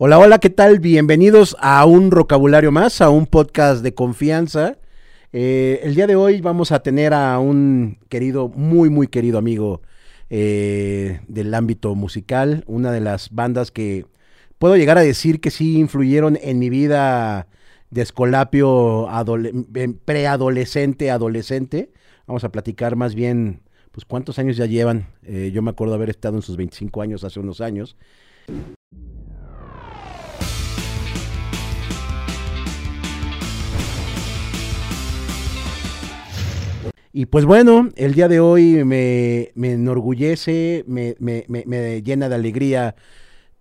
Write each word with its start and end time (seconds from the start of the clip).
Hola, 0.00 0.20
hola, 0.20 0.38
¿qué 0.38 0.48
tal? 0.48 0.78
Bienvenidos 0.78 1.56
a 1.58 1.84
un 1.84 2.08
vocabulario 2.08 2.70
más, 2.70 3.00
a 3.00 3.10
un 3.10 3.26
podcast 3.26 3.82
de 3.82 3.94
confianza. 3.94 4.78
Eh, 5.32 5.80
el 5.82 5.96
día 5.96 6.06
de 6.06 6.14
hoy 6.14 6.40
vamos 6.40 6.70
a 6.70 6.84
tener 6.84 7.12
a 7.12 7.40
un 7.40 7.98
querido, 8.08 8.48
muy, 8.48 8.90
muy 8.90 9.08
querido 9.08 9.38
amigo 9.38 9.82
eh, 10.30 11.20
del 11.26 11.52
ámbito 11.52 11.96
musical, 11.96 12.62
una 12.68 12.92
de 12.92 13.00
las 13.00 13.30
bandas 13.30 13.72
que 13.72 14.06
puedo 14.60 14.76
llegar 14.76 14.98
a 14.98 15.02
decir 15.02 15.40
que 15.40 15.50
sí 15.50 15.80
influyeron 15.80 16.38
en 16.40 16.60
mi 16.60 16.70
vida 16.70 17.48
de 17.90 18.02
escolapio 18.02 19.08
preadolescente, 20.04 21.10
adolescente. 21.10 21.90
Vamos 22.28 22.44
a 22.44 22.52
platicar 22.52 22.94
más 22.94 23.16
bien, 23.16 23.62
pues 23.90 24.04
cuántos 24.04 24.38
años 24.38 24.56
ya 24.56 24.66
llevan. 24.66 25.08
Eh, 25.24 25.50
yo 25.52 25.60
me 25.60 25.70
acuerdo 25.70 25.94
haber 25.94 26.10
estado 26.10 26.36
en 26.36 26.42
sus 26.42 26.56
25 26.56 27.02
años 27.02 27.24
hace 27.24 27.40
unos 27.40 27.60
años. 27.60 27.96
Y 37.18 37.26
pues 37.26 37.44
bueno, 37.44 37.88
el 37.96 38.14
día 38.14 38.28
de 38.28 38.38
hoy 38.38 38.84
me, 38.84 39.50
enorgullece, 39.56 40.84
me, 40.86 42.02
llena 42.04 42.28
de 42.28 42.34
alegría 42.36 42.94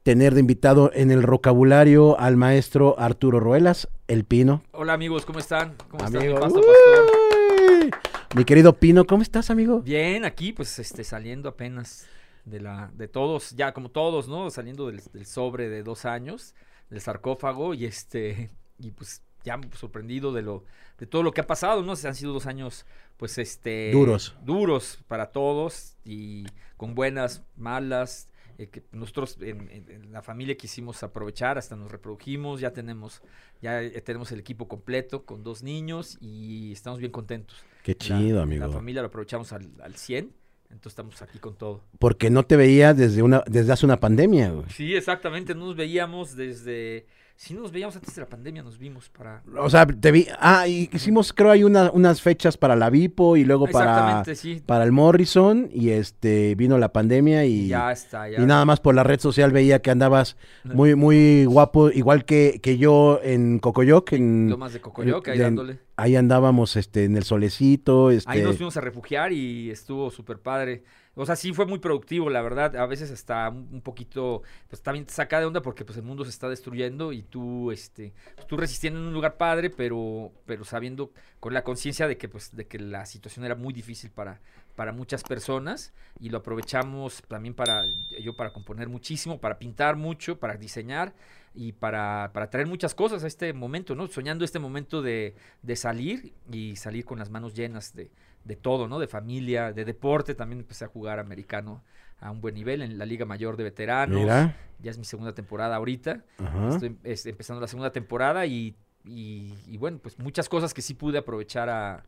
tener 0.04 0.36
de 0.36 0.42
invitado 0.42 0.92
en 0.94 1.10
el 1.10 1.26
vocabulario 1.26 2.20
al 2.20 2.38
maestro 2.38 3.00
Arturo 3.00 3.40
Ruelas, 3.40 3.90
el 4.08 4.26
Pino. 4.26 4.62
Hola 4.74 4.94
amigos, 4.94 5.26
¿cómo 5.26 5.40
están? 5.40 5.74
¿Cómo 5.90 6.06
están, 6.06 6.22
mi, 6.22 7.90
mi 8.36 8.46
querido 8.46 8.74
Pino, 8.74 9.08
¿cómo 9.08 9.24
estás, 9.24 9.50
amigo? 9.50 9.82
Bien, 9.82 10.24
aquí 10.24 10.54
pues 10.54 10.78
este 10.78 11.04
saliendo 11.04 11.50
apenas 11.50 12.06
de 12.46 12.60
la 12.60 12.92
de 12.94 13.08
todos, 13.08 13.56
ya 13.56 13.74
como 13.74 13.90
todos, 13.90 14.28
¿no? 14.28 14.52
Saliendo 14.52 14.86
del, 14.86 15.02
del 15.12 15.26
sobre 15.26 15.68
de 15.68 15.82
dos 15.82 16.06
años, 16.06 16.54
del 16.92 17.02
sarcófago 17.02 17.74
y 17.74 17.86
este 17.86 18.52
y 18.78 18.92
pues 18.92 19.24
ya 19.44 19.60
sorprendido 19.74 20.34
de 20.34 20.42
lo 20.42 20.64
de 20.98 21.06
todo 21.06 21.24
lo 21.24 21.32
que 21.32 21.42
ha 21.42 21.48
pasado, 21.48 21.84
¿no? 21.84 21.94
Han 21.94 22.16
sido 22.16 22.34
dos 22.34 22.46
años 22.46 22.86
pues 23.18 23.38
este 23.38 23.92
duros 23.92 24.36
duros 24.44 25.00
para 25.08 25.32
todos 25.32 25.96
y 26.06 26.46
con 26.76 26.96
buenas 26.96 27.44
malas 27.56 28.30
eh, 28.58 28.68
que 28.68 28.84
nosotros 28.92 29.38
en, 29.42 30.12
la 30.12 30.22
familia 30.22 30.56
quisimos 30.56 31.04
aprovechar 31.04 31.58
hasta 31.58 31.76
nos 31.76 31.92
reprodujimos 31.92 32.60
ya 32.60 32.74
tenemos 32.74 33.22
ya 33.62 33.82
tenemos 34.02 34.32
el 34.32 34.40
equipo 34.40 34.68
completo 34.68 35.26
con 35.26 35.44
dos 35.44 35.64
niños 35.64 36.18
y 36.22 36.72
estamos 36.72 37.00
bien 37.00 37.12
contentos 37.12 37.64
qué 37.84 37.96
chido 37.96 38.42
amigo 38.42 38.66
la 38.66 38.72
familia 38.72 39.02
lo 39.02 39.08
aprovechamos 39.08 39.52
al, 39.54 39.72
al 39.82 39.96
100 39.96 40.32
entonces 40.70 40.92
estamos 40.92 41.22
aquí 41.22 41.40
con 41.40 41.56
todo. 41.56 41.82
Porque 41.98 42.30
no 42.30 42.44
te 42.44 42.58
veía 42.58 42.94
desde 42.94 43.22
una 43.22 43.42
desde 43.48 43.72
hace 43.72 43.86
una 43.86 44.02
pandemia, 44.02 44.52
güey. 44.52 44.70
Sí, 44.70 44.96
exactamente, 44.96 45.56
no 45.56 45.68
nos 45.68 45.76
veíamos 45.76 46.36
desde 46.36 47.08
si 47.40 47.54
no 47.54 47.62
nos 47.62 47.72
veíamos 47.72 47.96
antes 47.96 48.16
de 48.16 48.22
la 48.22 48.28
pandemia, 48.28 48.64
nos 48.64 48.80
vimos 48.80 49.10
para. 49.10 49.44
O 49.60 49.70
sea, 49.70 49.86
te 49.86 50.12
vi. 50.12 50.26
Ah, 50.40 50.68
y 50.68 50.90
hicimos, 50.92 51.32
creo, 51.34 51.52
hay 51.52 51.64
unas 51.64 52.20
fechas 52.20 52.58
para 52.58 52.76
la 52.76 52.90
Vipo 52.90 53.38
y 53.38 53.46
luego 53.46 53.68
para, 53.68 54.24
para 54.66 54.84
el 54.84 54.92
Morrison. 54.92 55.70
Y 55.72 55.92
este 55.92 56.56
vino 56.56 56.80
la 56.80 56.92
pandemia 56.92 57.46
y. 57.46 57.68
Ya 57.68 57.92
está, 57.92 58.28
ya. 58.28 58.42
Y 58.42 58.46
nada 58.48 58.66
más 58.66 58.80
por 58.80 58.96
la 58.96 59.04
red 59.04 59.20
social 59.20 59.52
veía 59.52 59.84
que 59.84 59.92
andabas 59.92 60.36
muy, 60.64 60.96
muy 60.96 61.46
guapo, 61.46 61.92
igual 61.92 62.26
que, 62.26 62.60
que 62.60 62.80
yo 62.80 63.20
en 63.22 63.60
Cocoyoc. 63.60 64.14
En, 64.14 64.50
Lo 64.50 64.58
más 64.58 64.74
de 64.74 64.82
Cocoyoc, 64.82 65.28
ahí 65.28 65.38
dándole. 65.38 65.80
Ahí 65.96 66.16
andábamos 66.16 66.76
este, 66.76 67.04
en 67.04 67.18
el 67.18 67.24
solecito. 67.24 68.10
Este... 68.10 68.32
Ahí 68.32 68.42
nos 68.42 68.58
fuimos 68.58 68.78
a 68.78 68.82
refugiar 68.82 69.32
y 69.32 69.70
estuvo 69.70 70.10
súper 70.10 70.40
padre. 70.40 70.84
O 71.20 71.26
sea, 71.26 71.36
sí 71.36 71.52
fue 71.52 71.66
muy 71.66 71.80
productivo, 71.80 72.30
la 72.30 72.42
verdad. 72.42 72.76
A 72.76 72.86
veces 72.86 73.10
está 73.10 73.50
un 73.50 73.82
poquito, 73.82 74.44
pues 74.70 74.84
también 74.84 75.06
te 75.06 75.14
saca 75.14 75.40
de 75.40 75.46
onda 75.46 75.62
porque 75.64 75.84
pues 75.84 75.98
el 75.98 76.04
mundo 76.04 76.24
se 76.24 76.30
está 76.30 76.48
destruyendo 76.48 77.12
y 77.12 77.24
tú, 77.24 77.72
este, 77.72 78.14
pues, 78.36 78.48
tú 78.48 78.56
resistiendo 78.56 79.00
en 79.00 79.08
un 79.08 79.14
lugar 79.14 79.36
padre, 79.36 79.72
pero, 79.72 80.32
pero 80.46 80.64
sabiendo 80.64 81.12
con 81.40 81.54
la 81.56 81.64
conciencia 81.64 82.08
de 82.08 82.18
que, 82.18 82.30
pues, 82.30 82.56
de 82.56 82.68
que 82.68 82.78
la 82.78 83.06
situación 83.08 83.46
era 83.46 83.56
muy 83.56 83.74
difícil 83.74 84.12
para, 84.12 84.40
para 84.78 84.92
muchas 84.92 85.24
personas 85.24 85.92
y 86.20 86.30
lo 86.30 86.38
aprovechamos 86.38 87.24
también 87.28 87.56
para, 87.56 87.84
yo 88.22 88.36
para 88.36 88.54
componer 88.54 88.88
muchísimo, 88.88 89.40
para 89.40 89.58
pintar 89.58 89.96
mucho, 89.96 90.40
para 90.40 90.56
diseñar 90.56 91.16
y 91.56 91.72
para, 91.72 92.30
para 92.32 92.52
traer 92.52 92.68
muchas 92.68 92.94
cosas 92.94 93.24
a 93.24 93.28
este 93.28 93.54
momento, 93.54 93.96
¿no? 93.96 94.06
Soñando 94.06 94.46
este 94.46 94.60
momento 94.60 95.02
de, 95.02 95.34
de 95.64 95.76
salir 95.76 96.32
y 96.52 96.76
salir 96.76 97.06
con 97.06 97.18
las 97.18 97.32
manos 97.32 97.56
llenas 97.56 97.96
de, 97.96 98.12
de 98.44 98.56
todo, 98.56 98.88
¿no? 98.88 99.00
De 99.00 99.08
familia, 99.08 99.74
de 99.74 99.84
deporte, 99.84 100.36
también 100.36 100.60
empecé 100.60 100.86
a 100.86 100.90
jugar 100.90 101.18
americano 101.18 101.84
a 102.20 102.30
un 102.30 102.40
buen 102.40 102.54
nivel 102.54 102.84
en 102.84 103.00
la 103.00 103.08
Liga 103.08 103.26
Mayor 103.26 103.58
de 103.58 103.64
Veteranos. 103.64 104.28
Ya 104.28 104.92
es 104.92 105.00
mi 105.00 105.06
segunda 105.06 105.34
temporada 105.34 105.76
ahorita. 105.76 106.24
Estoy 106.72 107.32
empezando 107.32 107.60
la 107.60 107.68
segunda 107.68 107.92
temporada 107.92 108.46
y, 108.46 108.76
y, 109.06 109.76
bueno, 109.78 109.98
pues 109.98 110.20
muchas 110.20 110.48
cosas 110.48 110.72
que 110.72 110.84
sí 110.84 110.94
pude 110.94 111.18
aprovechar 111.18 111.68
a, 111.68 112.04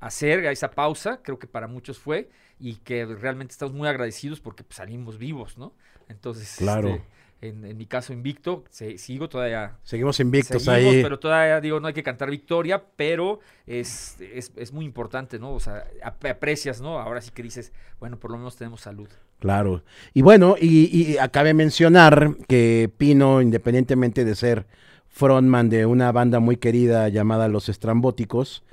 hacer 0.00 0.44
esa 0.46 0.70
pausa, 0.70 1.20
creo 1.22 1.38
que 1.38 1.46
para 1.46 1.66
muchos 1.66 1.98
fue, 1.98 2.30
y 2.58 2.76
que 2.76 3.06
realmente 3.06 3.52
estamos 3.52 3.74
muy 3.74 3.88
agradecidos 3.88 4.40
porque 4.40 4.64
pues, 4.64 4.76
salimos 4.76 5.18
vivos, 5.18 5.56
¿no? 5.56 5.72
Entonces, 6.08 6.56
claro. 6.58 6.88
Este, 6.88 7.04
en, 7.42 7.76
mi 7.76 7.86
caso 7.86 8.12
invicto, 8.12 8.64
sigo 8.70 9.28
todavía. 9.28 9.78
Seguimos 9.82 10.20
invictos 10.20 10.68
ahí. 10.68 11.02
Pero 11.02 11.18
todavía 11.18 11.60
digo, 11.60 11.80
no 11.80 11.88
hay 11.88 11.94
que 11.94 12.02
cantar 12.02 12.30
victoria, 12.30 12.82
pero 12.96 13.40
es, 13.66 14.20
es, 14.20 14.72
muy 14.72 14.84
importante, 14.84 15.38
¿no? 15.38 15.54
O 15.54 15.60
sea, 15.60 15.84
aprecias, 16.02 16.82
¿no? 16.82 16.98
Ahora 16.98 17.22
sí 17.22 17.30
que 17.30 17.42
dices, 17.42 17.72
bueno, 17.98 18.18
por 18.18 18.30
lo 18.30 18.36
menos 18.36 18.56
tenemos 18.56 18.82
salud. 18.82 19.08
Claro. 19.38 19.82
Y 20.12 20.20
bueno, 20.20 20.56
y, 20.60 20.94
y 20.94 21.16
acabe 21.16 21.54
mencionar 21.54 22.36
que 22.46 22.90
Pino, 22.98 23.40
independientemente 23.40 24.26
de 24.26 24.34
ser 24.34 24.66
frontman 25.08 25.70
de 25.70 25.86
una 25.86 26.12
banda 26.12 26.40
muy 26.40 26.56
querida 26.56 27.08
llamada 27.08 27.48
Los 27.48 27.70
Estrambóticos, 27.70 28.64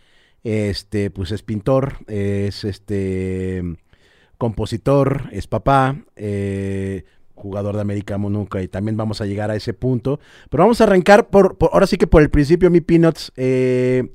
este, 0.44 1.10
pues 1.12 1.32
es 1.32 1.44
pintor, 1.44 1.98
es 2.08 2.64
este 2.64 3.64
compositor, 4.38 5.30
es 5.32 5.48
papá, 5.48 5.96
eh, 6.16 7.04
jugador 7.36 7.76
de 7.76 7.82
América 7.82 8.18
nunca 8.18 8.62
y 8.62 8.68
también 8.68 8.98
vamos 8.98 9.22
a 9.22 9.26
llegar 9.26 9.52
a 9.52 9.56
ese 9.56 9.74
punto. 9.74 10.20
Pero 10.50 10.64
vamos 10.64 10.82
a 10.82 10.86
arrancar 10.86 11.30
por, 11.30 11.58
ahora 11.72 11.88
sí 11.88 11.98
que 11.98 12.08
por 12.08 12.22
el 12.22 12.30
principio, 12.30 12.70
mi 12.70 12.82
Peanuts. 12.82 13.32
Eh, 13.36 14.12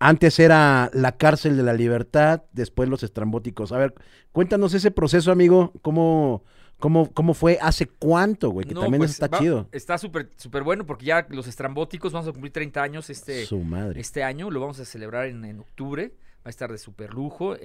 antes 0.00 0.38
era 0.38 0.90
la 0.92 1.12
cárcel 1.12 1.56
de 1.56 1.62
la 1.62 1.72
libertad, 1.72 2.42
después 2.52 2.88
los 2.88 3.02
estrambóticos. 3.02 3.72
A 3.72 3.78
ver, 3.78 3.94
cuéntanos 4.32 4.74
ese 4.74 4.90
proceso, 4.90 5.32
amigo. 5.32 5.72
¿Cómo, 5.82 6.44
cómo, 6.84 7.10
cómo 7.10 7.32
fue? 7.32 7.58
¿Hace 7.62 7.86
cuánto, 7.86 8.50
güey? 8.50 8.66
Que 8.66 8.74
también 8.74 8.98
pues, 8.98 9.12
está 9.12 9.30
chido. 9.30 9.66
Está 9.72 9.96
súper 9.96 10.28
súper 10.36 10.62
bueno 10.64 10.84
porque 10.84 11.06
ya 11.06 11.26
los 11.30 11.46
estrambóticos 11.46 12.12
vamos 12.12 12.28
a 12.28 12.32
cumplir 12.32 12.52
30 12.52 12.82
años 12.82 13.08
este, 13.08 13.46
este 13.96 14.22
año. 14.22 14.50
Lo 14.50 14.60
vamos 14.60 14.78
a 14.80 14.84
celebrar 14.84 15.24
en, 15.28 15.46
en 15.46 15.60
octubre 15.60 16.12
va 16.44 16.48
a 16.48 16.50
estar 16.50 16.70
de 16.70 16.76
super 16.76 17.14
lujo. 17.14 17.56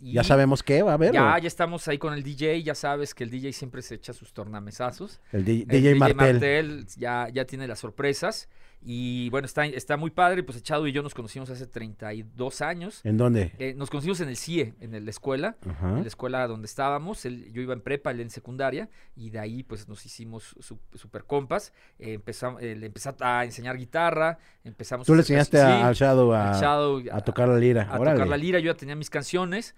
ya 0.00 0.24
sabemos 0.24 0.64
qué 0.64 0.82
va 0.82 0.90
a 0.90 0.94
haber. 0.94 1.14
Ya, 1.14 1.38
ya 1.38 1.46
estamos 1.46 1.86
ahí 1.86 1.98
con 1.98 2.14
el 2.14 2.24
DJ, 2.24 2.64
ya 2.64 2.74
sabes 2.74 3.14
que 3.14 3.22
el 3.22 3.30
DJ 3.30 3.52
siempre 3.52 3.80
se 3.80 3.94
echa 3.94 4.12
sus 4.12 4.32
tornamesazos. 4.32 5.20
El, 5.30 5.44
DJ, 5.44 5.94
Martel. 5.94 6.84
ya, 6.96 7.28
ya 7.32 7.44
tiene 7.44 7.68
las 7.68 7.78
sorpresas. 7.78 8.48
Y 8.86 9.30
bueno, 9.30 9.46
está, 9.46 9.64
está 9.64 9.96
muy 9.96 10.10
padre. 10.10 10.42
Pues 10.42 10.58
Echado 10.58 10.86
y 10.86 10.92
yo 10.92 11.02
nos 11.02 11.14
conocimos 11.14 11.48
hace 11.48 11.66
32 11.66 12.60
años. 12.60 13.00
¿En 13.04 13.16
dónde? 13.16 13.52
Eh, 13.58 13.72
nos 13.74 13.88
conocimos 13.88 14.20
en 14.20 14.28
el 14.28 14.36
CIE, 14.36 14.74
en 14.80 15.04
la 15.04 15.10
escuela. 15.10 15.56
En 15.64 16.02
la 16.02 16.06
escuela 16.06 16.46
donde 16.46 16.66
estábamos. 16.66 17.22
yo 17.22 17.62
iba 17.62 17.72
en 17.72 17.80
prepa, 17.80 18.10
él 18.10 18.20
en 18.20 18.30
secundaria. 18.30 18.90
Y 19.16 19.30
de 19.30 19.38
ahí 19.38 19.62
pues 19.62 19.88
nos 19.88 20.04
hicimos 20.04 20.54
super 20.92 21.24
compas. 21.24 21.72
Eh, 21.98 22.14
empezamos, 22.14 22.62
eh, 22.62 22.76
le 22.76 22.86
empezó 22.86 23.16
a 23.20 23.44
enseñar 23.44 23.78
guitarra. 23.78 24.38
Empezamos 24.62 25.06
Tú 25.06 25.14
le 25.14 25.20
enseñaste 25.20 25.60
a, 25.60 25.90
Shadow 25.92 26.34
a, 26.34 27.20
tocar 27.22 27.48
la 27.48 27.58
lira. 27.58 27.88
A, 27.90 27.96
tocar 27.96 28.28
la 28.28 28.36
lira. 28.36 28.58
Yo 28.58 28.72
ya 28.72 28.76
tenía 28.76 28.96
mis 28.96 29.10
canciones 29.10 29.74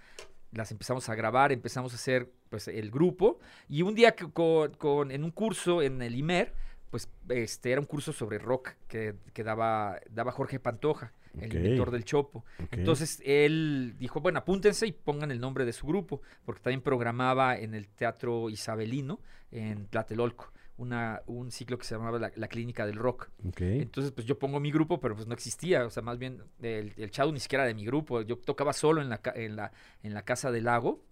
las 0.52 0.70
empezamos 0.70 1.06
a 1.10 1.14
grabar, 1.14 1.52
empezamos 1.52 1.92
a 1.92 1.96
hacer 1.96 2.32
pues 2.48 2.68
el 2.68 2.90
grupo 2.90 3.40
y 3.68 3.82
un 3.82 3.94
día 3.94 4.14
con, 4.32 4.70
con, 4.72 5.10
en 5.10 5.24
un 5.24 5.30
curso 5.30 5.82
en 5.82 6.00
el 6.00 6.14
IMER 6.14 6.54
pues 6.90 7.08
este 7.28 7.72
era 7.72 7.80
un 7.80 7.86
curso 7.86 8.12
sobre 8.12 8.38
rock 8.38 8.70
que, 8.88 9.14
daba, 9.44 10.00
daba 10.10 10.32
Jorge 10.32 10.58
Pantoja, 10.60 11.12
el 11.40 11.54
editor 11.56 11.90
del 11.90 12.04
Chopo. 12.04 12.44
Entonces 12.70 13.20
él 13.24 13.94
dijo, 13.98 14.20
bueno, 14.20 14.38
apúntense 14.38 14.86
y 14.86 14.92
pongan 14.92 15.30
el 15.30 15.40
nombre 15.40 15.64
de 15.64 15.72
su 15.72 15.86
grupo, 15.86 16.22
porque 16.44 16.62
también 16.62 16.80
programaba 16.80 17.58
en 17.58 17.74
el 17.74 17.88
Teatro 17.88 18.50
Isabelino, 18.50 19.20
en 19.50 19.86
Tlatelolco. 19.86 20.52
Una, 20.78 21.22
un 21.24 21.50
ciclo 21.50 21.78
que 21.78 21.86
se 21.86 21.94
llamaba 21.94 22.18
la, 22.18 22.48
Clínica 22.48 22.84
del 22.84 22.96
Rock. 22.96 23.30
Entonces, 23.58 24.12
pues 24.12 24.26
yo 24.26 24.38
pongo 24.38 24.60
mi 24.60 24.70
grupo, 24.70 25.00
pero 25.00 25.14
pues 25.14 25.26
no 25.26 25.32
existía. 25.32 25.86
O 25.86 25.90
sea, 25.90 26.02
más 26.02 26.18
bien 26.18 26.42
el, 26.60 26.92
el 26.98 27.10
Chado 27.10 27.32
ni 27.32 27.40
siquiera 27.40 27.64
de 27.64 27.72
mi 27.72 27.86
grupo. 27.86 28.20
Yo 28.20 28.36
tocaba 28.36 28.74
solo 28.74 29.00
en 29.00 29.08
la, 29.08 29.22
en 29.34 29.56
la, 29.56 29.72
en 30.02 30.12
la 30.12 30.22
Casa 30.22 30.50
del 30.50 30.64
Lago. 30.64 31.02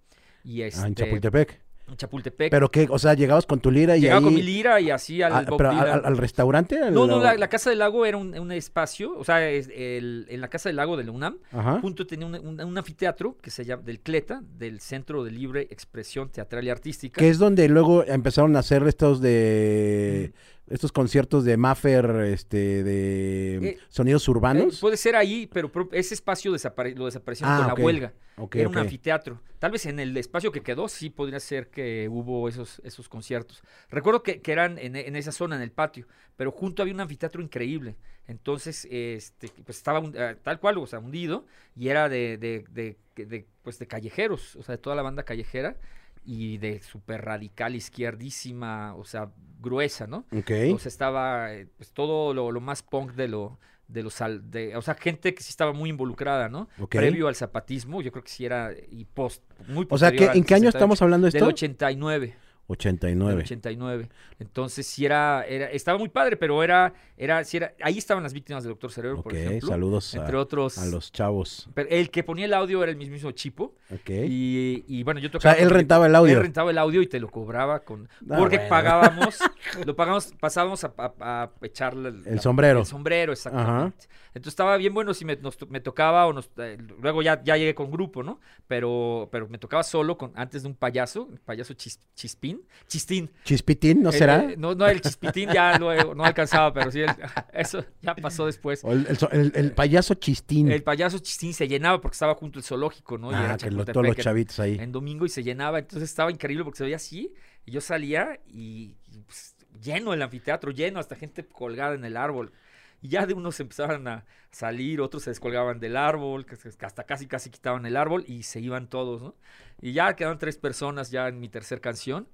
Y 0.44 0.61
ah, 0.61 0.67
en 0.67 0.69
este, 0.69 0.94
Chapultepec. 0.94 1.63
Chapultepec. 1.96 2.50
Pero 2.50 2.70
que, 2.70 2.86
o 2.90 2.98
sea, 2.98 3.14
llegabas 3.14 3.46
con 3.46 3.60
tu 3.60 3.70
lira 3.70 3.96
y 3.96 4.00
Llegaba 4.00 4.19
ahí... 4.20 4.25
con 4.25 4.34
mi 4.34 4.42
lira 4.42 4.81
y 4.81 4.90
así 4.90 5.22
al 5.22 5.32
Ah, 5.32 5.44
Bob 5.46 5.58
pero 5.58 5.70
Dylan. 5.70 5.88
al, 5.88 6.04
al 6.06 6.16
restaurante? 6.16 6.78
al- 6.82 6.94
No, 6.94 7.06
no, 7.06 7.22
la, 7.22 7.34
la 7.36 7.48
Casa 7.48 7.70
del 7.70 7.78
Lago 7.81 8.04
era 8.06 8.16
un, 8.16 8.36
un 8.38 8.52
espacio, 8.52 9.16
o 9.16 9.22
sea, 9.25 9.48
es 9.50 9.69
el- 9.75 10.26
en 10.28 10.40
la 10.40 10.48
Casa 10.48 10.69
del 10.70 10.76
Lago 10.76 10.96
de 10.96 11.04
la 11.04 11.12
UNAM, 11.12 11.36
Ajá. 11.52 11.81
junto 11.81 12.06
tenía 12.06 12.26
un, 12.26 12.34
un- 12.34 12.60
un 12.60 12.78
anfiteatro 12.78 13.36
que 13.40 13.50
se 13.50 13.64
llama 13.64 13.82
del 13.82 14.00
CLETA, 14.00 14.42
del 14.58 14.81
Centro 14.81 15.22
de 15.25 15.31
Libre 15.31 15.69
Expresión 15.70 16.31
Teatral 16.31 16.64
y 16.64 16.70
Artística. 16.70 17.20
Que 17.20 17.28
es 17.28 17.38
donde 17.38 17.69
luego 17.69 18.04
empezaron 18.04 18.56
a 18.56 18.60
hacer 18.60 18.82
estos 18.88 19.20
de... 19.20 20.32
Estos 20.66 20.93
conciertos 20.93 21.44
de 21.44 21.58
Maffer, 21.58 22.06
este, 22.32 22.82
de 22.82 23.56
Eh, 23.56 23.78
sonidos 23.88 24.26
Eh, 24.26 24.31
urbanos. 24.31 24.81
puede 24.81 24.96
ser 24.96 25.14
ahí, 25.14 25.46
pero 25.46 25.70
ese 25.93 26.14
espacio 26.14 26.52
desapare- 26.52 26.94
lo 26.96 27.05
desaparecieron 27.05 27.52
Ah, 27.55 27.58
con 27.58 27.66
la 27.69 27.75
huelga. 27.75 28.12
Ok, 28.37 28.56
era 28.56 28.69
un 28.70 28.78
anfiteatro. 28.78 29.43
Tal 29.58 29.72
vez 29.72 29.84
en 29.84 30.00
el 30.00 30.16
espacio 30.16 30.50
que 30.52 30.62
quedó 30.62 30.88
sí 30.88 31.11
podría 31.11 31.38
ser 31.38 31.69
que 31.69 32.08
hubo 32.11 32.49
esos, 32.49 32.81
esos 32.82 33.11
conciertos. 33.11 33.62
Recuerdo 33.90 34.22
que, 34.22 34.40
que 34.40 34.52
eran 34.52 34.78
en, 34.78 34.96
en 34.96 35.16
esa 35.16 35.32
zona, 35.32 35.56
en 35.56 35.62
el 35.62 35.70
patio, 35.70 36.06
pero 36.37 36.50
junto 36.50 36.81
había 36.81 36.94
un 36.94 37.00
anfiteatro 37.00 37.43
increíble. 37.43 37.96
Entonces, 38.26 38.88
este, 38.90 39.50
pues 39.67 39.76
estaba 39.76 39.99
un- 40.00 40.14
eh, 40.17 40.37
tal 40.43 40.58
cual, 40.60 40.78
o 40.78 40.87
sea, 40.87 40.99
hundido, 40.99 41.44
y 41.76 41.88
era 41.88 42.08
de, 42.08 42.38
de, 42.38 42.64
de- 42.70 42.96
de, 43.26 43.46
pues 43.62 43.78
de 43.78 43.87
callejeros, 43.87 44.56
o 44.56 44.62
sea, 44.62 44.76
de 44.76 44.82
toda 44.82 44.96
la 44.96 45.02
banda 45.02 45.25
callejera, 45.25 45.76
y 46.25 46.59
de 46.59 46.81
súper 46.81 47.23
radical, 47.25 47.75
izquierdísima, 47.75 48.94
o 48.94 49.05
sea, 49.05 49.31
gruesa, 49.61 50.06
¿no? 50.06 50.25
Ok. 50.37 50.50
O 50.75 50.79
sea, 50.79 50.88
estaba 50.88 51.53
eh, 51.55 51.67
pues, 51.76 51.93
todo 51.93 52.32
lo, 52.35 52.50
lo 52.53 52.61
más 52.61 52.82
punk 52.82 53.12
de 53.12 53.29
lo 53.29 53.59
de 53.87 54.03
los 54.03 54.19
de, 54.44 54.75
o 54.76 54.82
sea, 54.82 54.94
gente 54.94 55.35
que 55.35 55.43
sí 55.43 55.50
estaba 55.50 55.73
muy 55.75 55.91
involucrada, 55.91 56.49
¿no? 56.49 56.69
Ok. 56.79 56.93
Previo 56.97 57.29
al 57.29 57.35
zapatismo, 57.35 58.00
yo 58.00 58.11
creo 58.12 58.25
que 58.25 58.31
sí 58.31 58.44
era 58.47 58.71
y 58.91 59.05
post 59.05 59.43
muy 59.69 59.87
o 59.91 59.99
sea, 59.99 60.11
¿qué- 60.11 60.25
¿en 60.25 60.43
qué 60.44 60.55
año 60.55 60.65
68, 60.65 60.69
estamos 60.79 61.03
hablando 61.03 61.26
de 61.26 61.32
Del 61.32 61.43
esto? 61.43 61.49
89. 61.50 62.27
Del 62.27 62.32
89. 62.32 62.44
89. 62.66 64.08
Entonces 64.38 64.87
sí 64.87 65.05
era, 65.05 65.44
era 65.46 65.66
estaba 65.70 65.99
muy 65.99 66.08
padre, 66.08 66.37
pero 66.37 66.62
era 66.62 66.93
era 67.16 67.44
sí 67.44 67.58
era 67.58 67.75
ahí 67.82 67.99
estaban 67.99 68.22
las 68.22 68.32
víctimas 68.32 68.64
del 68.64 68.72
Doctor 68.72 68.90
Cerebro, 68.90 69.19
Ok, 69.19 69.25
por 69.25 69.34
ejemplo. 69.37 69.69
saludos 69.69 70.14
a, 70.14 70.19
entre 70.19 70.37
otros 70.37 70.78
a 70.78 70.87
los 70.87 71.12
chavos. 71.12 71.69
pero 71.75 71.88
el 71.90 72.11
que 72.11 72.25
ponía 72.25 72.46
el 72.46 72.55
audio 72.55 72.82
era 72.82 72.90
el 72.90 72.96
mismo 72.96 73.31
Chipo 73.32 73.75
Ok. 73.93 74.11
y, 74.11 74.84
y 74.88 75.02
bueno, 75.05 75.20
yo 75.20 75.28
o 75.28 75.31
sea, 75.32 75.52
tocaba 75.52 75.55
él 75.56 75.70
rentaba 75.70 76.06
el 76.06 76.14
audio. 76.14 76.37
él 76.37 76.43
rentaba 76.43 76.70
el 76.70 76.78
audio 76.78 77.00
y 77.02 77.06
te 77.06 77.20
lo 77.20 77.31
cobraba 77.31 77.81
con. 77.84 78.08
Ah, 78.31 78.37
porque 78.38 78.56
bueno. 78.56 78.70
pagábamos, 78.70 79.38
lo 79.87 79.94
pagábamos, 79.94 80.32
pasábamos 80.40 80.84
a, 80.84 80.93
a- 80.99 81.12
a 81.20 81.50
echarle 81.62 82.08
el, 82.26 82.40
sombrero. 82.40 82.81
El 82.81 82.87
sombrero, 82.87 83.32
exactamente. 83.32 84.08
Entonces 84.28 84.52
estaba 84.52 84.76
bien 84.76 84.93
bueno 84.93 85.14
si 85.14 85.25
me, 85.25 85.37
nos 85.37 85.56
me 85.70 85.81
tocaba 85.81 86.26
o 86.26 86.32
nos, 86.32 86.50
eh, 86.56 86.76
luego 87.00 87.22
ya, 87.22 87.40
ya 87.44 87.56
llegué 87.56 87.75
con 87.75 87.90
grupo, 87.93 88.25
¿no? 88.25 88.40
Pero, 88.67 89.28
pero 89.31 89.49
me 89.49 89.58
tocaba 89.58 89.84
solo 89.84 90.19
con, 90.19 90.32
antes 90.34 90.62
de 90.62 90.69
un 90.69 90.75
payaso, 90.75 91.28
el 91.32 91.38
payaso 91.38 91.75
chis- 91.75 92.00
Chispín, 92.17 92.54
Chistín. 92.87 93.31
Chispitín, 93.45 94.03
¿no 94.03 94.11
Eh, 94.11 94.12
será? 94.12 94.45
eh, 94.45 94.56
no, 94.56 94.75
no, 94.75 94.87
el 94.87 95.01
Chispitín 95.01 95.51
ya 95.53 95.79
luego 95.79 96.15
no 96.15 96.25
alcanzaba, 96.25 96.73
pero 96.73 96.91
sí, 96.91 97.01
el- 97.01 97.09
eso 97.53 97.85
ya 98.03 98.15
pasó 98.15 98.47
después. 98.47 98.85
O 98.85 98.93
el, 98.93 99.06
el 99.09 99.17
so- 99.17 99.31
el- 99.31 99.53
el 99.55 99.73
payaso 99.73 100.15
Chistín. 100.15 100.71
El 100.71 100.83
payaso 100.83 101.19
Chistín 101.19 101.55
se 101.55 101.67
llenaba 101.67 102.01
porque 102.01 102.15
estaba 102.15 102.35
junto 102.35 102.59
al 102.59 102.65
zoológico, 102.65 103.19
¿no? 103.19 103.33
Y 103.33 103.35
ah, 103.35 103.45
era 103.45 103.56
que 103.56 103.71
lo- 103.71 103.85
todos 103.85 104.06
los 104.06 104.17
chavitos 104.17 104.61
ahí. 104.61 104.77
en 104.79 104.93
domingo 104.93 105.25
y 105.27 105.29
se 105.29 105.43
llenaba. 105.43 105.79
Entonces 105.79 106.09
estaba 106.09 106.31
increíble 106.31 106.65
porque 106.65 106.79
se 106.79 106.85
veía 106.85 106.97
así. 106.97 107.33
Y 107.67 107.73
yo 107.73 107.81
salía 107.81 108.39
y, 108.47 108.97
y, 109.11 109.21
pues, 109.27 109.56
lleno 109.83 110.12
el 110.12 110.21
anfiteatro, 110.23 110.71
lleno, 110.71 111.01
hasta 111.01 111.17
gente 111.17 111.47
colgada 111.47 111.95
en 111.95 112.05
el 112.05 112.17
árbol. 112.17 112.53
Y 113.01 113.09
ya 113.09 113.27
de 113.27 113.35
unos 113.35 113.59
empezaban 113.61 114.06
a 114.09 114.25
salir, 114.51 115.01
otros 115.03 115.25
se 115.25 115.31
descolgaban 115.31 115.79
del 115.81 115.97
árbol, 115.97 116.47
que 116.47 116.56
hasta 116.87 117.05
casi 117.05 117.27
casi 117.27 117.51
quitaban 117.51 117.85
el 117.85 117.97
árbol 117.99 118.25
y 118.27 118.45
se 118.45 118.61
iban 118.61 118.89
todos, 118.89 119.21
¿no? 119.21 119.35
Y 119.83 119.93
ya 119.93 120.15
quedaban 120.17 120.39
tres 120.39 120.56
personas 120.56 121.11
ya 121.11 121.29
en 121.29 121.39
mi 121.41 121.49
tercer 121.51 121.81
canción. 121.83 122.27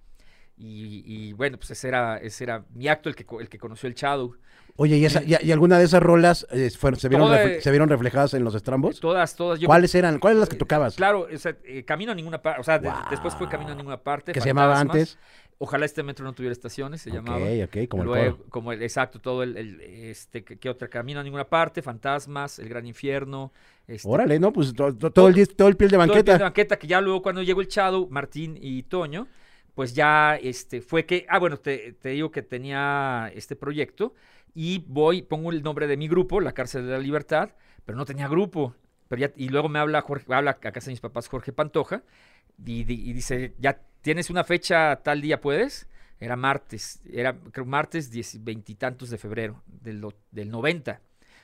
Y, 0.62 1.02
y, 1.06 1.32
bueno, 1.32 1.56
pues 1.56 1.70
ese 1.70 1.88
era, 1.88 2.18
ese 2.18 2.44
era 2.44 2.64
mi 2.74 2.86
acto, 2.86 3.08
el 3.08 3.14
que, 3.16 3.24
el 3.40 3.48
que 3.48 3.58
conoció 3.58 3.88
el 3.88 3.94
Shadow. 3.94 4.36
Oye, 4.76 4.98
¿y, 4.98 5.04
esa- 5.06 5.22
y, 5.22 5.34
y 5.40 5.52
alguna 5.52 5.78
de 5.78 5.84
esas 5.84 6.02
rolas 6.02 6.46
eh, 6.50 6.70
fueron- 6.70 7.00
se, 7.00 7.08
vieron 7.08 7.28
Toda- 7.28 7.42
refle- 7.44 7.60
se 7.60 7.70
vieron 7.70 7.88
reflejadas 7.88 8.34
en 8.34 8.44
los 8.44 8.54
estrambos? 8.54 9.00
Todas, 9.00 9.34
todas. 9.36 9.58
yo- 9.58 9.66
¿Cuáles 9.66 9.94
eran? 9.94 10.18
¿Cuáles 10.18 10.38
las 10.38 10.48
que 10.50 10.56
tocabas? 10.56 10.96
Claro, 10.96 11.26
o 11.34 11.38
sea, 11.38 11.56
eh, 11.64 11.82
Camino 11.84 12.12
a 12.12 12.14
ninguna 12.14 12.42
parte. 12.42 12.60
O 12.60 12.64
sea, 12.64 12.78
de- 12.78 12.90
después 13.10 13.34
fue 13.34 13.48
Camino 13.48 13.72
a 13.72 13.74
ninguna 13.74 13.96
parte. 13.98 14.32
que 14.32 14.40
se 14.40 14.48
llamaba 14.48 14.78
antes. 14.78 15.18
Ojalá 15.62 15.84
este 15.84 16.02
metro 16.02 16.24
no 16.24 16.32
tuviera 16.34 16.52
estaciones, 16.52 17.02
se 17.02 17.10
Ok, 17.10 17.16
llamaba. 17.16 17.44
ok, 17.64 17.88
como 17.88 18.02
el 18.02 18.08
Luego, 18.08 18.36
coro. 18.38 18.48
como 18.50 18.72
el, 18.72 18.82
exacto, 18.82 19.18
todo 19.18 19.42
el, 19.42 19.56
el, 19.58 19.80
este, 19.82 20.42
que, 20.42 20.58
que 20.58 20.70
otra 20.70 20.88
camino 20.88 21.20
a 21.20 21.22
ninguna 21.22 21.44
parte, 21.44 21.82
fantasmas, 21.82 22.58
el 22.58 22.68
gran 22.70 22.86
infierno. 22.86 23.52
Este, 23.86 24.08
Órale, 24.08 24.38
¿no? 24.40 24.52
Pues 24.54 24.72
to- 24.74 24.94
to- 24.96 25.10
todo, 25.10 25.28
el, 25.28 25.48
todo 25.54 25.68
el 25.68 25.76
piel 25.76 25.90
de 25.90 25.96
todo 25.96 26.02
el 26.04 26.08
banqueta. 26.08 26.24
pie 26.32 26.38
de 26.38 26.44
banqueta, 26.44 26.78
que 26.78 26.86
ya 26.86 27.00
luego 27.02 27.20
cuando 27.20 27.42
llegó 27.42 27.60
el 27.60 27.66
Shadow, 27.68 28.08
Martín 28.10 28.58
y 28.60 28.84
Toño, 28.84 29.26
pues 29.74 29.94
ya 29.94 30.36
este, 30.36 30.80
fue 30.80 31.06
que, 31.06 31.26
ah, 31.28 31.38
bueno, 31.38 31.58
te, 31.58 31.92
te 31.94 32.10
digo 32.10 32.30
que 32.30 32.42
tenía 32.42 33.30
este 33.34 33.56
proyecto 33.56 34.14
y 34.54 34.84
voy, 34.88 35.22
pongo 35.22 35.50
el 35.52 35.62
nombre 35.62 35.86
de 35.86 35.96
mi 35.96 36.08
grupo, 36.08 36.40
La 36.40 36.52
Cárcel 36.52 36.86
de 36.86 36.92
la 36.92 36.98
Libertad, 36.98 37.50
pero 37.84 37.96
no 37.98 38.04
tenía 38.04 38.28
grupo. 38.28 38.74
Pero 39.08 39.20
ya, 39.20 39.32
y 39.36 39.48
luego 39.48 39.68
me 39.68 39.78
habla 39.80 40.02
Jorge, 40.02 40.32
habla 40.32 40.52
a 40.52 40.72
casa 40.72 40.86
de 40.86 40.92
mis 40.92 41.00
papás 41.00 41.28
Jorge 41.28 41.52
Pantoja 41.52 42.02
y, 42.64 42.84
di- 42.84 43.08
y 43.10 43.12
dice, 43.12 43.54
ya 43.58 43.80
tienes 44.02 44.30
una 44.30 44.44
fecha 44.44 44.96
tal 45.02 45.20
día, 45.20 45.40
¿puedes? 45.40 45.88
Era 46.18 46.36
martes, 46.36 47.00
era 47.10 47.34
creo 47.52 47.64
martes 47.66 48.10
veintitantos 48.44 49.10
de 49.10 49.18
febrero 49.18 49.62
del, 49.66 50.04
del 50.30 50.50
90, 50.50 51.00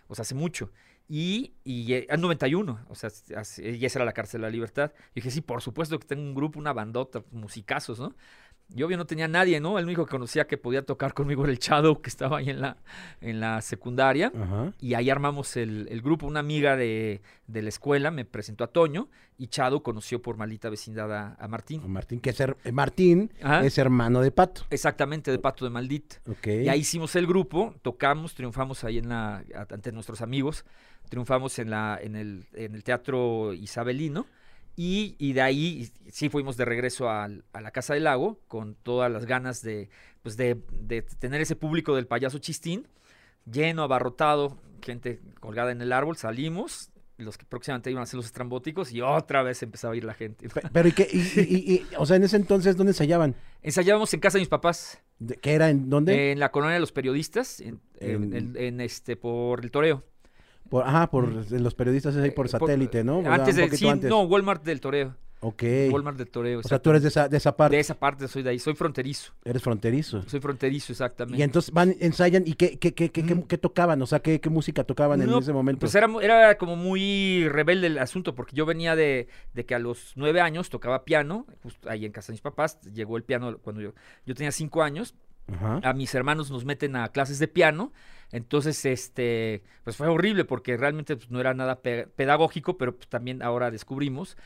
o 0.08 0.14
sea, 0.14 0.22
hace 0.22 0.34
mucho. 0.34 0.70
Y, 1.08 1.52
y 1.64 1.92
eh, 1.92 2.06
ah, 2.10 2.16
91, 2.16 2.80
o 2.88 2.94
sea, 2.94 3.10
hace- 3.36 3.70
y 3.76 3.84
esa 3.84 3.98
era 4.00 4.04
la 4.06 4.12
cárcel 4.12 4.40
de 4.40 4.46
la 4.48 4.50
libertad. 4.50 4.92
Y 5.12 5.16
dije, 5.16 5.30
sí, 5.30 5.40
por 5.40 5.62
supuesto 5.62 5.98
que 5.98 6.06
tengo 6.06 6.22
un 6.22 6.34
grupo, 6.34 6.58
una 6.58 6.72
bandota, 6.72 7.22
musicazos, 7.30 8.00
¿no? 8.00 8.14
Y 8.74 8.82
obvio 8.82 8.96
no 8.96 9.06
tenía 9.06 9.28
nadie, 9.28 9.60
¿no? 9.60 9.78
El 9.78 9.84
único 9.84 10.04
que 10.06 10.10
conocía 10.10 10.48
que 10.48 10.58
podía 10.58 10.82
tocar 10.84 11.14
conmigo 11.14 11.44
era 11.44 11.52
el 11.52 11.60
Shadow, 11.60 12.02
que 12.02 12.10
estaba 12.10 12.38
ahí 12.38 12.50
en 12.50 12.60
la, 12.60 12.76
en 13.20 13.38
la 13.38 13.60
secundaria. 13.62 14.32
Ajá. 14.34 14.72
Y 14.80 14.94
ahí 14.94 15.08
armamos 15.08 15.56
el, 15.56 15.86
el 15.88 16.02
grupo. 16.02 16.26
Una 16.26 16.40
amiga 16.40 16.74
de, 16.74 17.22
de 17.46 17.62
la 17.62 17.68
escuela 17.68 18.10
me 18.10 18.24
presentó 18.24 18.64
a 18.64 18.66
Toño 18.66 19.08
y 19.38 19.46
Chado 19.46 19.84
conoció 19.84 20.20
por 20.20 20.36
maldita 20.36 20.68
vecindad 20.68 21.14
a, 21.14 21.36
a 21.38 21.46
Martín. 21.46 21.80
Martín, 21.86 22.18
que 22.18 22.30
es 22.30 22.40
her- 22.40 22.56
eh, 22.64 22.72
Martín 22.72 23.30
Ajá. 23.40 23.64
es 23.64 23.78
hermano 23.78 24.20
de 24.20 24.32
Pato. 24.32 24.62
Exactamente, 24.70 25.30
de 25.30 25.38
Pato 25.38 25.64
de 25.64 25.70
Maldita. 25.70 26.16
Ok. 26.28 26.48
Y 26.48 26.68
ahí 26.68 26.80
hicimos 26.80 27.14
el 27.14 27.28
grupo, 27.28 27.72
tocamos, 27.82 28.34
triunfamos 28.34 28.82
ahí 28.82 28.98
en 28.98 29.10
la, 29.10 29.44
ante 29.70 29.92
nuestros 29.92 30.22
amigos, 30.22 30.64
triunfamos 31.08 31.58
en, 31.58 31.70
la, 31.70 31.98
en, 32.02 32.16
el, 32.16 32.44
en 32.54 32.74
el 32.74 32.84
Teatro 32.84 33.52
Isabelino 33.54 34.26
y, 34.76 35.16
y 35.18 35.32
de 35.32 35.40
ahí 35.42 35.90
sí 36.10 36.28
fuimos 36.28 36.56
de 36.56 36.64
regreso 36.64 37.08
al- 37.10 37.44
a, 37.52 37.60
la 37.60 37.70
Casa 37.70 37.94
del 37.94 38.04
Lago 38.04 38.40
con 38.48 38.74
todas 38.74 39.10
las 39.10 39.24
ganas 39.26 39.62
de, 39.62 39.88
pues 40.22 40.36
de, 40.36 40.60
de 40.80 41.02
tener 41.02 41.40
ese 41.40 41.56
público 41.56 41.94
del 41.96 42.06
payaso 42.06 42.38
Chistín 42.38 42.86
lleno, 43.50 43.82
abarrotado, 43.82 44.58
gente 44.82 45.20
colgada 45.40 45.70
en 45.72 45.80
el 45.80 45.92
árbol, 45.92 46.16
salimos, 46.16 46.90
los 47.16 47.38
que 47.38 47.46
próximamente 47.46 47.90
iban 47.90 48.02
a 48.02 48.06
ser 48.06 48.16
los 48.16 48.26
estrambóticos 48.26 48.92
y 48.92 49.00
otra 49.00 49.42
vez 49.42 49.62
empezaba 49.62 49.94
a 49.94 49.96
ir 49.96 50.04
la 50.04 50.12
gente. 50.14 50.48
Pe- 50.50 50.60
Pero, 50.72 50.88
¿y 50.88 50.92
qué? 50.92 51.08
Y, 51.10 51.18
y- 51.74 51.86
o 51.96 52.04
sea, 52.04 52.16
en 52.16 52.24
ese 52.24 52.36
entonces, 52.36 52.76
¿dónde 52.76 52.90
ensayaban? 52.90 53.34
Ensayábamos 53.62 54.12
en 54.12 54.20
casa 54.20 54.36
de 54.36 54.42
mis 54.42 54.48
papás. 54.50 55.00
¿De- 55.18 55.36
¿Qué 55.36 55.54
era? 55.54 55.70
¿En 55.70 55.88
dónde? 55.88 56.32
En 56.32 56.38
la 56.40 56.50
colonia 56.50 56.74
de 56.74 56.80
los 56.80 56.92
periodistas, 56.92 57.60
en, 57.60 57.80
en- 58.00 58.34
En- 58.34 58.56
en 58.56 58.80
este, 58.82 59.16
por 59.16 59.64
el 59.64 59.70
toreo. 59.70 60.04
Por, 60.70 60.84
ajá, 60.86 61.08
por 61.10 61.28
los 61.50 61.74
periodistas 61.74 62.14
es 62.16 62.22
ahí 62.22 62.30
por 62.30 62.46
Eh, 62.46 62.50
satélite, 62.50 63.04
¿no? 63.04 63.18
Antes 63.30 63.56
de, 63.56 63.68
sí, 63.76 63.88
antes. 63.88 64.10
no, 64.10 64.22
Walmart 64.22 64.64
del 64.64 64.80
toreo. 64.80 65.14
Ok. 65.40 65.62
Walmart 65.92 66.16
del 66.16 66.28
toreo. 66.30 66.60
O 66.60 66.62
sea, 66.62 66.80
tú 66.80 66.88
eres 66.90 67.02
de 67.02 67.08
esa, 67.08 67.28
de 67.28 67.36
esa 67.36 67.54
parte. 67.56 67.76
De 67.76 67.80
esa 67.80 67.94
parte 67.94 68.26
soy 68.26 68.42
de 68.42 68.50
ahí, 68.50 68.58
soy 68.58 68.74
fronterizo. 68.74 69.32
Eres 69.44 69.62
fronterizo. 69.62 70.22
Soy 70.22 70.40
fronterizo, 70.40 70.92
exactamente. 70.92 71.38
Y 71.38 71.42
entonces 71.42 71.72
van, 71.72 71.94
ensayan, 72.00 72.42
¿y 72.46 72.54
qué, 72.54 72.78
qué, 72.78 72.94
qué, 72.94 73.10
qué, 73.12 73.22
qué- 73.24 73.44
qué 73.46 73.58
tocaban? 73.58 74.00
O 74.00 74.06
sea, 74.06 74.20
¿qué, 74.20 74.40
qué 74.40 74.48
música 74.48 74.82
tocaban 74.82 75.20
en 75.20 75.30
ese 75.34 75.52
momento? 75.52 75.80
Pues 75.80 75.94
era, 75.94 76.08
era 76.22 76.56
como 76.56 76.74
muy 76.74 77.46
rebelde 77.50 77.86
el 77.88 77.98
asunto, 77.98 78.34
porque 78.34 78.56
yo 78.56 78.64
venía 78.64 78.96
de, 78.96 79.28
de 79.52 79.66
que 79.66 79.74
a 79.74 79.78
los 79.78 80.14
nueve 80.16 80.40
años 80.40 80.70
tocaba 80.70 81.04
piano, 81.04 81.46
justo 81.62 81.90
ahí 81.90 82.06
en 82.06 82.12
casa 82.12 82.28
de 82.28 82.34
mis 82.36 82.40
papás, 82.40 82.80
llegó 82.94 83.18
el 83.18 83.22
piano 83.22 83.58
cuando 83.58 83.82
yo, 83.82 83.92
yo 84.24 84.34
tenía 84.34 84.50
cinco 84.52 84.82
años, 84.82 85.14
Ajá. 85.52 85.80
a 85.82 85.92
mis 85.92 86.14
hermanos 86.14 86.50
nos 86.50 86.64
meten 86.64 86.96
a 86.96 87.08
clases 87.10 87.38
de 87.38 87.46
piano, 87.48 87.92
entonces 88.32 88.84
este, 88.84 89.62
pues 89.84 89.96
fue 89.96 90.08
horrible 90.08 90.44
porque 90.44 90.76
realmente 90.76 91.16
pues, 91.16 91.30
no 91.30 91.38
era 91.40 91.54
nada 91.54 91.80
pe- 91.82 92.08
pedagógico, 92.16 92.76
pero 92.76 92.96
pues, 92.96 93.08
también 93.08 93.42
ahora 93.42 93.70
descubrimos 93.70 94.36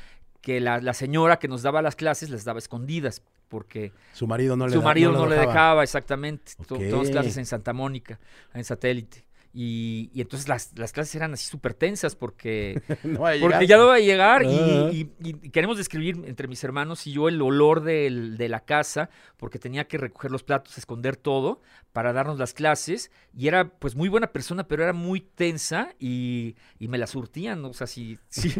que 0.42 0.60
la, 0.60 0.80
la 0.80 0.92
señora 0.94 1.38
que 1.38 1.48
nos 1.48 1.62
daba 1.62 1.80
las 1.82 1.96
clases 1.96 2.28
las 2.30 2.44
daba 2.44 2.58
escondidas, 2.58 3.22
porque 3.48 3.92
Su 4.12 4.26
marido 4.26 4.56
no 4.56 4.66
le 4.66 4.74
su 4.74 4.82
marido 4.82 5.12
no, 5.12 5.26
le 5.26 5.36
dejaba, 5.36 5.82
exactamente, 5.82 6.52
to- 6.66 6.76
Ok. 6.76 6.82
todas 6.90 7.10
clases 7.10 7.36
en 7.36 7.46
Santa 7.46 7.72
Mónica, 7.72 8.20
en 8.54 8.64
satélite. 8.64 9.24
Y, 9.52 10.10
y 10.14 10.20
entonces 10.20 10.48
las, 10.48 10.70
las 10.78 10.92
clases 10.92 11.12
eran 11.16 11.32
así 11.32 11.46
súper 11.46 11.74
tensas 11.74 12.14
porque, 12.14 12.80
No 13.02 13.20
porque 13.40 13.66
ya 13.66 13.78
no 13.78 13.86
va 13.88 13.94
a 13.96 13.98
llegar 13.98 14.44
y- 14.44 15.10
y, 15.20 15.28
y 15.28 15.50
queremos 15.50 15.76
describir 15.76 16.22
entre 16.24 16.46
mis 16.46 16.62
hermanos 16.62 17.04
y 17.08 17.12
yo 17.12 17.28
el 17.28 17.42
olor 17.42 17.82
del- 17.82 18.36
de 18.36 18.48
la 18.48 18.60
casa 18.60 19.10
porque 19.36 19.58
tenía 19.58 19.88
que 19.88 19.98
recoger 19.98 20.30
los 20.30 20.44
platos, 20.44 20.78
esconder 20.78 21.16
todo 21.16 21.60
para 21.92 22.12
darnos 22.12 22.38
las 22.38 22.54
clases 22.54 23.10
y 23.36 23.48
era 23.48 23.68
pues 23.68 23.96
muy 23.96 24.08
buena 24.08 24.28
persona 24.28 24.68
pero 24.68 24.84
era 24.84 24.92
muy 24.92 25.20
tensa 25.20 25.94
y, 25.98 26.54
y 26.78 26.86
me 26.86 26.98
la 26.98 27.08
surtían, 27.08 27.60
¿no? 27.62 27.70
o 27.70 27.74
sea, 27.74 27.88
sí, 27.88 28.18
sí, 28.28 28.50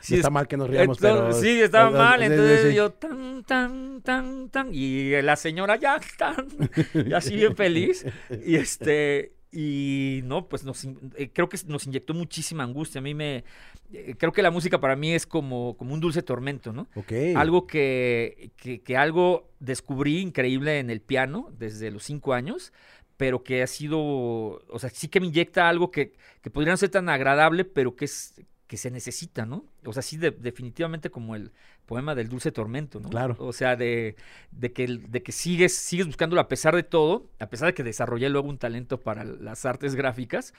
sí 0.00 0.14
está 0.14 0.28
es- 0.28 0.32
mal 0.32 0.46
que 0.46 0.56
nos 0.56 0.70
riamos, 0.70 0.98
pero... 1.00 1.32
Sí, 1.32 1.60
estaba 1.60 1.90
mal, 1.90 2.22
entonces 2.22 2.70
sí. 2.70 2.76
yo 2.76 2.92
tan, 2.92 3.42
tan, 3.42 4.00
tan, 4.02 4.48
tan, 4.50 4.68
y 4.72 5.20
la 5.22 5.34
señora 5.34 5.74
ya 5.74 6.00
tan, 6.16 6.46
y 6.94 7.12
así 7.12 7.34
bien 7.34 7.56
feliz, 7.56 8.06
y 8.46 8.54
este, 8.54 9.32
y 9.52 10.20
no, 10.24 10.48
pues 10.48 10.64
nos, 10.64 10.84
eh, 10.84 11.30
creo 11.32 11.48
que 11.48 11.58
nos 11.66 11.86
inyectó 11.86 12.14
muchísima 12.14 12.64
angustia, 12.64 13.00
a 13.00 13.02
mí 13.02 13.14
me, 13.14 13.44
eh, 13.92 14.14
creo 14.18 14.32
que 14.32 14.42
la 14.42 14.50
música 14.50 14.80
para 14.80 14.96
mí 14.96 15.12
es 15.12 15.26
como, 15.26 15.76
como 15.76 15.92
un 15.92 16.00
dulce 16.00 16.22
tormento, 16.22 16.72
¿no? 16.72 16.88
Ok. 16.94 17.12
Algo 17.36 17.66
que, 17.66 18.50
que, 18.56 18.80
que 18.80 18.96
algo 18.96 19.50
descubrí 19.60 20.20
increíble 20.20 20.78
en 20.78 20.88
el 20.88 21.00
piano 21.02 21.50
desde 21.58 21.90
los 21.90 22.02
cinco 22.04 22.32
años, 22.32 22.72
pero 23.18 23.44
que 23.44 23.62
ha 23.62 23.66
sido, 23.66 23.98
o 24.00 24.78
sea, 24.78 24.88
sí 24.90 25.08
que 25.08 25.20
me 25.20 25.26
inyecta 25.26 25.68
algo 25.68 25.90
que, 25.90 26.14
que 26.40 26.50
podría 26.50 26.72
no 26.72 26.76
ser 26.78 26.88
tan 26.88 27.08
agradable, 27.10 27.64
pero 27.64 27.94
que 27.94 28.06
es 28.06 28.34
que 28.66 28.78
se 28.78 28.90
necesita, 28.90 29.44
¿no? 29.44 29.66
O 29.84 29.92
sea, 29.92 30.00
sí, 30.02 30.16
de- 30.16 30.30
definitivamente 30.30 31.10
como 31.10 31.36
el 31.36 31.52
poema 31.92 32.14
del 32.14 32.30
dulce 32.30 32.52
tormento, 32.52 33.00
¿no? 33.00 33.10
Claro. 33.10 33.36
O 33.38 33.52
sea, 33.52 33.76
de, 33.76 34.16
de 34.50 34.72
que, 34.72 34.86
de 34.86 35.22
que 35.22 35.30
sigues, 35.30 35.76
sigues 35.76 36.06
buscándolo 36.06 36.40
a 36.40 36.48
pesar 36.48 36.74
de 36.74 36.82
todo, 36.82 37.28
a 37.38 37.50
pesar 37.50 37.66
de 37.66 37.74
que 37.74 37.82
desarrollé 37.82 38.30
luego 38.30 38.48
un 38.48 38.56
talento 38.56 38.98
para 38.98 39.24
las 39.24 39.66
artes 39.66 39.94
gráficas, 39.94 40.54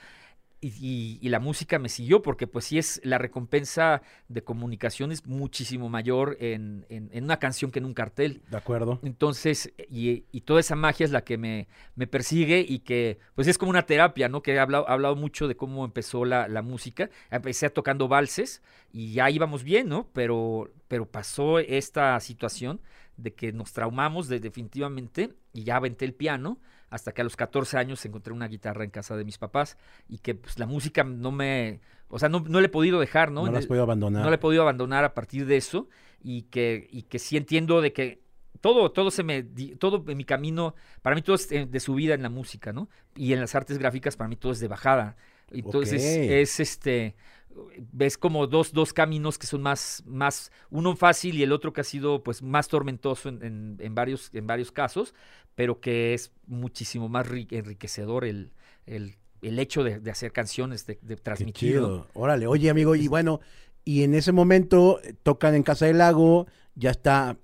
y, 0.64 0.68
y- 0.80 1.18
y 1.20 1.28
la 1.28 1.40
música 1.40 1.78
me 1.78 1.88
siguió 1.88 2.22
porque 2.22 2.46
pues 2.46 2.64
sí 2.66 2.78
es 2.78 3.00
la 3.04 3.18
recompensa 3.18 4.02
de 4.28 4.42
comunicación 4.42 5.12
es 5.12 5.26
muchísimo 5.26 5.88
mayor 5.88 6.36
en, 6.40 6.86
en- 6.88 7.10
en 7.12 7.24
una 7.24 7.38
canción 7.38 7.70
que 7.70 7.78
en 7.80 7.84
un 7.84 7.94
cartel. 7.94 8.42
De 8.50 8.56
acuerdo. 8.56 9.00
Entonces, 9.02 9.72
y, 9.90 10.24
y 10.32 10.40
toda 10.42 10.60
esa 10.60 10.76
magia 10.76 11.04
es 11.04 11.10
la 11.10 11.24
que 11.24 11.36
me, 11.38 11.68
me 11.96 12.06
persigue 12.06 12.64
y 12.66 12.80
que 12.80 13.18
pues 13.34 13.48
es 13.48 13.58
como 13.58 13.70
una 13.70 13.86
terapia, 13.86 14.28
¿no? 14.28 14.42
Que 14.42 14.52
he 14.54 14.58
hablado, 14.58 14.86
he 14.88 14.92
hablado 14.92 15.16
mucho 15.16 15.48
de 15.48 15.56
cómo 15.56 15.84
empezó 15.84 16.24
la, 16.24 16.48
la 16.48 16.62
música. 16.62 17.10
Empecé 17.30 17.68
tocando 17.70 18.08
valses 18.08 18.62
y 18.92 19.12
ya 19.12 19.30
íbamos 19.30 19.64
bien, 19.64 19.88
¿no? 19.88 20.08
Pero, 20.12 20.70
pero 20.88 21.06
pasó 21.06 21.58
esta 21.58 22.18
situación 22.20 22.80
de 23.16 23.32
que 23.34 23.52
nos 23.52 23.72
traumamos 23.72 24.28
de- 24.28 24.40
definitivamente 24.40 25.34
y 25.52 25.64
ya 25.64 25.76
aventé 25.76 26.04
el 26.04 26.14
piano 26.14 26.58
hasta 26.90 27.12
que 27.12 27.20
a 27.22 27.24
los 27.24 27.36
14 27.36 27.76
años 27.78 28.04
encontré 28.04 28.32
una 28.32 28.48
guitarra 28.48 28.84
en 28.84 28.90
casa 28.90 29.16
de 29.16 29.24
mis 29.24 29.38
papás 29.38 29.76
y 30.08 30.18
que 30.18 30.34
pues 30.34 30.58
la 30.58 30.66
música 30.66 31.04
no 31.04 31.32
me, 31.32 31.80
o 32.08 32.18
sea, 32.18 32.28
no, 32.28 32.40
no 32.40 32.60
le 32.60 32.66
he 32.66 32.70
podido 32.70 33.00
dejar, 33.00 33.30
¿no? 33.30 33.46
No, 33.46 33.52
las 33.52 33.62
el- 33.64 33.68
puedo 33.68 33.82
abandonar. 33.82 34.22
no 34.22 34.30
la 34.30 34.36
he 34.36 34.38
podido 34.38 34.62
abandonar 34.62 35.04
a 35.04 35.14
partir 35.14 35.46
de 35.46 35.56
eso 35.56 35.88
y 36.22 36.42
que, 36.42 36.86
y 36.90 37.02
que 37.02 37.18
sí 37.18 37.36
entiendo 37.36 37.80
de 37.80 37.92
que 37.92 38.22
todo, 38.60 38.92
todo 38.92 39.10
se 39.10 39.22
me, 39.24 39.42
di- 39.42 39.76
todo 39.76 40.04
en 40.08 40.16
mi 40.16 40.24
camino, 40.24 40.74
para 41.02 41.14
mí 41.16 41.22
todo 41.22 41.36
es 41.36 41.50
eh, 41.52 41.66
de 41.66 41.80
subida 41.80 42.14
en 42.14 42.22
la 42.22 42.30
música, 42.30 42.72
¿no? 42.72 42.88
Y 43.14 43.32
en 43.32 43.40
las 43.40 43.54
artes 43.54 43.78
gráficas 43.78 44.16
para 44.16 44.28
mí 44.28 44.36
todo 44.36 44.52
es 44.52 44.60
de 44.60 44.68
bajada. 44.68 45.16
Entonces 45.50 46.02
es 46.42 46.60
este, 46.60 47.14
ves 47.92 48.18
como 48.18 48.46
dos, 48.46 48.72
dos 48.72 48.92
caminos 48.92 49.38
que 49.38 49.46
son 49.46 49.62
más, 49.62 50.02
más, 50.06 50.50
uno 50.70 50.96
fácil 50.96 51.36
y 51.36 51.42
el 51.42 51.52
otro 51.52 51.72
que 51.72 51.80
ha 51.80 51.84
sido 51.84 52.22
pues 52.22 52.42
más 52.42 52.68
tormentoso 52.68 53.28
en, 53.28 53.42
en- 53.42 53.76
en 53.80 53.94
varios, 53.94 54.30
en 54.32 54.46
varios 54.46 54.72
casos, 54.72 55.14
pero 55.54 55.80
que 55.80 56.14
es 56.14 56.32
muchísimo 56.46 57.08
más 57.08 57.26
ri- 57.28 57.46
enriquecedor 57.50 58.24
el, 58.24 58.52
el, 58.86 59.16
el 59.42 59.58
hecho 59.58 59.84
de, 59.84 60.00
de 60.00 60.10
hacer 60.10 60.32
canciones, 60.32 60.86
de, 60.86 60.98
de 61.02 61.16
transmitir. 61.16 61.80
Órale, 62.14 62.46
oye 62.46 62.70
amigo, 62.70 62.94
y 62.96 63.08
bueno, 63.08 63.40
y 63.84 64.02
en 64.02 64.14
ese 64.14 64.32
momento 64.32 65.00
eh, 65.02 65.14
tocan 65.22 65.54
en 65.54 65.62
Casa 65.62 65.86
del 65.86 65.98
Lago, 65.98 66.46
ya 66.74 66.90
está 66.90 67.36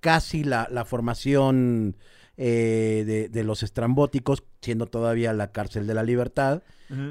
casi 0.00 0.44
la, 0.44 0.68
la 0.70 0.84
formación 0.84 1.96
eh, 2.40 3.02
de, 3.04 3.28
de 3.28 3.44
los 3.44 3.64
estrambóticos, 3.64 4.44
siendo 4.62 4.86
todavía 4.86 5.32
la 5.32 5.50
cárcel 5.50 5.86
de 5.86 5.94
la 5.94 6.04
libertad. 6.04 6.62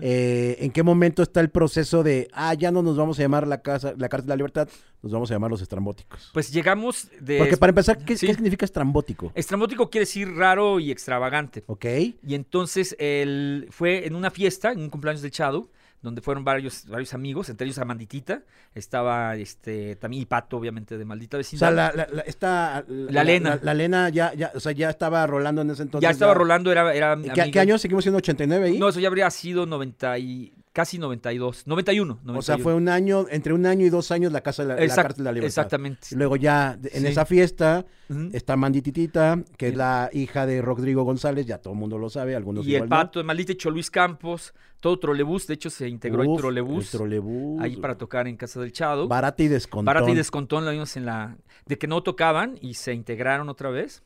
Eh, 0.01 0.57
¿En 0.61 0.71
qué 0.71 0.81
momento 0.81 1.21
está 1.21 1.39
el 1.39 1.49
proceso 1.49 2.01
de, 2.01 2.29
ah, 2.33 2.55
ya 2.55 2.71
no 2.71 2.81
nos 2.81 2.97
vamos 2.97 3.19
a 3.19 3.21
llamar 3.21 3.45
la, 3.45 3.61
casa, 3.61 3.93
la 3.95 4.09
cárcel 4.09 4.27
de 4.27 4.31
la 4.31 4.37
libertad, 4.37 4.67
nos 5.03 5.11
vamos 5.11 5.29
a 5.29 5.35
llamar 5.35 5.51
los 5.51 5.61
estrambóticos? 5.61 6.31
Pues 6.33 6.51
llegamos 6.51 7.09
de... 7.19 7.37
Porque 7.37 7.57
para 7.57 7.69
empezar, 7.69 8.03
¿qué, 8.03 8.17
sí. 8.17 8.25
qué 8.25 8.33
significa 8.33 8.65
estrambótico? 8.65 9.31
Estrambótico 9.35 9.89
quiere 9.89 10.05
decir 10.05 10.33
raro 10.33 10.79
y 10.79 10.89
extravagante. 10.89 11.63
¿Ok? 11.67 11.85
Y 12.23 12.33
entonces 12.33 12.95
él 12.97 13.67
fue 13.69 14.07
en 14.07 14.15
una 14.15 14.31
fiesta, 14.31 14.71
en 14.71 14.79
un 14.79 14.89
cumpleaños 14.89 15.21
de 15.21 15.29
Chado, 15.29 15.69
donde 16.01 16.21
fueron 16.21 16.43
varios, 16.43 16.85
varios 16.87 17.13
amigos, 17.13 17.49
entre 17.49 17.65
ellos 17.65 17.77
Amanditita, 17.79 18.43
estaba 18.75 19.35
este 19.35 19.95
también 19.95 20.23
y 20.23 20.25
Pato, 20.25 20.57
obviamente, 20.57 20.97
de 20.97 21.05
Maldita 21.05 21.37
O 21.37 21.39
Vecindad. 21.39 21.67
sea, 21.67 21.71
la, 21.71 21.91
la, 21.93 22.07
la- 22.11 22.21
esta, 22.21 22.83
La 22.87 23.23
Lena. 23.23 23.59
La, 23.61 23.73
Lena 23.73 24.09
ya, 24.09 24.33
ya, 24.33 24.51
o 24.55 24.59
sea, 24.59 24.71
ya 24.73 24.89
estaba 24.89 25.25
rolando 25.25 25.61
en 25.63 25.71
ese 25.71 25.83
entonces. 25.83 26.07
ya 26.07 26.11
estaba 26.11 26.33
rolando, 26.33 26.71
era, 26.71 26.93
era 26.93 27.17
¿Qué, 27.33 27.51
qué 27.51 27.59
año 27.59 27.77
seguimos 27.77 28.03
siendo 28.03 28.17
89 28.19 28.65
ahí? 28.67 28.77
No, 28.79 28.89
eso 28.89 28.99
ya 28.99 29.07
habría 29.07 29.29
sido 29.31 29.65
90 29.65 30.17
y 30.19 30.53
casi 30.77 30.99
92, 30.99 31.65
91, 31.65 32.19
91. 32.23 32.37
o 32.37 32.41
sea, 32.43 32.59
fue 32.59 32.75
un 32.75 32.87
año, 32.87 33.25
entre 33.31 33.51
un 33.51 33.65
año 33.65 33.83
y 33.83 33.89
dos 33.89 34.11
años 34.11 34.31
la 34.31 34.41
casa 34.41 34.61
de 34.61 34.67
la, 34.69 34.75
la 34.75 34.81
Exact- 34.83 34.95
cárcel 35.01 35.17
de 35.17 35.23
la 35.23 35.31
libertad. 35.31 35.47
Exactamente. 35.47 36.07
Luego 36.11 36.35
ya 36.35 36.77
en 36.93 37.01
Sí. 37.01 37.07
esa 37.07 37.25
fiesta 37.25 37.83
está 38.31 38.55
Mandititita, 38.55 39.43
que 39.57 39.69
es 39.69 39.75
la 39.75 40.11
hija 40.13 40.45
de 40.45 40.61
Rodrigo 40.61 41.01
González, 41.01 41.47
ya 41.47 41.57
todo 41.57 41.73
el 41.73 41.79
mundo 41.79 41.97
lo 41.97 42.11
sabe, 42.11 42.35
algunos 42.35 42.63
Y 42.67 42.75
el 42.75 42.83
igual 42.83 42.89
no. 42.89 42.95
Pato 42.95 43.17
de 43.19 43.23
Maldita 43.23 43.53
y 43.53 43.69
Luis 43.71 43.89
Campos, 43.89 44.53
todo 44.79 44.99
trolebús, 44.99 45.47
de 45.47 45.55
hecho 45.55 45.71
se 45.71 45.87
integró 45.89 46.21
el 46.21 46.27
Uf, 46.27 46.37
trolebús 46.41 46.93
el 46.93 46.99
trolebús. 46.99 47.59
ahí 47.59 47.77
para 47.77 47.97
tocar 47.97 48.27
en 48.27 48.37
Casa 48.37 48.59
del 48.59 48.71
Chado. 48.71 49.07
Barata 49.07 49.41
y 49.41 49.47
descontón. 49.47 49.85
Barata 49.85 50.11
y 50.11 50.15
Descontón 50.15 50.63
lo 50.63 50.69
vimos 50.71 50.95
en 50.95 51.05
la... 51.07 51.37
De 51.65 51.79
que 51.79 51.87
no 51.87 52.03
tocaban 52.03 52.59
y 52.61 52.75
se 52.75 52.93
integraron 52.93 53.49
otra 53.49 53.71
vez 53.71 54.03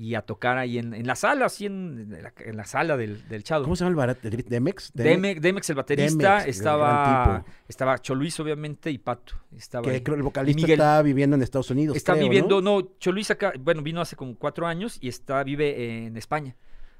y 0.00 0.14
a 0.14 0.22
tocar 0.22 0.56
ahí 0.58 0.78
en, 0.78 0.94
en 0.94 1.06
la 1.08 1.16
sala, 1.16 1.46
así 1.46 1.66
en, 1.66 2.08
en 2.14 2.22
la, 2.22 2.32
en 2.38 2.56
la 2.56 2.64
sala 2.64 2.96
del, 2.96 3.28
del 3.28 3.42
Chado. 3.42 3.64
¿Cómo 3.64 3.74
se 3.74 3.80
llama 3.80 3.90
el 3.90 3.96
Barata? 3.96 4.30
¿Demex? 4.30 4.92
Demex, 4.94 5.40
Demex, 5.42 5.70
el 5.70 5.76
baterista, 5.76 6.38
Demex, 6.38 6.56
estaba, 6.56 7.44
estaba 7.68 7.98
Choluis 7.98 8.38
obviamente 8.38 8.90
y 8.92 8.98
Pato. 8.98 9.34
Estaba 9.56 9.82
Que 9.82 9.90
ahí. 9.90 10.00
creo 10.02 10.16
el 10.16 10.22
vocalista 10.22 10.62
Miguel. 10.62 10.78
está 10.78 11.02
viviendo 11.02 11.34
en 11.36 11.42
Estados 11.42 11.70
Unidos. 11.70 11.96
Está 11.96 12.12
creo, 12.12 12.24
viviendo, 12.26 12.62
¿no? 12.62 12.80
no, 12.80 12.92
Choluis 13.00 13.30
acá, 13.32 13.52
bueno, 13.58 13.82
vino 13.82 14.00
hace 14.00 14.14
como 14.14 14.36
cuatro 14.36 14.68
años 14.68 14.98
y 15.00 15.08
está, 15.08 15.42
vive 15.42 16.06
en 16.06 16.16
España. 16.16 16.54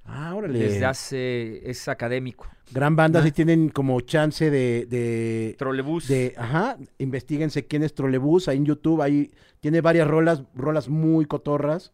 Ah, 0.05 0.35
órale. 0.35 0.59
Desde 0.59 0.85
hace, 0.87 1.71
es 1.71 1.87
académico. 1.87 2.49
Gran 2.73 2.97
banda, 2.97 3.21
Ah. 3.21 3.23
si 3.23 3.31
tienen 3.31 3.69
como 3.69 4.01
chance 4.01 4.51
de, 4.51 4.87
de, 4.87 5.55
Trolebús. 5.59 6.09
de, 6.09 6.35
ajá, 6.37 6.79
investiguense 6.99 7.67
quién 7.67 7.83
es 7.83 7.95
Trolebús, 7.95 8.49
ahí 8.49 8.57
en 8.57 8.65
YouTube, 8.65 9.03
ahí 9.03 9.31
tiene 9.61 9.83
varias 9.83 10.09
rolas, 10.09 10.43
rolas 10.55 10.89
muy 10.89 11.27
cotorras, 11.27 11.93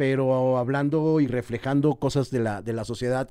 pero 0.00 0.56
hablando 0.56 1.20
y 1.20 1.26
reflejando 1.26 1.96
cosas 1.96 2.30
de 2.30 2.40
la, 2.40 2.62
de 2.62 2.72
la 2.72 2.84
sociedad, 2.84 3.28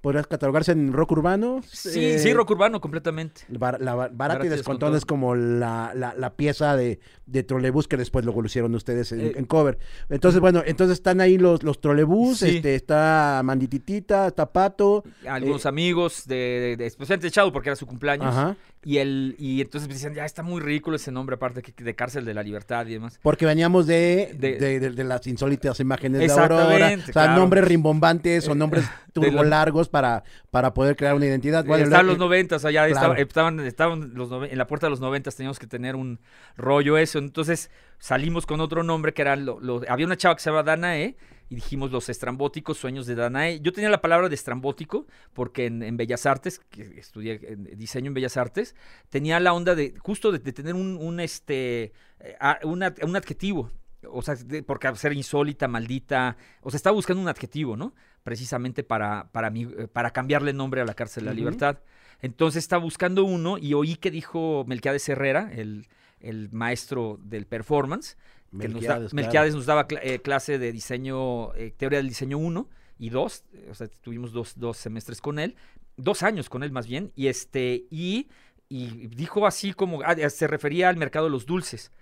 ¿podrías 0.00 0.26
catalogarse 0.26 0.72
en 0.72 0.94
rock 0.94 1.12
urbano? 1.12 1.60
Sí, 1.70 2.02
Eh, 2.02 2.18
sí, 2.18 2.32
rock 2.32 2.52
urbano 2.52 2.80
completamente. 2.80 3.42
Bar- 3.50 3.78
la, 3.78 3.94
bar- 3.94 4.10
Barata 4.14 4.46
y 4.46 4.48
Descontón 4.48 4.94
es 4.96 5.04
como 5.04 5.34
la, 5.34 5.92
la, 5.94 6.14
la 6.14 6.34
pieza 6.34 6.76
de, 6.76 6.98
de 7.26 7.42
trolebús 7.42 7.88
que 7.88 7.98
después 7.98 8.24
luego 8.24 8.40
lo 8.40 8.46
hicieron 8.46 8.74
ustedes 8.74 9.12
en, 9.12 9.20
Eh, 9.20 9.32
en 9.36 9.44
cover. 9.44 9.78
Entonces, 10.08 10.40
bueno, 10.40 10.62
entonces 10.64 10.94
están 10.96 11.20
ahí 11.20 11.36
los, 11.36 11.62
los 11.62 11.78
trolebús, 11.78 12.38
Sí. 12.38 12.56
este, 12.56 12.74
está 12.74 13.42
Mandititita, 13.44 14.28
está 14.28 14.50
Pato, 14.50 15.04
Algunos 15.28 15.66
Eh, 15.66 15.68
amigos 15.68 16.26
de, 16.26 16.36
de, 16.36 16.76
de- 16.78 16.86
especialmente 16.86 17.26
de 17.26 17.32
Chado 17.32 17.52
porque 17.52 17.68
era 17.68 17.76
su 17.76 17.84
cumpleaños. 17.86 18.28
ajá, 18.28 18.56
Y 18.88 18.96
el, 18.98 19.34
y 19.38 19.60
entonces 19.60 19.86
me 19.86 19.92
decían, 19.92 20.14
ya 20.14 20.24
está 20.24 20.42
muy 20.42 20.62
ridículo 20.62 20.96
ese 20.96 21.12
nombre, 21.12 21.34
aparte 21.34 21.60
que 21.60 21.84
de 21.84 21.94
cárcel 21.94 22.24
de 22.24 22.32
la 22.32 22.42
libertad 22.42 22.86
y 22.86 22.94
demás. 22.94 23.20
porque 23.22 23.44
veníamos 23.44 23.86
de, 23.86 24.34
De- 24.38 24.56
de, 24.56 24.80
de- 24.80 24.90
de 24.92 25.04
las 25.04 25.26
insólitas 25.26 25.78
imágenes 25.80 26.20
de 26.20 26.32
Aurora, 26.32 26.86
o 26.94 26.96
sea, 27.02 27.12
claro. 27.12 27.34
nombres 27.36 27.64
rimbombantes 27.68 28.48
o 28.48 28.54
nombres 28.54 28.84
de 29.14 29.20
la- 29.20 29.26
turbo 29.28 29.44
largos 29.44 29.90
para, 29.90 30.24
para 30.50 30.72
poder 30.72 30.96
crear 30.96 31.14
una 31.14 31.26
identidad. 31.26 31.66
Bueno, 31.66 31.84
estaban 31.84 32.06
lo- 32.06 32.12
los 32.12 32.18
noventas, 32.18 32.64
allá 32.64 32.86
claro. 32.88 33.12
estaba- 33.14 33.16
estaban, 33.18 33.60
estaban 33.60 34.14
los 34.14 34.50
en 34.50 34.56
la 34.56 34.66
puerta 34.66 34.86
de 34.86 34.90
los 34.90 35.00
noventas, 35.00 35.36
teníamos 35.36 35.58
que 35.58 35.66
tener 35.66 35.94
un 35.94 36.18
rollo 36.56 36.96
eso. 36.96 37.18
Entonces 37.18 37.70
salimos 37.98 38.46
con 38.46 38.60
otro 38.62 38.84
nombre 38.84 39.12
que 39.12 39.20
era, 39.20 39.36
lo, 39.36 39.60
lo- 39.60 39.82
había 39.86 40.06
una 40.06 40.16
chava 40.16 40.34
que 40.34 40.40
se 40.40 40.48
llama 40.48 40.62
Danae 40.62 41.14
y 41.50 41.54
dijimos 41.54 41.90
los 41.90 42.08
estrambóticos 42.08 42.76
sueños 42.78 43.06
de 43.06 43.14
Danae. 43.14 43.60
Yo 43.60 43.72
tenía 43.72 43.88
la 43.90 44.00
palabra 44.00 44.28
de 44.28 44.34
estrambótico 44.34 45.06
porque 45.32 45.66
en, 45.66 45.82
en 45.82 45.96
Bellas 45.96 46.26
Artes, 46.26 46.60
que 46.70 46.82
estudié 46.98 47.40
en- 47.42 47.64
diseño 47.78 48.08
en 48.08 48.14
Bellas 48.14 48.36
Artes, 48.36 48.74
tenía 49.08 49.40
la 49.40 49.52
onda 49.52 49.74
de 49.74 49.94
justo 49.98 50.30
de, 50.32 50.38
de 50.40 50.52
tener 50.52 50.74
un, 50.74 50.96
un, 51.00 51.20
este, 51.20 51.92
eh, 52.20 52.36
un 52.64 52.82
un 53.02 53.16
adjetivo. 53.16 53.70
O 54.10 54.22
sea, 54.22 54.36
de- 54.36 54.62
porque 54.62 54.94
ser 54.96 55.12
insólita, 55.12 55.66
maldita. 55.68 56.36
O 56.62 56.70
sea, 56.70 56.76
estaba 56.76 56.94
buscando 56.94 57.20
un 57.22 57.28
adjetivo, 57.28 57.76
¿no? 57.76 57.94
Precisamente 58.22 58.84
para, 58.84 59.30
para, 59.32 59.48
eh, 59.48 59.88
para 59.92 60.10
cambiarle 60.12 60.52
nombre 60.52 60.80
a 60.80 60.84
la 60.84 60.94
cárcel 60.94 61.24
de 61.24 61.30
la 61.30 61.34
libertad. 61.34 61.78
Entonces 62.20 62.62
estaba 62.64 62.82
buscando 62.82 63.24
uno 63.24 63.58
y 63.58 63.74
oí 63.74 63.96
que 63.96 64.10
dijo 64.10 64.64
Melquiades 64.66 65.08
Herrera, 65.08 65.50
el, 65.52 65.86
el 66.20 66.48
maestro 66.50 67.18
del 67.22 67.46
performance, 67.46 68.16
que 68.58 68.68
nos 68.68 68.82
da- 68.82 68.98
Melquiades, 69.12 69.52
claro. 69.52 69.56
Nos 69.56 69.66
daba 69.66 69.86
eh, 70.02 70.20
clase 70.20 70.58
de 70.58 70.72
diseño, 70.72 71.54
eh, 71.54 71.72
teoría 71.76 71.98
del 71.98 72.08
diseño 72.08 72.38
1 72.38 72.68
y 72.98 73.10
2, 73.10 73.44
o 73.70 73.74
sea, 73.74 73.88
tuvimos 73.88 74.32
dos, 74.32 74.54
dos 74.58 74.76
semestres 74.76 75.20
con 75.20 75.38
él, 75.38 75.54
dos 75.96 76.22
años 76.22 76.48
con 76.48 76.62
él 76.62 76.72
más 76.72 76.86
bien, 76.86 77.12
y 77.14 77.26
este, 77.28 77.84
y, 77.90 78.28
y 78.68 79.06
dijo 79.08 79.46
así 79.46 79.72
como, 79.72 80.02
ah, 80.04 80.14
se 80.30 80.46
refería 80.46 80.88
al 80.88 80.96
mercado 80.96 81.26
de 81.26 81.30
los 81.32 81.46
dulces. 81.46 81.92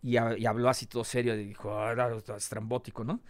Y, 0.00 0.16
a- 0.16 0.38
y 0.38 0.46
habló 0.46 0.68
así 0.68 0.86
todo 0.86 1.02
serio, 1.02 1.34
y 1.34 1.44
dijo, 1.44 1.76
"Ah, 1.76 2.08
estrambótico, 2.36 3.02
¿no? 3.02 3.20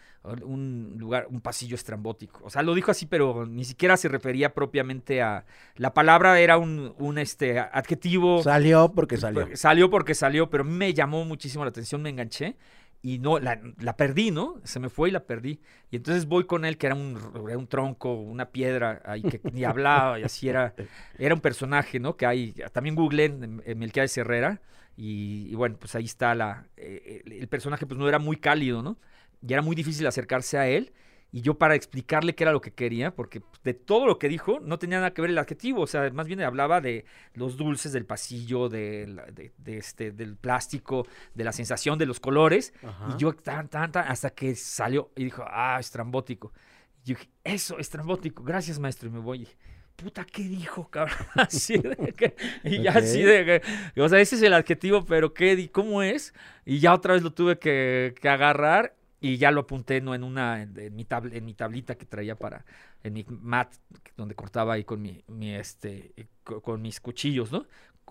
Un 0.42 0.96
lugar, 0.99 1.26
un 1.30 1.40
pasillo 1.40 1.75
estrambótico. 1.75 2.40
O 2.44 2.50
sea, 2.50 2.62
lo 2.62 2.75
dijo 2.75 2.90
así, 2.90 3.06
pero 3.06 3.46
ni 3.46 3.64
siquiera 3.64 3.96
se 3.96 4.08
refería 4.08 4.52
propiamente 4.52 5.22
a... 5.22 5.46
La 5.76 5.94
palabra 5.94 6.38
era 6.40 6.58
un, 6.58 6.94
un 6.99 7.16
este, 7.16 7.58
adjetivo... 7.58 8.42
Salió 8.42 8.92
porque 8.94 9.16
salió. 9.16 9.49
Salió 9.56 9.88
porque 9.88 10.14
salió, 10.14 10.50
pero 10.50 10.62
me 10.62 10.92
llamó 10.92 11.25
muchísimo 11.25 11.64
la 11.64 11.70
atención, 11.70 12.02
me 12.02 12.11
enganché 12.11 12.56
y 13.02 13.18
no, 13.18 13.38
la, 13.40 13.61
la 13.80 13.97
perdí, 13.97 14.30
¿no? 14.30 14.61
Se 14.64 14.78
me 14.78 14.88
fue 14.88 15.09
y 15.09 15.12
la 15.12 15.25
perdí. 15.25 15.61
Y 15.90 15.97
entonces 15.97 16.26
voy 16.26 16.44
con 16.44 16.64
él, 16.64 16.78
que 16.78 16.87
era 16.87 16.94
un, 16.94 17.18
era 17.49 17.59
un 17.59 17.66
tronco, 17.66 18.14
una 18.14 18.50
piedra, 18.50 19.02
ahí 19.04 19.23
que 19.23 19.40
ni 19.52 19.64
hablaba 19.64 20.21
y 20.21 20.23
así 20.23 20.49
era, 20.49 20.75
era 21.18 21.35
un 21.35 21.40
personaje, 21.40 21.99
¿no? 21.99 22.16
Que 22.16 22.26
hay, 22.26 22.54
también 22.73 22.94
googleé 22.94 23.26
en, 23.26 23.62
en 23.64 23.78
Melquiades 23.78 24.16
Herrera 24.16 24.61
y, 24.97 25.49
y 25.50 25.54
bueno, 25.56 25.76
pues 25.78 25.94
ahí 25.97 26.04
está 26.04 26.35
la, 26.35 26.66
eh, 26.76 27.23
el, 27.26 27.32
el 27.32 27.49
personaje 27.49 27.87
pues 27.87 27.99
no 27.99 28.09
era 28.09 28.18
muy 28.21 28.37
cálido, 28.37 28.82
¿no? 28.82 28.99
Y 29.47 29.52
era 29.52 29.62
muy 29.62 29.75
difícil 29.75 30.06
acercarse 30.06 30.56
a 30.59 30.68
él. 30.68 30.92
Y 31.34 31.40
yo 31.40 31.54
para 31.54 31.74
explicarle 31.74 32.34
qué 32.34 32.44
era 32.44 32.52
lo 32.52 32.60
que 32.60 32.72
quería, 32.72 33.14
porque 33.14 33.40
de 33.64 33.72
todo 33.72 34.06
lo 34.06 34.18
que 34.18 34.28
dijo 34.28 34.60
no 34.60 34.78
tenía 34.78 34.98
nada 34.98 35.14
que 35.14 35.22
ver 35.22 35.30
el 35.30 35.38
adjetivo, 35.38 35.80
o 35.80 35.86
sea, 35.86 36.10
más 36.10 36.26
bien 36.26 36.42
hablaba 36.42 36.82
de 36.82 37.06
los 37.32 37.56
dulces 37.56 37.92
del 37.92 38.04
pasillo, 38.04 38.68
de, 38.68 39.06
la- 39.06 39.24
de- 39.26 39.50
de 39.56 39.78
este, 39.78 40.12
del 40.12 40.36
plástico, 40.36 41.06
de 41.34 41.44
la 41.44 41.52
sensación 41.52 41.98
de 41.98 42.04
los 42.04 42.20
colores. 42.20 42.74
Ajá. 42.82 43.14
Y 43.14 43.18
yo 43.18 43.32
tan, 43.32 43.68
tan, 43.68 43.90
tan, 43.90 44.06
hasta 44.08 44.28
que 44.30 44.54
salió 44.54 45.10
y 45.16 45.24
dijo, 45.24 45.42
ah, 45.48 45.78
estrambótico. 45.80 46.52
Y 47.02 47.08
yo 47.12 47.16
dije, 47.16 47.30
eso, 47.44 47.78
estrambótico, 47.78 48.42
gracias 48.44 48.78
maestro. 48.78 49.08
Y 49.08 49.12
me 49.12 49.18
voy 49.20 49.38
y 49.38 49.40
dije, 49.40 49.56
puta, 49.96 50.26
¿qué 50.26 50.42
dijo, 50.42 50.88
cabrón? 50.90 51.16
Así 51.34 51.78
de 51.78 52.12
que, 52.14 52.36
y 52.64 52.82
ya 52.82 52.92
así 52.92 53.22
de 53.22 53.44
que, 53.94 54.00
o 54.02 54.08
sea, 54.08 54.20
ese 54.20 54.36
es 54.36 54.42
el 54.42 54.52
adjetivo, 54.52 55.04
pero 55.06 55.32
¿qué, 55.32 55.56
di- 55.56 55.68
cómo 55.68 56.02
es? 56.02 56.34
Y 56.66 56.78
ya 56.78 56.92
otra 56.92 57.14
vez 57.14 57.22
lo 57.22 57.32
tuve 57.32 57.58
que, 57.58 58.14
que 58.20 58.28
agarrar 58.28 58.96
y 59.23 59.38
ya 59.38 59.50
lo 59.50 59.62
apunté 59.62 60.00
¿no? 60.00 60.14
en 60.14 60.25
una, 60.25 60.62
en, 60.62 60.95
mi 60.97 61.05
tabl- 61.05 61.33
en 61.35 61.45
mi 61.45 61.55
tablita 61.55 61.97
que 61.97 62.07
traía 62.07 62.37
para, 62.38 62.64
en 63.02 63.12
mi 63.14 63.25
mat, 63.29 63.73
donde 64.17 64.35
cortaba 64.35 64.75
ahí 64.75 64.85
con 64.85 65.00
mi, 65.02 65.25
este, 65.55 66.12
co- 66.45 66.61
con 66.62 66.83
mis 66.83 67.00
cuchillos, 67.00 67.52
¿no? 67.52 67.67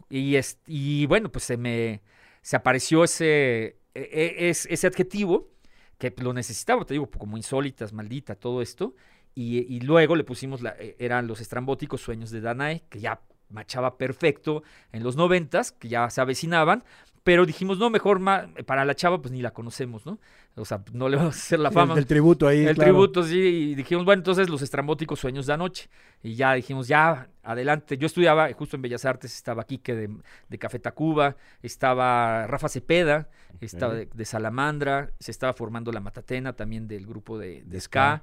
Y, 0.09 0.35
es, 0.35 0.59
y 0.67 1.05
bueno, 1.05 1.31
pues 1.31 1.45
se 1.45 1.57
me, 1.57 2.01
se 2.41 2.55
apareció 2.55 3.03
ese, 3.03 3.77
e- 3.93 4.09
e- 4.11 4.49
es- 4.49 4.65
ese 4.69 4.87
adjetivo 4.87 5.49
que 5.97 6.13
lo 6.17 6.33
necesitaba, 6.33 6.85
te 6.85 6.93
digo, 6.95 7.09
como 7.09 7.37
insólitas, 7.37 7.93
maldita, 7.93 8.35
todo 8.35 8.61
esto. 8.61 8.95
Y, 9.35 9.59
y 9.73 9.79
luego 9.81 10.15
le 10.15 10.23
pusimos, 10.23 10.61
la, 10.61 10.75
eh, 10.79 10.95
eran 10.99 11.27
los 11.27 11.39
estrambóticos 11.41 12.01
sueños 12.01 12.31
de 12.31 12.41
Danae, 12.41 12.83
que 12.89 12.99
ya 12.99 13.21
machaba 13.49 13.97
perfecto 13.97 14.63
en 14.91 15.03
los 15.03 15.15
noventas, 15.15 15.71
que 15.71 15.89
ya 15.89 16.09
se 16.09 16.21
avecinaban, 16.21 16.83
pero 17.23 17.45
dijimos, 17.45 17.77
no, 17.77 17.89
mejor 17.89 18.19
para 18.65 18.83
la 18.85 18.95
chava, 18.95 19.21
pues 19.21 19.31
ni 19.31 19.41
la 19.41 19.51
conocemos, 19.53 20.05
¿no? 20.05 20.19
O 20.55 20.65
sea, 20.65 20.83
no 20.91 21.07
le 21.07 21.15
vamos 21.15 21.35
a 21.35 21.39
hacer 21.39 21.59
la 21.59 21.71
fama. 21.71 21.95
El, 21.95 22.05
tributo 22.05 22.45
ahí. 22.45 22.65
El 22.65 22.75
claro. 22.75 22.91
tributo, 22.91 23.23
sí, 23.23 23.39
y 23.39 23.75
dijimos, 23.75 24.03
bueno, 24.03 24.19
entonces 24.19 24.49
los 24.49 24.61
estrambóticos 24.61 25.19
sueños 25.19 25.45
de 25.45 25.53
anoche. 25.53 25.89
Y 26.23 26.35
ya 26.35 26.53
dijimos, 26.53 26.89
ya, 26.89 27.29
adelante. 27.41 27.97
Yo 27.97 28.05
estudiaba 28.05 28.51
justo 28.53 28.75
en 28.75 28.81
Bellas 28.81 29.05
Artes, 29.05 29.33
estaba 29.33 29.63
Quique 29.63 29.95
de, 29.95 30.09
de 30.49 30.57
Café 30.59 30.79
Tacuba, 30.79 31.37
estaba 31.61 32.47
Rafa 32.47 32.67
Cepeda, 32.67 33.29
estaba 33.61 33.93
de, 33.93 34.09
de 34.13 34.25
Salamandra, 34.25 35.11
se 35.19 35.31
estaba 35.31 35.53
formando 35.53 35.91
la 35.93 36.01
Matatena 36.01 36.53
también 36.53 36.87
del 36.87 37.05
grupo 37.05 37.39
de, 37.39 37.63
ska. 37.79 38.21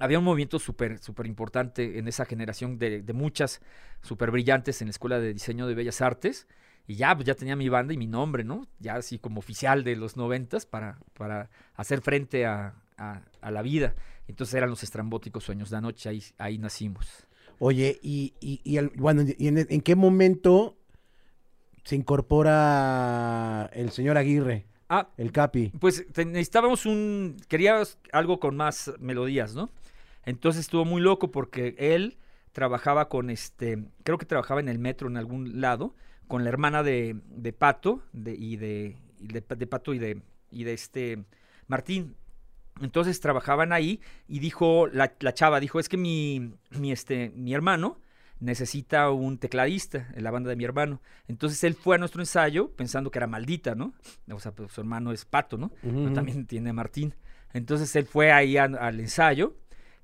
Había 0.00 0.18
un 0.18 0.24
movimiento 0.24 0.58
súper, 0.58 0.98
súper 0.98 1.26
importante 1.26 1.98
en 1.98 2.08
esa 2.08 2.24
generación 2.24 2.78
de, 2.78 3.02
de 3.02 3.12
muchas 3.12 3.60
súper 4.02 4.30
brillantes 4.32 4.82
en 4.82 4.88
la 4.88 4.90
Escuela 4.90 5.20
de 5.20 5.32
Diseño 5.32 5.68
de 5.68 5.74
Bellas 5.74 6.00
Artes. 6.00 6.48
Y 6.88 6.96
ya, 6.96 7.14
pues 7.14 7.26
ya 7.26 7.34
tenía 7.36 7.54
mi 7.54 7.68
banda 7.68 7.92
y 7.94 7.96
mi 7.98 8.06
nombre, 8.08 8.42
¿no? 8.42 8.66
Ya 8.80 8.96
así 8.96 9.18
como 9.20 9.38
oficial 9.38 9.84
de 9.84 9.94
los 9.94 10.16
noventas 10.16 10.66
para, 10.66 10.98
para 11.16 11.50
hacer 11.76 12.00
frente 12.00 12.46
a, 12.46 12.74
a- 12.96 13.20
a 13.40 13.50
la 13.52 13.62
vida. 13.62 13.94
Entonces 14.26 14.54
eran 14.54 14.70
los 14.70 14.82
estrambóticos 14.82 15.44
sueños 15.44 15.70
de 15.70 15.76
anoche, 15.76 16.08
ahí, 16.08 16.22
ahí 16.38 16.58
nacimos. 16.58 17.26
Oye, 17.60 17.98
y, 18.02 18.32
y, 18.40 18.60
y 18.64 18.78
el- 18.78 18.88
bueno, 18.96 19.22
¿y 19.38 19.48
en, 19.48 19.58
en 19.58 19.80
qué 19.82 19.94
momento 19.96 20.76
se 21.84 21.94
incorpora 21.96 23.70
el 23.72 23.90
señor 23.90 24.16
Aguirre, 24.16 24.66
Ah, 24.90 25.08
el 25.18 25.32
Capi? 25.32 25.70
pues 25.78 26.06
necesitábamos 26.16 26.86
un, 26.86 27.36
querías 27.48 27.98
algo 28.12 28.40
con 28.40 28.56
más 28.56 28.90
melodías, 28.98 29.54
¿no? 29.54 29.70
Entonces 30.24 30.60
estuvo 30.62 30.84
muy 30.86 31.02
loco 31.02 31.30
porque 31.30 31.74
él 31.78 32.16
trabajaba 32.52 33.08
con 33.10 33.28
este, 33.28 33.84
creo 34.04 34.16
que 34.16 34.24
trabajaba 34.26 34.60
en 34.60 34.68
el 34.68 34.78
metro 34.78 35.08
en 35.08 35.16
algún 35.18 35.60
lado, 35.60 35.94
con 36.28 36.44
la 36.44 36.50
hermana 36.50 36.82
de, 36.82 37.16
de 37.26 37.52
Pato 37.52 38.02
de, 38.12 38.34
y, 38.34 38.56
de, 38.56 38.96
y 39.18 39.28
de, 39.28 39.40
de 39.56 39.66
Pato 39.66 39.94
y 39.94 39.98
de, 39.98 40.22
y 40.50 40.64
de 40.64 40.72
este 40.74 41.24
Martín. 41.66 42.14
Entonces 42.80 43.18
trabajaban 43.20 43.72
ahí 43.72 44.00
y 44.28 44.38
dijo, 44.38 44.86
la, 44.86 45.12
la 45.20 45.34
chava 45.34 45.58
dijo, 45.58 45.80
es 45.80 45.88
que 45.88 45.96
mi, 45.96 46.52
mi, 46.78 46.92
este, 46.92 47.30
mi 47.34 47.52
hermano 47.52 47.98
necesita 48.40 49.10
un 49.10 49.38
tecladista 49.38 50.08
en 50.14 50.22
la 50.22 50.30
banda 50.30 50.48
de 50.50 50.54
mi 50.56 50.64
hermano. 50.64 51.00
Entonces 51.26 51.64
él 51.64 51.74
fue 51.74 51.96
a 51.96 51.98
nuestro 51.98 52.22
ensayo 52.22 52.70
pensando 52.70 53.10
que 53.10 53.18
era 53.18 53.26
maldita, 53.26 53.74
¿no? 53.74 53.94
O 54.30 54.38
sea, 54.38 54.52
pues 54.52 54.70
su 54.70 54.80
hermano 54.80 55.10
es 55.10 55.24
Pato, 55.24 55.58
¿no? 55.58 55.72
Pero 55.82 56.12
también 56.12 56.46
tiene 56.46 56.70
a 56.70 56.72
Martín. 56.72 57.14
Entonces 57.52 57.94
él 57.96 58.06
fue 58.06 58.30
ahí 58.30 58.56
a- 58.56 58.64
al 58.64 59.00
ensayo 59.00 59.56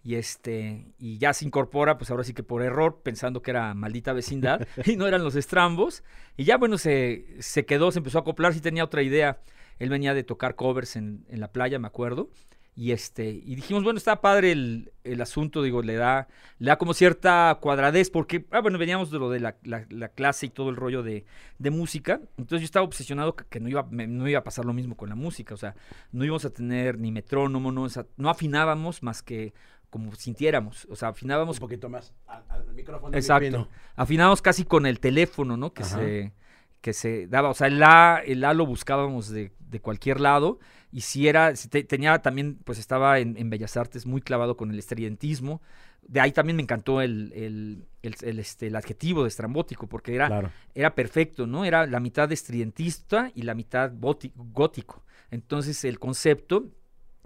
y 0.04 0.16
este 0.16 0.92
y 0.98 1.18
ya 1.18 1.32
se 1.32 1.46
incorpora, 1.46 1.96
pues 1.98 2.10
ahora 2.10 2.22
sí 2.24 2.34
que 2.34 2.42
por 2.44 2.62
error, 2.62 3.00
pensando 3.02 3.42
que 3.42 3.50
era 3.50 3.74
maldita 3.74 4.12
vecindad 4.12 4.66
y 4.86 4.96
no 4.96 5.06
eran 5.06 5.24
los 5.24 5.34
estrambos. 5.34 6.04
Y 6.36 6.44
ya 6.44 6.58
bueno, 6.58 6.78
se, 6.78 7.26
se 7.40 7.64
quedó, 7.66 7.90
se 7.90 7.98
empezó 8.00 8.18
a 8.18 8.20
acoplar, 8.20 8.52
sí 8.54 8.60
tenía 8.60 8.84
otra 8.84 9.02
idea. 9.02 9.40
Él 9.78 9.88
venía 9.90 10.14
de 10.14 10.22
tocar 10.22 10.54
covers 10.54 10.94
en, 10.96 11.24
en 11.28 11.40
la 11.40 11.50
playa, 11.50 11.78
me 11.80 11.88
acuerdo. 11.88 12.30
Y 12.76 12.90
este, 12.90 13.30
y 13.30 13.54
dijimos, 13.54 13.84
bueno, 13.84 13.98
está 13.98 14.20
padre 14.20 14.50
el, 14.50 14.90
el 15.04 15.20
asunto, 15.20 15.62
digo, 15.62 15.80
le 15.80 15.94
da, 15.94 16.26
le 16.58 16.66
da 16.70 16.76
como 16.76 16.92
cierta 16.92 17.56
cuadradez, 17.60 18.10
porque, 18.10 18.46
ah, 18.50 18.60
bueno, 18.60 18.78
veníamos 18.78 19.12
de 19.12 19.20
lo 19.20 19.30
de 19.30 19.38
la, 19.38 19.56
la- 19.62 19.86
la 19.90 20.08
clase 20.08 20.46
y 20.46 20.48
todo 20.50 20.70
el 20.70 20.76
rollo 20.76 21.04
de, 21.04 21.24
de 21.60 21.70
música. 21.70 22.20
Entonces 22.36 22.62
yo 22.62 22.64
estaba 22.64 22.84
obsesionado 22.84 23.36
que, 23.36 23.44
que 23.44 23.60
no, 23.60 23.68
iba, 23.68 23.84
me- 23.84 24.08
no 24.08 24.28
iba 24.28 24.40
a 24.40 24.44
pasar 24.44 24.64
lo 24.64 24.72
mismo 24.72 24.96
con 24.96 25.08
la 25.08 25.14
música. 25.14 25.54
O 25.54 25.56
sea, 25.56 25.76
no 26.10 26.24
íbamos 26.24 26.44
a 26.46 26.50
tener 26.50 26.98
ni 26.98 27.12
metrónomo, 27.12 27.70
no, 27.70 27.86
no 28.16 28.28
afinábamos 28.28 29.04
más 29.04 29.22
que 29.22 29.54
como 29.94 30.12
sintiéramos. 30.16 30.88
O 30.90 30.96
sea, 30.96 31.10
afinábamos 31.10 31.58
Un 31.58 31.60
poquito 31.60 31.88
más 31.88 32.12
al, 32.26 32.42
al 32.48 32.74
micrófono. 32.74 33.12
mi 33.12 33.16
Exacto. 33.16 33.68
afinábamos 33.94 34.42
casi 34.42 34.64
con 34.64 34.86
el 34.86 34.98
teléfono, 34.98 35.56
¿no? 35.56 35.72
Que 35.72 35.84
Ajá. 35.84 35.98
se 35.98 36.32
que 36.80 36.92
se 36.92 37.28
daba, 37.28 37.48
o 37.50 37.54
sea, 37.54 37.68
el 37.68 37.80
A, 37.82 38.20
el 38.26 38.44
A 38.44 38.52
lo 38.54 38.66
buscábamos 38.66 39.28
de, 39.30 39.52
de 39.70 39.80
cualquier 39.80 40.20
lado 40.20 40.58
y 40.92 41.00
si 41.02 41.28
era, 41.28 41.54
si 41.56 41.68
te- 41.68 41.84
tenía 41.84 42.18
también, 42.20 42.58
pues 42.64 42.78
estaba 42.78 43.20
en, 43.20 43.36
en 43.38 43.48
Bellas 43.48 43.76
Artes 43.78 44.04
muy 44.04 44.20
clavado 44.20 44.56
con 44.56 44.70
el 44.70 44.78
estridentismo, 44.78 45.62
de 46.02 46.20
ahí 46.20 46.32
también 46.32 46.56
me 46.56 46.62
encantó 46.62 47.00
el, 47.00 47.32
el, 47.34 47.86
el- 48.02 48.16
el, 48.20 48.38
este, 48.38 48.66
el 48.66 48.76
adjetivo 48.76 49.22
de 49.22 49.28
estrambótico, 49.28 49.86
porque 49.86 50.14
era, 50.14 50.26
Claro. 50.26 50.50
era 50.74 50.94
perfecto, 50.94 51.46
¿no? 51.46 51.64
Era 51.64 51.86
la 51.86 52.00
mitad 52.00 52.30
estridentista 52.32 53.30
y 53.34 53.42
la 53.42 53.54
mitad 53.54 53.90
gótico. 53.98 55.04
Entonces 55.30 55.84
el 55.84 55.98
concepto 55.98 56.66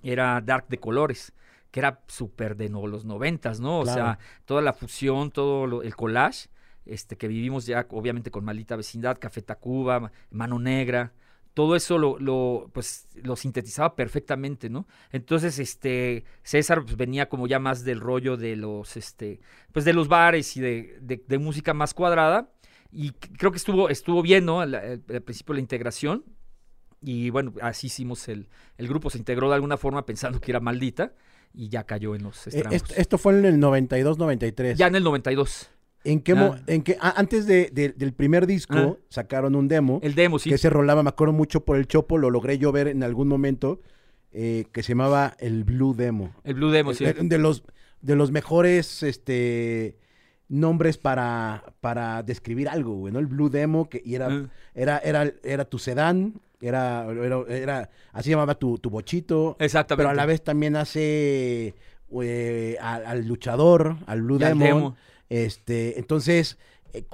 era 0.05 0.41
dark 0.41 0.69
de 0.69 0.79
colores, 0.79 1.33
que 1.71 1.81
era 1.81 2.03
súper 2.09 2.57
de 2.57 2.69
no, 2.69 2.87
los 2.87 3.05
noventas, 3.05 3.61
¿no? 3.61 3.81
O 3.81 3.83
Claro. 3.83 3.97
sea, 4.01 4.19
toda 4.45 4.63
la 4.63 4.73
fusión, 4.73 5.31
todo 5.31 5.67
lo- 5.67 5.83
el 5.83 5.95
collage, 5.97 6.49
este, 6.87 7.17
que 7.17 7.29
vivimos 7.29 7.67
ya 7.67 7.87
obviamente 7.91 8.31
con 8.31 8.45
Maldita 8.45 8.77
Vecindad, 8.77 9.19
Café 9.19 9.43
Tacuba, 9.43 10.01
Ma- 10.01 10.13
Mano 10.31 10.59
Negra, 10.59 11.13
todo 11.55 11.75
eso 11.77 11.99
lo, 11.99 12.19
lo, 12.21 12.71
pues, 12.73 13.09
lo 13.15 13.35
sintetizaba 13.37 13.97
perfectamente, 13.97 14.71
¿no? 14.71 14.87
Entonces, 15.11 15.59
este, 15.59 16.25
César 16.43 16.83
pues, 16.85 16.97
venía 16.97 17.29
como 17.29 17.47
ya 17.49 17.59
más 17.59 17.85
del 17.85 18.01
rollo 18.01 18.37
de 18.37 18.55
los, 18.57 18.97
este, 18.97 19.41
pues 19.73 19.85
de 19.85 19.93
los 19.93 20.07
bares 20.09 20.57
y 20.57 20.61
de, 20.61 20.99
de- 21.03 21.23
de 21.27 21.39
música 21.39 21.75
más 21.75 21.95
cuadrada. 21.95 22.51
Y 22.93 23.11
creo 23.11 23.51
que 23.51 23.59
estuvo, 23.59 23.91
estuvo 23.91 24.23
bien, 24.23 24.45
¿no? 24.47 24.61
Al, 24.61 24.75
al- 24.75 25.03
al 25.13 25.23
principio 25.23 25.53
la 25.55 25.61
integración. 25.61 26.25
Y 27.01 27.31
bueno, 27.31 27.53
así 27.63 27.87
hicimos 27.89 28.29
el, 28.29 28.49
el 28.77 28.89
grupo, 28.89 29.09
se 29.11 29.19
integró 29.19 29.49
de 29.49 29.55
alguna 29.55 29.77
forma 29.77 30.05
pensando 30.07 30.41
que 30.41 30.51
era 30.51 30.61
maldita 30.61 31.13
y 31.55 31.69
ya 31.69 31.85
cayó 31.85 32.15
en 32.15 32.23
los 32.23 32.47
Eh, 32.47 32.51
estramos. 32.51 32.75
esto, 32.75 32.95
esto 32.97 33.19
fue 33.19 33.39
en 33.39 33.45
el 33.45 33.59
92-93. 33.61 34.77
ya 34.77 34.87
en 34.87 34.97
el 34.97 35.05
92. 35.05 35.71
¿En 36.05 36.21
qué, 36.21 36.33
Ah. 36.33 36.61
en 36.69 36.83
qué- 36.83 36.97
ah, 37.01 37.15
antes 37.17 37.47
de- 37.47 37.71
de- 37.73 37.89
del 37.91 38.13
primer 38.13 38.47
disco 38.47 38.99
Ah. 39.01 39.05
sacaron 39.11 39.55
un 39.57 39.67
demo 39.69 39.99
El 40.03 40.15
demo, 40.15 40.39
sí. 40.39 40.49
que 40.49 40.57
se 40.59 40.71
rolaba, 40.71 41.03
me 41.03 41.09
acuerdo 41.09 41.33
mucho 41.35 41.65
por 41.65 41.77
el 41.77 41.87
Chopo, 41.89 42.19
lo 42.19 42.31
logré 42.31 42.57
yo 42.59 42.71
ver 42.73 42.87
en 42.89 43.03
algún 43.03 43.27
momento, 43.29 43.81
eh, 44.33 44.67
que 44.73 44.83
se 44.83 44.91
llamaba 44.93 45.35
el 45.41 45.65
Blue 45.65 45.95
Demo. 45.95 46.33
El 46.45 46.55
Blue 46.55 46.71
Demo, 46.71 46.95
sí. 46.95 47.05
Eh, 47.05 47.15
De 47.21 47.39
los, 47.39 47.65
de 48.01 48.15
los 48.15 48.31
mejores 48.31 49.03
este, 49.03 49.97
nombres 50.49 50.97
para, 50.99 51.75
para 51.81 52.23
describir 52.23 52.69
algo, 52.69 52.95
güey, 52.95 53.13
¿no? 53.13 53.19
El 53.19 53.27
Blue 53.27 53.51
Demo, 53.51 53.89
que 53.89 54.01
y 54.05 54.15
era, 54.15 54.49
era, 54.75 54.99
era, 54.99 55.33
era 55.43 55.65
tu 55.65 55.79
sedán, 55.79 56.41
era, 56.61 57.07
era, 57.11 57.41
era- 57.49 57.91
así 58.13 58.31
llamaba 58.31 58.55
tu, 58.59 58.79
tu 58.79 58.91
bochito, 58.91 59.57
Exactamente. 59.61 60.01
pero 60.03 60.11
a 60.11 60.15
la 60.15 60.27
vez 60.27 60.43
también 60.43 60.77
hace 60.77 61.75
eh, 62.23 62.77
al, 62.81 63.07
al 63.07 63.27
luchador, 63.27 63.97
al 64.07 64.23
Blue 64.23 64.39
Demon, 64.39 64.59
demo. 64.67 64.97
Este, 65.29 65.99
entonces, 65.99 66.59
eh, 66.95 67.05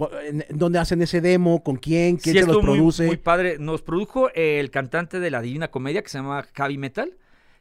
¿dónde 0.51 0.79
hacen 0.79 1.03
ese 1.03 1.21
demo? 1.21 1.63
¿Con 1.65 1.77
quién? 1.77 2.17
¿Quién 2.17 2.37
Sí, 2.37 2.41
se 2.43 2.47
los 2.47 2.57
muy- 2.57 2.65
produce? 2.77 3.07
Muy, 3.07 3.17
padre. 3.17 3.59
Nos 3.59 3.83
produjo 3.83 4.31
el 4.35 4.71
cantante 4.71 5.21
de 5.21 5.31
la 5.31 5.43
Divina 5.43 5.69
Comedia 5.71 6.03
que 6.03 6.09
se 6.09 6.19
llama 6.19 6.47
Javi 6.55 6.79
Metal 6.79 7.17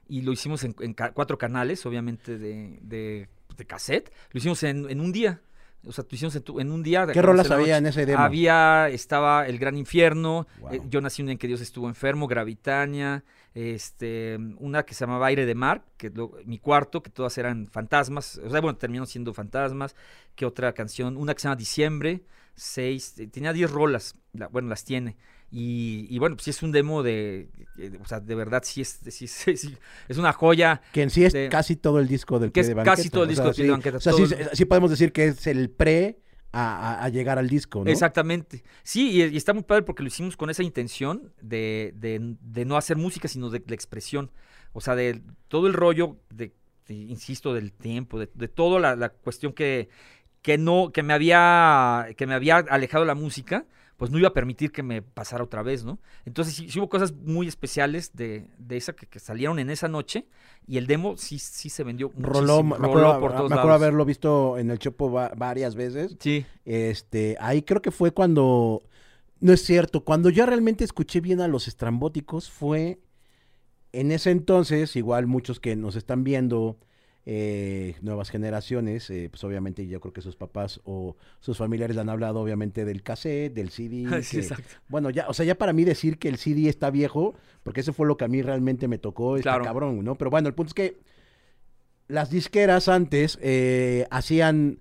y 0.07 0.21
lo 0.21 0.31
hicimos 0.31 0.63
en, 0.63 0.75
en 0.79 0.93
ca- 0.93 1.11
cuatro 1.11 1.37
canales, 1.37 1.85
obviamente 1.85 2.37
de, 2.37 2.77
de, 2.81 3.27
de 3.57 3.65
cassette. 3.65 4.11
Lo 4.31 4.37
hicimos 4.37 4.61
en, 4.63 4.89
en 4.89 4.99
un 4.99 5.11
día. 5.11 5.41
O 5.85 5.91
sea, 5.91 6.05
lo 6.09 6.15
hicimos 6.15 6.35
en, 6.35 6.43
tu- 6.43 6.59
en 6.59 6.71
un 6.71 6.81
día. 6.83 7.05
¿Qué 7.07 7.15
las 7.15 7.25
rolas 7.25 7.51
había 7.51 7.77
en 7.77 7.85
ese 7.85 8.05
demo? 8.05 8.21
Había, 8.23 8.87
estaba 8.89 9.45
El 9.47 9.59
Gran 9.59 9.77
Infierno, 9.77 10.47
Wow. 10.59 10.73
eh, 10.73 10.81
Yo 10.89 11.01
nací 11.01 11.21
un 11.21 11.27
día 11.27 11.33
en 11.33 11.37
que 11.37 11.47
Dios 11.47 11.59
estuvo 11.61 11.87
enfermo, 11.89 12.27
Gravitania, 12.27 13.23
este, 13.53 14.37
una 14.59 14.83
que 14.83 14.93
se 14.93 15.01
llamaba 15.01 15.27
Aire 15.27 15.45
de 15.45 15.55
Mar, 15.55 15.83
que 15.97 16.09
lo- 16.09 16.31
mi 16.45 16.57
cuarto, 16.59 17.03
que 17.03 17.09
todas 17.09 17.37
eran 17.37 17.67
fantasmas, 17.67 18.37
o 18.37 18.49
sea, 18.49 18.61
bueno, 18.61 18.77
terminó 18.77 19.05
siendo 19.05 19.33
fantasmas, 19.33 19.95
que 20.35 20.45
otra 20.45 20.73
canción, 20.73 21.17
una 21.17 21.33
que 21.33 21.41
se 21.41 21.47
llama 21.47 21.55
Diciembre, 21.57 22.23
seis, 22.55 23.17
eh, 23.19 23.27
tenía 23.27 23.51
10 23.53 23.69
rolas, 23.71 24.15
la- 24.33 24.47
bueno, 24.47 24.69
las 24.69 24.83
tiene. 24.85 25.17
Y, 25.55 26.07
y 26.09 26.17
bueno, 26.17 26.35
pues 26.35 26.45
sí 26.45 26.49
es 26.49 26.63
un 26.63 26.71
demo 26.71 27.03
de, 27.03 27.47
eh, 27.77 27.99
o 28.01 28.05
sea, 28.07 28.19
de 28.19 28.33
verdad 28.33 28.63
sí 28.65 28.81
es, 28.81 28.99
sí, 29.09 29.27
sí- 29.27 29.55
sí, 29.55 29.77
es 30.07 30.17
una 30.17 30.33
joya. 30.33 30.81
Que 30.91 31.03
en 31.03 31.11
sí 31.11 31.23
es 31.25 31.33
de- 31.33 31.47
casi 31.49 31.75
todo 31.75 31.99
el 31.99 32.07
disco 32.07 32.39
del 32.39 32.51
Que 32.51 32.61
es 32.61 32.67
de 32.67 32.73
banqueta. 32.73 32.95
casi 32.95 33.09
todo 33.11 33.23
el 33.23 33.27
o 33.27 33.29
disco 33.29 33.43
sea, 33.43 33.49
del 33.51 33.55
pie 33.57 33.65
de 33.65 33.71
banqueta, 33.71 33.97
O 33.97 33.99
sea, 33.99 34.11
todo 34.13 34.25
sí, 34.53 34.65
podemos 34.65 34.89
decir 34.89 35.11
que 35.11 35.27
es 35.27 35.45
el 35.45 35.69
pre 35.69 36.17
a, 36.51 37.03
a- 37.03 37.09
llegar 37.09 37.37
al 37.37 37.47
disco, 37.49 37.83
¿no? 37.85 37.91
Exactamente. 37.91 38.63
Sí, 38.81 39.11
y, 39.11 39.23
y 39.25 39.37
está 39.37 39.53
muy 39.53 39.61
padre 39.61 39.83
porque 39.83 40.01
lo 40.01 40.07
hicimos 40.07 40.35
con 40.35 40.49
esa 40.49 40.63
intención 40.63 41.31
de, 41.39 41.93
de- 41.97 42.35
de 42.41 42.65
no 42.65 42.75
hacer 42.75 42.97
música, 42.97 43.27
sino 43.27 43.51
de 43.51 43.61
la 43.67 43.75
expresión. 43.75 44.31
O 44.71 44.81
sea, 44.81 44.95
de 44.95 45.21
todo 45.49 45.67
el 45.67 45.73
rollo, 45.73 46.17
de, 46.33 46.51
insisto, 46.89 47.53
del 47.53 47.73
tiempo, 47.73 48.17
de, 48.19 48.27
de 48.33 48.47
toda 48.47 48.79
la, 48.79 48.95
la 48.95 49.09
cuestión 49.09 49.53
que, 49.53 49.89
que 50.41 50.57
no, 50.57 50.91
que 50.91 51.03
me 51.03 51.13
había, 51.13 52.07
que 52.17 52.25
me 52.25 52.33
había 52.33 52.57
alejado 52.57 53.05
la 53.05 53.13
música, 53.13 53.65
pues 53.97 54.11
no 54.11 54.17
iba 54.19 54.29
a 54.29 54.33
permitir 54.33 54.71
que 54.71 54.83
me 54.83 55.01
pasara 55.01 55.43
otra 55.43 55.61
vez, 55.63 55.83
¿no? 55.85 55.99
Entonces 56.25 56.55
sí, 56.55 56.69
sí 56.69 56.79
hubo 56.79 56.89
cosas 56.89 57.13
muy 57.13 57.47
especiales 57.47 58.15
de, 58.15 58.47
de 58.57 58.77
esa 58.77 58.93
que, 58.93 59.05
que 59.07 59.19
salieron 59.19 59.59
en 59.59 59.69
esa 59.69 59.87
noche 59.87 60.27
y 60.67 60.77
el 60.77 60.87
demo 60.87 61.15
sí, 61.17 61.39
sí 61.39 61.69
se 61.69 61.83
vendió 61.83 62.11
Roló, 62.15 62.63
muchísimo, 62.63 62.77
me 62.77 62.87
roló 62.87 63.07
acuerdo, 63.09 63.19
por 63.19 63.31
todos 63.35 63.49
me 63.49 63.55
acuerdo 63.55 63.67
lados. 63.67 63.81
haberlo 63.81 64.05
visto 64.05 64.57
en 64.59 64.69
el 64.69 64.77
Chopo 64.79 65.11
va- 65.11 65.31
varias 65.35 65.75
veces. 65.75 66.15
Sí, 66.19 66.45
Este, 66.65 67.35
ahí 67.39 67.63
creo 67.63 67.81
que 67.81 67.91
fue 67.91 68.11
cuando, 68.11 68.83
no 69.39 69.51
es 69.53 69.63
cierto, 69.63 70.03
cuando 70.05 70.29
yo 70.29 70.45
realmente 70.45 70.83
escuché 70.83 71.21
bien 71.21 71.41
a 71.41 71.47
los 71.47 71.67
estrambóticos 71.67 72.51
fue 72.51 72.99
en 73.91 74.11
ese 74.11 74.31
entonces, 74.31 74.95
igual 74.95 75.27
muchos 75.27 75.59
que 75.59 75.75
nos 75.75 75.95
están 75.95 76.23
viendo, 76.23 76.77
eh, 77.25 77.95
nuevas 78.01 78.29
generaciones, 78.29 79.09
eh, 79.09 79.29
pues 79.31 79.43
obviamente 79.45 79.87
yo 79.87 80.01
creo 80.01 80.11
que 80.13 80.21
sus 80.21 80.35
papás 80.35 80.81
o 80.83 81.15
sus 81.39 81.57
familiares 81.57 81.95
le 81.95 82.01
han 82.01 82.09
hablado 82.09 82.41
obviamente 82.41 82.83
del 82.85 83.01
cassette, 83.01 83.53
del 83.53 83.69
CD. 83.69 84.05
sí, 84.23 84.37
que- 84.37 84.43
exacto. 84.43 84.75
bueno, 84.89 85.09
ya, 85.09 85.27
o 85.29 85.33
sea, 85.33 85.45
ya 85.45 85.55
para 85.55 85.71
mí 85.73 85.83
decir 85.85 86.19
que 86.19 86.27
el 86.29 86.37
CD 86.37 86.67
está 86.67 86.89
viejo, 86.89 87.35
porque 87.63 87.79
eso 87.81 87.93
fue 87.93 88.07
lo 88.07 88.17
que 88.17 88.25
a 88.25 88.27
mí 88.27 88.41
realmente 88.41 88.87
me 88.87 88.97
tocó, 88.97 89.37
está 89.37 89.51
Claro. 89.51 89.63
cabrón, 89.63 90.03
¿no? 90.03 90.15
Pero 90.15 90.29
bueno, 90.31 90.47
el 90.49 90.53
punto 90.53 90.69
es 90.69 90.73
que 90.73 90.99
las 92.09 92.29
disqueras 92.29 92.89
antes 92.89 93.39
eh, 93.41 94.05
hacían 94.11 94.79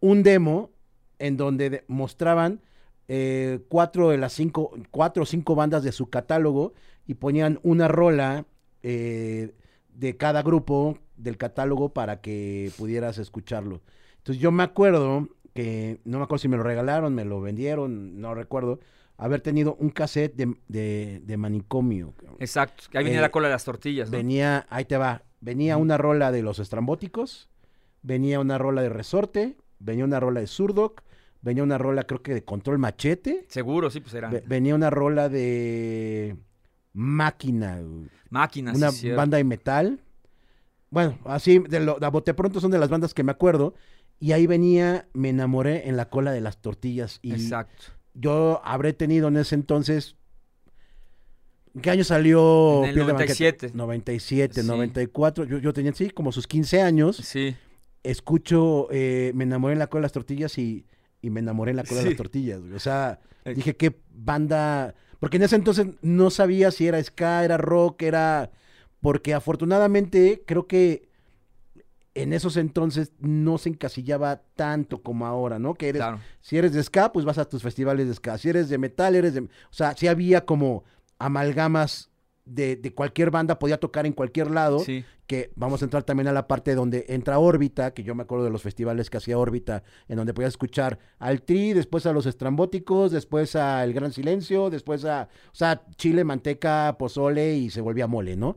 un 0.00 0.22
demo 0.22 0.70
en 1.18 1.36
donde 1.36 1.70
de- 1.70 1.84
mostraban 1.88 2.60
eh, 3.08 3.60
cuatro 3.68 4.10
de 4.10 4.18
las 4.18 4.32
cinco, 4.34 4.72
cuatro 4.90 5.22
o 5.22 5.26
cinco 5.26 5.54
bandas 5.54 5.82
de 5.82 5.92
su 5.92 6.08
catálogo 6.10 6.74
y 7.06 7.14
ponían 7.14 7.58
una 7.62 7.88
rola 7.88 8.46
eh, 8.82 9.54
de 9.94 10.16
cada 10.16 10.42
grupo 10.42 10.98
del 11.16 11.36
catálogo 11.36 11.92
para 11.92 12.20
que 12.20 12.70
pudieras 12.76 13.18
escucharlo. 13.18 13.80
Entonces 14.18 14.40
yo 14.42 14.50
me 14.52 14.62
acuerdo 14.62 15.28
que, 15.54 16.00
no 16.04 16.18
me 16.18 16.24
acuerdo 16.24 16.40
si 16.42 16.48
me 16.48 16.56
lo 16.56 16.62
regalaron, 16.62 17.14
me 17.14 17.24
lo 17.24 17.40
vendieron, 17.40 18.20
no 18.20 18.34
recuerdo, 18.34 18.80
haber 19.16 19.40
tenido 19.40 19.76
un 19.76 19.90
cassette 19.90 20.34
de, 20.34 20.54
de- 20.68 21.20
de 21.24 21.36
manicomio. 21.36 22.14
Exacto. 22.40 22.84
Ahí 22.94 23.04
venía 23.04 23.18
Eh, 23.20 23.22
la 23.22 23.30
cola 23.30 23.48
de 23.48 23.52
las 23.54 23.64
tortillas, 23.64 24.10
¿no? 24.10 24.16
Venía, 24.16 24.66
ahí 24.70 24.84
te 24.84 24.96
va, 24.96 25.22
venía 25.40 25.76
una 25.76 25.96
rola 25.98 26.32
de 26.32 26.42
los 26.42 26.58
estrambóticos, 26.58 27.48
venía 28.02 28.40
una 28.40 28.58
rola 28.58 28.82
de 28.82 28.88
resorte, 28.88 29.56
venía 29.78 30.04
una 30.04 30.18
rola 30.18 30.40
de 30.40 30.46
Surdoc, 30.48 31.02
venía 31.42 31.62
una 31.62 31.78
rola 31.78 32.02
creo 32.04 32.22
que 32.22 32.34
de 32.34 32.42
control 32.44 32.78
machete, 32.78 33.44
Seguro, 33.48 33.88
sí, 33.90 34.00
pues 34.00 34.14
eran 34.14 34.32
ve- 34.32 34.42
venía 34.46 34.74
una 34.74 34.90
rola 34.90 35.28
de 35.28 36.36
máquina, 36.92 37.80
güey, 37.80 38.08
máquinas. 38.30 38.76
una 38.76 38.90
sí, 38.90 39.10
banda 39.10 39.36
de 39.36 39.44
metal. 39.44 40.00
Bueno, 40.94 41.18
así, 41.24 41.58
de, 41.58 41.80
lo, 41.80 41.98
de 41.98 42.08
bote 42.08 42.32
pronto 42.34 42.60
son 42.60 42.70
de 42.70 42.78
las 42.78 42.88
bandas 42.88 43.12
que 43.12 43.22
me 43.24 43.32
acuerdo. 43.32 43.74
Y 44.20 44.30
ahí 44.32 44.46
venía, 44.46 45.08
me 45.12 45.28
enamoré 45.30 45.88
en 45.88 45.96
la 45.96 46.08
cola 46.08 46.30
de 46.32 46.40
las 46.40 46.58
tortillas. 46.62 47.18
Y 47.20 47.32
Exacto. 47.32 47.84
yo 48.14 48.62
habré 48.64 48.92
tenido 48.92 49.28
en 49.28 49.36
ese 49.36 49.56
entonces. 49.56 50.16
¿Qué 51.82 51.90
año 51.90 52.04
salió? 52.04 52.82
En 52.84 52.90
el 52.90 52.94
Piel 52.94 53.06
de 53.08 53.12
Banquete? 53.12 53.70
97. 53.72 53.72
97, 53.74 54.60
Sí. 54.62 54.66
94. 54.68 55.44
Yo, 55.44 55.58
yo 55.58 55.72
tenía, 55.72 55.92
sí, 55.92 56.10
como 56.10 56.30
sus 56.30 56.46
15 56.46 56.80
años. 56.80 57.16
Sí. 57.16 57.56
Escucho, 58.04 58.86
eh, 58.92 59.32
me 59.34 59.44
enamoré 59.44 59.72
en 59.72 59.80
la 59.80 59.88
cola 59.88 60.02
de 60.02 60.04
las 60.04 60.12
tortillas 60.12 60.56
y, 60.58 60.86
y 61.20 61.30
me 61.30 61.40
enamoré 61.40 61.72
en 61.72 61.78
la 61.78 61.84
cola 61.84 62.02
de 62.02 62.10
las 62.10 62.16
tortillas. 62.16 62.60
güey. 62.60 62.74
O 62.74 62.78
sea, 62.78 63.18
Eh. 63.44 63.54
dije, 63.54 63.74
¿qué 63.76 63.98
banda? 64.12 64.94
Porque 65.18 65.38
en 65.38 65.42
ese 65.42 65.56
entonces 65.56 65.86
no 66.02 66.30
sabía 66.30 66.70
si 66.70 66.86
era 66.86 67.02
ska, 67.02 67.44
era 67.44 67.56
rock, 67.56 68.02
era... 68.02 68.50
Porque 69.04 69.34
afortunadamente 69.34 70.42
creo 70.46 70.66
que 70.66 71.10
en 72.14 72.32
esos 72.32 72.56
entonces 72.56 73.12
no 73.18 73.58
se 73.58 73.68
encasillaba 73.68 74.42
tanto 74.56 75.02
como 75.02 75.26
ahora, 75.26 75.58
¿no? 75.58 75.74
Que 75.74 75.90
eres, 75.90 76.00
Claro. 76.00 76.20
si 76.40 76.56
eres 76.56 76.72
de 76.72 76.82
ska, 76.82 77.12
pues 77.12 77.26
vas 77.26 77.36
a 77.36 77.44
tus 77.44 77.62
festivales 77.62 78.08
de 78.08 78.14
ska. 78.14 78.38
Si 78.38 78.48
eres 78.48 78.70
de 78.70 78.78
metal, 78.78 79.14
eres 79.14 79.34
de... 79.34 79.40
O 79.40 79.48
sea, 79.72 79.94
sí 79.94 80.06
había 80.08 80.46
como 80.46 80.84
amalgamas 81.18 82.10
de, 82.46 82.76
de 82.76 82.94
cualquier 82.94 83.30
banda, 83.30 83.58
podía 83.58 83.78
tocar 83.78 84.06
en 84.06 84.12
cualquier 84.12 84.50
lado. 84.50 84.78
Sí. 84.78 85.04
Que 85.26 85.50
vamos 85.56 85.80
a 85.82 85.86
entrar 85.86 86.02
también 86.02 86.28
a 86.28 86.32
la 86.32 86.46
parte 86.46 86.74
donde 86.74 87.06
entra 87.08 87.38
Órbita, 87.38 87.92
que 87.94 88.04
yo 88.04 88.14
me 88.14 88.22
acuerdo 88.22 88.44
de 88.44 88.50
los 88.50 88.62
festivales 88.62 89.08
que 89.10 89.16
hacía 89.16 89.38
Órbita, 89.38 89.82
en 90.06 90.16
donde 90.16 90.34
podías 90.34 90.52
escuchar 90.52 90.98
al 91.18 91.42
Tri, 91.42 91.72
después 91.72 92.06
a 92.06 92.12
los 92.12 92.26
Estrambóticos, 92.26 93.10
después 93.10 93.56
a 93.56 93.82
El 93.84 93.92
Gran 93.94 94.12
Silencio, 94.12 94.70
después 94.70 95.04
a... 95.04 95.28
O 95.46 95.54
sea, 95.54 95.82
chile, 95.96 96.24
manteca, 96.24 96.94
pozole 96.98 97.56
y 97.56 97.70
se 97.70 97.80
volvía 97.80 98.06
mole, 98.06 98.36
¿no? 98.36 98.56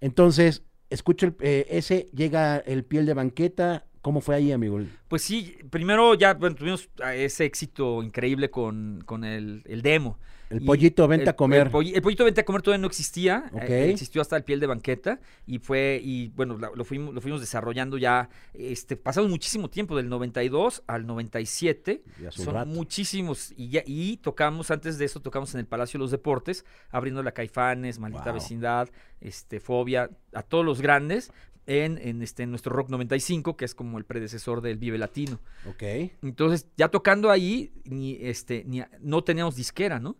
Entonces, 0.00 0.64
escucho 0.90 1.26
el- 1.26 1.36
eh, 1.40 1.66
ese, 1.70 2.08
llega 2.14 2.58
el 2.58 2.84
piel 2.84 3.06
de 3.06 3.14
banqueta. 3.14 3.87
¿Cómo 4.02 4.20
fue 4.20 4.36
ahí, 4.36 4.52
amigo? 4.52 4.80
Pues 5.08 5.22
sí, 5.22 5.56
primero 5.70 6.14
ya 6.14 6.34
bueno, 6.34 6.54
tuvimos 6.56 6.88
ah, 7.02 7.14
ese 7.14 7.44
éxito 7.44 8.02
increíble 8.02 8.50
con, 8.50 9.02
con 9.04 9.24
el, 9.24 9.62
el 9.66 9.82
demo. 9.82 10.18
El 10.50 10.64
pollito, 10.64 11.06
vente 11.06 11.24
el- 11.24 11.28
a 11.28 11.36
comer. 11.36 11.66
El, 11.66 11.70
polli- 11.72 11.94
el 11.94 12.00
pollito 12.00 12.24
vente 12.24 12.40
a 12.40 12.44
comer 12.46 12.62
todavía 12.62 12.80
no 12.80 12.86
existía. 12.86 13.50
Eh, 13.68 13.90
existió 13.90 14.22
hasta 14.22 14.34
el 14.34 14.44
piel 14.44 14.60
de 14.60 14.66
banqueta. 14.66 15.20
Y 15.46 15.58
fue, 15.58 16.00
y 16.02 16.28
bueno, 16.28 16.56
lo 16.56 16.84
fuimos, 16.86 17.12
lo 17.14 17.20
fuimos 17.20 17.40
desarrollando 17.42 17.98
ya. 17.98 18.30
Este, 18.54 18.96
pasamos 18.96 19.28
muchísimo 19.28 19.68
tiempo, 19.68 19.94
del 19.94 20.08
92 20.08 20.84
al 20.86 21.06
97. 21.06 22.02
Ya 22.22 22.28
hace 22.30 22.40
un 22.40 22.44
Son 22.46 22.54
rato. 22.54 22.70
muchísimos. 22.70 23.52
Y, 23.58 23.68
ya, 23.68 23.82
y 23.84 24.16
tocamos, 24.18 24.70
antes 24.70 24.96
de 24.96 25.04
eso, 25.04 25.20
tocamos 25.20 25.52
en 25.52 25.60
el 25.60 25.66
Palacio 25.66 25.98
de 25.98 26.04
los 26.04 26.10
Deportes, 26.12 26.64
abriendo 26.90 27.22
la 27.22 27.32
Caifanes, 27.32 27.98
Maldita 27.98 28.24
Wow. 28.30 28.34
Vecindad, 28.34 28.88
este, 29.20 29.60
Fobia, 29.60 30.08
a 30.32 30.42
todos 30.42 30.64
los 30.64 30.80
grandes. 30.80 31.30
En, 31.70 31.98
en 31.98 32.22
este, 32.22 32.44
en 32.44 32.50
nuestro 32.50 32.74
Rock 32.74 32.88
95, 32.88 33.58
que 33.58 33.66
es 33.66 33.74
como 33.74 33.98
el 33.98 34.06
predecesor 34.06 34.62
del 34.62 34.78
Vive 34.78 34.96
Latino. 34.96 35.38
Ok. 35.68 35.82
Entonces, 36.22 36.66
ya 36.78 36.88
tocando 36.88 37.30
ahí, 37.30 37.74
ni, 37.84 38.16
este, 38.22 38.64
ni, 38.64 38.82
no 39.00 39.22
teníamos 39.22 39.54
disquera, 39.54 40.00
¿no? 40.00 40.16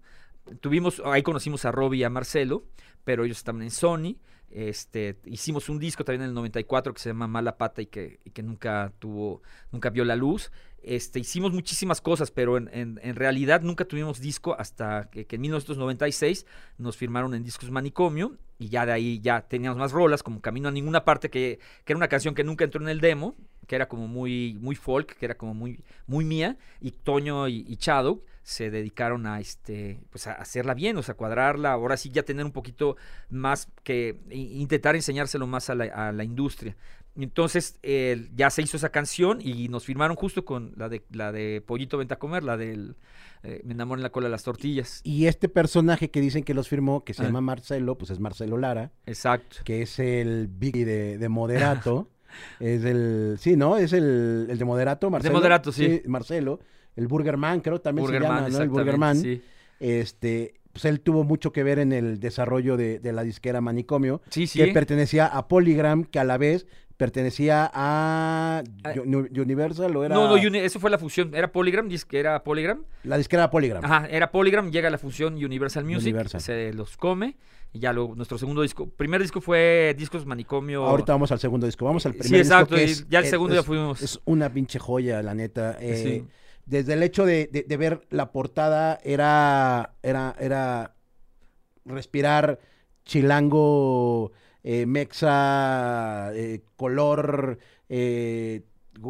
Tuvimos, 0.61 1.00
ahí 1.06 1.22
conocimos 1.22 1.64
a 1.64 1.72
Robbie 1.72 2.00
y 2.00 2.04
a 2.04 2.11
Marcelo, 2.11 2.64
pero 3.02 3.24
ellos 3.24 3.38
estaban 3.38 3.62
en 3.62 3.70
Sony. 3.70 4.16
Este, 4.50 5.18
hicimos 5.24 5.70
un 5.70 5.78
disco 5.78 6.04
también 6.04 6.22
en 6.22 6.28
el 6.28 6.34
94 6.34 6.92
que 6.92 7.00
se 7.00 7.11
llama 7.11 7.26
Mala 7.28 7.56
Pata 7.56 7.80
y 7.80 7.87
que, 7.87 8.20
y 8.24 8.30
que 8.30 8.42
nunca 8.42 8.92
tuvo, 8.98 9.42
nunca 9.72 9.88
vio 9.88 10.04
la 10.04 10.16
luz. 10.16 10.50
Este, 10.82 11.18
hicimos 11.18 11.52
muchísimas 11.52 12.00
cosas, 12.00 12.30
pero 12.30 12.56
en, 12.56 12.68
en- 12.72 13.00
en 13.02 13.16
realidad 13.16 13.62
nunca 13.62 13.84
tuvimos 13.84 14.20
disco 14.20 14.54
hasta 14.58 15.08
que, 15.10 15.26
que 15.26 15.36
en 15.36 15.42
1996 15.42 16.46
nos 16.78 16.96
firmaron 16.96 17.34
en 17.34 17.42
Discos 17.44 17.70
Manicomio 17.70 18.36
y 18.58 18.68
ya 18.68 18.86
de 18.86 18.92
ahí 18.92 19.20
ya 19.20 19.42
teníamos 19.42 19.78
más 19.78 19.92
rolas, 19.92 20.22
como 20.22 20.40
Camino 20.40 20.68
a 20.68 20.72
Ninguna 20.72 21.04
Parte, 21.04 21.30
que, 21.30 21.58
que 21.84 21.92
era 21.92 21.96
una 21.98 22.08
canción 22.08 22.34
que 22.34 22.44
nunca 22.44 22.64
entró 22.64 22.80
en 22.82 22.88
el 22.88 23.00
demo, 23.00 23.36
que 23.66 23.76
era 23.76 23.88
como 23.88 24.06
muy, 24.08 24.56
muy 24.60 24.76
folk, 24.76 25.16
que 25.16 25.24
era 25.26 25.36
como 25.36 25.52
muy, 25.54 25.82
muy 26.06 26.24
mía, 26.24 26.56
y 26.80 26.92
Toño 26.92 27.48
y, 27.48 27.64
y 27.68 27.76
se 28.42 28.70
dedicaron 28.70 29.26
a 29.26 29.40
este 29.40 30.00
pues 30.10 30.26
a 30.26 30.32
hacerla 30.32 30.72
bien, 30.72 30.96
o 30.96 31.02
sea, 31.02 31.14
cuadrarla, 31.14 31.72
ahora 31.72 31.98
sí 31.98 32.08
ya 32.08 32.22
tener 32.22 32.46
un 32.46 32.52
poquito 32.52 32.96
más 33.28 33.68
que 33.82 34.16
intentar 34.30 34.96
enseñárselo 34.96 35.46
más 35.46 35.68
a 35.68 35.74
la, 35.74 35.84
a 35.84 36.12
la 36.12 36.24
industria. 36.24 36.74
Entonces 37.24 37.78
eh, 37.83 38.28
ya 38.35 38.50
se 38.50 38.62
hizo 38.62 38.76
esa 38.76 38.90
canción 38.90 39.38
y 39.42 39.68
nos 39.68 39.85
firmaron 39.85 40.16
justo 40.16 40.44
con 40.44 40.72
la 40.76 40.88
de 40.88 41.02
la 41.11 41.33
de 41.33 41.62
Pollito 41.66 41.98
Venta 41.98 42.14
a 42.14 42.18
Comer, 42.18 42.44
la 42.44 42.57
del 42.57 42.96
eh, 43.42 43.61
Me 43.64 43.72
enamoré 43.74 43.98
en 44.00 44.02
la 44.04 44.11
cola 44.11 44.26
de 44.26 44.31
las 44.33 44.44
tortillas. 44.44 45.00
Y 45.04 45.26
este 45.26 45.48
personaje 45.48 46.11
que 46.11 46.20
dicen 46.20 46.44
que 46.44 46.54
los 46.54 46.68
firmó, 46.68 47.04
que 47.04 47.14
se 47.14 47.22
Ah. 47.22 47.26
llama 47.26 47.40
Marcelo, 47.40 47.96
pues 47.98 48.11
es 48.11 48.20
Marcelo 48.20 48.57
Lara, 48.57 48.92
Exacto. 49.07 49.59
que 49.64 49.83
es 49.83 49.98
el 49.98 50.48
Biggie 50.48 50.85
de, 50.85 51.18
de 51.18 51.28
Moderato. 51.28 52.09
Es 52.61 52.85
el, 52.85 53.37
sí, 53.40 53.57
¿no? 53.57 53.78
Es 53.78 53.94
el, 53.94 54.48
el 54.50 54.59
de 54.59 54.64
Moderato, 54.66 55.09
Marcelo. 55.09 55.33
Moderato, 55.35 55.72
sí. 55.72 56.02
Marcelo. 56.07 56.61
El 56.94 57.09
Burgerman, 57.09 57.61
creo, 57.62 57.81
también 57.81 58.07
se 58.07 58.20
llama, 58.20 58.48
¿no? 58.50 58.59
El 58.61 58.68
Burgerman. 58.68 59.16
sí. 59.16 59.40
Este, 59.81 60.54
pues 60.72 60.85
él 60.85 61.00
tuvo 61.00 61.24
mucho 61.24 61.52
que 61.52 61.62
ver 61.62 61.78
en 61.78 61.92
el 61.92 62.20
desarrollo 62.20 62.76
de, 62.76 62.98
de 62.98 63.12
la 63.12 63.22
disquera 63.22 63.61
Manicomio, 63.61 64.20
Sí, 64.28 64.46
sí. 64.46 64.59
que 64.59 64.72
pertenecía 64.72 65.26
a 65.26 65.48
Polygram, 65.48 66.04
que 66.04 66.18
a 66.18 66.24
la 66.24 66.37
vez 66.37 66.66
pertenecía 66.98 67.70
a. 67.72 68.62
Uni- 69.02 69.40
Universal 69.40 69.96
o 69.96 70.04
era 70.04 70.14
No, 70.14 70.28
no, 70.28 70.37
eso 70.37 70.78
fue 70.80 70.90
la 70.90 70.98
fusión. 70.98 71.34
Era 71.34 71.50
Polygram, 71.50 71.88
que 71.88 72.18
era 72.20 72.44
Polygram. 72.44 72.84
la 73.04 73.16
disquera 73.16 73.48
Polygram. 73.50 73.82
Ajá, 73.84 74.06
era 74.11 74.30
Polygram, 74.30 74.70
llega 74.70 74.90
la 74.90 74.98
fusión 74.98 75.34
Universal 75.34 75.84
Music, 75.84 76.08
Universal. 76.12 76.40
se 76.42 76.72
los 76.74 76.98
come. 76.98 77.37
Y 77.72 77.80
ya 77.80 77.92
luego, 77.92 78.14
nuestro 78.14 78.37
segundo 78.38 78.62
disco, 78.62 78.88
primer 78.88 79.20
disco 79.22 79.40
fue 79.40 79.94
Discos 79.96 80.26
Manicomio. 80.26 80.84
Ahorita 80.87 81.12
vamos 81.12 81.30
al 81.32 81.38
segundo 81.38 81.66
disco. 81.66 81.84
Vamos 81.84 82.04
al 82.06 82.12
Sí, 82.14 82.18
primer 82.18 82.40
disco. 82.40 82.54
exacto, 82.54 82.74
que 82.76 82.82
y 82.82 82.84
es- 82.90 83.08
ya 83.08 83.18
el 83.20 83.24
es- 83.26 83.30
segundo 83.30 83.54
ya 83.54 83.62
fuimos. 83.62 84.02
Es 84.02 84.20
una 84.24 84.52
pinche 84.52 84.78
joya, 84.78 85.22
la 85.22 85.34
neta. 85.34 85.76
Eh, 85.80 86.02
Sí. 86.02 86.26
Desde 86.66 86.92
el 86.94 87.02
hecho 87.02 87.24
de, 87.24 87.48
de- 87.50 87.62
de 87.62 87.76
ver 87.78 88.06
la 88.11 88.30
portada, 88.32 88.98
era, 89.02 89.94
era, 90.02 90.34
era 90.38 90.94
respirar 91.87 92.58
chilango, 93.04 94.32
eh, 94.68 94.85
mexa, 94.87 96.31
eh, 96.35 96.62
color. 96.76 97.59
eh, 97.88 98.62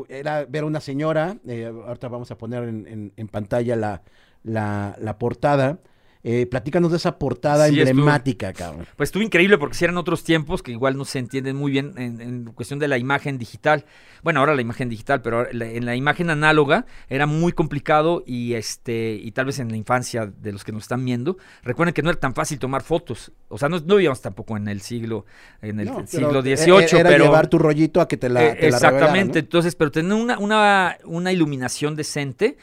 era 0.09 0.45
ver 0.47 0.65
una 0.65 0.81
señora. 0.81 1.39
eh, 1.47 1.67
ahorita 1.67 2.09
vamos 2.09 2.31
a 2.31 2.39
poner 2.39 2.65
en, 2.65 2.87
en- 2.87 3.13
en 3.17 3.29
pantalla 3.29 3.77
la, 3.77 4.03
la, 4.43 4.97
la 5.01 5.19
portada. 5.19 5.79
Eh, 6.25 6.47
platícanos 6.47 6.91
de 6.91 6.97
esa 6.97 7.17
portada 7.19 7.69
Sí, 7.69 7.75
estuvo- 7.79 7.91
emblemática, 7.91 8.53
cabrón. 8.53 8.87
Pues 8.97 9.09
estuvo 9.09 9.23
increíble 9.23 9.57
porque 9.57 9.77
si 9.77 9.85
eran 9.85 9.97
otros 9.99 10.25
tiempos 10.25 10.63
que 10.63 10.73
igual 10.73 10.97
no 10.97 11.05
se 11.05 11.21
entienden 11.21 11.55
muy 11.57 11.71
bien 11.71 11.95
en, 11.97 12.21
en 12.21 12.45
cuestión 12.47 12.79
de 12.81 12.89
la 12.89 12.99
imagen 12.99 13.39
digital. 13.39 13.85
Bueno, 14.25 14.41
ahora 14.41 14.55
la 14.57 14.61
imagen 14.63 14.89
digital, 14.89 15.23
pero 15.23 15.49
en 15.49 15.87
la 15.87 15.95
imagen 15.95 16.29
análoga 16.31 16.87
era 17.09 17.27
muy 17.27 17.53
complicado 17.53 18.25
y 18.27 18.55
este 18.55 19.15
y 19.23 19.31
tal 19.31 19.47
vez 19.47 19.61
en 19.61 19.71
la 19.71 19.77
infancia 19.77 20.27
de 20.27 20.53
los 20.53 20.65
que 20.65 20.73
nos 20.73 20.83
están 20.83 21.05
viendo, 21.05 21.37
recuerden 21.63 21.95
que 21.95 22.03
no 22.03 22.11
era 22.11 22.19
tan 22.19 22.35
fácil 22.35 22.59
tomar 22.59 22.83
fotos. 22.83 23.31
O 23.49 23.57
sea, 23.57 23.69
no, 23.69 23.79
no 23.79 23.95
vivíamos 23.95 24.21
tampoco 24.21 24.57
en 24.57 24.67
el 24.69 24.81
siglo 24.81 25.25
en 25.63 25.79
el 25.81 25.87
No, 25.87 26.05
siglo 26.07 26.43
XVIII, 26.43 26.99
Era 27.01 27.11
pero 27.11 27.25
llevar 27.25 27.47
tu 27.49 27.59
rollito 27.59 28.01
a 28.01 28.09
que 28.09 28.17
te 28.17 28.29
la, 28.29 28.45
Eh, 28.45 28.55
te 28.57 28.67
exactamente, 28.69 29.39
entonces, 29.39 29.77
pero 29.77 29.91
tener 29.93 30.13
una, 30.15 30.39
una, 30.39 30.99
una 31.05 31.33
iluminación 31.33 31.95
decente 31.95 32.57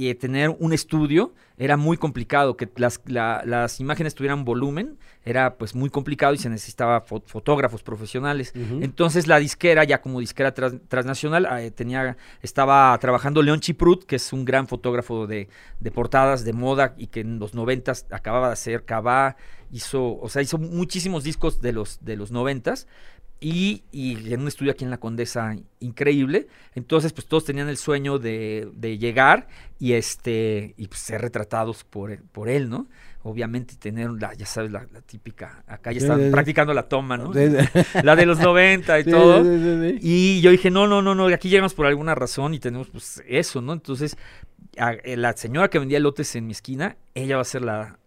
y 0.00 0.14
tener 0.14 0.54
un 0.60 0.72
estudio 0.72 1.34
era 1.56 1.76
muy 1.76 1.96
complicado, 1.96 2.56
que 2.56 2.68
las, 2.76 3.00
la- 3.06 3.42
las 3.44 3.80
imágenes 3.80 4.14
tuvieran 4.14 4.44
volumen, 4.44 4.96
era 5.24 5.56
pues 5.58 5.74
muy 5.74 5.90
complicado 5.90 6.32
y 6.34 6.38
se 6.38 6.48
necesitaba 6.48 7.04
fo- 7.04 7.22
fotógrafos 7.26 7.82
profesionales. 7.82 8.52
Entonces 8.82 9.26
la 9.26 9.38
disquera, 9.40 9.82
ya 9.82 10.00
como 10.00 10.20
disquera 10.20 10.54
transnacional, 10.54 11.48
eh, 11.58 11.72
tenía, 11.72 12.16
estaba 12.42 12.96
trabajando 13.00 13.42
León 13.42 13.58
Chiprut, 13.58 14.04
que 14.04 14.16
es 14.16 14.32
un 14.32 14.44
gran 14.44 14.68
fotógrafo 14.68 15.26
de, 15.26 15.48
de 15.80 15.90
portadas, 15.90 16.44
de 16.44 16.52
moda, 16.52 16.94
y 16.96 17.08
que 17.08 17.20
en 17.20 17.40
los 17.40 17.54
noventas 17.54 18.06
acababa 18.10 18.46
de 18.48 18.52
hacer 18.52 18.84
Cabá, 18.84 19.36
hizo, 19.72 20.18
o 20.20 20.28
sea, 20.28 20.42
hizo 20.42 20.58
muchísimos 20.58 21.24
discos 21.24 21.60
de 21.60 21.72
los, 21.72 22.04
de 22.04 22.16
los 22.16 22.30
noventas. 22.30 22.86
Y, 23.40 23.84
y 23.92 24.32
en 24.32 24.40
un 24.40 24.48
estudio 24.48 24.72
aquí 24.72 24.82
en 24.84 24.90
la 24.90 24.98
Condesa 24.98 25.54
increíble. 25.78 26.48
Entonces, 26.74 27.12
pues 27.12 27.26
todos 27.26 27.44
tenían 27.44 27.68
el 27.68 27.76
sueño 27.76 28.18
de, 28.18 28.68
de 28.74 28.98
llegar 28.98 29.46
y 29.78 29.92
este 29.92 30.74
y 30.76 30.88
pues, 30.88 31.00
ser 31.00 31.20
retratados 31.20 31.84
por, 31.84 32.10
él- 32.10 32.22
por 32.32 32.48
él, 32.48 32.68
¿no? 32.68 32.88
Obviamente 33.22 33.76
tener 33.76 34.10
la, 34.10 34.32
ya 34.34 34.46
sabes, 34.46 34.72
la, 34.72 34.86
la 34.92 35.00
típica, 35.02 35.62
acá 35.66 35.92
ya 35.92 35.98
están 35.98 36.18
sí, 36.18 36.24
sí. 36.26 36.30
practicando 36.30 36.72
la 36.74 36.88
toma, 36.88 37.16
¿no? 37.16 37.32
Sí. 37.32 37.40
La 38.02 38.16
de 38.16 38.26
los 38.26 38.38
90 38.38 39.00
y 39.00 39.04
todo. 39.04 39.42
Y 40.00 40.40
yo 40.40 40.50
dije, 40.50 40.70
no, 40.70 40.86
no, 40.86 41.02
no, 41.02 41.14
no, 41.14 41.26
aquí 41.26 41.48
llegamos 41.48 41.74
por 41.74 41.86
alguna 41.86 42.14
razón 42.14 42.54
y 42.54 42.58
tenemos 42.58 42.88
pues 42.88 43.22
eso, 43.28 43.60
¿no? 43.60 43.72
Entonces, 43.72 44.16
a- 44.78 44.92
eh, 44.94 45.16
la 45.16 45.36
señora 45.36 45.68
que 45.68 45.78
vendía 45.78 46.00
lotes 46.00 46.34
en 46.36 46.46
mi 46.46 46.52
esquina, 46.52 46.96
ella 47.14 47.36
va 47.36 47.42
a 47.42 47.44
ser 47.44 47.62
la, 47.62 47.97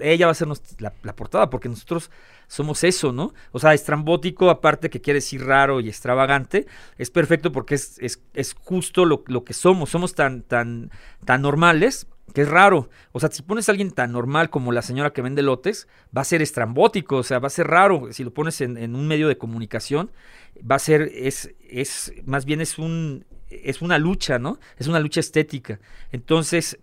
ella 0.00 0.26
va 0.26 0.32
a 0.32 0.34
ser 0.34 0.48
la 0.78 1.16
portada, 1.16 1.50
porque 1.50 1.68
nosotros 1.68 2.10
somos 2.46 2.84
eso, 2.84 3.12
¿no? 3.12 3.32
O 3.52 3.58
sea, 3.58 3.72
estrambótico, 3.72 4.50
aparte 4.50 4.90
que 4.90 5.00
quiere 5.00 5.18
decir 5.18 5.44
raro 5.44 5.80
y 5.80 5.88
extravagante, 5.88 6.66
es 6.98 7.10
perfecto 7.10 7.50
porque 7.50 7.74
es, 7.74 7.98
es, 7.98 8.22
es 8.34 8.54
justo 8.54 9.04
lo, 9.04 9.24
lo 9.26 9.44
que 9.44 9.54
somos, 9.54 9.90
somos 9.90 10.14
tan, 10.14 10.42
tan, 10.42 10.90
tan 11.24 11.40
normales 11.42 12.06
que 12.34 12.42
es 12.42 12.48
raro. 12.48 12.90
O 13.12 13.20
sea, 13.20 13.30
si 13.30 13.42
pones 13.42 13.68
a 13.68 13.72
alguien 13.72 13.90
tan 13.90 14.12
normal 14.12 14.50
como 14.50 14.72
la 14.72 14.82
señora 14.82 15.12
que 15.12 15.22
vende 15.22 15.42
lotes, 15.42 15.88
va 16.16 16.22
a 16.22 16.24
ser 16.24 16.42
estrambótico, 16.42 17.16
o 17.16 17.22
sea, 17.22 17.38
va 17.38 17.46
a 17.46 17.50
ser 17.50 17.68
raro. 17.68 18.12
Si 18.12 18.22
lo 18.22 18.34
pones 18.34 18.60
en, 18.60 18.76
en 18.76 18.94
un 18.94 19.06
medio 19.08 19.28
de 19.28 19.38
comunicación, 19.38 20.10
va 20.58 20.76
a 20.76 20.78
ser, 20.78 21.10
es, 21.14 21.54
es, 21.68 22.12
más 22.26 22.44
bien 22.44 22.60
es 22.60 22.78
un, 22.78 23.24
es 23.50 23.82
una 23.82 23.98
lucha, 23.98 24.38
¿no? 24.38 24.58
Es 24.76 24.86
una 24.86 25.00
lucha 25.00 25.20
estética. 25.20 25.80
Entonces, 26.10 26.78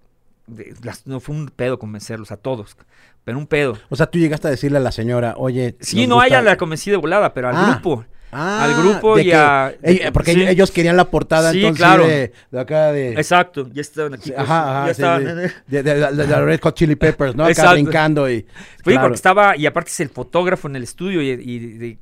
de- 0.49 0.73
las- 0.83 1.05
no 1.07 1.19
fue 1.19 1.35
un 1.35 1.47
pedo 1.47 1.79
convencerlos 1.79 2.31
a 2.31 2.37
todos, 2.37 2.75
pero 3.23 3.37
un 3.37 3.47
pedo. 3.47 3.77
O 3.89 3.95
sea, 3.95 4.07
tú 4.07 4.19
llegaste 4.19 4.47
a 4.47 4.51
decirle 4.51 4.77
a 4.77 4.81
la 4.81 4.91
señora, 4.91 5.33
oye. 5.37 5.75
Sí, 5.79 6.07
no, 6.07 6.19
a 6.19 6.27
ella 6.27 6.41
la 6.41 6.57
convencí 6.57 6.91
de 6.91 6.97
volada, 6.97 7.33
pero 7.33 7.49
al 7.49 7.55
Ah. 7.55 7.71
grupo. 7.73 8.05
Ah, 8.31 8.63
al 8.65 8.75
grupo 8.83 9.17
y 9.17 9.23
que 9.23 9.33
a- 9.33 9.73
porque 10.13 10.33
sí. 10.33 10.43
ellos 10.43 10.69
querían 10.69 10.95
la 10.95 11.05
portada, 11.09 11.51
Sí, 11.51 11.57
entonces 11.61 11.83
claro. 11.83 12.05
de, 12.05 12.31
de 12.51 12.59
acá 12.59 12.91
de. 12.91 13.13
Exacto, 13.13 13.67
ya 13.73 13.81
estaban 13.81 14.13
aquí. 14.13 14.29
Pues, 14.29 14.39
ajá, 14.39 14.69
ajá, 14.81 14.85
ya 14.85 14.91
estaban. 14.91 15.21
sí. 15.23 15.53
De, 15.65 15.81
de- 15.81 15.93
de- 15.95 16.11
de 16.11 16.27
la 16.27 16.41
Red 16.45 16.59
Hot 16.61 16.75
Chili 16.75 16.95
Peppers, 16.95 17.35
¿no? 17.35 17.43
Acá 17.45 17.51
Exacto. 17.53 17.73
brincando 17.73 18.29
y. 18.29 18.45
Claro. 18.83 19.01
porque 19.01 19.15
estaba, 19.15 19.57
y 19.57 19.65
aparte 19.65 19.89
es 19.89 19.99
el 20.01 20.09
fotógrafo 20.09 20.67
en 20.67 20.75
el 20.75 20.83
estudio 20.83 21.23
y, 21.23 21.97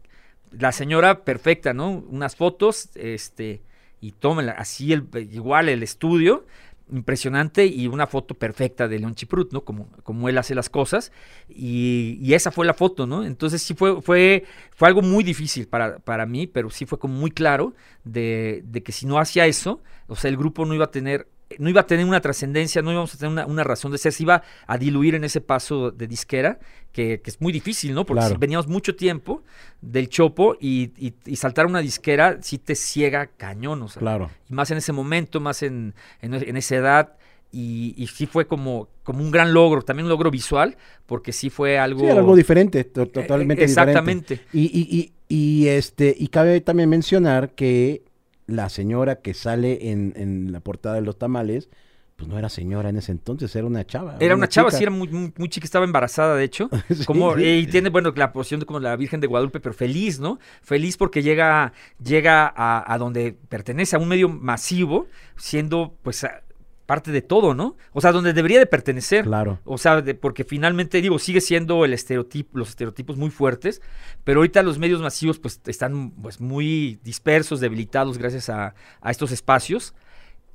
la 0.57 0.71
señora 0.73 1.23
perfecta, 1.23 1.73
¿no? 1.73 1.91
Unas 2.09 2.35
fotos, 2.35 2.89
este, 2.95 3.61
y 4.01 4.11
tómenla, 4.11 4.51
así 4.53 4.91
el, 4.91 5.05
igual 5.31 5.69
el 5.69 5.81
estudio, 5.83 6.45
impresionante 6.91 7.65
y 7.65 7.87
una 7.87 8.07
foto 8.07 8.33
perfecta 8.33 8.87
de 8.87 8.99
León 8.99 9.15
Chiprut, 9.15 9.51
¿no? 9.51 9.63
Como, 9.63 9.89
como 10.03 10.29
él 10.29 10.37
hace 10.37 10.55
las 10.55 10.69
cosas 10.69 11.11
y, 11.49 12.17
y 12.21 12.33
esa 12.33 12.51
fue 12.51 12.65
la 12.65 12.73
foto, 12.73 13.05
¿no? 13.05 13.23
Entonces 13.23 13.61
sí 13.61 13.73
fue, 13.73 14.01
fue, 14.01 14.45
fue 14.71 14.87
algo 14.87 15.01
muy 15.01 15.23
difícil 15.23 15.67
para, 15.67 15.99
para 15.99 16.25
mí, 16.25 16.47
pero 16.47 16.69
sí 16.69 16.85
fue 16.85 16.99
como 16.99 17.15
muy 17.15 17.31
claro 17.31 17.73
de, 18.03 18.63
de 18.65 18.83
que 18.83 18.91
si 18.91 19.05
no 19.05 19.19
hacía 19.19 19.45
eso, 19.47 19.81
o 20.07 20.15
sea, 20.15 20.29
el 20.29 20.37
grupo 20.37 20.65
no 20.65 20.73
iba 20.73 20.85
a 20.85 20.91
tener 20.91 21.27
no 21.59 21.69
iba 21.69 21.81
a 21.81 21.85
tener 21.87 22.05
una 22.05 22.19
trascendencia, 22.21 22.81
no 22.81 22.91
íbamos 22.91 23.13
a 23.13 23.17
tener 23.17 23.31
una, 23.31 23.45
una 23.45 23.63
razón 23.63 23.91
de 23.91 23.97
ser, 23.97 24.11
se 24.13 24.23
iba 24.23 24.43
a 24.65 24.77
diluir 24.77 25.15
en 25.15 25.23
ese 25.23 25.39
paso 25.41 25.91
de 25.91 26.07
disquera, 26.07 26.59
que, 26.91 27.21
que 27.21 27.29
es 27.29 27.39
muy 27.39 27.53
difícil, 27.53 27.93
¿no? 27.93 28.05
Porque 28.05 28.19
Claro. 28.21 28.35
si 28.35 28.39
veníamos 28.39 28.67
mucho 28.67 28.95
tiempo 28.95 29.43
del 29.81 30.09
chopo 30.09 30.57
y, 30.59 30.91
y- 30.97 31.13
y 31.25 31.35
saltar 31.35 31.65
una 31.65 31.79
disquera 31.79 32.37
sí 32.41 32.57
te 32.57 32.75
ciega 32.75 33.27
cañón, 33.37 33.81
o 33.83 33.87
sea, 33.87 33.99
Claro. 33.99 34.29
y 34.49 34.53
más 34.53 34.71
en 34.71 34.77
ese 34.79 34.91
momento, 34.93 35.39
más 35.39 35.63
en, 35.63 35.93
en, 36.21 36.33
en 36.33 36.57
esa 36.57 36.75
edad, 36.75 37.13
y, 37.51 37.93
y 37.95 38.07
sí 38.07 38.25
fue 38.25 38.45
como, 38.45 38.89
como 39.03 39.23
un 39.23 39.31
gran 39.31 39.53
logro, 39.53 39.81
también 39.81 40.03
un 40.05 40.09
logro 40.09 40.29
visual, 40.29 40.75
porque 41.05 41.31
sí 41.31 41.49
fue 41.49 41.79
algo... 41.79 42.01
Sí, 42.01 42.05
era 42.07 42.19
algo 42.19 42.35
diferente, 42.35 42.83
to- 42.83 43.03
Eh, 43.03 43.07
totalmente 43.07 43.63
Exactamente. 43.63 44.35
diferente. 44.35 44.57
Y, 44.57 44.65
y, 44.65 45.13
y, 45.29 45.63
y, 45.63 45.67
este, 45.69 46.13
y 46.17 46.27
cabe 46.27 46.59
también 46.61 46.89
mencionar 46.89 47.51
que 47.51 48.01
la 48.47 48.69
señora 48.69 49.21
que 49.21 49.33
sale 49.33 49.91
en, 49.91 50.13
en 50.15 50.51
la 50.51 50.59
portada 50.61 50.95
de 50.95 51.01
los 51.01 51.17
tamales, 51.17 51.69
pues 52.15 52.27
no 52.29 52.39
era 52.39 52.49
señora 52.49 52.89
en 52.89 52.97
ese 52.97 53.11
entonces, 53.11 53.55
era 53.55 53.67
una 53.67 53.85
chava. 53.85 54.17
Era 54.19 54.35
una 54.35 54.47
chava, 54.49 54.69
chica. 54.69 54.77
sí, 54.79 54.83
era 54.83 54.91
muy, 54.91 55.07
muy, 55.09 55.33
muy 55.37 55.49
chica, 55.49 55.65
estaba 55.65 55.85
embarazada, 55.85 56.35
de 56.35 56.43
hecho. 56.45 56.69
Sí, 56.89 57.05
Como, 57.05 57.35
sí. 57.35 57.43
eh, 57.43 57.59
y 57.59 57.67
tiene, 57.67 57.89
bueno, 57.89 58.11
la 58.15 58.31
posición 58.33 58.59
de 58.59 58.65
como 58.65 58.79
la 58.79 58.95
Virgen 58.95 59.19
de 59.21 59.27
Guadalupe, 59.27 59.59
pero 59.59 59.75
feliz, 59.75 60.19
¿no? 60.19 60.39
Feliz 60.63 60.97
porque 60.97 61.21
llega, 61.21 61.73
llega 62.03 62.51
a, 62.55 62.91
a 62.91 62.97
donde 62.97 63.33
pertenece, 63.49 63.95
a 63.95 63.99
un 63.99 64.07
medio 64.07 64.29
masivo, 64.29 65.07
siendo, 65.35 65.95
pues, 66.01 66.23
a- 66.23 66.41
parte 66.87 67.11
de 67.11 67.21
todo, 67.21 67.53
¿no? 67.53 67.77
O 67.93 68.01
sea, 68.01 68.11
donde 68.11 68.33
debería 68.33 68.57
de 68.57 68.65
pertenecer. 68.65 69.25
Claro. 69.25 69.59
O 69.65 69.77
sea, 69.77 70.01
de- 70.01 70.15
porque 70.15 70.43
finalmente, 70.43 70.99
digo, 71.01 71.19
sigue 71.19 71.41
siendo 71.41 71.85
el 71.85 71.93
estereotipo, 71.93 72.57
los 72.57 72.69
estereotipos 72.69 73.17
muy 73.17 73.29
fuertes, 73.29 73.81
pero 74.23 74.39
ahorita 74.39 74.63
los 74.63 74.79
medios 74.79 75.01
masivos, 75.01 75.37
pues, 75.37 75.61
están, 75.67 76.09
pues, 76.11 76.41
muy 76.41 76.99
dispersos, 77.03 77.59
debilitados 77.59 78.17
gracias 78.17 78.49
a, 78.49 78.73
a 79.01 79.11
estos 79.11 79.31
espacios. 79.31 79.93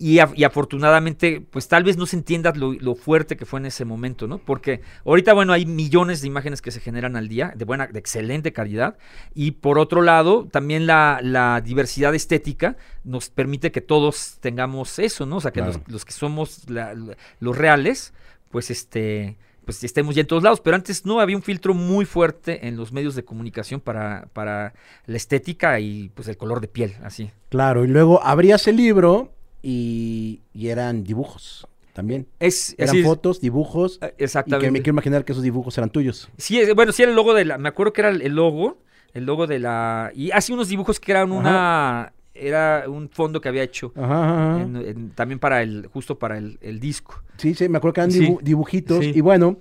Y, 0.04 0.16
af- 0.16 0.32
y 0.34 0.42
afortunadamente, 0.42 1.40
pues 1.48 1.68
tal 1.68 1.84
vez 1.84 1.96
no 1.96 2.06
se 2.06 2.16
entienda 2.16 2.52
lo, 2.56 2.72
lo 2.72 2.96
fuerte 2.96 3.36
que 3.36 3.46
fue 3.46 3.60
en 3.60 3.66
ese 3.66 3.84
momento, 3.84 4.26
¿no? 4.26 4.38
Porque 4.38 4.80
ahorita, 5.06 5.32
bueno, 5.32 5.52
hay 5.52 5.64
millones 5.64 6.22
de 6.22 6.26
imágenes 6.26 6.60
que 6.60 6.72
se 6.72 6.80
generan 6.80 7.14
al 7.14 7.28
día, 7.28 7.52
de 7.54 7.64
buena, 7.64 7.86
de 7.86 8.00
excelente 8.00 8.52
calidad. 8.52 8.96
Y 9.32 9.52
por 9.52 9.78
otro 9.78 10.02
lado, 10.02 10.48
también 10.50 10.86
la, 10.88 11.20
la 11.22 11.60
diversidad 11.60 12.16
estética 12.16 12.76
nos 13.04 13.30
permite 13.30 13.70
que 13.70 13.80
todos 13.80 14.38
tengamos 14.40 14.98
eso, 14.98 15.24
¿no? 15.24 15.36
O 15.36 15.40
sea, 15.40 15.52
que 15.52 15.60
Claro. 15.60 15.74
los, 15.78 15.92
los 15.92 16.04
que 16.04 16.12
somos 16.12 16.68
la- 16.68 16.94
la- 16.94 17.16
los 17.38 17.56
reales, 17.56 18.12
pues 18.50 18.70
este 18.72 19.36
pues 19.64 19.84
estemos 19.84 20.16
ya 20.16 20.22
en 20.22 20.26
todos 20.26 20.42
lados, 20.42 20.60
pero 20.60 20.74
antes 20.74 21.06
no 21.06 21.20
había 21.20 21.36
un 21.36 21.42
filtro 21.44 21.72
muy 21.72 22.04
fuerte 22.04 22.66
en 22.66 22.76
los 22.76 22.90
medios 22.92 23.14
de 23.14 23.24
comunicación 23.24 23.80
para, 23.80 24.26
para 24.32 24.74
la 25.06 25.16
estética 25.16 25.78
y 25.78 26.08
pues 26.16 26.26
el 26.26 26.36
color 26.36 26.60
de 26.60 26.66
piel, 26.66 26.96
así. 27.04 27.30
Claro, 27.48 27.84
y 27.84 27.86
luego 27.86 28.20
abrías 28.24 28.66
el 28.66 28.74
libro 28.76 29.30
y, 29.62 30.40
y 30.52 30.68
eran 30.68 31.04
dibujos 31.04 31.66
también. 31.92 32.26
Es, 32.40 32.74
Eran 32.78 32.90
así 32.96 33.02
fotos, 33.02 33.40
dibujos, 33.40 33.98
Eh, 34.02 34.14
y 34.18 34.24
Exactamente. 34.24 34.66
que 34.66 34.70
me 34.72 34.78
quiero 34.80 34.94
imaginar 34.94 35.24
que 35.24 35.32
esos 35.32 35.44
dibujos 35.44 35.76
eran 35.78 35.90
tuyos. 35.90 36.28
Sí, 36.38 36.58
es- 36.58 36.74
bueno, 36.74 36.90
sí 36.92 37.02
era 37.02 37.10
el 37.10 37.16
logo 37.16 37.34
de 37.34 37.44
la. 37.44 37.58
Me 37.58 37.68
acuerdo 37.68 37.92
que 37.92 38.00
era 38.00 38.10
el, 38.10 38.34
logo 38.34 38.78
El 39.14 39.26
logo 39.26 39.46
de 39.46 39.58
la... 39.58 40.10
Y 40.14 40.30
hace 40.30 40.54
unos 40.54 40.68
dibujos 40.68 40.98
que 40.98 41.12
eran 41.12 41.32
una... 41.32 42.12
Era 42.34 42.84
un 42.88 43.10
fondo 43.10 43.42
que 43.42 43.48
había 43.50 43.62
hecho. 43.62 43.92
Ajá, 43.94 44.24
ajá, 44.24 44.54
ajá. 44.54 44.62
en- 44.62 44.76
en- 44.76 45.10
también 45.10 45.38
para 45.38 45.62
el... 45.62 45.86
Justo 45.92 46.18
para 46.18 46.38
el, 46.38 46.58
el 46.62 46.80
disco. 46.80 47.22
Sí, 47.36 47.54
sí, 47.54 47.68
me 47.68 47.76
acuerdo 47.76 47.92
que 47.92 48.00
eran 48.00 48.10
Sí. 48.10 48.38
dibujitos. 48.42 49.04
Sí. 49.04 49.12
Y 49.14 49.20
bueno, 49.20 49.58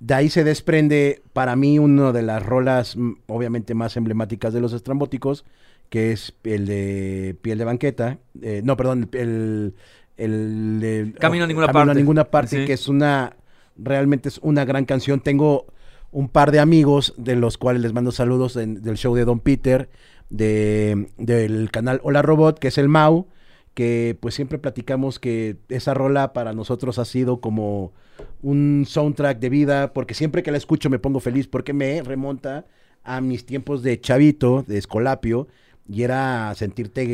de 0.00 0.14
ahí 0.14 0.28
se 0.30 0.42
desprende 0.42 1.22
para 1.32 1.54
mí 1.54 1.78
una 1.78 2.10
de 2.10 2.22
las 2.22 2.44
rolas, 2.44 2.96
mm, 2.96 3.12
obviamente, 3.28 3.74
más 3.74 3.96
emblemáticas 3.96 4.52
de 4.52 4.60
los 4.60 4.72
estrambóticos, 4.72 5.44
que 5.88 6.12
es 6.12 6.34
el 6.44 6.66
de 6.66 7.36
Piel 7.42 7.58
de 7.58 7.64
Banqueta. 7.64 8.18
eh, 8.42 8.60
no, 8.64 8.76
perdón, 8.76 9.08
el, 9.12 9.74
el 10.16 10.80
de 10.80 11.12
Camino 11.18 11.44
a 11.44 11.46
ninguna 11.46 11.66
Camino 11.66 11.86
parte. 11.86 11.90
a 11.90 11.94
ninguna 11.94 12.24
parte, 12.24 12.60
Sí. 12.60 12.66
que 12.66 12.72
es 12.74 12.88
una, 12.88 13.36
realmente 13.76 14.28
es 14.28 14.38
una 14.42 14.64
gran 14.64 14.84
canción. 14.84 15.20
Tengo 15.20 15.66
un 16.10 16.28
par 16.28 16.50
de 16.52 16.60
amigos 16.60 17.14
de 17.16 17.36
los 17.36 17.58
cuales 17.58 17.82
les 17.82 17.92
mando 17.92 18.10
saludos 18.12 18.56
en- 18.56 18.82
del 18.82 18.96
show 18.96 19.14
de 19.14 19.24
Don 19.24 19.40
Peter, 19.40 19.88
de, 20.30 21.08
del 21.18 21.70
canal 21.70 22.00
Hola 22.02 22.22
Robot, 22.22 22.58
que 22.58 22.68
es 22.68 22.78
el 22.78 22.88
Mau, 22.88 23.28
que 23.74 24.16
pues 24.20 24.34
siempre 24.34 24.58
platicamos 24.58 25.18
que 25.18 25.56
esa 25.68 25.94
rola 25.94 26.32
para 26.32 26.52
nosotros 26.52 26.98
ha 26.98 27.04
sido 27.04 27.40
como 27.40 27.92
un 28.42 28.84
soundtrack 28.86 29.38
de 29.38 29.48
vida, 29.48 29.92
porque 29.92 30.14
siempre 30.14 30.42
que 30.42 30.50
la 30.50 30.56
escucho 30.58 30.90
me 30.90 30.98
pongo 30.98 31.20
feliz, 31.20 31.46
porque 31.46 31.72
me 31.72 32.02
remonta 32.02 32.66
a 33.04 33.20
mis 33.20 33.46
tiempos 33.46 33.82
de 33.82 34.00
chavito, 34.00 34.64
de 34.66 34.78
escolapio, 34.78 35.46
y 35.88 36.02
era 36.02 36.54
sentirte 36.54 37.06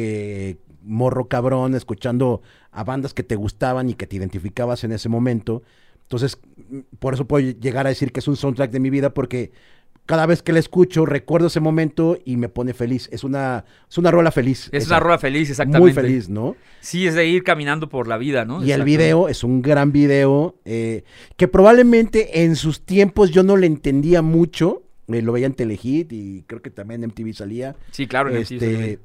eh, 0.50 0.56
morro 0.82 1.28
cabrón, 1.28 1.74
escuchando 1.74 2.42
a 2.72 2.84
bandas 2.84 3.14
que 3.14 3.22
te 3.22 3.36
gustaban 3.36 3.88
y 3.88 3.94
que 3.94 4.06
te 4.06 4.16
identificabas 4.16 4.84
en 4.84 4.92
ese 4.92 5.08
momento. 5.08 5.62
Entonces, 6.02 6.38
mm, 6.70 6.80
por 6.98 7.14
eso 7.14 7.26
puedo 7.26 7.48
llegar 7.52 7.86
a 7.86 7.90
decir 7.90 8.12
que 8.12 8.20
es 8.20 8.28
un 8.28 8.36
soundtrack 8.36 8.70
de 8.70 8.80
mi 8.80 8.90
vida, 8.90 9.14
porque 9.14 9.52
cada 10.06 10.26
vez 10.26 10.42
que 10.42 10.52
la 10.52 10.58
escucho 10.58 11.06
recuerdo 11.06 11.46
ese 11.46 11.60
momento 11.60 12.18
y 12.24 12.36
me 12.36 12.48
pone 12.48 12.74
feliz. 12.74 13.08
Es 13.10 13.24
una, 13.24 13.64
es 13.88 13.96
una 13.96 14.10
rola 14.10 14.30
feliz. 14.30 14.68
Es 14.72 14.84
esa. 14.84 14.94
una 14.94 15.00
rola 15.00 15.18
feliz, 15.18 15.48
exactamente. 15.50 15.80
Muy 15.80 15.92
feliz, 15.92 16.28
¿no? 16.28 16.56
Sí, 16.80 17.06
es 17.06 17.14
de 17.14 17.26
ir 17.26 17.42
caminando 17.42 17.88
por 17.88 18.06
la 18.06 18.18
vida, 18.18 18.44
¿no? 18.44 18.62
Y 18.62 18.72
el 18.72 18.84
video 18.84 19.28
es 19.28 19.44
un 19.44 19.62
gran 19.62 19.92
video 19.92 20.56
eh, 20.64 21.04
que 21.36 21.48
probablemente 21.48 22.42
en 22.42 22.56
sus 22.56 22.84
tiempos 22.84 23.30
yo 23.30 23.42
no 23.42 23.56
le 23.56 23.66
entendía 23.66 24.20
mucho. 24.20 24.82
Eh, 25.08 25.22
lo 25.22 25.32
veía 25.32 25.46
en 25.46 25.54
Telehit 25.54 26.12
y 26.12 26.44
creo 26.46 26.62
que 26.62 26.70
también 26.70 27.02
en 27.04 27.10
MTV 27.10 27.34
salía. 27.34 27.76
Sí, 27.90 28.06
claro. 28.06 28.30
en 28.30 28.36
Este, 28.36 28.98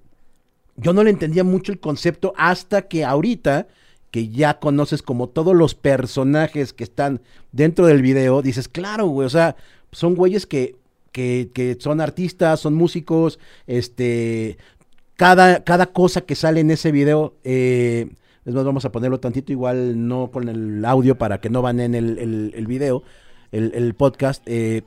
yo 0.78 0.94
no 0.94 1.04
le 1.04 1.10
entendía 1.10 1.44
mucho 1.44 1.72
el 1.72 1.80
concepto 1.80 2.34
hasta 2.38 2.84
que 2.84 3.04
ahorita 3.04 3.68
que 4.12 4.30
ya 4.30 4.60
conoces 4.60 5.02
como 5.02 5.30
todos 5.30 5.56
los 5.56 5.76
personajes 5.76 6.74
que 6.74 6.84
están 6.84 7.22
dentro 7.52 7.86
del 7.86 8.02
video, 8.02 8.42
dices, 8.42 8.68
claro, 8.68 9.08
güey, 9.08 9.28
o 9.28 9.30
sea, 9.30 9.56
son 9.92 10.16
güeyes 10.16 10.46
que, 10.46 10.76
que, 11.12 11.52
que 11.54 11.78
son 11.80 12.02
artistas, 12.02 12.60
son 12.60 12.74
músicos, 12.74 13.40
este, 13.68 14.58
cada, 15.16 15.64
cada 15.64 15.88
cosa 15.88 16.22
que 16.22 16.36
sale 16.36 16.62
en 16.62 16.72
ese 16.72 16.92
video, 16.92 17.36
eh, 17.44 18.10
es 18.46 18.54
más, 18.54 18.66
vamos 18.66 18.86
a 18.86 18.92
ponerlo 18.92 19.20
tantito 19.20 19.52
igual, 19.52 20.08
no 20.08 20.32
con 20.32 20.50
el 20.50 20.84
audio 20.86 21.18
para 21.18 21.40
que 21.40 21.50
no 21.50 21.62
van 21.62 21.80
en 21.80 21.94
el, 21.94 22.18
el, 22.18 22.54
el 22.56 22.68
video, 22.68 23.04
el, 23.52 23.74
el 23.76 23.94
podcast, 23.94 24.42
eh, 24.48 24.84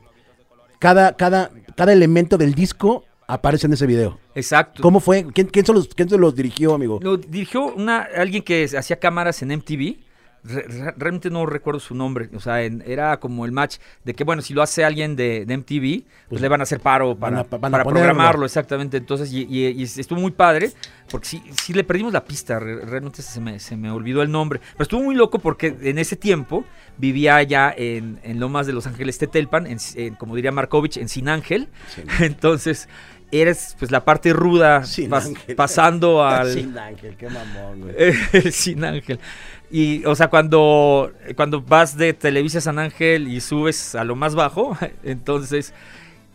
cada, 0.83 1.17
cada, 1.17 1.53
cada 1.77 1.93
elemento 1.93 2.37
del 2.37 2.55
disco 2.57 3.05
aparece 3.29 3.69
en 3.69 3.73
ese 3.73 3.87
video. 3.87 4.19
Exacto. 4.35 4.83
¿Cómo 4.83 4.99
fue? 4.99 5.25
¿Quién, 5.33 5.47
quién, 5.47 5.65
se 5.65 5.73
los, 5.73 5.87
quién 5.87 6.09
se 6.09 6.19
los 6.19 6.35
dirigió, 6.35 6.75
amigo? 6.75 6.99
Lo 7.01 7.17
dirigió 7.17 7.67
una, 7.67 8.09
alguien 8.17 8.43
que 8.43 8.65
hacía 8.77 8.99
cámaras 8.99 9.41
en 9.43 9.57
MTV. 9.57 9.99
Re- 10.45 10.63
re- 10.67 10.95
realmente 10.97 11.31
no 11.31 11.47
recuerdo 11.47 11.79
su 11.79 11.95
nombre. 11.95 12.29
O 12.35 12.41
sea, 12.41 12.63
en- 12.65 12.83
era 12.87 13.19
como 13.21 13.45
el 13.47 13.53
match 13.53 13.77
de 14.05 14.13
que, 14.15 14.25
bueno, 14.25 14.43
si 14.43 14.55
lo 14.55 14.63
hace 14.63 14.85
alguien 14.85 15.15
de, 15.15 15.47
de 15.47 15.55
MTV, 15.57 16.03
pues, 16.03 16.05
Pues 16.31 16.41
le 16.43 16.49
van 16.49 16.61
a 16.61 16.65
hacer 16.65 16.81
paro 16.81 17.15
van 17.15 17.35
para, 17.35 17.41
a- 17.43 17.59
van 17.59 17.75
a 17.75 17.79
para 17.79 17.85
programarlo, 17.85 18.45
exactamente. 18.45 18.97
Entonces, 18.97 19.33
y, 19.33 19.43
y- 19.49 19.69
y 19.69 19.83
estuvo 19.85 20.19
muy 20.19 20.33
padre, 20.33 20.73
porque 21.11 21.29
sí, 21.29 21.43
sí 21.63 21.73
le 21.73 21.85
perdimos 21.85 22.13
la 22.13 22.25
pista. 22.25 22.59
re- 22.59 22.85
Realmente 22.85 23.23
se 23.23 23.41
me, 23.41 23.61
se 23.61 23.77
me 23.77 23.91
olvidó 23.91 24.21
el 24.23 24.33
nombre. 24.33 24.61
Pero 24.73 24.83
estuvo 24.83 25.03
muy 25.03 25.15
loco 25.15 25.39
porque 25.39 25.77
en 25.81 25.99
ese 25.99 26.17
tiempo 26.17 26.65
vivía 26.99 27.41
ya 27.45 27.73
en, 27.77 28.19
en 28.25 28.41
Lomas 28.41 28.67
de 28.67 28.73
Los 28.73 28.87
Ángeles 28.89 29.19
Tetelpan, 29.19 29.67
en, 29.69 29.79
en, 29.95 30.15
como 30.17 30.35
diría 30.35 30.51
Markovich, 30.51 30.97
en 30.97 31.09
Sin 31.09 31.29
Ángel. 31.29 31.69
Entonces, 32.21 32.89
eres 33.31 33.77
pues 33.79 33.91
la 33.91 34.05
parte 34.05 34.33
ruda 34.35 34.85
Sin 34.85 35.11
pas- 35.11 35.27
Ángel. 35.27 35.57
pasando 35.57 36.25
al 36.27 36.53
Sin 36.53 36.77
Ángel, 36.77 37.17
qué 37.17 37.29
mamón, 37.29 37.81
güey. 37.81 38.13
Sin 38.53 38.85
Ángel. 38.85 39.21
Y, 39.75 40.05
o 40.05 40.15
sea, 40.15 40.29
cuando, 40.29 41.11
cuando 41.35 41.63
vas 41.63 41.97
de 41.97 42.13
Televisa 42.13 42.61
San 42.61 42.79
Ángel 42.79 43.27
y 43.27 43.41
subes 43.41 43.95
a 43.95 44.05
lo 44.05 44.15
más 44.15 44.35
bajo, 44.35 44.77
entonces, 45.03 45.73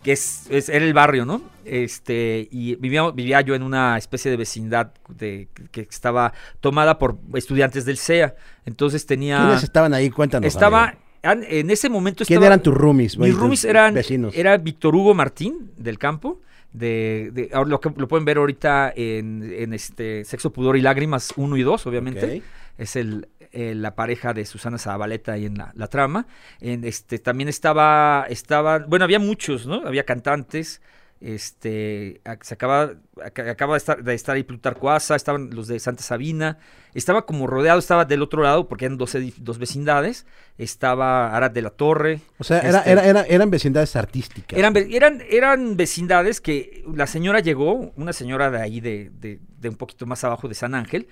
que 0.02 0.10
es, 0.12 0.46
es- 0.50 0.68
era 0.68 0.84
el 0.84 0.92
barrio, 0.92 1.24
¿no? 1.24 1.40
Este, 1.64 2.48
y 2.50 2.74
vivía, 2.74 3.08
vivía 3.12 3.40
yo 3.42 3.54
en 3.54 3.62
una 3.62 3.96
especie 3.96 4.30
de 4.30 4.36
vecindad 4.36 4.90
de, 5.08 5.46
que 5.70 5.82
estaba 5.82 6.32
tomada 6.60 6.98
por 6.98 7.16
estudiantes 7.34 7.84
del 7.84 7.96
CEA. 7.98 8.34
Entonces 8.66 9.06
tenía... 9.06 9.38
¿Quiénes 9.44 9.62
estaban 9.62 9.94
ahí? 9.94 10.10
Cuéntanos. 10.10 10.46
Estaba, 10.46 10.94
amigo. 11.22 11.46
en 11.48 11.70
ese 11.70 11.88
momento 11.88 12.24
¿Quién 12.24 12.38
estaba... 12.38 12.46
eran 12.46 12.62
tus 12.62 12.74
roomies? 12.74 13.16
Mis 13.18 13.36
roomies 13.36 13.64
eran, 13.64 13.94
vecinos. 13.94 14.34
era 14.36 14.56
Víctor 14.56 14.96
Hugo 14.96 15.14
Martín 15.14 15.70
del 15.76 15.98
campo, 15.98 16.40
de, 16.72 17.30
de- 17.32 17.50
ahora 17.52 17.70
lo, 17.70 17.80
que, 17.80 17.90
lo 17.96 18.08
pueden 18.08 18.24
ver 18.24 18.38
ahorita 18.38 18.92
en, 18.96 19.48
en 19.56 19.72
este 19.74 20.24
Sexo, 20.24 20.50
Pudor 20.52 20.76
y 20.76 20.80
Lágrimas 20.80 21.32
1 21.36 21.56
y 21.56 21.62
2, 21.62 21.86
obviamente. 21.86 22.38
Ok. 22.38 22.42
Es 22.78 22.96
el, 22.96 23.28
eh, 23.52 23.74
la 23.74 23.94
pareja 23.94 24.32
de 24.32 24.46
Susana 24.46 24.78
Zabaleta 24.78 25.32
ahí 25.32 25.44
en 25.46 25.58
la, 25.58 25.72
la 25.74 25.88
trama. 25.88 26.26
En 26.60 26.84
este, 26.84 27.18
también 27.18 27.48
estaba, 27.48 28.24
estaba, 28.30 28.78
bueno, 28.78 29.04
había 29.04 29.18
muchos, 29.18 29.66
¿no? 29.66 29.82
Había 29.86 30.04
cantantes. 30.04 30.80
Este, 31.20 32.20
se 32.42 32.54
acaba, 32.54 32.92
ac- 33.16 33.50
acaba 33.50 33.74
de 33.74 33.78
estar, 33.78 34.04
de 34.04 34.14
estar 34.14 34.36
ahí 34.36 34.44
Plutarco 34.44 34.88
Asa, 34.88 35.16
estaban 35.16 35.50
los 35.52 35.66
de 35.66 35.80
Santa 35.80 36.04
Sabina, 36.04 36.58
estaba 36.94 37.26
como 37.26 37.48
rodeado, 37.48 37.80
estaba 37.80 38.04
del 38.04 38.22
otro 38.22 38.40
lado, 38.44 38.68
porque 38.68 38.84
eran 38.84 38.98
dos, 38.98 39.16
dos 39.38 39.58
vecindades, 39.58 40.26
estaba 40.58 41.36
Arad 41.36 41.50
de 41.50 41.62
la 41.62 41.70
Torre, 41.70 42.20
O 42.38 42.44
sea, 42.44 42.60
era, 42.60 42.78
este- 42.78 42.92
era, 42.92 43.04
era- 43.04 43.22
eran 43.22 43.50
vecindades 43.50 43.96
artísticas. 43.96 44.56
eran, 44.56 44.76
eran, 44.76 45.20
eran 45.28 45.76
vecindades 45.76 46.40
que 46.40 46.84
la 46.94 47.08
señora 47.08 47.40
llegó, 47.40 47.92
una 47.96 48.12
señora 48.12 48.50
de 48.52 48.62
ahí 48.62 48.80
de, 48.80 49.10
de- 49.18 49.40
de 49.58 49.68
un 49.68 49.74
poquito 49.76 50.06
más 50.06 50.22
abajo 50.22 50.46
de 50.48 50.54
San 50.54 50.76
Ángel, 50.76 51.08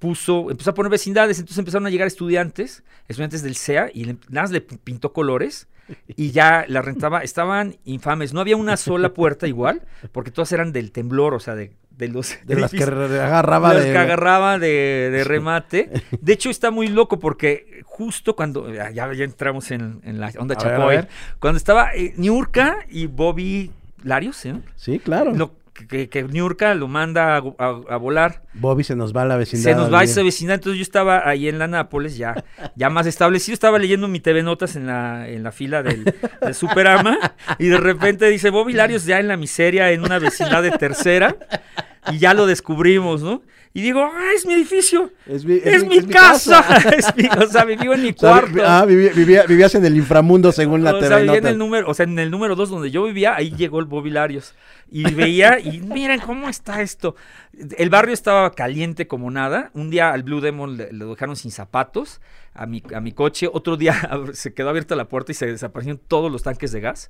puso, 0.00 0.50
empezó 0.50 0.70
a 0.70 0.74
poner 0.74 0.90
vecindades, 0.90 1.38
entonces 1.38 1.58
empezaron 1.58 1.86
a 1.86 1.90
llegar 1.90 2.08
estudiantes, 2.08 2.82
estudiantes 3.06 3.42
del 3.42 3.54
CEA, 3.54 3.90
y 3.94 4.04
le- 4.06 4.16
nada 4.28 4.42
más 4.42 4.50
le 4.50 4.60
pintó 4.62 5.12
colores 5.12 5.68
y 6.08 6.30
ya 6.32 6.64
la 6.68 6.82
rentaba, 6.82 7.20
estaban 7.22 7.76
infames, 7.84 8.32
no 8.32 8.40
había 8.40 8.56
una 8.56 8.76
sola 8.76 9.12
puerta 9.14 9.46
igual, 9.46 9.82
porque 10.12 10.30
todas 10.32 10.50
eran 10.52 10.72
del 10.72 10.90
temblor, 10.90 11.34
o 11.34 11.40
sea, 11.40 11.54
de, 11.54 11.72
de 11.90 12.08
los 12.08 12.38
de 12.46 12.58
las 12.58 12.70
que 12.70 12.82
agarraba 12.82 13.74
las 13.74 13.84
de... 13.84 13.92
que 13.92 13.98
agarraba 13.98 14.58
de, 14.58 15.10
de 15.12 15.24
remate. 15.24 15.90
De 16.20 16.32
hecho, 16.32 16.48
está 16.48 16.70
muy 16.70 16.88
loco 16.88 17.18
porque 17.18 17.82
justo 17.84 18.34
cuando. 18.36 18.72
Ya, 18.72 18.90
ya 19.12 19.24
entramos 19.24 19.70
en, 19.70 20.00
en 20.04 20.18
la 20.20 20.32
onda 20.38 20.54
A 20.58 20.64
ver, 20.64 20.80
ver. 20.86 21.08
Cuando 21.40 21.58
estaba 21.58 21.92
eh, 21.94 22.14
Niurka 22.16 22.78
y 22.88 23.06
Bobby 23.06 23.70
Larios, 24.02 24.46
¿eh? 24.46 24.54
Sí, 24.76 24.98
claro. 24.98 25.34
Lo, 25.34 25.52
que, 25.88 26.08
que, 26.08 26.22
Niurka 26.24 26.74
lo 26.74 26.88
manda 26.88 27.36
a, 27.36 27.42
a- 27.58 27.80
a 27.90 27.96
volar. 27.96 28.42
Bobby 28.54 28.84
se 28.84 28.96
nos 28.96 29.14
va 29.14 29.22
a 29.22 29.24
la 29.24 29.36
vecindad. 29.36 29.64
Se 29.64 29.74
nos 29.74 29.84
va 29.92 29.98
amigo. 29.98 30.10
esa 30.12 30.22
vecindad. 30.22 30.54
Entonces 30.56 30.78
yo 30.78 30.82
estaba 30.82 31.28
ahí 31.28 31.48
en 31.48 31.58
la 31.58 31.66
Nápoles, 31.66 32.16
ya, 32.16 32.44
ya 32.76 32.90
más 32.90 33.06
establecido. 33.06 33.54
Estaba 33.54 33.78
leyendo 33.78 34.08
mi 34.08 34.20
TV 34.20 34.42
Notas 34.42 34.76
en 34.76 34.86
la, 34.86 35.28
en 35.28 35.42
la 35.42 35.52
fila 35.52 35.82
del, 35.82 36.04
del 36.40 36.54
Superama. 36.54 37.18
Y 37.58 37.66
de 37.68 37.76
repente 37.78 38.26
dice 38.28 38.50
Bobby 38.50 38.72
Larios 38.72 39.04
ya 39.06 39.18
en 39.20 39.28
la 39.28 39.36
miseria, 39.36 39.90
en 39.92 40.02
una 40.02 40.18
vecindad 40.18 40.62
de 40.62 40.70
tercera. 40.72 41.36
Y 42.10 42.18
ya 42.18 42.34
lo 42.34 42.46
descubrimos, 42.46 43.22
¿no? 43.22 43.42
Y 43.72 43.82
digo, 43.82 44.02
¡ah, 44.02 44.30
es 44.34 44.44
mi 44.46 44.54
edificio! 44.54 45.12
Es 45.26 45.44
mi, 45.44 45.54
¡Es, 45.62 45.84
mi, 45.86 46.02
casa! 46.02 46.64
Es 46.96 47.14
mi- 47.16 47.28
o 47.28 47.46
sea, 47.46 47.64
vivo 47.64 47.94
en 47.94 48.02
mi 48.02 48.08
O 48.10 48.14
sea, 48.18 48.30
cuarto. 48.40 48.62
ah, 48.66 48.84
vivía- 48.84 49.44
vivías 49.46 49.74
en 49.76 49.84
el 49.84 49.96
inframundo 49.96 50.50
según 50.50 50.82
la 50.82 50.90
o 50.90 50.94
TV 50.98 51.06
sea, 51.06 51.18
vivía 51.18 51.38
en 51.38 51.46
el 51.46 51.56
número, 51.58 51.88
o 51.88 51.94
sea, 51.94 52.02
en 52.04 52.18
el 52.18 52.32
número 52.32 52.56
2 52.56 52.68
donde 52.68 52.90
yo 52.90 53.04
vivía, 53.04 53.36
ahí 53.36 53.54
llegó 53.54 53.78
el 53.78 53.84
Bobilarios. 53.86 54.54
Y 54.90 55.04
veía, 55.14 55.60
y 55.60 55.80
miren 55.82 56.18
cómo 56.18 56.48
está 56.48 56.82
esto. 56.82 57.14
El 57.78 57.90
barrio 57.90 58.12
estaba 58.12 58.50
caliente 58.50 59.06
como 59.06 59.30
nada. 59.30 59.70
Un 59.72 59.88
día 59.88 60.10
al 60.10 60.24
Blue 60.24 60.40
Demon 60.40 60.76
le, 60.76 60.92
le 60.92 61.04
dejaron 61.04 61.36
sin 61.36 61.52
zapatos 61.52 62.20
a 62.54 62.66
mi, 62.66 62.82
a 62.92 63.00
mi 63.00 63.12
coche. 63.12 63.48
Otro 63.52 63.76
día 63.76 63.94
se 64.32 64.52
quedó 64.52 64.70
abierta 64.70 64.96
la 64.96 65.08
puerta 65.08 65.30
y 65.30 65.36
se 65.36 65.46
desaparecieron 65.46 66.00
todos 66.08 66.32
los 66.32 66.42
tanques 66.42 66.72
de 66.72 66.80
gas. 66.80 67.08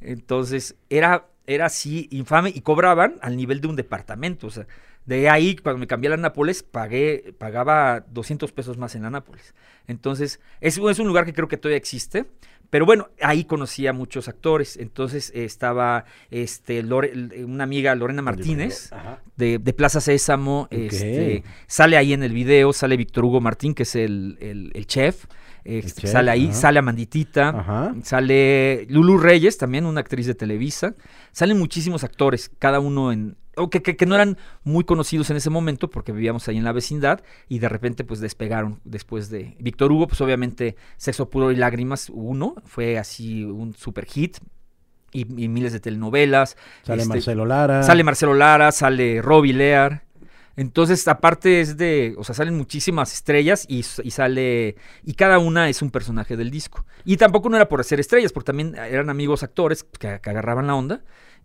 Entonces, 0.00 0.76
era, 0.88 1.26
era 1.46 1.66
así 1.66 2.08
infame 2.12 2.50
y 2.54 2.60
cobraban 2.62 3.16
al 3.20 3.36
nivel 3.36 3.60
de 3.60 3.68
un 3.68 3.76
departamento. 3.76 4.46
O 4.46 4.50
sea, 4.50 4.66
de 5.08 5.28
ahí, 5.30 5.56
cuando 5.56 5.78
me 5.78 5.86
cambié 5.86 6.08
a 6.08 6.16
la 6.16 6.16
Nápoles, 6.18 6.62
pagué, 6.62 7.34
pagaba 7.38 8.00
200 8.10 8.52
pesos 8.52 8.76
más 8.76 8.94
en 8.94 9.02
la 9.02 9.10
Nápoles. 9.10 9.54
Entonces, 9.86 10.38
es, 10.60 10.76
es 10.78 10.98
un 10.98 11.06
lugar 11.06 11.24
que 11.24 11.32
creo 11.32 11.48
que 11.48 11.56
todavía 11.56 11.78
existe. 11.78 12.26
Pero 12.70 12.84
bueno, 12.84 13.08
ahí 13.22 13.44
conocí 13.44 13.86
a 13.86 13.94
muchos 13.94 14.28
actores. 14.28 14.76
Entonces 14.76 15.32
eh, 15.34 15.46
estaba 15.46 16.04
este, 16.30 16.84
Lore- 16.84 17.42
una 17.46 17.64
amiga, 17.64 17.94
Lorena 17.94 18.20
Martínez, 18.20 18.90
de, 19.36 19.58
de 19.58 19.72
Plaza 19.72 20.02
Sésamo. 20.02 20.68
este, 20.70 21.44
sale 21.66 21.96
ahí 21.96 22.12
en 22.12 22.22
el 22.22 22.32
video, 22.34 22.74
sale 22.74 22.98
Víctor 22.98 23.24
Hugo 23.24 23.40
Martín, 23.40 23.72
que 23.72 23.84
es 23.84 23.94
el, 23.96 24.36
el- 24.42 24.70
el 24.74 24.86
chef. 24.86 25.24
este, 25.64 26.02
chef, 26.02 26.10
sale 26.12 26.30
ahí, 26.30 26.44
ajá. 26.48 26.52
sale 26.54 26.78
Amanditita. 26.80 27.48
Ajá. 27.48 27.94
Sale 28.02 28.86
Lulu 28.90 29.16
Reyes, 29.16 29.56
también 29.56 29.86
una 29.86 30.00
actriz 30.00 30.26
de 30.26 30.34
Televisa. 30.34 30.94
salen 31.32 31.58
muchísimos 31.58 32.04
actores, 32.04 32.50
cada 32.58 32.80
uno 32.80 33.12
en, 33.12 33.36
o 33.58 33.70
que, 33.70 33.82
que, 33.82 33.96
que, 33.96 34.06
no 34.06 34.14
eran 34.14 34.38
muy 34.64 34.84
conocidos 34.84 35.30
en 35.30 35.36
ese 35.36 35.50
momento 35.50 35.90
porque 35.90 36.12
vivíamos 36.12 36.48
ahí 36.48 36.56
en 36.56 36.64
la 36.64 36.72
vecindad 36.72 37.22
y 37.48 37.58
de 37.58 37.68
repente 37.68 38.04
pues 38.04 38.20
despegaron 38.20 38.80
después 38.84 39.30
de 39.30 39.56
Víctor 39.58 39.92
Hugo, 39.92 40.08
pues 40.08 40.20
obviamente 40.20 40.76
Sexo 40.96 41.28
Puro 41.30 41.52
y 41.52 41.56
Lágrimas 41.56 42.10
uno, 42.10 42.54
fue 42.64 42.98
así 42.98 43.44
un 43.44 43.74
super 43.74 44.06
hit. 44.06 44.38
Y, 45.10 45.20
y 45.42 45.48
miles 45.48 45.72
de 45.72 45.80
telenovelas. 45.80 46.54
Sale 46.82 47.00
este, 47.00 47.14
Marcelo 47.14 47.46
Lara. 47.46 47.82
Sale 47.82 48.04
Marcelo 48.04 48.34
Lara, 48.34 48.70
sale 48.72 49.22
Robbie 49.22 49.54
Lear. 49.54 50.04
Entonces, 50.54 51.08
aparte 51.08 51.62
es 51.62 51.78
de, 51.78 52.14
o 52.18 52.24
sea, 52.24 52.34
salen 52.34 52.56
muchísimas 52.56 53.14
estrellas 53.14 53.64
y, 53.68 53.78
y, 53.78 54.10
sale, 54.10 54.74
y 55.04 55.14
cada 55.14 55.38
una 55.38 55.70
es 55.70 55.80
un 55.80 55.90
personaje 55.90 56.36
del 56.36 56.50
disco. 56.50 56.84
Y 57.06 57.16
tampoco 57.16 57.48
no 57.48 57.56
era 57.56 57.68
por 57.68 57.80
hacer 57.80 58.00
estrellas, 58.00 58.32
porque 58.32 58.48
también 58.48 58.74
eran 58.74 59.08
amigos 59.08 59.42
actores 59.42 59.84
que, 59.84 60.20
que 60.20 60.30
agarraban 60.30 60.66
la 60.66 60.74
onda 60.74 61.00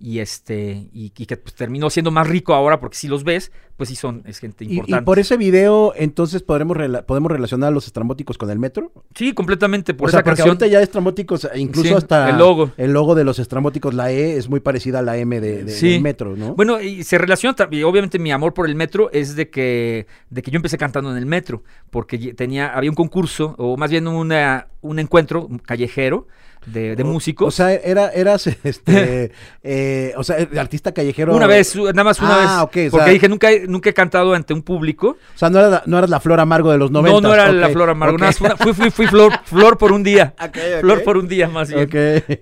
y 0.06 0.20
este 0.20 0.89
y, 0.91 1.14
y 1.18 1.26
que 1.26 1.38
pues, 1.38 1.56
terminó 1.56 1.89
siendo 1.89 2.12
más 2.12 2.28
rico 2.28 2.54
ahora 2.54 2.78
porque 2.82 2.97
si 2.97 3.08
los 3.08 3.24
ves 3.24 3.54
pues 3.78 3.88
sí 3.88 3.95
son 3.95 4.22
es 4.26 4.39
gente 4.39 4.66
importante 4.66 4.91
y, 4.91 5.01
y 5.01 5.06
por 5.06 5.18
ese 5.18 5.38
video 5.38 5.93
entonces 5.95 6.43
podremos 6.43 6.76
rela 6.76 7.06
podemos 7.06 7.32
relacionar 7.32 7.70
a 7.70 7.72
los 7.72 7.88
estrambóticos 7.88 8.38
con 8.38 8.49
el 8.49 8.60
metro 8.60 8.91
sí 9.16 9.34
completamente 9.34 9.93
por 9.93 10.08
o 10.08 10.10
esa 10.10 10.18
sea, 10.18 10.24
porque 10.26 10.36
canción 10.41 10.49
ahorita 10.49 10.68
ya 10.68 10.82
estrambóticos 10.82 11.47
incluso 11.56 11.88
Sí, 11.88 11.93
hasta 11.95 12.32
el 12.32 12.38
logo. 12.38 12.72
el 12.76 12.91
logo 12.91 13.16
de 13.16 13.24
los 13.24 13.39
estrambóticos 13.39 13.93
la 13.93 14.12
E 14.12 14.36
es 14.36 14.49
muy 14.49 14.60
parecida 14.60 14.99
a 14.99 15.01
la 15.04 15.16
M 15.18 15.39
de, 15.39 15.64
de- 15.64 15.72
Sí. 15.72 15.93
del 15.93 16.01
metro 16.01 16.36
no 16.36 16.54
Bueno, 16.54 16.82
y 16.82 17.06
se 17.06 17.18
relaciona 17.18 17.56
también, 17.56 17.86
obviamente 17.86 18.20
mi 18.20 18.32
amor 18.34 18.54
por 18.54 18.68
el 18.68 18.76
metro 18.76 19.10
es 19.14 19.38
de 19.38 19.49
que, 19.49 20.06
de 20.30 20.41
que 20.41 20.51
yo 20.51 20.58
empecé 20.58 20.78
cantando 20.78 21.12
en 21.12 21.18
el 21.18 21.26
metro, 21.26 21.64
porque 21.89 22.34
tenía, 22.34 22.74
había 22.76 22.89
un 22.91 22.95
concurso, 22.95 23.56
o 23.58 23.78
más 23.78 23.89
bien 23.89 24.08
una, 24.08 24.68
un 24.82 24.99
encuentro 24.99 25.47
callejero 25.66 26.28
de, 26.66 26.95
de 26.95 27.03
músicos. 27.03 27.47
o 27.47 27.51
sea 27.51 27.74
era 27.74 28.09
eras 28.11 28.47
este 28.64 29.32
eh, 29.64 30.14
o 30.18 30.24
sea 30.24 30.38
artista 30.57 30.93
callejero 30.93 31.36
una 31.36 31.47
vez, 31.47 31.76
nada 31.76 32.03
más 32.03 32.20
una 32.20 32.34
Ah, 32.34 32.38
vez. 32.74 32.88
o 32.88 32.91
porque 32.91 33.05
sea- 33.05 33.05
dije, 33.14 33.30
nunca, 33.30 33.51
he- 33.51 33.68
nunca 33.68 33.89
he 33.89 33.93
cantado 33.93 34.34
ante 34.34 34.53
un 34.53 34.61
público. 34.61 35.18
o 35.36 35.38
sea 35.38 35.49
no 35.49 35.59
eras 35.59 35.72
la, 35.72 35.84
no 35.86 35.97
eras 35.97 36.09
la 36.09 36.20
flor 36.20 36.39
amargo 36.39 36.72
de 36.72 36.78
los 36.78 36.91
90 36.91 37.22
no, 37.22 37.28
no 37.28 37.34
era 37.34 37.51
la 37.51 37.70
flor 37.70 37.93
más 37.95 38.38
fue 38.38 38.47
una- 38.47 38.57
fui, 38.57 38.74
fui, 38.74 38.89
fui 38.91 39.07
flor, 39.07 39.32
flor 39.45 39.78
por 39.78 39.91
un 39.91 40.03
día. 40.03 40.34
Flor 40.82 41.03
por 41.03 41.18
un 41.18 41.28
día 41.28 41.47
más 41.47 41.70
bien. 41.70 41.89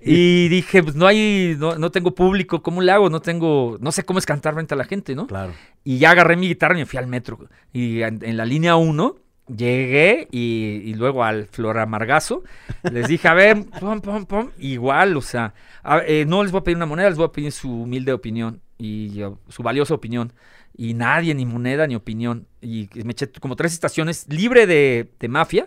Y 0.02 0.48
dije, 0.48 0.82
pues 0.82 0.94
no 0.96 1.06
hay, 1.06 1.56
no, 1.58 1.76
no 1.76 1.90
tengo 1.90 2.14
público, 2.14 2.62
¿cómo 2.62 2.80
le 2.82 2.92
hago? 2.92 3.10
No 3.10 3.20
tengo, 3.20 3.76
no 3.80 3.92
sé 3.92 4.04
cómo 4.04 4.18
es 4.18 4.26
cantar 4.26 4.54
frente 4.54 4.74
a 4.74 4.76
la 4.76 4.84
gente, 4.84 5.14
¿no? 5.14 5.26
claro 5.26 5.52
Y 5.84 5.98
ya 5.98 6.10
agarré 6.10 6.36
mi 6.36 6.48
guitarra 6.48 6.74
y 6.74 6.78
me 6.78 6.86
fui 6.86 6.98
al 6.98 7.06
metro. 7.06 7.38
Y 7.72 8.02
en, 8.02 8.20
en 8.22 8.36
la 8.36 8.44
línea 8.44 8.76
1 8.76 9.16
llegué 9.56 10.28
y, 10.30 10.82
y 10.84 10.94
luego 10.94 11.24
al 11.24 11.46
Flor 11.46 11.78
Amargazo. 11.78 12.42
Les 12.90 13.08
dije, 13.08 13.28
a 13.28 13.34
ver, 13.34 13.64
pum, 13.80 14.00
pum, 14.00 14.24
pum. 14.26 14.50
Igual, 14.58 15.16
o 15.16 15.22
sea, 15.22 15.54
a- 15.82 16.00
eh, 16.06 16.24
no 16.26 16.42
les 16.42 16.52
voy 16.52 16.60
a 16.60 16.64
pedir 16.64 16.76
una 16.76 16.86
moneda, 16.86 17.08
les 17.08 17.18
voy 17.18 17.26
a 17.26 17.32
pedir 17.32 17.52
su 17.52 17.82
humilde 17.82 18.12
opinión 18.12 18.60
y 18.78 19.10
yo- 19.10 19.38
su 19.48 19.62
valiosa 19.62 19.94
opinión. 19.94 20.32
Y 20.76 20.94
nadie, 20.94 21.34
ni 21.34 21.44
moneda, 21.44 21.86
ni 21.86 21.94
opinión. 21.94 22.46
Y 22.60 22.88
me 23.04 23.12
eché 23.12 23.30
como 23.30 23.56
tres 23.56 23.72
estaciones 23.74 24.26
libre 24.28 24.66
de, 24.66 25.10
de 25.20 25.28
mafia. 25.28 25.66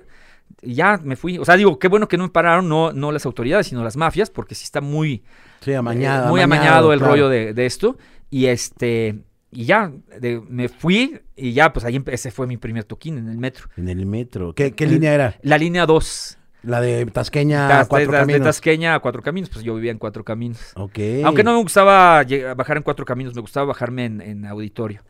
Y 0.61 0.73
ya 0.75 0.99
me 1.03 1.15
fui. 1.15 1.37
O 1.37 1.45
sea, 1.45 1.55
digo, 1.57 1.77
qué 1.79 1.87
bueno 1.87 2.07
que 2.07 2.17
no 2.17 2.23
me 2.23 2.29
pararon, 2.29 2.67
no, 2.67 2.91
no 2.91 3.11
las 3.11 3.25
autoridades, 3.25 3.67
sino 3.67 3.83
las 3.83 3.97
mafias, 3.97 4.29
porque 4.29 4.55
sí 4.55 4.63
está 4.63 4.81
muy, 4.81 5.23
sí 5.61 5.73
amañada 5.73 6.27
eh, 6.27 6.29
muy 6.29 6.41
amañado, 6.41 6.91
el 6.93 6.99
claro. 6.99 7.13
rollo 7.13 7.29
de, 7.29 7.53
de 7.53 7.65
esto. 7.65 7.97
Y 8.31 8.47
este, 8.47 9.19
y 9.55 9.65
ya, 9.65 9.91
de- 10.19 10.41
me 10.47 10.69
fui 10.69 11.19
y 11.35 11.53
ya, 11.53 11.71
pues 11.73 11.85
ahí 11.85 12.01
ese 12.07 12.29
fue 12.31 12.45
mi 12.47 12.57
primer 12.57 12.83
toquín 12.83 13.17
en 13.17 13.29
el 13.29 13.37
metro. 13.37 13.69
en 13.77 13.89
el 13.89 14.05
metro 14.05 14.53
qué, 14.53 14.73
qué 14.73 14.83
El- 14.83 14.91
línea 14.91 15.13
era 15.13 15.35
La 15.41 15.57
línea 15.57 15.85
2. 15.85 16.37
la 16.63 16.81
de 16.81 17.05
Tasqueña 17.05 17.67
de, 17.67 17.73
Ah, 17.73 17.85
cuatro 17.87 18.11
de- 18.11 18.17
de 18.17 18.21
caminos 18.23 18.41
Tasqueña 18.43 18.95
a 18.95 18.99
Cuatro 18.99 19.21
Caminos, 19.21 19.49
pues 19.49 19.63
yo 19.63 19.75
vivía 19.75 19.91
en 19.91 19.97
Cuatro 19.99 20.23
Caminos. 20.23 20.71
Ok. 20.75 20.97
Aunque 21.23 21.43
no 21.43 21.53
me 21.55 21.61
gustaba 21.61 22.23
bajar 22.55 22.77
en 22.77 22.83
Cuatro 22.83 23.05
Caminos, 23.05 23.35
me 23.35 23.41
gustaba 23.41 23.67
bajarme 23.67 24.05
en, 24.05 24.21
en 24.21 24.45
auditorio. 24.45 25.01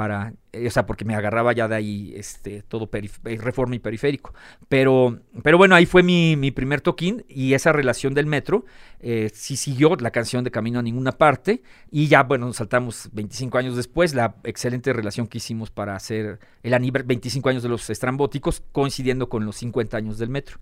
Para, 0.00 0.32
eh, 0.54 0.66
o 0.66 0.70
sea, 0.70 0.86
porque 0.86 1.04
me 1.04 1.14
agarraba 1.14 1.52
ya 1.52 1.68
de 1.68 1.74
ahí 1.74 2.14
este, 2.16 2.62
todo 2.62 2.88
eh, 2.94 3.36
reforma 3.36 3.74
y 3.74 3.80
periférico. 3.80 4.32
Pero, 4.66 5.20
pero 5.42 5.58
bueno, 5.58 5.74
ahí 5.74 5.84
fue 5.84 6.02
mi, 6.02 6.36
mi 6.36 6.52
primer 6.52 6.80
toquín 6.80 7.22
y 7.28 7.52
esa 7.52 7.70
relación 7.70 8.14
del 8.14 8.24
metro 8.24 8.64
eh, 9.00 9.30
sí 9.34 9.56
siguió 9.56 9.94
la 9.96 10.10
canción 10.10 10.42
de 10.42 10.50
Camino 10.50 10.78
a 10.78 10.82
Ninguna 10.82 11.12
Parte. 11.12 11.62
Y 11.90 12.08
ya, 12.08 12.22
bueno, 12.22 12.46
nos 12.46 12.56
saltamos 12.56 13.10
25 13.12 13.58
años 13.58 13.76
después, 13.76 14.14
la 14.14 14.36
excelente 14.44 14.90
relación 14.94 15.26
que 15.26 15.36
hicimos 15.36 15.70
para 15.70 15.94
hacer 15.94 16.38
el 16.62 16.72
aniversario 16.72 17.08
25 17.08 17.50
años 17.50 17.62
de 17.62 17.68
los 17.68 17.90
estrambóticos, 17.90 18.62
coincidiendo 18.72 19.28
con 19.28 19.44
los 19.44 19.56
50 19.56 19.98
años 19.98 20.16
del 20.16 20.30
metro. 20.30 20.60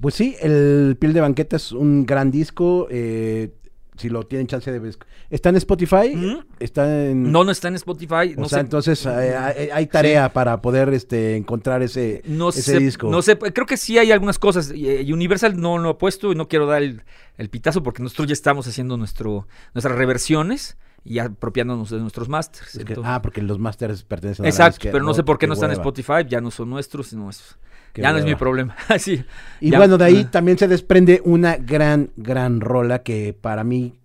Pues 0.00 0.14
sí, 0.14 0.36
el 0.40 0.96
Piel 1.00 1.14
de 1.14 1.20
Banqueta 1.20 1.56
es 1.56 1.72
un 1.72 2.06
gran 2.06 2.30
disco. 2.30 2.86
eh, 2.92 3.50
si 3.98 4.08
lo 4.08 4.22
tienen 4.24 4.46
chance 4.46 4.70
de 4.72 4.78
ver. 4.78 4.96
¿Está 5.28 5.50
en 5.50 5.56
Spotify? 5.56 6.14
¿Mm? 6.14 6.38
¿Está 6.60 7.06
en.? 7.10 7.30
No, 7.30 7.44
no 7.44 7.50
está 7.50 7.68
en 7.68 7.74
Spotify. 7.74 8.34
O 8.36 8.40
no 8.40 8.48
sea, 8.48 8.58
sé- 8.58 8.60
entonces 8.60 9.04
eh, 9.06 9.36
hay, 9.36 9.68
hay 9.70 9.86
tarea 9.86 10.32
para 10.32 10.60
poder 10.62 10.88
este, 10.94 11.36
encontrar 11.36 11.82
ese, 11.82 12.22
No 12.24 12.48
ese 12.48 12.62
sé, 12.62 12.78
disco. 12.78 13.10
no 13.10 13.20
sé, 13.22 13.36
creo 13.38 13.66
que 13.66 13.76
sí 13.76 13.98
hay 13.98 14.10
algunas 14.12 14.38
cosas. 14.38 14.72
eh, 14.74 15.06
Universal 15.12 15.60
no 15.60 15.76
lo 15.78 15.90
ha 15.90 15.98
puesto 15.98 16.32
y 16.32 16.34
no 16.34 16.48
quiero 16.48 16.66
dar 16.66 16.82
el, 16.82 17.02
el 17.36 17.50
pitazo 17.50 17.82
porque 17.82 18.02
nosotros 18.02 18.28
ya 18.28 18.32
estamos 18.32 18.66
haciendo 18.66 18.96
nuestro, 18.96 19.46
nuestras 19.74 19.96
reversiones 19.96 20.78
y 21.04 21.18
apropiándonos 21.20 21.90
de 21.90 21.98
nuestros 22.00 22.28
masters. 22.28 22.66
Es 22.68 22.72
que- 22.84 22.92
entonces- 22.92 23.04
ah, 23.06 23.20
porque 23.22 23.42
los 23.42 23.58
masters 23.58 24.02
pertenecen 24.04 24.46
a 24.46 24.48
exacto, 24.48 24.88
pero 24.92 25.04
no 25.04 25.14
sé 25.14 25.22
por 25.24 25.38
qué 25.38 25.46
no 25.46 25.54
están 25.54 25.70
en 25.70 25.76
Spotify, 25.76 26.24
ya 26.28 26.40
no 26.40 26.50
son 26.50 26.70
nuestros, 26.70 27.12
no 27.14 27.30
es, 27.30 27.56
qué 27.92 28.02
ya 28.02 28.12
no 28.12 28.18
es 28.18 28.24
mi 28.24 28.34
problema. 28.34 28.74
sí, 28.98 29.24
Y 29.60 29.70
ya. 29.70 29.78
bueno, 29.78 29.98
de 29.98 30.04
ahí 30.04 30.24
Ah. 30.26 30.30
también 30.30 30.58
se 30.58 30.68
desprende 30.68 31.20
una 31.24 31.56
gran, 31.56 32.10
gran 32.16 32.60
rola 32.60 33.02
que 33.02 33.32
para 33.38 33.64
mí, 33.64 33.98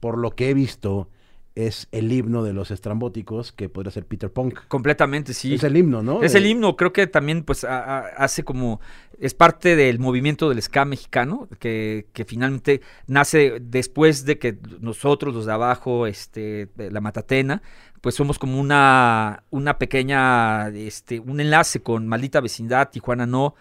por 0.00 0.18
lo 0.18 0.32
que 0.32 0.50
he 0.50 0.54
visto, 0.54 1.08
es 1.54 1.86
el 1.92 2.10
himno 2.10 2.42
de 2.42 2.54
los 2.54 2.70
estrambóticos, 2.70 3.52
que 3.52 3.68
podría 3.68 3.90
ser 3.90 4.06
Peter 4.06 4.32
Punk. 4.32 4.60
Completamente, 4.68 5.34
sí. 5.34 5.52
Es 5.54 5.62
el 5.64 5.76
himno, 5.76 6.02
¿no? 6.02 6.22
Es 6.22 6.34
el 6.34 6.46
himno, 6.46 6.76
creo 6.76 6.94
que 6.94 7.06
también 7.06 7.42
pues 7.44 7.64
a- 7.64 7.98
a- 7.98 8.06
hace 8.16 8.42
como, 8.42 8.80
es 9.20 9.34
parte 9.34 9.76
del 9.76 9.98
movimiento 9.98 10.48
del 10.48 10.62
ska 10.62 10.86
mexicano, 10.86 11.48
que, 11.58 12.06
que 12.14 12.24
finalmente 12.24 12.80
nace 13.06 13.58
después 13.60 14.24
de 14.24 14.38
que 14.38 14.56
nosotros, 14.80 15.34
los 15.34 15.44
de 15.44 15.52
abajo, 15.52 16.06
este, 16.06 16.68
la 16.78 17.02
Matatena, 17.02 17.60
pues 18.02 18.14
somos 18.16 18.38
como 18.38 18.60
una, 18.60 19.44
una 19.50 19.78
pequeña, 19.78 20.68
este, 20.68 21.18
un 21.20 21.40
enlace 21.40 21.80
con 21.82 22.06
Maldita 22.06 22.40
Vecindad, 22.42 22.90
Tijuana 22.90 23.24
No, 23.26 23.54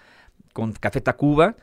con 0.52 0.74
Café 0.74 1.00
Tacuba, 1.00 1.56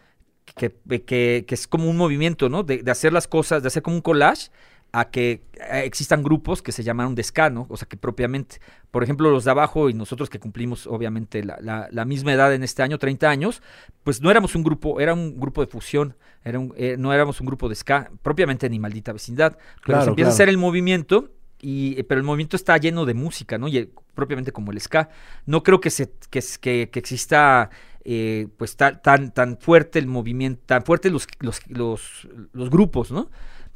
que, 0.57 0.75
que, 1.05 1.45
que 1.47 1.55
es 1.55 1.67
como 1.69 1.91
un 1.91 1.97
movimiento, 1.99 2.49
¿no? 2.49 2.63
De, 2.63 2.83
de 2.83 2.91
hacer 2.91 3.13
las 3.13 3.29
cosas, 3.29 3.63
de 3.63 3.67
hacer 3.69 3.83
como 3.83 3.97
un 3.97 4.03
collage 4.03 4.49
a 4.93 5.11
que 5.11 5.43
eh, 5.71 5.83
existan 5.85 6.23
grupos 6.23 6.63
que 6.63 6.73
se 6.73 6.83
llamaron 6.83 7.15
de 7.15 7.23
ska, 7.23 7.51
¿no? 7.51 7.67
O 7.69 7.77
sea, 7.77 7.87
que 7.87 7.99
propiamente, 7.99 8.59
por 8.91 9.03
ejemplo, 9.03 9.31
los 9.31 9.45
de 9.45 9.51
abajo 9.51 9.91
y 9.91 9.95
nosotros 9.95 10.31
que 10.31 10.39
cumplimos 10.39 10.87
obviamente 10.87 11.45
la, 11.45 11.59
la- 11.61 11.89
la 11.91 12.05
misma 12.07 12.33
edad 12.33 12.55
en 12.55 12.63
este 12.63 12.83
año, 12.83 12.97
30 12.97 13.29
años, 13.29 13.61
pues 14.05 14.23
no 14.23 14.31
éramos 14.31 14.55
un 14.55 14.63
grupo, 14.63 14.99
era 15.01 15.13
un 15.13 15.39
grupo 15.39 15.61
de 15.61 15.67
fusión, 15.67 16.17
era 16.43 16.59
un- 16.59 16.73
eh, 16.79 16.97
no 16.99 17.13
éramos 17.13 17.41
un 17.41 17.47
grupo 17.49 17.69
de 17.69 17.75
ska, 17.75 18.11
propiamente 18.23 18.71
ni 18.71 18.79
maldita 18.79 19.13
vecindad. 19.13 19.53
Pero 19.59 19.83
Claro, 19.83 20.05
se 20.05 20.09
empieza 20.11 20.31
a 20.31 20.33
hacer 20.33 20.49
el 20.49 20.57
movimiento, 20.57 21.33
y, 21.61 21.99
eh, 21.99 22.05
pero 22.05 22.21
el 22.21 22.25
movimiento 22.27 22.57
está 22.57 22.77
lleno 22.77 23.05
de 23.07 23.15
música, 23.15 23.59
¿no? 23.59 23.69
Y 23.69 23.79
eh, 23.79 23.91
propiamente 24.15 24.53
como 24.53 24.73
el 24.73 24.81
ska. 24.81 25.09
No 25.47 25.63
creo 25.63 25.81
que, 25.81 25.91
se, 25.91 26.13
que, 26.31 26.89
que, 26.91 26.99
exista 26.99 27.71
eh, 28.05 28.49
pues 28.57 28.77
ta- 28.77 29.01
tan, 29.01 29.33
tan 29.33 29.59
fuerte 29.59 29.99
el 29.99 30.07
movimiento, 30.07 30.63
tan 30.67 30.83
fuertes 30.85 31.13
los, 31.13 31.27
los, 31.41 31.61
los, 31.69 32.29
los 32.53 32.71
grupos, 32.71 33.11
¿no? 33.11 33.31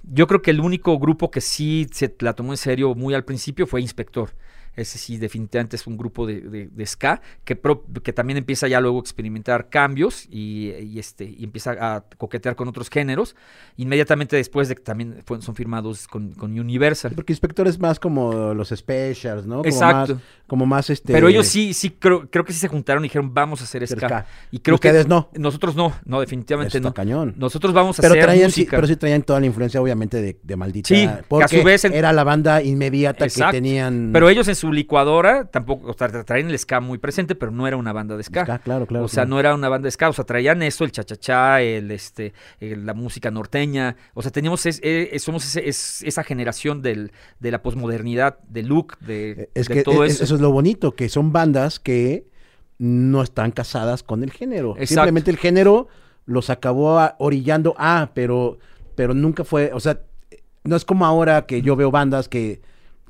Yo 0.04 0.26
creo 0.26 0.42
que 0.42 0.50
el 0.50 0.60
único 0.60 0.98
grupo 0.98 1.30
que 1.30 1.40
sí 1.40 1.86
se 1.92 2.14
la 2.20 2.32
tomó 2.32 2.52
en 2.52 2.56
serio 2.56 2.94
muy 2.94 3.14
al 3.14 3.24
principio 3.24 3.66
fue 3.66 3.80
Inspector. 3.80 4.30
Ese 4.74 4.96
sí, 4.98 5.18
definitivamente 5.18 5.76
es 5.76 5.86
un 5.86 5.96
grupo 5.98 6.26
de, 6.26 6.40
de- 6.40 6.68
de 6.68 6.86
ska 6.86 7.20
que, 7.44 7.56
pro- 7.56 7.84
que 8.02 8.12
también 8.12 8.38
empieza 8.38 8.68
ya 8.68 8.80
luego 8.80 8.98
a 8.98 9.00
experimentar 9.00 9.68
cambios 9.68 10.26
y, 10.30 10.70
y 10.70 10.98
este, 10.98 11.24
y 11.24 11.44
empieza 11.44 11.72
a 11.78 12.04
coquetear 12.16 12.56
con 12.56 12.68
otros 12.68 12.88
géneros. 12.88 13.36
Inmediatamente 13.76 14.36
después 14.36 14.68
de 14.68 14.74
que 14.76 14.82
también 14.82 15.18
fue- 15.24 15.40
son 15.42 15.54
firmados 15.54 16.06
con, 16.08 16.32
con 16.32 16.58
Universal. 16.58 17.12
Porque 17.14 17.32
Inspector 17.32 17.68
es 17.68 17.78
más 17.78 17.98
como 17.98 18.54
los 18.54 18.68
specials, 18.68 19.46
¿no? 19.46 19.56
Como 19.58 19.68
Exacto. 19.68 20.14
Más, 20.14 20.22
como 20.46 20.66
más 20.66 20.90
este. 20.90 21.12
Pero 21.12 21.28
ellos 21.28 21.46
sí, 21.46 21.72
sí 21.74 21.90
creo, 21.90 22.28
creo 22.30 22.44
que 22.44 22.52
sí 22.52 22.58
se 22.58 22.68
juntaron 22.68 23.04
y 23.04 23.08
dijeron 23.08 23.32
vamos 23.32 23.60
a 23.60 23.64
hacer 23.64 23.86
ska. 23.86 24.06
ska. 24.06 24.26
Y 24.50 24.58
creo 24.60 24.74
Ustedes 24.76 25.04
que 25.04 25.08
no. 25.08 25.28
nosotros 25.34 25.74
no, 25.76 25.92
no, 26.04 26.20
definitivamente 26.20 26.80
no. 26.80 26.92
cañón. 26.94 27.34
Nosotros 27.36 27.72
vamos 27.72 27.98
a 27.98 28.02
Pero 28.02 28.14
hacer 28.14 28.24
traían, 28.24 28.50
sí, 28.50 28.66
pero 28.70 28.86
sí 28.86 28.96
traían 28.96 29.22
toda 29.22 29.40
la 29.40 29.46
influencia, 29.46 29.80
obviamente, 29.80 30.20
de, 30.20 30.38
de 30.42 30.56
maldita. 30.56 30.88
Sí, 30.88 31.02
que 31.02 31.08
a 31.08 31.22
porque 31.28 31.58
su 31.58 31.64
vez 31.64 31.84
en- 31.84 31.94
era 31.94 32.12
la 32.12 32.24
banda 32.24 32.62
inmediata 32.62 33.24
Exacto. 33.24 33.52
que 33.52 33.56
tenían. 33.58 34.10
Pero 34.12 34.28
ellos 34.28 34.46
en 34.48 34.54
su 34.62 34.72
licuadora 34.72 35.44
tampoco, 35.46 35.90
o 35.90 35.94
sea, 35.94 36.08
tra- 36.08 36.24
traían 36.24 36.48
el 36.50 36.58
ska 36.58 36.80
muy 36.80 36.98
presente, 36.98 37.34
pero 37.34 37.50
no 37.52 37.66
era 37.66 37.76
una 37.76 37.92
banda 37.92 38.16
de 38.16 38.22
ska. 38.22 38.44
Ska, 38.44 38.58
claro, 38.60 38.86
claro. 38.86 39.04
o 39.04 39.08
sea, 39.08 39.22
claro. 39.24 39.28
no 39.30 39.40
era 39.40 39.54
una 39.54 39.68
banda 39.68 39.86
de 39.86 39.90
ska, 39.90 40.08
o 40.08 40.12
sea, 40.12 40.24
traían 40.24 40.62
eso, 40.62 40.84
el 40.84 40.92
chachachá, 40.92 41.60
el 41.60 41.90
este, 41.90 42.32
el- 42.60 42.86
la 42.86 42.94
música 42.94 43.30
norteña, 43.30 43.96
o 44.14 44.22
sea, 44.22 44.30
teníamos 44.30 44.64
es- 44.66 44.80
eh, 44.82 45.16
somos 45.18 45.44
ese- 45.44 45.68
es- 45.68 46.02
esa 46.04 46.22
generación 46.24 46.80
del, 46.80 47.12
de 47.40 47.50
la 47.50 47.60
posmodernidad, 47.62 48.38
de 48.48 48.62
look, 48.62 48.96
de, 49.00 49.50
Es 49.54 49.68
de 49.68 49.74
que 49.74 49.82
todo 49.82 50.04
es- 50.04 50.14
eso. 50.14 50.24
eso 50.24 50.34
es 50.36 50.40
lo 50.40 50.50
bonito, 50.52 50.92
que 50.94 51.08
son 51.08 51.32
bandas 51.32 51.78
que 51.80 52.26
no 52.78 53.22
están 53.22 53.50
casadas 53.50 54.02
con 54.02 54.22
el 54.22 54.30
género. 54.30 54.70
Exacto. 54.72 54.94
Simplemente 54.94 55.30
el 55.30 55.36
género 55.36 55.88
los 56.24 56.50
acabó 56.50 56.98
a- 56.98 57.16
orillando 57.18 57.74
a, 57.78 58.10
pero, 58.14 58.58
pero 58.94 59.12
nunca 59.14 59.44
fue, 59.44 59.70
o 59.72 59.80
sea, 59.80 60.00
no 60.64 60.76
es 60.76 60.84
como 60.84 61.04
ahora 61.04 61.46
que 61.46 61.62
yo 61.62 61.74
veo 61.76 61.90
bandas 61.90 62.28
que, 62.28 62.60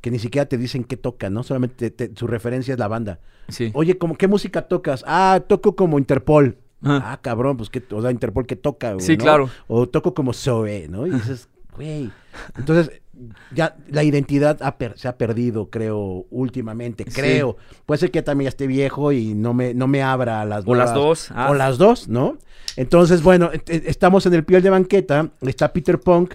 que 0.02 0.10
ni 0.10 0.18
siquiera 0.18 0.44
te 0.46 0.58
dicen 0.58 0.84
qué 0.84 0.98
tocan, 0.98 1.32
¿no? 1.32 1.42
Solamente 1.42 1.90
te- 1.90 2.08
te- 2.08 2.18
su 2.18 2.26
referencia 2.26 2.74
es 2.74 2.78
la 2.78 2.88
banda. 2.88 3.20
Sí. 3.48 3.70
Oye, 3.72 3.96
¿cómo, 3.96 4.16
¿qué 4.16 4.28
música 4.28 4.62
tocas? 4.68 5.02
Ah, 5.06 5.40
toco 5.48 5.74
como 5.74 5.98
Interpol. 5.98 6.58
Ajá. 6.82 7.12
Ah, 7.12 7.20
cabrón, 7.22 7.56
pues 7.56 7.70
que, 7.70 7.82
o 7.92 8.02
sea, 8.02 8.10
Interpol 8.10 8.44
que 8.46 8.56
toca, 8.56 8.92
güey, 8.94 9.06
Sí, 9.06 9.16
¿no? 9.16 9.22
claro. 9.24 9.48
O 9.68 9.88
toco 9.88 10.12
como 10.12 10.32
Zoe, 10.34 10.88
¿no? 10.88 11.06
Y 11.06 11.10
dices, 11.10 11.48
güey. 11.76 12.10
Entonces, 12.58 13.00
ya 13.54 13.76
la 13.88 14.02
identidad 14.02 14.58
ha 14.62 14.76
per- 14.78 14.98
se 14.98 15.06
ha 15.06 15.16
perdido, 15.16 15.70
creo, 15.70 16.26
últimamente, 16.30 17.04
Sí. 17.06 17.12
creo. 17.20 17.56
Puede 17.86 17.98
ser 17.98 18.10
que 18.10 18.18
ya 18.18 18.24
también 18.24 18.46
ya 18.46 18.48
esté 18.50 18.66
viejo 18.66 19.12
y 19.12 19.34
no 19.34 19.54
me, 19.54 19.74
no 19.74 19.86
me 19.86 20.02
abra 20.02 20.40
a 20.40 20.44
las 20.44 20.64
O 20.66 20.74
las 20.74 20.92
dos, 20.92 21.30
ah. 21.32 21.50
O 21.50 21.54
las 21.54 21.78
dos, 21.78 22.08
¿no? 22.08 22.38
Entonces, 22.76 23.22
bueno, 23.22 23.50
et- 23.52 23.68
et- 23.70 23.86
estamos 23.86 24.26
en 24.26 24.34
el 24.34 24.44
piel 24.44 24.62
de 24.62 24.70
banqueta, 24.70 25.30
está 25.42 25.72
Peter 25.72 26.00
Punk. 26.00 26.34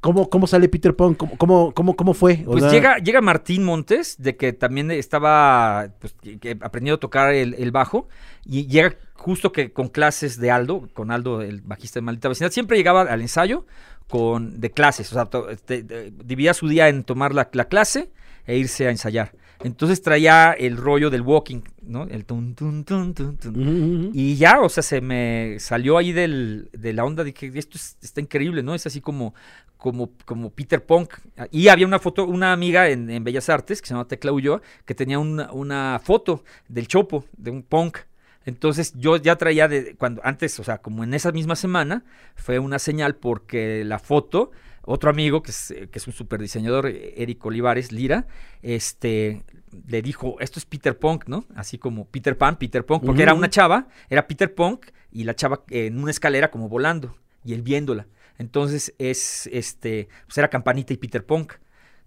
¿Cómo, 0.00 0.30
cómo 0.30 0.46
sale 0.46 0.68
Peter 0.68 0.96
Punk? 0.96 1.18
¿Cómo, 1.18 1.36
cómo, 1.36 1.72
cómo, 1.74 1.94
cómo 1.96 2.14
fue? 2.14 2.42
O 2.46 2.52
Pues 2.52 2.64
sea, 2.64 2.72
llega, 2.72 2.96
llega 2.98 3.20
Martín 3.20 3.64
Montes, 3.64 4.16
de 4.18 4.36
que 4.36 4.52
también 4.54 4.90
estaba 4.90 5.88
pues, 5.98 6.14
aprendiendo 6.62 6.96
a 6.96 7.00
tocar 7.00 7.34
el, 7.34 7.54
el 7.54 7.70
bajo, 7.70 8.08
y 8.44 8.66
llega 8.66 8.94
justo 9.14 9.52
que 9.52 9.72
con 9.72 9.88
clases 9.88 10.40
de 10.40 10.50
Aldo, 10.50 10.88
con 10.94 11.10
Aldo, 11.10 11.42
el 11.42 11.60
bajista 11.60 12.00
de 12.00 12.02
Maldita 12.02 12.28
Vecindad, 12.30 12.50
siempre 12.50 12.78
llegaba 12.78 13.02
al 13.02 13.20
ensayo 13.20 13.66
con 14.08 14.58
de 14.60 14.70
clases, 14.70 15.12
o 15.12 15.14
sea, 15.14 15.26
to- 15.26 15.50
este, 15.50 15.82
dividía 16.24 16.54
su 16.54 16.66
día 16.66 16.88
en 16.88 17.04
tomar 17.04 17.34
la, 17.34 17.48
la 17.52 17.66
clase 17.66 18.10
e 18.46 18.56
irse 18.56 18.86
a 18.86 18.90
ensayar. 18.90 19.32
Entonces 19.62 20.00
traía 20.00 20.52
el 20.52 20.76
rollo 20.78 21.10
del 21.10 21.20
walking, 21.22 21.60
¿no? 21.82 22.04
El 22.04 22.24
tun, 22.24 22.54
tun, 22.54 22.84
tun, 22.84 23.12
tun, 23.14 23.36
tun. 23.36 24.10
Y 24.14 24.36
ya, 24.36 24.60
o 24.60 24.68
sea, 24.70 24.82
se 24.82 25.00
me 25.02 25.56
salió 25.58 25.98
ahí 25.98 26.12
del, 26.12 26.70
de 26.72 26.92
la 26.94 27.04
onda, 27.04 27.24
dije, 27.24 27.50
esto 27.54 27.76
es- 27.76 27.98
está 28.00 28.20
increíble, 28.22 28.62
¿no? 28.62 28.74
Es 28.74 28.86
así 28.86 29.02
como, 29.02 29.34
como, 29.76 30.12
como 30.24 30.48
Peter 30.50 30.82
Punk. 30.84 31.12
Y 31.50 31.68
había 31.68 31.86
una 31.86 31.98
foto, 31.98 32.24
una 32.24 32.52
amiga 32.54 32.88
en, 32.88 33.10
en 33.10 33.22
Bellas 33.22 33.50
Artes, 33.50 33.82
que 33.82 33.88
se 33.88 33.92
llama 33.94 34.08
Tecla 34.08 34.32
Ulloa, 34.32 34.62
que 34.86 34.94
tenía 34.94 35.18
una, 35.18 35.52
una 35.52 36.00
foto 36.02 36.42
del 36.68 36.88
Chopo, 36.88 37.26
de 37.36 37.50
un 37.50 37.62
punk. 37.62 37.98
Entonces 38.46 38.94
yo 38.96 39.18
ya 39.18 39.36
traía 39.36 39.68
de 39.68 39.94
cuando 39.96 40.22
antes, 40.24 40.58
o 40.58 40.64
sea, 40.64 40.78
como 40.78 41.04
en 41.04 41.12
esa 41.12 41.32
misma 41.32 41.54
semana, 41.54 42.04
fue 42.34 42.58
una 42.58 42.78
señal 42.78 43.14
porque 43.16 43.84
la 43.84 43.98
foto, 43.98 44.52
otro 44.82 45.10
amigo 45.10 45.42
que 45.42 45.50
es, 45.50 45.70
eh, 45.70 45.88
que 45.90 45.98
es 45.98 46.06
un 46.06 46.12
super 46.12 46.40
diseñador, 46.40 46.86
Eric 46.86 47.44
Olivares 47.44 47.92
Lira, 47.92 48.26
este 48.62 49.42
le 49.88 50.02
dijo, 50.02 50.36
esto 50.40 50.58
es 50.58 50.64
Peter 50.66 50.98
Punk, 50.98 51.24
¿no? 51.28 51.44
Así 51.54 51.78
como 51.78 52.06
Peter 52.06 52.36
Pan, 52.36 52.56
Peter 52.58 52.84
Punk, 52.84 53.04
porque 53.04 53.22
era 53.22 53.34
una 53.34 53.48
chava, 53.50 53.86
era 54.08 54.26
Peter 54.26 54.52
Punk 54.54 54.86
y 55.12 55.24
la 55.24 55.34
chava 55.34 55.62
eh, 55.70 55.86
en 55.86 55.98
una 56.00 56.10
escalera 56.10 56.50
como 56.50 56.68
volando 56.68 57.14
y 57.44 57.52
él 57.54 57.62
viéndola. 57.62 58.06
Entonces 58.38 58.94
es 58.98 59.48
este, 59.52 60.08
pues 60.26 60.38
era 60.38 60.48
Campanita 60.48 60.92
y 60.92 60.96
Peter 60.96 61.24
Punk. 61.24 61.52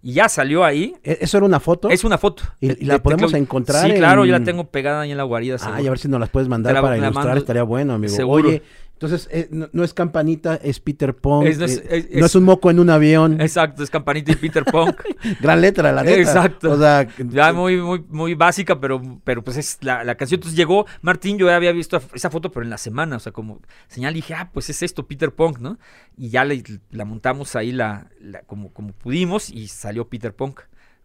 Y 0.02 0.12
ya 0.12 0.28
salió 0.28 0.64
ahí. 0.64 0.94
¿E- 1.02 1.16
¿Eso 1.22 1.38
era 1.38 1.46
una 1.46 1.60
foto? 1.60 1.88
Es 1.88 2.04
una 2.04 2.18
foto. 2.18 2.42
¿Y- 2.60 2.68
de- 2.74 2.84
la 2.84 2.94
de 2.94 3.00
podemos 3.00 3.32
encontrar 3.32 3.86
Sí, 3.88 3.94
claro, 3.96 4.26
yo 4.26 4.32
la 4.32 4.36
en- 4.38 4.44
tengo 4.44 4.64
pegada 4.68 5.00
ahí 5.02 5.12
en 5.12 5.16
la 5.16 5.22
guarida. 5.22 5.54
Ah, 5.54 5.58
seguro. 5.58 5.82
y 5.82 5.86
a 5.86 5.90
ver 5.90 5.98
si 5.98 6.08
nos 6.08 6.20
las 6.20 6.28
puedes 6.28 6.48
mandar 6.50 6.74
la- 6.74 6.82
para 6.82 6.96
la 6.98 7.06
ilustrar, 7.06 7.24
mando. 7.26 7.38
estaría 7.40 7.62
bueno, 7.62 7.94
amigo. 7.94 8.12
Seguro. 8.14 8.48
Oye, 8.50 8.62
entonces, 9.06 9.28
eh, 9.32 9.48
no, 9.50 9.68
no 9.72 9.84
es 9.84 9.94
campanita, 9.94 10.56
es 10.56 10.80
Peter 10.80 11.14
Punk. 11.14 11.46
Es- 11.46 11.58
no 11.58 11.64
es- 11.64 11.78
eh, 11.88 12.08
es- 12.10 12.20
no 12.20 12.26
es 12.26 12.34
un 12.34 12.44
moco 12.44 12.70
en 12.70 12.78
un 12.80 12.90
avión. 12.90 13.40
Exacto, 13.40 13.82
es 13.82 13.90
Campanita 13.90 14.32
y 14.32 14.36
Peter 14.36 14.64
Punk. 14.64 14.96
Gran 15.40 15.60
letra, 15.60 15.92
la 15.92 16.02
neta. 16.02 16.16
Exacto. 16.20 16.72
O 16.72 16.78
sea, 16.78 17.06
Ya 17.30 17.52
muy, 17.52 17.76
muy, 17.80 18.04
muy 18.08 18.34
básica, 18.34 18.80
pero, 18.80 19.00
pero 19.24 19.42
pues 19.44 19.56
es 19.56 19.78
la, 19.82 20.04
la 20.04 20.14
canción. 20.16 20.38
Entonces 20.38 20.56
llegó 20.56 20.86
Martín, 21.02 21.38
yo 21.38 21.46
ya 21.46 21.56
había 21.56 21.72
visto 21.72 22.00
esa 22.14 22.30
foto, 22.30 22.50
pero 22.50 22.64
en 22.64 22.70
la 22.70 22.78
semana, 22.78 23.16
o 23.16 23.20
sea, 23.20 23.32
como 23.32 23.60
señal, 23.88 24.14
dije, 24.14 24.34
ah, 24.34 24.50
pues 24.52 24.70
es 24.70 24.82
esto, 24.82 25.06
Peter 25.06 25.32
Punk, 25.32 25.58
¿no? 25.58 25.78
Y 26.16 26.30
ya 26.30 26.44
le- 26.44 26.62
la 26.90 27.04
montamos 27.04 27.56
ahí 27.56 27.72
la, 27.72 28.08
la- 28.20 28.42
como, 28.42 28.72
como 28.72 28.92
pudimos 28.92 29.50
y 29.50 29.68
salió 29.68 30.08
Peter 30.08 30.34
Punk. 30.34 30.60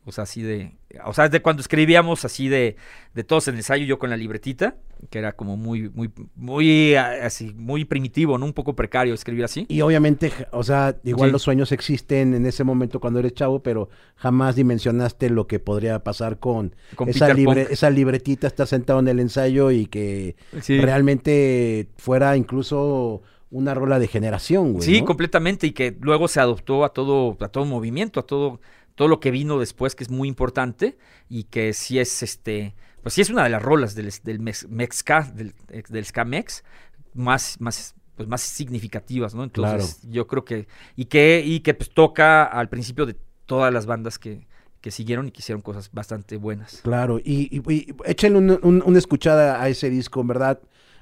O 0.06 0.12
sea, 0.12 0.24
así 0.24 0.42
de. 0.42 0.72
O 1.06 1.14
sea, 1.14 1.30
de 1.30 1.42
cuando 1.42 1.62
escribíamos 1.62 2.26
así 2.26 2.48
de, 2.48 2.78
de 3.14 3.24
todos 3.24 3.48
en 3.48 3.54
el 3.56 3.60
ensayo, 3.60 3.86
yo 3.86 4.00
con 4.00 4.10
la 4.10 4.18
libretita, 4.18 4.76
que 5.12 5.20
era 5.20 5.34
como 5.34 5.56
muy, 5.56 5.90
muy, 5.90 6.10
muy 6.36 6.96
ah, 6.96 7.12
así, 7.26 7.54
muy 7.56 7.86
primitivo, 7.86 8.38
¿no? 8.40 8.46
Un 8.48 8.54
poco 8.54 8.76
precario 8.76 9.14
escribir 9.14 9.44
así. 9.44 9.66
y 9.70 9.82
obviamente, 9.82 10.32
o 10.52 10.64
sea, 10.64 10.96
igual 11.04 11.30
Sí. 11.30 11.34
los 11.34 11.42
sueños 11.44 11.72
existen 11.72 12.34
en 12.34 12.46
ese 12.48 12.64
momento 12.64 13.00
cuando 13.00 13.20
eres 13.20 13.34
chavo, 13.36 13.62
pero 13.62 13.90
jamás 14.16 14.56
dimensionaste 14.56 15.30
lo 15.30 15.46
que 15.46 15.60
podría 15.60 16.04
pasar 16.04 16.40
con, 16.40 16.76
Con 16.96 17.10
esa, 17.10 17.32
libre- 17.34 17.68
esa 17.70 17.90
libretita, 17.92 18.48
estar 18.48 18.66
sentado 18.66 19.00
en 19.00 19.10
el 19.10 19.20
ensayo 19.20 19.70
y 19.70 19.86
que 19.86 20.36
Sí. 20.62 20.80
realmente 20.80 21.90
fuera 21.98 22.36
incluso 22.36 23.22
una 23.52 23.74
rola 23.74 24.00
de 24.00 24.08
generación, 24.08 24.74
güey. 24.74 24.86
Sí, 24.86 25.00
¿no? 25.02 25.06
completamente, 25.08 25.68
y 25.68 25.72
que 25.72 25.96
luego 26.02 26.28
se 26.28 26.40
adoptó 26.40 26.84
a 26.86 26.94
todo, 26.94 27.36
a 27.40 27.48
todo 27.48 27.66
movimiento, 27.66 28.20
a 28.20 28.24
todo, 28.24 28.60
todo 29.00 29.08
lo 29.08 29.22
que 29.22 29.32
vino 29.32 29.58
después, 29.58 29.96
que 29.96 30.04
es 30.04 30.10
muy 30.10 30.28
importante, 30.28 30.98
y 31.30 31.46
que 31.46 31.72
sí 31.72 32.00
es 32.00 32.22
este, 32.22 32.76
pues 33.02 33.14
sí 33.14 33.22
es 33.22 33.30
una 33.30 33.46
de 33.46 33.50
las 33.50 33.62
rolas 33.62 33.96
del, 33.96 34.12
del 34.26 34.40
mex, 34.42 34.68
mexca, 34.68 35.22
del, 35.34 35.54
del 35.88 36.06
ska 36.06 36.26
mex, 36.26 36.66
más, 37.14 37.56
más, 37.62 37.96
pues 38.18 38.28
más 38.28 38.42
significativas, 38.42 39.34
¿no? 39.34 39.46
Entonces, 39.46 40.02
yo 40.12 40.28
creo 40.28 40.44
que, 40.44 40.68
y 40.98 41.06
que, 41.06 41.42
y 41.46 41.62
que 41.62 41.74
pues 41.76 41.92
toca 41.92 42.44
al 42.44 42.68
principio 42.68 43.06
de 43.06 43.16
todas 43.46 43.74
las 43.74 43.86
bandas 43.86 44.20
que, 44.20 44.46
que 44.82 44.92
siguieron 44.92 45.30
y 45.30 45.32
que 45.32 45.40
hicieron 45.40 45.62
cosas 45.62 45.90
bastante 45.94 46.36
buenas. 46.36 46.82
Claro, 46.84 47.20
y, 47.20 47.48
y, 47.58 47.74
y 47.74 47.96
échenle 48.04 48.38
un- 48.38 48.60
un- 48.64 48.84
una 48.86 49.00
escuchada 49.00 49.64
a 49.64 49.70
ese 49.70 49.90
disco, 49.90 50.20
en 50.20 50.28
verdad. 50.28 50.60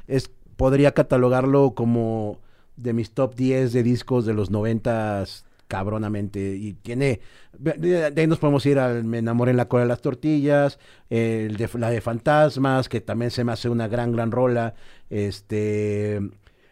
Es, 0.08 0.30
podría 0.56 0.92
catalogarlo 0.94 1.72
como 1.74 2.38
de 2.76 2.94
mis 2.94 3.10
top 3.10 3.34
10 3.34 3.74
de 3.74 3.82
discos 3.82 4.28
de 4.28 4.36
los 4.36 4.52
noventas 4.52 5.46
cabronamente. 5.68 6.40
Y 6.56 6.74
tiene, 6.74 7.20
de, 7.58 8.14
ahí 8.16 8.28
nos 8.28 8.40
podemos 8.40 8.66
ir 8.66 8.80
al 8.80 9.04
Me 9.04 9.20
enamoré 9.20 9.52
en 9.52 9.58
la 9.58 9.68
cola 9.68 9.84
de 9.84 9.90
las 9.90 10.02
tortillas, 10.02 10.80
el 11.10 11.58
de, 11.58 11.70
la 11.78 11.90
de 11.90 12.02
Fantasmas, 12.02 12.90
que 12.90 13.02
también 13.02 13.32
se 13.32 13.44
me 13.44 13.52
hace 13.52 13.70
una 13.70 13.88
gran, 13.88 14.12
gran 14.12 14.32
rola. 14.32 14.74
Este, 15.10 16.20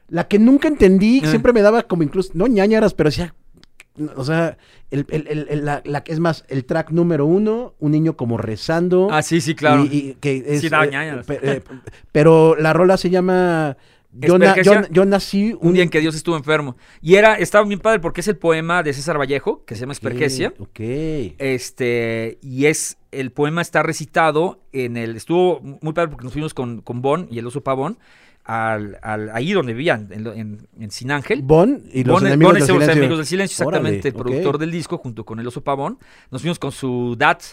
la 0.07 0.27
que 0.27 0.39
nunca 0.39 0.67
entendí, 0.67 1.21
Ah. 1.23 1.27
siempre 1.29 1.53
me 1.53 1.61
daba 1.61 1.83
como 1.83 2.03
incluso, 2.03 2.31
no 2.35 2.47
ñañaras, 2.47 2.93
pero 2.93 3.09
decía, 3.09 3.33
o 4.15 4.23
sea, 4.23 4.57
el, 4.91 5.05
el- 5.09 5.65
la, 5.65 5.81
es 6.05 6.19
más, 6.19 6.43
el 6.49 6.65
track 6.65 6.91
número 6.91 7.25
uno, 7.25 7.73
un 7.79 7.91
niño 7.91 8.15
como 8.17 8.37
rezando. 8.37 9.07
Ah, 9.11 9.21
sí, 9.21 9.41
sí, 9.41 9.55
claro. 9.55 9.85
Y, 9.85 9.87
y 9.97 10.13
que 10.19 10.43
es, 10.47 10.61
Sí, 10.61 10.69
daba 10.69 10.85
eh, 10.85 11.21
pe- 11.25 11.39
eh, 11.41 11.61
pero 12.11 12.55
la 12.55 12.73
rola 12.73 12.97
se 12.97 13.09
llama 13.09 13.77
yo, 14.19 14.37
na- 14.37 14.61
yo- 14.61 14.87
yo 14.91 15.05
nací 15.05 15.55
un 15.59 15.73
día 15.73 15.83
en 15.83 15.89
que 15.89 15.99
Dios 15.99 16.15
estuvo 16.15 16.37
enfermo. 16.37 16.75
Y 17.01 17.15
era, 17.15 17.35
estaba 17.35 17.65
bien 17.65 17.79
padre 17.79 17.99
porque 17.99 18.21
es 18.21 18.27
el 18.27 18.37
poema 18.37 18.81
de 18.83 18.93
César 18.93 19.19
Vallejo, 19.19 19.63
que 19.65 19.75
se 19.75 19.81
llama 19.81 19.93
Espergesia. 19.93 20.53
Ok. 20.59 20.79
Este, 21.37 22.37
y 22.41 22.65
es, 22.65 22.97
el 23.11 23.31
poema 23.31 23.61
está 23.61 23.83
recitado 23.83 24.59
en 24.71 24.97
el, 24.97 25.15
estuvo 25.15 25.59
muy 25.81 25.93
padre 25.93 26.09
porque 26.09 26.23
nos 26.23 26.33
fuimos 26.33 26.53
con, 26.53 26.81
con 26.81 27.01
Bon 27.01 27.27
y 27.31 27.39
el 27.39 27.47
oso 27.47 27.61
pavón, 27.61 27.97
al, 28.43 28.99
al- 29.01 29.31
ahí 29.33 29.53
donde 29.53 29.73
vivían, 29.73 30.07
en, 30.11 30.23
lo- 30.23 30.33
en, 30.33 30.67
en 30.79 30.91
Sin 30.91 31.11
Ángel. 31.11 31.41
Bon 31.41 31.81
y 31.91 32.03
los 32.03 32.13
Bon- 32.21 32.27
enemigos 32.27 32.53
Bon 32.53 32.57
es 32.61 32.67
del 32.67 32.73
silencio. 32.75 32.91
enemigos 32.93 33.17
del 33.17 33.25
silencio, 33.27 33.65
Órale, 33.67 33.89
exactamente, 33.89 34.07
el 34.09 34.13
productor 34.13 34.57
del 34.59 34.71
disco, 34.71 34.97
junto 34.97 35.25
con 35.25 35.39
el 35.39 35.47
oso 35.47 35.61
pavón. 35.63 35.97
Nos 36.31 36.41
fuimos 36.41 36.59
con 36.59 36.71
su 36.71 37.15
DAT 37.17 37.41
eh, 37.41 37.45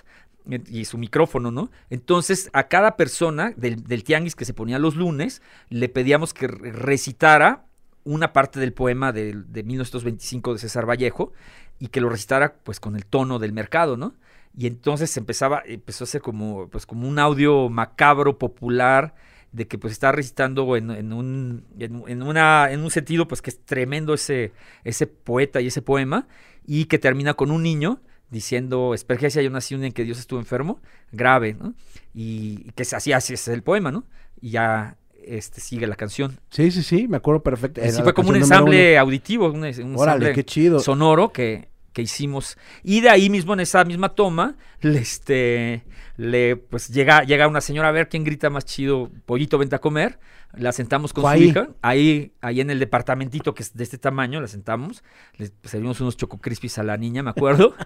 y 0.68 0.84
su 0.86 0.98
micrófono, 0.98 1.50
¿no? 1.50 1.70
Entonces, 1.90 2.50
a 2.52 2.68
cada 2.68 2.96
persona 2.96 3.52
del, 3.56 3.84
del 3.84 4.04
tianguis 4.04 4.34
que 4.34 4.44
se 4.44 4.54
ponía 4.54 4.78
los 4.78 4.96
lunes, 4.96 5.40
le 5.68 5.88
pedíamos 5.88 6.34
que 6.34 6.48
re- 6.48 6.72
recitara 6.72 7.66
una 8.04 8.32
parte 8.32 8.58
del 8.58 8.72
poema 8.72 9.12
del- 9.12 9.52
de 9.52 9.62
1925 9.62 10.52
de 10.54 10.58
César 10.58 10.88
Vallejo 10.88 11.32
y 11.78 11.88
que 11.88 12.00
lo 12.00 12.08
recitara 12.08 12.54
pues 12.64 12.80
con 12.80 12.96
el 12.96 13.06
tono 13.06 13.38
del 13.38 13.52
mercado, 13.52 13.96
¿no? 13.96 14.14
Y 14.56 14.66
entonces 14.66 15.16
empezaba, 15.16 15.62
empezó 15.64 16.04
a 16.04 16.06
ser 16.08 16.20
como, 16.20 16.68
pues, 16.68 16.84
como 16.86 17.08
un 17.08 17.18
audio 17.18 17.68
macabro, 17.70 18.38
popular, 18.38 19.14
de 19.52 19.66
que 19.68 19.78
pues 19.78 19.92
está 19.92 20.12
recitando 20.12 20.76
en, 20.76 20.90
un, 21.12 21.64
en 21.78 22.22
una, 22.22 22.70
en 22.72 22.80
un 22.80 22.90
sentido 22.90 23.28
pues 23.28 23.42
que 23.42 23.50
es 23.50 23.62
tremendo 23.64 24.14
ese, 24.14 24.52
ese 24.82 25.06
poeta 25.06 25.60
y 25.60 25.66
ese 25.68 25.82
poema, 25.82 26.26
y 26.66 26.86
que 26.86 26.98
termina 26.98 27.34
con 27.34 27.50
un 27.50 27.62
niño 27.62 28.00
diciendo, 28.32 28.94
Espergesia, 28.94 29.42
yo 29.42 29.50
nací 29.50 29.74
un 29.74 29.82
día 29.82 29.88
en 29.88 29.92
que 29.92 30.04
Dios 30.04 30.18
estuvo 30.18 30.40
enfermo, 30.40 30.80
grave, 31.12 31.54
¿no? 31.54 31.74
Y, 32.14 32.64
y 32.66 32.72
que 32.74 32.82
así, 32.82 33.12
así 33.12 33.34
es 33.34 33.46
el 33.46 33.62
poema, 33.62 33.92
¿no? 33.92 34.04
Y 34.40 34.50
ya 34.50 34.96
este, 35.22 35.60
sigue 35.60 35.86
la 35.86 35.96
canción. 35.96 36.40
Sí, 36.50 36.70
sí, 36.70 36.82
sí, 36.82 37.06
me 37.08 37.18
acuerdo 37.18 37.42
perfecto. 37.42 37.80
Sí, 37.84 38.02
fue 38.02 38.14
como 38.14 38.30
un 38.30 38.36
ensamble 38.36 38.98
auditivo, 38.98 39.46
un, 39.46 39.62
un 39.62 39.64
uno. 39.64 39.98
Órale, 39.98 40.16
ensamble 40.16 40.32
qué 40.32 40.44
chido. 40.44 40.80
sonoro 40.80 41.30
que, 41.30 41.68
que 41.92 42.02
hicimos. 42.02 42.56
Y 42.82 43.00
de 43.00 43.10
ahí 43.10 43.28
mismo, 43.30 43.52
en 43.54 43.60
esa 43.60 43.84
misma 43.84 44.10
toma, 44.14 44.56
le, 44.80 44.98
este, 44.98 45.84
le, 46.16 46.56
pues 46.56 46.88
llega, 46.88 47.22
llega 47.24 47.48
una 47.48 47.60
señora 47.60 47.88
a 47.88 47.92
ver 47.92 48.08
quién 48.08 48.24
grita 48.24 48.50
más 48.50 48.64
chido, 48.64 49.10
pollito, 49.26 49.58
vente 49.58 49.76
a 49.76 49.80
comer. 49.80 50.18
La 50.54 50.72
sentamos 50.72 51.14
con 51.14 51.22
su 51.22 51.28
ahí. 51.28 51.44
hija, 51.44 51.68
ahí, 51.80 52.34
ahí 52.42 52.60
en 52.60 52.68
el 52.70 52.78
departamentito 52.78 53.54
que 53.54 53.62
es 53.62 53.74
de 53.74 53.84
este 53.84 53.96
tamaño, 53.96 54.38
la 54.38 54.48
sentamos, 54.48 55.02
le 55.38 55.50
servimos 55.64 55.98
unos 56.02 56.16
choco 56.18 56.38
crispies 56.38 56.76
a 56.76 56.82
la 56.82 56.96
niña, 56.98 57.22
me 57.22 57.30
acuerdo. 57.30 57.74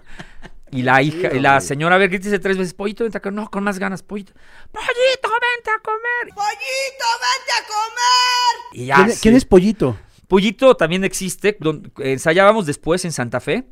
Y 0.69 0.81
la 0.81 1.01
hija, 1.01 1.33
y 1.33 1.39
la 1.39 1.61
señora, 1.61 1.95
a 1.95 1.97
ver, 1.97 2.09
grítese 2.09 2.39
tres 2.39 2.57
veces, 2.57 2.73
pollito, 2.73 3.05
vente 3.05 3.17
a 3.17 3.21
comer. 3.21 3.35
No, 3.41 3.49
con 3.49 3.63
más 3.63 3.79
ganas, 3.79 4.03
pollito. 4.03 4.33
Pollito, 4.73 5.29
vente 5.29 5.71
a 5.71 5.79
comer. 5.81 6.35
¡Pollito, 6.35 7.07
vente 7.23 7.51
a 7.57 7.67
comer! 7.67 8.73
Y 8.73 8.85
ya, 8.87 8.95
¿Quién, 8.97 9.11
sí. 9.11 9.19
quién 9.21 9.35
es 9.37 9.45
Pollito? 9.45 9.97
Pollito 10.27 10.75
también 10.75 11.05
existe, 11.05 11.55
don- 11.61 11.89
ensayábamos 11.99 12.65
después 12.65 13.05
en 13.05 13.13
Santa 13.13 13.39
Fe. 13.39 13.63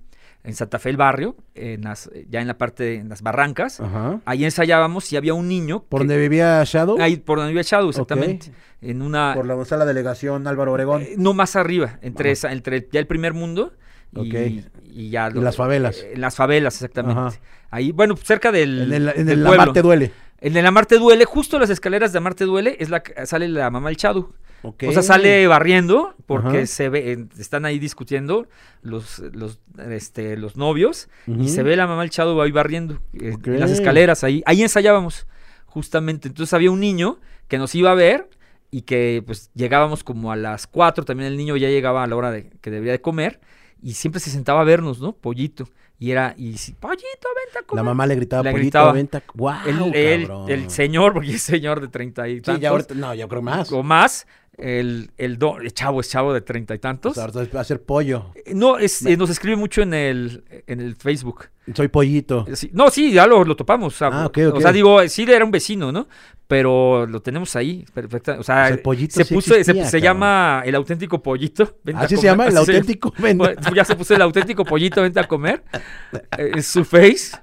En 0.45 0.53
Santa 0.55 0.79
Fe 0.79 0.89
el 0.91 0.97
barrio, 0.97 1.35
en 1.55 1.81
las, 1.83 2.09
ya 2.29 2.41
en 2.41 2.47
la 2.47 2.57
parte, 2.57 2.83
de, 2.83 2.95
en 2.95 3.09
las 3.09 3.21
barrancas. 3.21 3.79
Ajá. 3.79 4.19
Ahí 4.25 4.45
ensayábamos 4.45 5.11
y 5.11 5.17
había 5.17 5.33
un 5.33 5.47
niño. 5.47 5.83
¿Por 5.89 6.01
que- 6.01 6.07
donde 6.07 6.17
vivía 6.21 6.63
Shadow? 6.65 6.97
Ahí, 7.01 7.17
por 7.17 7.37
donde 7.37 7.49
vivía 7.51 7.63
Shadow, 7.63 7.89
exactamente. 7.89 8.51
En 8.81 9.01
una. 9.01 9.33
Por 9.33 9.45
la 9.45 9.63
sala 9.65 9.85
delegación 9.85 10.47
Álvaro 10.47 10.71
Obregón. 10.73 11.01
eh, 11.01 11.15
no 11.17 11.33
más 11.33 11.55
arriba, 11.55 11.99
entre, 12.01 12.31
esa, 12.31 12.51
entre 12.51 12.87
ya 12.91 12.99
el 12.99 13.07
primer 13.07 13.33
mundo 13.33 13.73
y, 14.13 14.19
Ok. 14.19 14.63
y 14.91 15.09
ya. 15.09 15.29
Y 15.33 15.39
las 15.39 15.55
favelas. 15.55 15.97
eh, 15.99 16.11
en 16.13 16.21
las 16.21 16.35
favelas, 16.35 16.75
exactamente. 16.75 17.19
Ajá. 17.19 17.35
Ahí, 17.71 17.91
bueno, 17.91 18.15
cerca 18.15 18.51
del. 18.51 18.83
en 18.83 18.93
el, 18.93 19.09
en 19.15 19.29
el. 19.29 19.47
Amarte 19.47 19.81
Duele. 19.81 20.11
En 20.41 20.55
el 20.55 20.65
Amarte 20.65 20.97
Duele, 20.99 21.25
justo 21.25 21.57
las 21.57 21.69
escaleras 21.69 22.11
de 22.11 22.17
Amarte 22.19 22.43
Duele, 22.45 22.75
es 22.79 22.89
la 22.89 23.01
sale 23.25 23.47
la 23.47 23.71
mamá 23.71 23.89
del 23.89 23.97
Shadow. 23.97 24.33
O 24.63 24.91
sea, 24.91 25.03
sale 25.03 25.45
barriendo 25.47 26.15
porque 26.25 26.57
Ajá. 26.59 26.65
se 26.65 26.89
ve, 26.89 27.11
eh, 27.13 27.25
están 27.37 27.65
ahí 27.65 27.77
discutiendo 27.79 28.47
los, 28.81 29.19
los, 29.33 29.59
este, 29.91 30.37
los 30.37 30.57
novios 30.57 31.07
y 31.27 31.49
se 31.49 31.61
ve 31.63 31.75
la 31.75 31.85
mamá 31.87 32.01
del 32.01 32.09
Shadow 32.09 32.41
ahí 32.41 32.51
barriendo 32.51 32.99
eh, 33.13 33.35
en 33.43 33.59
las 33.59 33.71
escaleras 33.71 34.23
ahí. 34.23 34.41
Ahí 34.45 34.61
ensayábamos, 34.63 35.27
justamente. 35.65 36.27
Entonces 36.27 36.53
había 36.53 36.71
un 36.71 36.79
niño 36.79 37.19
que 37.47 37.57
nos 37.57 37.75
iba 37.75 37.91
a 37.91 37.95
ver 37.95 38.29
y 38.71 38.81
que 38.81 39.23
pues 39.25 39.51
llegábamos 39.53 40.03
como 40.03 40.31
a 40.31 40.35
las 40.35 40.67
4, 40.67 41.05
también 41.05 41.31
el 41.31 41.37
niño 41.37 41.55
ya 41.57 41.69
llegaba 41.69 42.03
a 42.03 42.07
la 42.07 42.15
hora 42.15 42.31
de 42.31 42.49
que 42.61 42.71
debería 42.71 42.93
de 42.93 43.01
comer 43.01 43.39
y 43.81 43.93
siempre 43.93 44.19
se 44.19 44.31
sentaba 44.31 44.61
a 44.61 44.63
vernos, 44.63 44.99
¿no? 44.99 45.13
Pollito. 45.13 45.65
Y 45.97 46.11
era, 46.11 46.33
y 46.37 46.57
si, 46.57 46.73
pollito, 46.73 47.05
vente 47.45 47.59
a 47.59 47.61
comer. 47.61 47.81
La 47.85 47.89
mamá 47.89 48.05
le 48.05 48.15
gritaba, 48.15 48.43
Le 48.43 48.51
pollito, 48.51 48.63
gritaba. 48.65 48.91
venta. 48.91 49.23
¡Wow, 49.33 49.53
el, 49.65 49.95
el- 49.95 50.21
cabrón! 50.27 50.49
el 50.51 50.69
señor, 50.69 51.13
porque 51.13 51.35
es 51.35 51.41
señor 51.41 51.79
de 51.79 51.87
treinta 51.87 52.27
y 52.27 52.35
Sí, 52.37 52.41
tantos, 52.41 52.61
ya 52.61 52.69
ahorita, 52.71 52.95
no, 52.95 53.13
yo 53.15 53.29
creo 53.29 53.41
más. 53.41 53.71
o 53.71 53.81
más, 53.81 54.27
el, 54.57 55.11
el, 55.17 55.37
do- 55.37 55.59
el 55.59 55.73
chavo 55.73 56.01
es 56.01 56.09
chavo 56.09 56.33
de 56.33 56.41
treinta 56.41 56.73
y 56.73 56.77
O 56.77 56.79
tantos. 56.79 57.15
sea, 57.15 57.25
ahorita 57.25 57.47
va 57.55 57.61
a 57.61 57.65
ser 57.65 57.81
pollo. 57.83 58.31
Eh, 58.35 58.53
No, 58.55 58.77
es, 58.77 59.05
eh, 59.05 59.17
nos 59.17 59.29
escribe 59.29 59.55
mucho 59.55 59.81
en 59.81 59.93
el, 59.93 60.43
en 60.67 60.79
el 60.81 60.95
Facebook. 60.95 61.45
Soy 61.73 61.87
pollito. 61.87 62.45
Eh, 62.47 62.55
sí, 62.55 62.69
no, 62.73 62.89
sí, 62.91 63.11
ya 63.11 63.25
lo, 63.27 63.43
lo 63.43 63.55
topamos. 63.55 63.95
O 63.95 63.97
sea, 63.97 64.09
Ah, 64.11 64.25
ok, 64.27 64.37
ok. 64.49 64.55
o 64.57 64.61
sea, 64.61 64.71
digo, 64.71 65.07
sí 65.07 65.23
era 65.27 65.43
un 65.43 65.51
vecino, 65.51 65.91
¿no? 65.91 66.07
Pero 66.47 67.07
lo 67.07 67.21
tenemos 67.23 67.55
ahí, 67.55 67.85
perfecta. 67.91 68.33
O 68.39 68.43
sea, 68.43 68.55
O 68.55 68.65
sea, 68.65 68.67
el 68.69 68.79
pollito 68.79 69.15
se 69.15 69.23
sí 69.23 69.33
puso, 69.33 69.53
se, 69.55 69.61
existía, 69.61 69.85
se 69.89 69.99
llama 69.99 70.61
el 70.63 70.75
auténtico 70.75 71.23
pollito. 71.23 71.77
Así 71.95 72.17
se 72.17 72.23
llama, 72.27 72.47
el 72.47 72.57
auténtico. 72.57 73.11
Venta. 73.17 73.55
Ya 73.75 73.83
se 73.83 73.95
puso 73.95 74.13
el 74.15 74.21
auténtico 74.21 74.63
pollito, 74.63 75.01
vente 75.01 75.19
a 75.19 75.27
comer. 75.27 75.63
Es 76.37 76.67
su 76.67 76.85
face. 76.85 77.35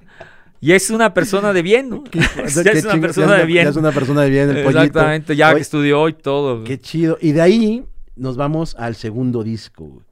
Y 0.64 0.72
es 0.72 0.90
una 0.90 1.12
persona 1.12 1.52
de 1.52 1.60
bien, 1.60 1.90
ya 2.12 2.20
es 2.44 2.56
una 2.84 2.94
chingo- 2.94 3.00
persona 3.00 3.26
ya 3.34 3.38
de 3.40 3.46
bien. 3.46 3.64
Ya 3.64 3.70
es 3.70 3.76
una 3.76 3.90
persona 3.92 4.22
de 4.22 4.30
bien, 4.30 4.48
el 4.48 4.62
pollito. 4.62 4.80
Exactamente, 4.80 5.36
ya 5.36 5.52
que 5.54 5.60
estudió 5.60 6.08
y 6.08 6.12
todo. 6.14 6.62
Qué 6.64 6.78
chido. 6.80 7.18
Y 7.20 7.32
de 7.32 7.40
ahí 7.42 7.84
nos 8.14 8.36
vamos 8.36 8.76
al 8.78 8.94
segundo 8.94 9.42
disco, 9.42 10.02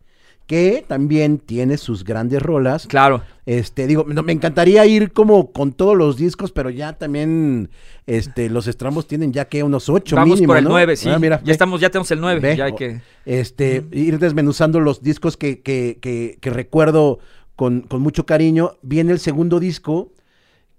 que 0.48 0.84
también 0.88 1.38
tiene 1.38 1.76
sus 1.78 2.02
grandes 2.02 2.42
rolas. 2.42 2.88
Claro. 2.88 3.22
Este, 3.46 3.86
digo, 3.86 4.04
me 4.04 4.32
encantaría 4.32 4.84
ir 4.86 5.12
como 5.12 5.52
con 5.52 5.70
todos 5.72 5.96
los 5.96 6.16
discos, 6.16 6.50
pero 6.50 6.68
ya 6.70 6.94
también 6.94 7.70
este, 8.06 8.50
los 8.50 8.66
estrambos 8.66 9.06
tienen 9.06 9.32
ya 9.32 9.44
que 9.44 9.62
unos 9.62 9.88
ocho 9.88 10.16
Vamos 10.16 10.34
mínimo, 10.40 10.50
por 10.50 10.58
el 10.58 10.64
¿no? 10.64 10.70
9, 10.70 10.96
sí. 10.96 11.08
Ah, 11.08 11.20
mira, 11.20 11.38
ya 11.38 11.46
ve, 11.46 11.52
estamos, 11.52 11.80
ya 11.80 11.90
tenemos 11.90 12.10
el 12.10 12.20
9. 12.20 12.40
ve, 12.40 12.56
Ya 12.56 12.64
hay 12.64 12.74
que. 12.74 13.00
Este, 13.24 13.84
ir 13.92 14.18
desmenuzando 14.18 14.80
los 14.80 15.00
discos 15.00 15.36
que, 15.36 15.60
que, 15.60 15.98
que, 16.02 16.38
que 16.40 16.50
recuerdo 16.50 17.20
con, 17.54 17.82
con 17.82 18.02
mucho 18.02 18.26
cariño. 18.26 18.72
Viene 18.82 19.12
el 19.12 19.20
segundo 19.20 19.60
disco 19.60 20.10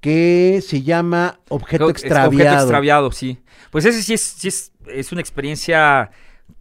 que 0.02 0.62
se 0.66 0.82
llama 0.82 1.39
Objeto 1.47 1.89
Extraviado. 1.89 2.30
Objeto 2.30 2.54
extraviado, 2.56 3.12
sí. 3.12 3.38
Pues 3.70 3.86
ese 3.86 4.04
sí 4.04 4.16
es, 4.16 4.22
sí 4.22 4.47
es, 4.47 4.72
es 4.88 5.12
una 5.12 5.22
experiencia 5.22 6.12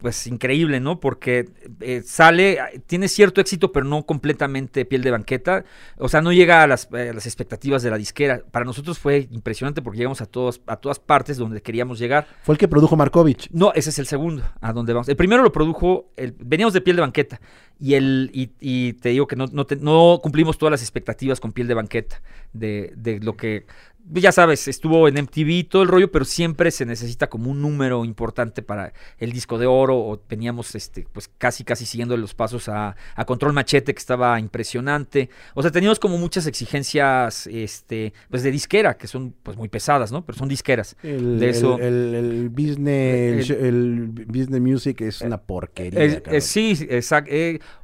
pues 0.01 0.25
increíble, 0.27 0.79
¿no? 0.79 0.99
Porque 0.99 1.47
eh, 1.79 2.01
sale, 2.03 2.57
tiene 2.87 3.07
cierto 3.07 3.39
éxito, 3.39 3.71
pero 3.71 3.85
no 3.85 4.03
completamente 4.05 4.83
piel 4.83 5.03
de 5.03 5.11
banqueta. 5.11 5.63
O 5.97 6.09
sea, 6.09 6.21
no 6.21 6.33
llega 6.33 6.63
a 6.63 6.67
las, 6.67 6.89
eh, 6.93 7.09
a 7.09 7.13
las 7.13 7.25
expectativas 7.27 7.83
de 7.83 7.91
la 7.91 7.97
disquera. 7.97 8.41
Para 8.51 8.65
nosotros 8.65 8.97
fue 8.99 9.27
impresionante 9.31 9.81
porque 9.81 9.97
llegamos 9.99 10.21
a, 10.21 10.25
todos, 10.25 10.61
a 10.65 10.77
todas 10.77 10.99
partes 10.99 11.37
donde 11.37 11.61
queríamos 11.61 11.99
llegar. 11.99 12.27
Fue 12.43 12.53
el 12.55 12.59
que 12.59 12.67
produjo 12.67 12.95
Markovich. 12.95 13.49
No, 13.51 13.71
ese 13.73 13.91
es 13.91 13.99
el 13.99 14.07
segundo, 14.07 14.43
a 14.59 14.73
donde 14.73 14.93
vamos. 14.93 15.07
El 15.07 15.15
primero 15.15 15.43
lo 15.43 15.51
produjo, 15.51 16.11
el- 16.17 16.35
veníamos 16.39 16.73
de 16.73 16.81
piel 16.81 16.95
de 16.95 17.01
banqueta. 17.03 17.39
Y, 17.79 17.95
el, 17.95 18.29
y, 18.33 18.51
y 18.59 18.93
te 18.93 19.09
digo 19.09 19.25
que 19.27 19.35
no, 19.35 19.45
no, 19.51 19.65
te- 19.65 19.75
no 19.75 20.19
cumplimos 20.21 20.57
todas 20.57 20.71
las 20.71 20.81
expectativas 20.81 21.39
con 21.39 21.51
piel 21.51 21.67
de 21.67 21.73
banqueta. 21.73 22.21
De, 22.53 22.91
de 22.97 23.19
lo 23.21 23.37
que, 23.37 23.65
ya 24.13 24.31
sabes, 24.31 24.67
estuvo 24.67 25.07
en 25.07 25.15
MTV 25.15 25.67
todo 25.69 25.83
el 25.83 25.87
rollo, 25.87 26.11
pero 26.11 26.25
siempre 26.25 26.71
se 26.71 26.85
necesita 26.85 27.27
como 27.29 27.49
un 27.51 27.61
número 27.61 28.03
importante 28.03 28.61
para 28.61 28.93
el 29.17 29.31
disco 29.31 29.57
de 29.57 29.67
oro. 29.67 29.97
O 29.97 30.21
veníamos 30.29 30.75
este, 30.75 31.05
pues 31.11 31.29
casi, 31.37 31.63
casi 31.63 31.85
siguiendo 31.85 32.17
los 32.17 32.33
pasos 32.33 32.67
a, 32.69 32.95
a 33.15 33.25
Control 33.25 33.53
Machete, 33.53 33.93
que 33.93 33.99
estaba 33.99 34.39
impresionante. 34.39 35.29
O 35.53 35.61
sea, 35.61 35.71
teníamos 35.71 35.99
como 35.99 36.17
muchas 36.17 36.45
exigencias 36.47 37.47
este, 37.47 38.13
pues 38.29 38.43
de 38.43 38.51
disquera, 38.51 38.97
que 38.97 39.07
son 39.07 39.33
pues 39.43 39.55
muy 39.57 39.69
pesadas, 39.69 40.11
¿no? 40.11 40.25
Pero 40.25 40.37
son 40.37 40.49
disqueras. 40.49 40.95
El, 41.03 41.39
De 41.39 41.49
eso- 41.49 41.77
el, 41.77 42.15
el- 42.15 42.31
el 42.31 42.49
business, 42.49 42.79
el, 42.87 43.39
El- 43.39 43.45
sh- 43.45 43.65
el 43.65 44.25
business 44.27 44.61
music 44.61 45.01
es 45.01 45.21
una 45.21 45.37
porquería. 45.37 46.03
Eh, 46.03 46.23
eh, 46.25 46.41
sí, 46.41 46.77
exacto. 46.89 47.31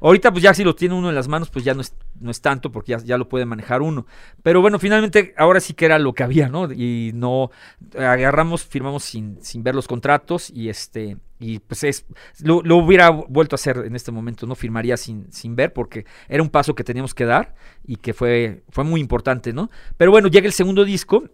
ahorita 0.00 0.30
pues 0.32 0.42
ya 0.42 0.52
si 0.54 0.64
lo 0.64 0.74
tiene 0.74 0.94
uno 0.94 1.08
en 1.08 1.14
las 1.14 1.28
manos, 1.28 1.50
pues 1.50 1.64
ya 1.64 1.74
no 1.74 1.80
es, 1.80 1.94
no 2.20 2.30
es 2.30 2.40
tanto 2.40 2.72
porque 2.72 2.92
ya, 2.92 2.98
ya 2.98 3.18
lo 3.18 3.28
puede 3.28 3.44
manejar 3.46 3.82
uno. 3.82 4.06
Pero 4.42 4.60
bueno, 4.60 4.78
finalmente 4.78 5.34
ahora 5.36 5.60
sí 5.60 5.74
que 5.74 5.84
era 5.86 5.98
lo 5.98 6.07
que 6.14 6.22
había, 6.22 6.48
¿no? 6.48 6.72
Y 6.72 7.12
no 7.14 7.50
agarramos, 7.96 8.64
firmamos 8.64 9.04
sin, 9.04 9.42
sin 9.42 9.62
ver 9.62 9.74
los 9.74 9.88
contratos 9.88 10.50
y 10.50 10.68
este 10.68 11.16
y 11.40 11.60
pues 11.60 11.84
es 11.84 12.04
lo, 12.40 12.62
lo 12.62 12.76
hubiera 12.76 13.10
vuelto 13.10 13.54
a 13.54 13.58
hacer 13.58 13.78
en 13.86 13.94
este 13.94 14.10
momento, 14.10 14.46
no 14.46 14.54
firmaría 14.54 14.96
sin, 14.96 15.32
sin 15.32 15.54
ver 15.54 15.72
porque 15.72 16.04
era 16.28 16.42
un 16.42 16.50
paso 16.50 16.74
que 16.74 16.84
teníamos 16.84 17.14
que 17.14 17.24
dar 17.24 17.54
y 17.86 17.96
que 17.96 18.12
fue, 18.12 18.62
fue 18.70 18.84
muy 18.84 19.00
importante, 19.00 19.52
¿no? 19.52 19.70
Pero 19.96 20.10
bueno, 20.10 20.28
llega 20.28 20.46
el 20.46 20.52
segundo 20.52 20.84
disco 20.84 21.24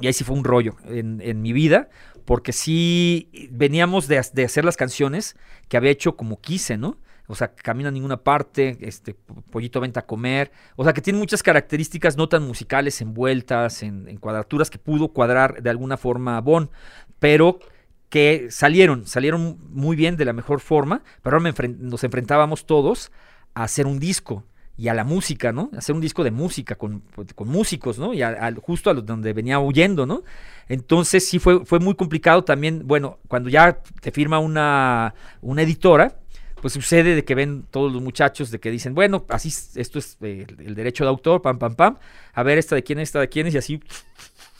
y 0.00 0.06
ahí 0.06 0.12
sí 0.12 0.24
fue 0.24 0.36
un 0.36 0.44
rollo 0.44 0.76
en, 0.86 1.20
en 1.22 1.42
mi 1.42 1.52
vida, 1.52 1.88
porque 2.24 2.52
sí 2.52 3.30
veníamos 3.50 4.06
de, 4.06 4.20
de 4.32 4.44
hacer 4.44 4.64
las 4.64 4.76
canciones 4.76 5.36
que 5.68 5.76
había 5.76 5.90
hecho 5.90 6.16
como 6.16 6.40
quise, 6.40 6.76
¿no? 6.76 6.98
O 7.28 7.34
sea, 7.34 7.54
camino 7.54 7.88
a 7.90 7.92
ninguna 7.92 8.16
parte, 8.16 8.78
este, 8.80 9.14
pollito 9.50 9.80
venta 9.80 10.00
a 10.00 10.06
comer. 10.06 10.50
O 10.76 10.84
sea, 10.84 10.92
que 10.92 11.02
tiene 11.02 11.18
muchas 11.18 11.42
características 11.42 12.16
no 12.16 12.28
tan 12.28 12.42
musicales 12.46 13.00
envueltas 13.00 13.82
en, 13.82 14.08
en 14.08 14.16
cuadraturas 14.16 14.70
que 14.70 14.78
pudo 14.78 15.08
cuadrar 15.08 15.62
de 15.62 15.70
alguna 15.70 15.96
forma 15.96 16.40
Bon, 16.40 16.70
pero 17.18 17.58
que 18.08 18.48
salieron, 18.50 19.06
salieron 19.06 19.58
muy 19.70 19.94
bien 19.96 20.16
de 20.16 20.24
la 20.24 20.32
mejor 20.32 20.60
forma, 20.60 21.02
pero 21.22 21.36
ahora 21.36 21.52
nos 21.78 22.04
enfrentábamos 22.04 22.64
todos 22.64 23.12
a 23.54 23.64
hacer 23.64 23.86
un 23.86 23.98
disco 23.98 24.44
y 24.78 24.88
a 24.88 24.94
la 24.94 25.04
música, 25.04 25.52
¿no? 25.52 25.70
Hacer 25.76 25.94
un 25.94 26.00
disco 26.00 26.22
de 26.24 26.30
música 26.30 26.76
con, 26.76 27.00
pues, 27.00 27.28
músicos, 27.44 27.98
¿no? 27.98 28.14
Y 28.14 28.22
a- 28.22 28.54
justo 28.62 28.88
a 28.90 28.94
donde 28.94 29.32
venía 29.32 29.58
huyendo, 29.58 30.06
¿no? 30.06 30.22
Entonces 30.68 31.28
sí 31.28 31.38
fue, 31.38 31.64
fue 31.64 31.80
muy 31.80 31.94
complicado 31.94 32.44
también, 32.44 32.86
bueno, 32.86 33.18
cuando 33.28 33.48
ya 33.50 33.80
te 34.00 34.12
firma 34.12 34.38
una, 34.38 35.14
una 35.42 35.62
editora, 35.62 36.14
pues 36.60 36.72
sucede 36.74 37.14
de 37.14 37.24
que 37.24 37.34
ven 37.34 37.64
todos 37.70 37.92
los 37.92 38.02
muchachos 38.02 38.50
de 38.50 38.58
que 38.60 38.70
dicen, 38.70 38.94
bueno, 38.94 39.24
así 39.28 39.48
es- 39.48 39.76
esto 39.76 39.98
es 39.98 40.16
eh, 40.22 40.46
el 40.58 40.74
derecho 40.74 41.04
de 41.04 41.10
autor, 41.10 41.40
pam, 41.42 41.58
pam, 41.58 41.74
pam, 41.74 41.98
a 42.32 42.42
ver 42.42 42.58
esta 42.58 42.74
de 42.74 42.82
quién 42.82 42.98
es, 42.98 43.08
esta 43.10 43.20
de 43.20 43.28
quién 43.28 43.46
es, 43.46 43.54
y 43.54 43.58
así 43.58 43.80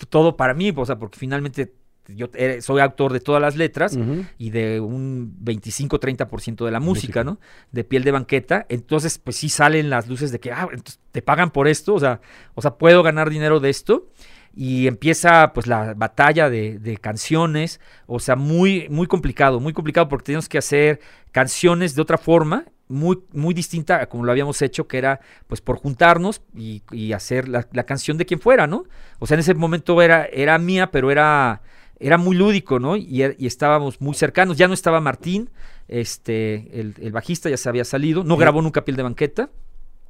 todo 0.08 0.36
para 0.36 0.54
mí, 0.54 0.72
o 0.74 0.86
sea, 0.86 0.96
porque 0.98 1.18
finalmente 1.18 1.72
yo 2.08 2.28
soy 2.62 2.80
autor 2.80 3.12
de 3.12 3.20
todas 3.20 3.42
las 3.42 3.54
letras 3.56 3.98
y 4.38 4.48
de 4.48 4.80
un 4.80 5.36
25-30% 5.44 6.64
de 6.64 6.70
la 6.70 6.80
Música. 6.80 7.22
música, 7.22 7.24
¿no? 7.24 7.38
De 7.70 7.84
piel 7.84 8.02
de 8.02 8.12
banqueta. 8.12 8.64
Entonces, 8.70 9.18
pues 9.18 9.36
sí 9.36 9.50
salen 9.50 9.90
las 9.90 10.08
luces 10.08 10.32
de 10.32 10.40
que, 10.40 10.50
ah, 10.50 10.68
te 11.12 11.20
pagan 11.20 11.50
por 11.50 11.68
esto, 11.68 11.92
o 11.94 12.00
sea, 12.00 12.22
o 12.54 12.62
sea, 12.62 12.76
puedo 12.78 13.02
ganar 13.02 13.28
dinero 13.28 13.60
de 13.60 13.68
esto. 13.68 14.08
Y 14.54 14.86
empieza 14.88 15.52
pues 15.52 15.66
la 15.66 15.94
batalla 15.94 16.50
de, 16.50 16.78
de 16.78 16.96
canciones, 16.96 17.80
o 18.06 18.18
sea, 18.18 18.34
muy, 18.36 18.88
muy 18.88 19.06
complicado, 19.06 19.60
muy 19.60 19.72
complicado 19.72 20.08
porque 20.08 20.26
teníamos 20.26 20.48
que 20.48 20.58
hacer 20.58 21.00
canciones 21.32 21.94
de 21.94 22.02
otra 22.02 22.18
forma, 22.18 22.64
muy, 22.88 23.18
muy 23.32 23.54
distinta 23.54 24.00
a 24.02 24.08
como 24.08 24.24
lo 24.24 24.32
habíamos 24.32 24.60
hecho, 24.62 24.88
que 24.88 24.98
era 24.98 25.20
pues 25.46 25.60
por 25.60 25.76
juntarnos 25.76 26.40
y, 26.56 26.82
y 26.90 27.12
hacer 27.12 27.48
la, 27.48 27.68
la 27.72 27.84
canción 27.84 28.16
de 28.18 28.26
quien 28.26 28.40
fuera, 28.40 28.66
¿no? 28.66 28.84
O 29.18 29.26
sea, 29.26 29.34
en 29.34 29.40
ese 29.40 29.54
momento 29.54 30.00
era, 30.02 30.24
era 30.24 30.58
mía, 30.58 30.90
pero 30.90 31.10
era, 31.10 31.60
era 32.00 32.16
muy 32.18 32.34
lúdico, 32.36 32.80
¿no? 32.80 32.96
Y, 32.96 33.20
er- 33.22 33.36
y 33.38 33.46
estábamos 33.46 34.00
muy 34.00 34.14
cercanos. 34.14 34.56
Ya 34.56 34.68
no 34.68 34.74
estaba 34.74 35.00
Martín, 35.00 35.50
este, 35.86 36.80
el, 36.80 36.94
el 37.00 37.12
bajista 37.12 37.50
ya 37.50 37.56
se 37.58 37.68
había 37.68 37.84
salido, 37.84 38.24
no 38.24 38.36
grabó 38.36 38.62
nunca 38.62 38.84
Piel 38.84 38.96
de 38.96 39.02
Banqueta, 39.02 39.50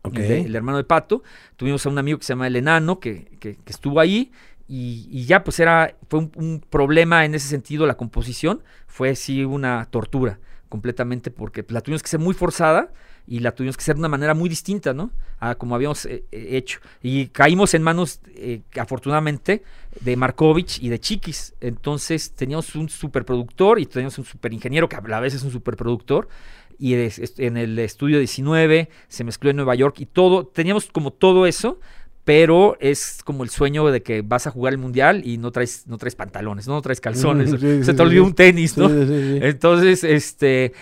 Ok. 0.02 0.16
el, 0.18 0.30
el 0.46 0.56
hermano 0.56 0.78
de 0.78 0.84
Pato. 0.84 1.22
Tuvimos 1.56 1.84
a 1.86 1.88
un 1.88 1.98
amigo 1.98 2.18
que 2.18 2.24
se 2.24 2.32
llama 2.32 2.46
El 2.46 2.56
Enano, 2.56 3.00
que, 3.00 3.36
que- 3.40 3.56
que 3.56 3.72
estuvo 3.72 4.00
ahí. 4.00 4.30
Y, 4.68 5.08
y 5.10 5.24
ya 5.24 5.44
pues 5.44 5.58
era, 5.60 5.94
fue 6.10 6.20
un, 6.20 6.32
un 6.36 6.60
problema 6.68 7.24
en 7.24 7.34
ese 7.34 7.48
sentido 7.48 7.86
la 7.86 7.96
composición, 7.96 8.62
fue 8.86 9.16
sí 9.16 9.42
una 9.44 9.86
tortura 9.90 10.38
completamente 10.68 11.30
porque 11.30 11.64
la 11.68 11.80
tuvimos 11.80 12.02
que 12.02 12.08
hacer 12.08 12.20
muy 12.20 12.34
forzada 12.34 12.92
y 13.26 13.38
la 13.40 13.52
tuvimos 13.52 13.78
que 13.78 13.82
hacer 13.82 13.94
de 13.94 14.00
una 14.00 14.08
manera 14.08 14.34
muy 14.34 14.50
distinta, 14.50 14.92
¿no? 14.92 15.10
A 15.40 15.54
como 15.54 15.74
habíamos 15.74 16.04
eh, 16.04 16.24
eh, 16.32 16.48
hecho. 16.58 16.80
Y 17.02 17.28
caímos 17.28 17.72
en 17.72 17.82
manos, 17.82 18.20
eh, 18.34 18.60
afortunadamente, 18.78 19.62
de 20.02 20.16
Markovich 20.16 20.82
y 20.82 20.90
de 20.90 20.98
Chiquis. 21.00 21.54
Entonces 21.62 22.32
teníamos 22.32 22.74
un 22.74 22.90
superproductor 22.90 23.78
y 23.78 23.86
teníamos 23.86 24.18
un 24.18 24.24
superingeniero 24.26 24.86
que 24.88 24.96
a 24.96 25.00
la 25.00 25.20
vez 25.20 25.32
es 25.34 25.42
un 25.42 25.50
superproductor. 25.50 26.28
Y 26.78 26.94
en 26.94 27.56
el 27.56 27.78
estudio 27.78 28.18
19 28.18 28.88
se 29.08 29.24
mezcló 29.24 29.50
en 29.50 29.56
Nueva 29.56 29.74
York 29.74 29.96
y 30.00 30.06
todo, 30.06 30.46
teníamos 30.46 30.86
como 30.86 31.12
todo 31.12 31.46
eso, 31.46 31.80
pero 32.24 32.76
es 32.78 33.20
como 33.24 33.42
el 33.42 33.48
sueño 33.48 33.86
de 33.90 34.02
que 34.02 34.20
vas 34.20 34.46
a 34.46 34.50
jugar 34.50 34.74
el 34.74 34.78
mundial 34.78 35.22
y 35.24 35.38
no 35.38 35.50
traes, 35.50 35.86
no 35.86 35.96
traes 35.96 36.14
pantalones, 36.14 36.68
no, 36.68 36.74
No 36.74 36.82
traes 36.82 37.00
calzones, 37.00 37.50
sí, 37.52 37.56
se 37.58 37.84
sí, 37.84 37.94
te 37.94 38.02
olvidó 38.02 38.24
sí. 38.24 38.28
un 38.28 38.34
tenis, 38.34 38.76
¿no? 38.76 38.90
Entonces, 38.90 40.04
este, 40.04 40.72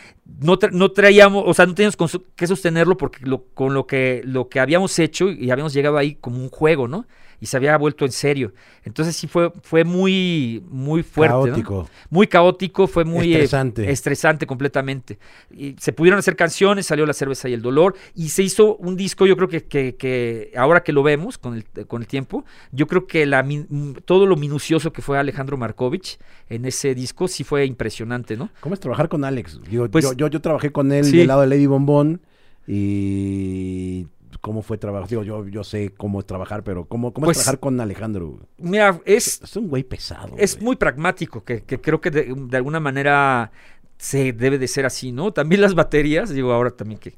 no, 0.41 0.59
tra- 0.59 0.73
no 0.73 0.91
traíamos, 0.91 1.45
o 1.47 1.55
sea, 1.55 1.67
no 1.67 1.75
teníamos 1.75 1.97
que 2.35 2.47
sostenerlo 2.47 2.97
porque 2.97 3.25
lo- 3.25 3.45
con 3.55 3.75
lo 3.75 3.87
que, 3.87 4.23
lo 4.25 4.49
que 4.49 4.59
habíamos 4.61 4.99
hecho 4.99 5.31
y 5.31 5.51
habíamos 5.51 5.73
llegado 5.73 5.99
ahí 5.99 6.17
como 6.17 6.39
un 6.39 6.49
juego, 6.51 6.89
¿no? 6.89 7.07
Y 7.41 7.47
se 7.47 7.57
había 7.57 7.77
vuelto 7.77 8.05
en 8.05 8.13
serio. 8.13 8.53
Entonces 8.85 9.15
sí 9.15 9.27
fue, 9.27 9.53
fue 9.63 9.85
muy, 9.85 10.63
muy 10.71 11.03
fuerte. 11.03 11.35
¿no? 11.37 11.45
Caótico. 11.45 11.89
Muy 12.09 12.27
caótico, 12.27 12.87
fue 12.87 13.05
muy 13.05 13.33
eh, 13.35 13.43
Estresante. 13.43 13.91
estresante 13.91 14.47
completamente. 14.47 15.19
Y 15.51 15.77
se 15.79 15.93
pudieron 15.93 16.19
hacer 16.19 16.35
canciones, 16.37 16.87
salió 16.87 17.05
La 17.05 17.13
cerveza 17.13 17.49
y 17.49 17.53
el 17.53 17.61
dolor, 17.63 17.95
y 18.15 18.31
se 18.31 18.43
hizo 18.43 18.77
un 18.77 18.97
disco, 18.97 19.27
yo 19.27 19.37
creo 19.37 19.49
que, 19.49 19.65
que- 19.65 19.97
que 19.97 20.53
ahora 20.57 20.83
que 20.83 20.93
lo 20.93 21.03
vemos 21.03 21.37
con 21.39 21.55
el, 21.57 21.87
con 21.87 22.01
el 22.03 22.09
tiempo, 22.09 22.45
yo 22.73 22.87
creo 22.87 23.07
que 23.07 23.27
la, 23.27 23.47
todo 24.05 24.25
lo 24.27 24.37
minucioso 24.37 24.93
que 24.93 25.03
fue 25.03 25.19
Alejandro 25.19 25.57
Markovich 25.57 26.19
en 26.49 26.65
ese 26.65 26.95
disco 26.95 27.29
sí 27.29 27.45
fue 27.45 27.67
impresionante, 27.67 28.37
¿no? 28.37 28.51
¿Cómo 28.61 28.75
es 28.75 28.81
trabajar 28.81 29.09
con 29.09 29.25
Alex? 29.25 29.61
Digo, 29.69 29.89
Pues- 29.91 30.05
yo, 30.05 30.13
yo, 30.15 30.29
yo 30.29 30.41
trabajé 30.41 30.73
con 30.73 30.91
él 30.93 31.05
Sí. 31.05 31.19
del 31.19 31.27
lado 31.29 31.43
de 31.43 31.49
Lady 31.49 31.67
Bombón 31.67 32.21
y 32.67 34.07
cómo 34.41 34.63
fue 34.63 34.79
trabajar. 34.79 35.09
Digo, 35.09 35.23
yo, 35.23 35.47
yo 35.47 35.65
sé 35.65 35.93
cómo 35.97 36.21
es 36.21 36.27
trabajar, 36.27 36.63
pero 36.65 36.85
¿cómo, 36.87 37.13
cómo 37.13 37.27
Pues- 37.27 37.39
es 37.39 37.43
trabajar 37.45 37.61
con 37.61 37.81
Alejandro? 37.81 38.39
Mira, 38.59 39.01
es, 39.05 39.41
Es 39.43 39.57
un 39.57 39.69
güey 39.69 39.83
pesado. 39.85 40.35
es 40.39 40.55
güey. 40.55 40.65
muy 40.65 40.77
pragmático, 40.77 41.45
que, 41.45 41.63
que 41.63 41.81
creo 41.81 42.01
que 42.01 42.11
de, 42.11 42.35
de 42.37 42.57
alguna 42.57 42.81
manera 42.81 43.51
se 43.99 44.33
debe 44.33 44.59
de 44.59 44.69
ser 44.69 44.85
así, 44.87 45.13
¿no? 45.13 45.33
También 45.33 45.61
las 45.61 45.75
baterías, 45.75 46.31
digo 46.31 46.53
ahora 46.53 46.71
también 46.71 46.99
que 47.01 47.15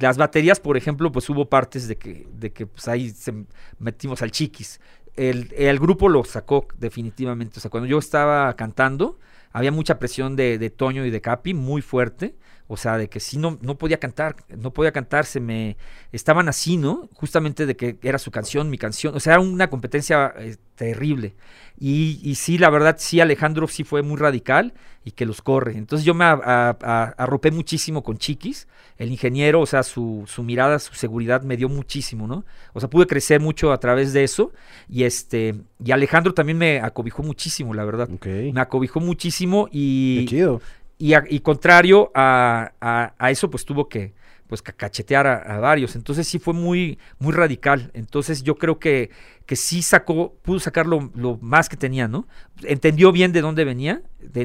las 0.00 0.18
baterías, 0.18 0.58
por 0.58 0.76
ejemplo, 0.76 1.12
pues 1.12 1.28
hubo 1.30 1.48
partes 1.48 1.86
de 1.86 1.96
que, 1.96 2.26
de 2.32 2.52
que 2.52 2.66
pues 2.66 2.88
ahí 2.88 3.10
se 3.10 3.32
metimos 3.78 4.22
al 4.22 4.32
chiquis. 4.32 4.80
El, 5.14 5.52
el 5.56 5.78
grupo 5.78 6.08
lo 6.08 6.24
sacó 6.24 6.66
definitivamente. 6.78 7.58
O 7.58 7.60
sea, 7.60 7.70
cuando 7.70 7.86
yo 7.88 7.98
estaba 7.98 8.54
cantando, 8.56 9.18
había 9.52 9.70
mucha 9.72 9.98
presión 10.00 10.34
de, 10.36 10.58
de 10.58 10.70
Toño 10.70 11.04
y 11.06 11.10
de 11.10 11.20
Capi, 11.20 11.54
muy 11.54 11.80
fuerte. 11.82 12.34
O 12.70 12.76
sea, 12.76 12.98
de 12.98 13.08
que 13.08 13.18
sí 13.18 13.38
no, 13.38 13.58
no 13.62 13.78
podía 13.78 13.98
cantar, 13.98 14.36
no 14.56 14.72
podía 14.74 14.92
cantar, 14.92 15.24
se 15.24 15.40
me 15.40 15.76
estaban 16.12 16.48
así, 16.50 16.76
¿no? 16.76 17.08
Justamente 17.14 17.64
de 17.64 17.76
que 17.76 17.96
era 18.02 18.18
su 18.18 18.30
canción, 18.30 18.68
mi 18.68 18.76
canción. 18.76 19.14
O 19.16 19.20
sea, 19.20 19.32
era 19.34 19.40
una 19.42 19.70
competencia 19.70 20.34
eh, 20.38 20.56
terrible. 20.74 21.34
Y, 21.80 22.20
y 22.22 22.34
sí, 22.34 22.58
la 22.58 22.68
verdad, 22.70 22.96
sí, 22.98 23.20
Alejandro 23.20 23.68
sí 23.68 23.84
fue 23.84 24.02
muy 24.02 24.16
radical 24.18 24.74
y 25.04 25.12
que 25.12 25.24
los 25.24 25.40
corre. 25.40 25.78
Entonces 25.78 26.04
yo 26.04 26.12
me 26.12 26.24
a- 26.24 26.32
a- 26.44 26.76
a- 26.82 27.14
arropé 27.16 27.50
muchísimo 27.52 28.02
con 28.02 28.18
Chiquis, 28.18 28.68
el 28.98 29.10
ingeniero, 29.12 29.60
o 29.60 29.66
sea, 29.66 29.82
su, 29.82 30.24
su 30.26 30.42
mirada, 30.42 30.78
su 30.78 30.92
seguridad 30.94 31.42
me 31.42 31.56
dio 31.56 31.68
muchísimo, 31.70 32.26
¿no? 32.26 32.44
O 32.74 32.80
sea, 32.80 32.90
pude 32.90 33.06
crecer 33.06 33.40
mucho 33.40 33.72
a 33.72 33.78
través 33.80 34.12
de 34.12 34.24
eso. 34.24 34.52
Y 34.90 35.04
este, 35.04 35.54
y 35.82 35.92
Alejandro 35.92 36.34
también 36.34 36.58
me 36.58 36.80
acobijó 36.80 37.22
muchísimo, 37.22 37.72
la 37.72 37.84
verdad. 37.86 38.10
Ok. 38.12 38.26
Me 38.52 38.60
acobijó 38.60 39.00
muchísimo 39.00 39.66
Qué 39.66 39.78
y, 39.78 40.26
chido. 40.26 40.60
Y, 40.98 41.14
a- 41.14 41.24
y 41.28 41.40
contrario 41.40 42.10
a, 42.14 42.72
a- 42.80 43.30
eso, 43.30 43.50
pues 43.50 43.64
tuvo 43.64 43.88
que 43.88 44.14
pues 44.48 44.62
ca- 44.62 44.72
cachetear 44.72 45.26
a, 45.26 45.58
varios. 45.60 45.94
Entonces 45.94 46.26
sí 46.26 46.38
fue 46.38 46.54
muy, 46.54 46.98
muy 47.18 47.32
radical. 47.34 47.90
Entonces 47.94 48.42
yo 48.42 48.54
creo 48.56 48.78
que, 48.78 49.10
que 49.44 49.56
sí 49.56 49.82
sacó, 49.82 50.34
pudo 50.42 50.58
sacar 50.58 50.86
lo, 50.86 51.10
lo 51.14 51.36
más 51.42 51.68
que 51.68 51.76
tenía, 51.76 52.08
¿no? 52.08 52.26
Entendió 52.62 53.12
bien 53.12 53.32
de 53.32 53.42
dónde 53.42 53.64
venía, 53.64 54.02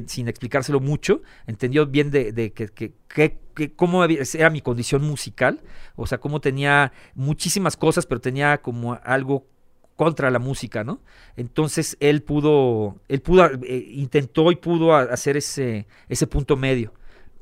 sin 0.08 0.28
explicárselo 0.28 0.82
mucho, 0.82 1.22
entendió 1.48 1.86
bien 1.88 2.12
de, 2.12 2.34
de 2.34 2.52
que, 2.52 2.68
que- 2.68 2.94
que- 3.56 3.74
cómo 3.76 4.04
era 4.04 4.50
mi 4.50 4.62
condición 4.62 5.04
musical, 5.04 5.62
o 5.96 6.06
sea, 6.08 6.18
cómo 6.18 6.42
tenía 6.42 6.92
muchísimas 7.16 7.78
cosas, 7.78 8.06
pero 8.06 8.20
tenía 8.20 8.58
como 8.62 9.00
algo 9.04 9.48
contra 9.96 10.32
la 10.32 10.40
música, 10.40 10.84
¿no? 10.84 11.02
Entonces 11.38 11.98
él 12.00 12.22
pudo, 12.24 12.98
él 13.08 13.22
pudo, 13.22 13.46
eh, 13.64 13.88
intentó 13.94 14.52
y 14.52 14.56
pudo 14.56 14.96
hacer 14.96 15.38
ese, 15.38 15.86
ese 16.10 16.28
punto 16.28 16.56
medio. 16.58 16.94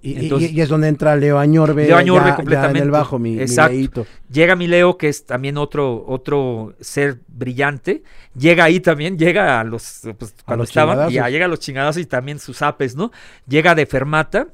Y, 0.04 0.24
Entonces- 0.24 0.52
y 0.52 0.60
es 0.62 0.68
donde 0.68 0.88
entra 0.88 1.16
Leo 1.16 1.38
Añorbe. 1.38 1.86
Leo 1.86 1.96
Añorbe 1.96 2.26
ya- 2.26 2.30
ya 2.32 2.36
completamente. 2.36 2.80
en 2.80 2.86
el 2.86 2.92
bajo, 2.92 3.20
mi, 3.20 3.40
Exacto. 3.40 4.08
Llega 4.32 4.56
mi 4.56 4.66
Leo, 4.66 4.98
que 4.98 5.08
es 5.10 5.26
también 5.28 5.58
otro, 5.58 6.04
otro 6.08 6.74
ser 6.80 7.20
brillante. 7.28 8.02
Llega 8.36 8.64
ahí 8.64 8.80
también, 8.80 9.18
llega 9.20 9.60
a 9.60 9.64
los, 9.64 10.02
pues, 10.18 10.34
cuando 10.44 10.64
los 10.64 10.70
estaban, 10.70 10.96
y 10.96 11.10
chingadazos. 11.10 11.28
a- 11.28 11.30
llega 11.30 11.46
a 11.46 11.48
los 11.48 11.60
chingados 11.60 11.98
y 11.98 12.06
también 12.06 12.40
sus 12.40 12.64
apes, 12.64 12.96
¿no? 12.96 13.12
Llega 13.48 13.76
de 13.76 13.86
Fermata, 13.86 14.48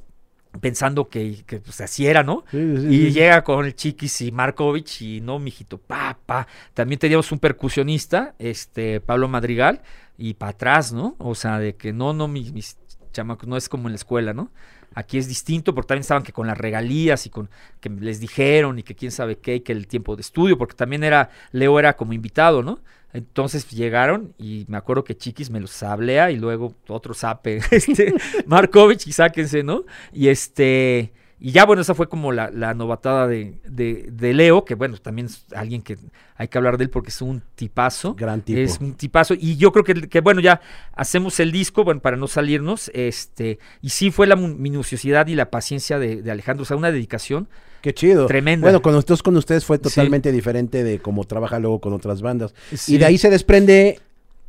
pensando 0.59 1.09
que, 1.09 1.43
que 1.45 1.59
pues, 1.59 1.81
así 1.81 2.07
era, 2.07 2.23
¿no? 2.23 2.43
Sí, 2.51 2.77
sí, 2.77 2.87
Y 2.89 3.11
sí. 3.11 3.11
llega 3.11 3.43
con 3.43 3.65
el 3.65 3.75
Chiquis 3.75 4.21
y 4.21 4.31
Markovich 4.31 5.01
y 5.01 5.21
no, 5.21 5.39
mijito, 5.39 5.77
pa, 5.77 6.17
pa. 6.25 6.47
También 6.73 6.99
teníamos 6.99 7.31
un 7.31 7.39
percusionista, 7.39 8.35
este, 8.39 9.01
Pablo 9.01 9.27
Madrigal, 9.27 9.81
y 10.17 10.33
para 10.33 10.51
atrás, 10.51 10.93
¿no? 10.93 11.15
O 11.19 11.35
sea, 11.35 11.59
de 11.59 11.75
que 11.75 11.93
no, 11.93 12.13
no, 12.13 12.27
mis, 12.27 12.51
mis 12.51 12.77
chamacos, 13.11 13.47
no 13.47 13.57
es 13.57 13.69
como 13.69 13.87
en 13.87 13.93
la 13.93 13.97
escuela, 13.97 14.33
¿no? 14.33 14.51
Aquí 14.97 15.19
es 15.19 15.27
distinto, 15.27 15.75
porque 15.75 15.89
también 15.89 16.01
estaban 16.01 16.23
que 16.23 16.33
con 16.33 16.47
las 16.47 16.57
regalías 16.57 17.27
y 17.27 17.29
con 17.29 17.51
que 17.79 17.87
les 17.87 18.19
dijeron 18.19 18.79
y 18.79 18.83
que 18.83 18.95
quién 18.95 19.11
sabe 19.11 19.37
qué, 19.37 19.57
y 19.57 19.59
que 19.59 19.71
el 19.71 19.85
tiempo 19.85 20.15
de 20.15 20.21
estudio, 20.21 20.57
porque 20.57 20.73
también 20.73 21.03
era, 21.03 21.29
Leo 21.51 21.77
era 21.77 21.95
como 21.95 22.13
invitado, 22.13 22.63
¿no? 22.63 22.79
Entonces 23.13 23.69
llegaron 23.69 24.33
y 24.39 24.65
me 24.67 24.75
acuerdo 24.75 25.03
que 25.03 25.15
Chiquis 25.15 25.51
me 25.51 25.59
los 25.59 25.69
sablea 25.69 26.31
y 26.31 26.37
luego 26.37 26.73
otro 26.87 27.13
sape, 27.13 27.57
este, 27.71 28.15
Markovich 28.47 29.05
y 29.05 29.11
sáquense, 29.11 29.61
¿no? 29.61 29.83
Y 30.11 30.29
este, 30.29 31.13
y 31.39 31.51
ya 31.51 31.65
bueno, 31.65 31.81
esa 31.83 31.93
fue 31.93 32.09
como 32.09 32.31
la, 32.31 32.49
la 32.49 32.73
novatada 32.73 33.27
de, 33.27 33.59
de, 33.67 34.09
de 34.11 34.33
Leo, 34.33 34.65
que 34.65 34.73
bueno, 34.75 34.97
también 34.97 35.27
es 35.27 35.45
alguien 35.55 35.81
que 35.83 35.97
hay 36.35 36.47
que 36.47 36.57
hablar 36.57 36.77
de 36.77 36.85
él 36.85 36.89
porque 36.89 37.09
es 37.09 37.21
un 37.21 37.43
tipazo. 37.55 38.15
Gran 38.15 38.41
tipo. 38.41 38.59
Es 38.59 38.79
un 38.81 38.93
tipazo. 38.93 39.35
Y 39.37 39.57
yo 39.57 39.71
creo 39.71 39.83
que, 39.83 40.09
que, 40.09 40.21
bueno, 40.21 40.41
ya 40.41 40.61
hacemos 40.93 41.39
el 41.39 41.51
disco, 41.51 41.83
bueno, 41.83 42.01
para 42.01 42.17
no 42.17 42.27
salirnos. 42.27 42.89
Este, 42.93 43.59
y 43.81 43.89
sí 43.89 44.09
fue 44.11 44.25
la 44.27 44.35
minuciosidad 44.35 45.27
y 45.27 45.35
la 45.35 45.49
paciencia 45.51 45.99
de, 45.99 46.21
de 46.21 46.31
Alejandro. 46.31 46.63
O 46.63 46.65
sea, 46.65 46.77
una 46.77 46.91
dedicación. 46.91 47.47
Qué 47.81 47.93
chido. 47.93 48.25
Tremenda. 48.25 48.65
Bueno, 48.65 48.81
con 48.81 48.93
nosotros, 48.93 49.21
con 49.23 49.37
ustedes 49.37 49.63
fue 49.63 49.77
Sí. 49.77 49.83
totalmente 49.83 50.31
diferente 50.31 50.83
de 50.83 50.99
cómo 50.99 51.23
trabaja 51.25 51.59
luego 51.59 51.79
con 51.79 51.93
otras 51.93 52.21
bandas. 52.21 52.53
Sí. 52.75 52.95
Y 52.95 52.97
de 52.97 53.05
ahí 53.05 53.17
se 53.17 53.29
desprende 53.29 53.99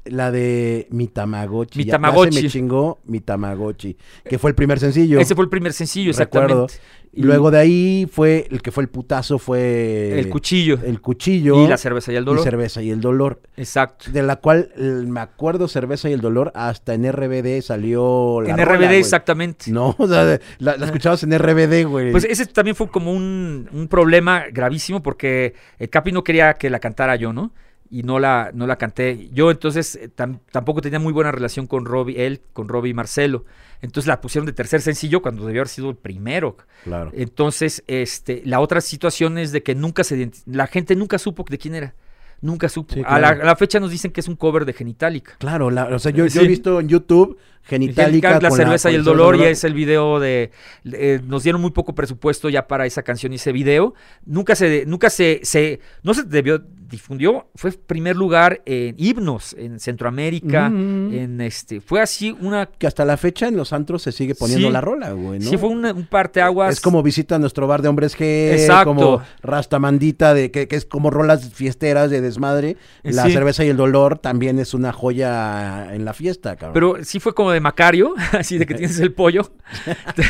la 0.05 0.31
de 0.31 0.87
Mi 0.91 1.07
Tamagotchi. 1.09 1.79
Mi 1.79 1.85
Ya- 1.85 1.89
ya 1.89 1.93
Tamagotchi. 1.93 2.37
se 2.37 2.43
me 2.45 2.49
chingó 2.49 2.99
Mi 3.05 3.21
Tamagotchi, 3.21 3.97
que 4.29 4.39
fue 4.39 4.51
el 4.51 4.55
primer 4.55 4.79
sencillo. 4.79 5.19
Ese 5.21 5.35
fue 5.35 5.45
el 5.45 5.51
primer 5.51 5.73
sencillo, 5.73 6.13
Recuerdo. 6.13 6.65
exactamente. 6.65 6.99
Y 7.11 7.23
luego 7.23 7.51
de 7.51 7.59
ahí 7.59 8.09
fue, 8.11 8.47
el 8.51 8.61
que 8.63 8.71
fue 8.71 8.83
el 8.85 8.91
putazo 8.91 9.39
fue... 9.39 10.19
el 10.21 10.29
cuchillo. 10.29 10.79
El 10.85 11.01
cuchillo. 11.01 11.65
y 11.65 11.67
la 11.67 11.77
cerveza 11.79 12.13
y 12.13 12.17
el 12.17 12.25
dolor. 12.25 12.41
Y 12.43 12.45
cerveza 12.45 12.83
y 12.83 12.91
el 12.91 13.01
dolor. 13.01 13.41
Exacto. 13.57 14.11
De 14.13 14.23
la 14.23 14.37
cual 14.37 14.71
el- 14.77 15.07
me 15.09 15.21
acuerdo 15.21 15.69
cerveza 15.69 16.09
y 16.09 16.13
el 16.13 16.21
dolor, 16.21 16.53
hasta 16.55 16.95
en 16.95 17.11
RBD 17.11 17.63
salió 17.63 18.41
la 18.43 18.51
en 18.51 18.59
rola, 18.59 18.79
RBD, 18.79 18.99
exactamente. 18.99 19.71
No, 19.71 19.95
o 19.99 20.07
sea, 20.07 20.39
la, 20.59 20.77
la 20.77 20.85
escuchabas 20.87 21.23
en 21.25 21.37
RBD, 21.37 21.85
güey. 21.89 22.13
Pues 22.13 22.25
ese 22.25 22.47
también 22.47 22.77
fue 22.77 22.89
como 22.89 23.13
un, 23.13 23.69
un 23.73 23.89
problema 23.89 24.45
gravísimo 24.53 25.03
porque 25.03 25.55
el 25.79 25.89
Capi 25.89 26.13
no 26.13 26.23
quería 26.23 26.55
que 26.55 26.71
la 26.71 26.79
cantara 26.79 27.17
yo, 27.17 27.33
¿no? 27.33 27.53
Y 27.91 28.03
no 28.03 28.19
la, 28.19 28.51
no 28.53 28.67
la 28.67 28.77
canté. 28.77 29.31
Yo 29.33 29.51
entonces 29.51 29.95
eh, 29.97 30.11
tam- 30.15 30.41
tampoco 30.53 30.81
tenía 30.83 30.99
muy 30.99 31.13
buena 31.13 31.33
relación 31.33 31.67
con 31.67 31.87
Robbie, 31.87 32.27
él, 32.27 32.43
con 32.53 32.69
Robbie 32.69 32.91
y 32.91 32.95
Marcelo. 32.95 33.45
Entonces 33.81 34.07
la 34.09 34.21
pusieron 34.21 34.45
de 34.47 34.53
tercer 34.53 34.81
sencillo 34.83 35.23
cuando 35.23 35.47
debió 35.47 35.63
haber 35.63 35.69
sido 35.69 35.89
el 35.89 35.97
primero. 35.97 36.57
claro. 36.85 37.11
Entonces, 37.15 37.83
este, 37.87 38.43
la 38.45 38.61
otra 38.61 38.81
situación 38.83 39.39
es 39.39 39.53
de 39.53 39.63
que 39.63 39.75
nunca 39.75 40.05
se 40.05 40.31
la 40.47 40.67
gente 40.67 40.97
nunca 40.97 41.19
supo 41.19 41.45
de 41.49 41.57
quién 41.59 41.75
era. 41.75 41.95
Nunca 42.41 42.69
supo. 42.69 42.95
Sí, 42.95 43.01
a, 43.05 43.19
la, 43.19 43.29
claro. 43.31 43.43
a 43.43 43.47
la 43.47 43.57
fecha 43.57 43.81
nos 43.81 43.91
dicen 43.91 44.13
que 44.13 44.21
es 44.21 44.29
un 44.29 44.37
cover 44.37 44.65
de 44.65 44.73
Genitalica. 44.73 45.33
Claro, 45.39 45.71
la- 45.71 45.87
o 45.87 45.99
sea, 45.99 46.13
yo, 46.13 46.25
yo 46.27 46.31
Sí. 46.31 46.39
he 46.45 46.49
visto 46.49 46.79
en 46.81 46.89
YouTube 46.89 47.37
Genitalica 47.69 48.41
la 48.41 48.49
con 48.49 48.57
cerveza 48.57 48.91
y 48.91 48.95
el 48.95 49.05
dolor 49.05 49.37
y 49.37 49.45
es 49.45 49.63
el 49.65 49.75
video 49.75 50.19
de 50.21 50.51
eh, 50.85 51.21
nos 51.27 51.43
dieron 51.43 51.61
muy 51.61 51.71
poco 51.71 51.95
presupuesto 51.95 52.49
ya 52.49 52.67
para 52.67 52.87
esa 52.87 53.03
canción 53.03 53.33
y 53.33 53.37
ese 53.37 53.53
video 53.53 53.95
nunca 54.25 54.55
se 54.57 54.85
nunca 54.87 55.11
se, 55.11 55.41
se 55.43 55.81
no 56.03 56.15
se 56.15 56.23
debió 56.23 56.63
difundió 56.89 57.49
fue 57.55 57.71
primer 57.73 58.17
lugar 58.17 58.63
en 58.65 58.95
himnos 58.99 59.55
en 59.59 59.79
Centroamérica 59.79 60.71
Mm. 60.71 61.13
en 61.13 61.41
este 61.43 61.81
fue 61.83 62.01
así 62.01 62.35
una 62.41 62.67
que 62.67 62.87
hasta 62.87 63.05
la 63.05 63.17
fecha 63.19 63.47
en 63.49 63.57
los 63.57 63.73
antros 63.75 64.03
se 64.03 64.13
sigue 64.13 64.35
poniendo 64.35 64.69
Sí. 64.69 64.73
la 64.73 64.81
rola, 64.81 65.11
güey, 65.13 65.39
¿no? 65.41 65.45
sí 65.51 65.57
fue 65.59 65.69
una- 65.69 65.93
un 65.93 66.07
parteaguas 66.07 66.73
Es 66.73 66.81
como 66.81 67.03
visita 67.03 67.39
nuestro 67.39 67.67
bar 67.67 67.83
de 67.83 67.89
hombres 67.89 68.17
G, 68.19 68.53
Exacto. 68.53 68.95
como 68.95 69.23
Rastamandita, 69.43 70.33
de, 70.35 70.51
que, 70.51 70.69
que 70.69 70.77
es 70.77 70.85
como 70.87 71.11
rolas 71.11 71.51
fiesteras 71.53 72.11
de 72.11 72.21
desmadre. 72.21 72.77
La 73.03 73.25
Sí. 73.27 73.33
cerveza 73.33 73.65
y 73.65 73.69
el 73.69 73.77
dolor 73.77 74.19
también 74.19 74.59
es 74.59 74.73
una 74.73 74.93
joya 74.93 75.95
en 75.95 76.05
la 76.05 76.15
fiesta, 76.15 76.57
cabrón. 76.57 76.75
pero 76.75 77.05
sí 77.05 77.19
fue 77.21 77.35
como 77.35 77.51
de 77.51 77.58
Macario 77.61 78.15
así 78.33 78.59
de 78.59 78.67
que 78.67 78.75
tienes 78.75 78.99
el 79.01 79.13
pollo 79.13 79.51
te, 80.17 80.23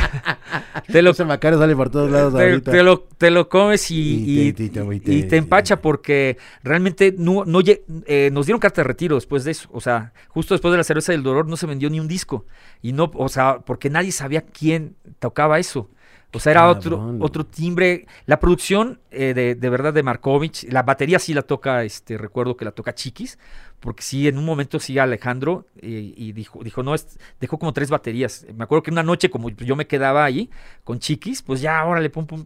te 0.91 1.01
lo 1.01 1.11
Ese 1.11 1.25
Macario 1.25 1.57
sale 1.59 1.75
por 1.75 1.89
todos 1.89 2.09
lados 2.11 2.33
te, 2.35 2.41
ahorita. 2.43 2.71
te 2.71 2.83
lo, 2.83 2.99
te 3.17 3.31
lo 3.31 3.49
comes 3.49 3.89
y, 3.91 3.95
Y 3.95 4.39
y- 4.47 4.53
te- 4.53 5.13
y 5.13 5.27
empacha 5.37 5.81
porque 5.81 6.37
realmente 6.63 7.13
no, 7.17 7.45
no 7.45 7.61
eh, 8.05 8.29
nos 8.31 8.45
dieron 8.45 8.59
carta 8.59 8.81
de 8.81 8.87
retiro 8.87 9.15
después 9.15 9.43
de 9.43 9.51
eso. 9.51 9.69
O 9.71 9.81
sea, 9.81 10.13
justo 10.27 10.53
después 10.53 10.71
de 10.71 10.77
la 10.77 10.83
cerveza 10.83 11.11
del 11.11 11.23
dolor 11.23 11.47
no 11.47 11.57
se 11.57 11.65
vendió 11.67 11.89
ni 11.89 11.99
un 11.99 12.07
disco. 12.07 12.45
Y 12.81 12.93
no, 12.93 13.11
o 13.15 13.29
sea, 13.29 13.59
porque 13.59 13.89
nadie 13.89 14.11
sabía 14.11 14.41
quién 14.41 14.95
tocaba 15.19 15.59
eso. 15.59 15.89
O 16.31 16.39
sea, 16.39 16.51
era 16.51 16.69
otro, 16.69 16.97
Cabrón. 16.97 17.17
otro 17.21 17.45
timbre. 17.45 18.05
La 18.27 18.39
producción 18.39 18.99
eh, 19.09 19.33
de, 19.33 19.55
de 19.55 19.69
verdad 19.69 19.93
de 19.93 20.03
Markovich, 20.03 20.63
la 20.71 20.83
batería 20.83 21.17
sí 21.17 21.33
la 21.33 21.41
toca, 21.41 21.83
este, 21.83 22.17
recuerdo 22.19 22.55
que 22.55 22.65
la 22.65 22.71
toca 22.71 22.93
Chiquis, 22.93 23.39
porque 23.79 24.03
sí, 24.03 24.27
en 24.27 24.37
un 24.37 24.45
momento 24.45 24.79
sí 24.79 24.99
Alejandro 24.99 25.65
eh, 25.77 26.13
y 26.15 26.31
dijo, 26.33 26.63
dijo, 26.63 26.83
no, 26.83 26.93
es- 26.93 27.17
dejó 27.39 27.57
como 27.57 27.73
tres 27.73 27.89
baterías. 27.89 28.45
Me 28.55 28.63
acuerdo 28.63 28.83
que 28.83 28.91
una 28.91 29.01
noche, 29.03 29.29
como 29.31 29.49
yo 29.49 29.75
me 29.75 29.87
quedaba 29.87 30.23
ahí 30.23 30.49
con 30.83 30.99
Chiquis, 30.99 31.41
pues 31.41 31.61
ya, 31.61 31.83
órale, 31.85 32.09
pum, 32.11 32.27
pum, 32.27 32.45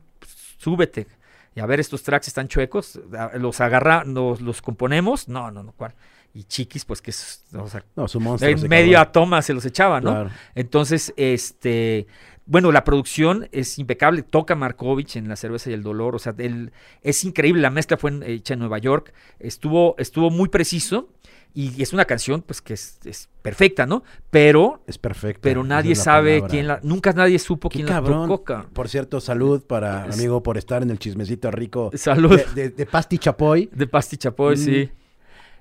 súbete. 0.58 1.08
Y 1.56 1.60
a 1.60 1.66
ver, 1.66 1.80
estos 1.80 2.02
tracks 2.04 2.28
están 2.30 2.48
chuecos, 2.48 3.00
a- 3.18 3.38
los 3.38 3.60
agarra, 3.62 4.04
los, 4.06 4.42
los 4.42 4.62
componemos, 4.62 5.28
no, 5.28 5.52
no, 5.52 5.62
no, 5.62 5.72
¿cuál? 5.74 5.94
Y 6.36 6.46
Chiquis, 6.46 6.84
pues 6.84 7.00
que 7.00 7.12
es, 7.12 7.44
o 7.56 7.68
sea, 7.68 7.84
No, 7.96 8.08
su 8.08 8.20
monstruo. 8.20 8.50
en 8.52 8.68
media 8.68 8.98
cabrón. 9.00 9.12
toma 9.14 9.42
se 9.44 9.54
los 9.54 9.64
echaba, 9.66 10.02
¿no? 10.02 10.10
Claro. 10.12 10.30
Entonces, 10.56 11.14
este, 11.16 12.08
bueno, 12.46 12.72
la 12.72 12.84
producción 12.84 13.48
es 13.52 13.80
impecable, 13.80 14.22
toca 14.24 14.56
Markovich 14.56 15.16
en 15.16 15.28
La 15.30 15.36
cerveza 15.36 15.70
y 15.70 15.74
el 15.74 15.84
dolor, 15.84 16.16
o 16.16 16.20
sea, 16.20 16.34
él- 16.38 16.72
es 17.02 17.24
increíble, 17.24 17.62
la 17.62 17.70
mezcla 17.70 17.98
fue 17.98 18.12
en- 18.12 18.24
hecha 18.24 18.54
en 18.54 18.60
Nueva 18.60 18.78
York, 18.80 19.14
estuvo, 19.39 19.96
estuvo 19.98 20.30
muy 20.30 20.50
preciso 20.50 21.08
y 21.56 21.82
es 21.84 21.94
una 21.94 22.06
canción 22.06 22.41
pues 22.41 22.62
que 22.62 22.74
es, 22.74 23.00
es 23.06 23.30
perfecta, 23.44 23.86
¿no? 23.86 24.04
Pero, 24.32 24.82
Es 24.88 24.98
perfecto. 24.98 25.39
pero 25.44 25.64
nadie 25.64 25.96
sabe 25.96 26.38
palabra. 26.39 26.52
quién 26.52 26.68
la, 26.68 26.80
nunca 26.84 27.14
nadie 27.14 27.38
supo 27.39 27.70
Qué 27.70 27.76
quién 27.78 27.88
cabrón. 27.88 28.22
la 28.22 28.28
tocó. 28.28 28.66
Por 28.74 28.89
cierto, 28.89 29.22
salud 29.22 29.62
para 29.64 30.08
Es- 30.08 30.16
amigo 30.16 30.41
por 30.44 30.58
estar 30.58 30.82
en 30.84 30.89
el 30.89 30.98
chismecito 31.00 31.50
rico 31.52 31.91
Salud 31.94 32.36
de, 32.38 32.46
de, 32.64 32.70
de 32.72 32.86
Pasti 32.88 33.20
Chapoy. 33.20 33.70
de 33.72 33.88
Pasti 33.88 34.18
Chapoy, 34.18 34.56
Mm. 34.56 34.58
sí. 34.58 34.89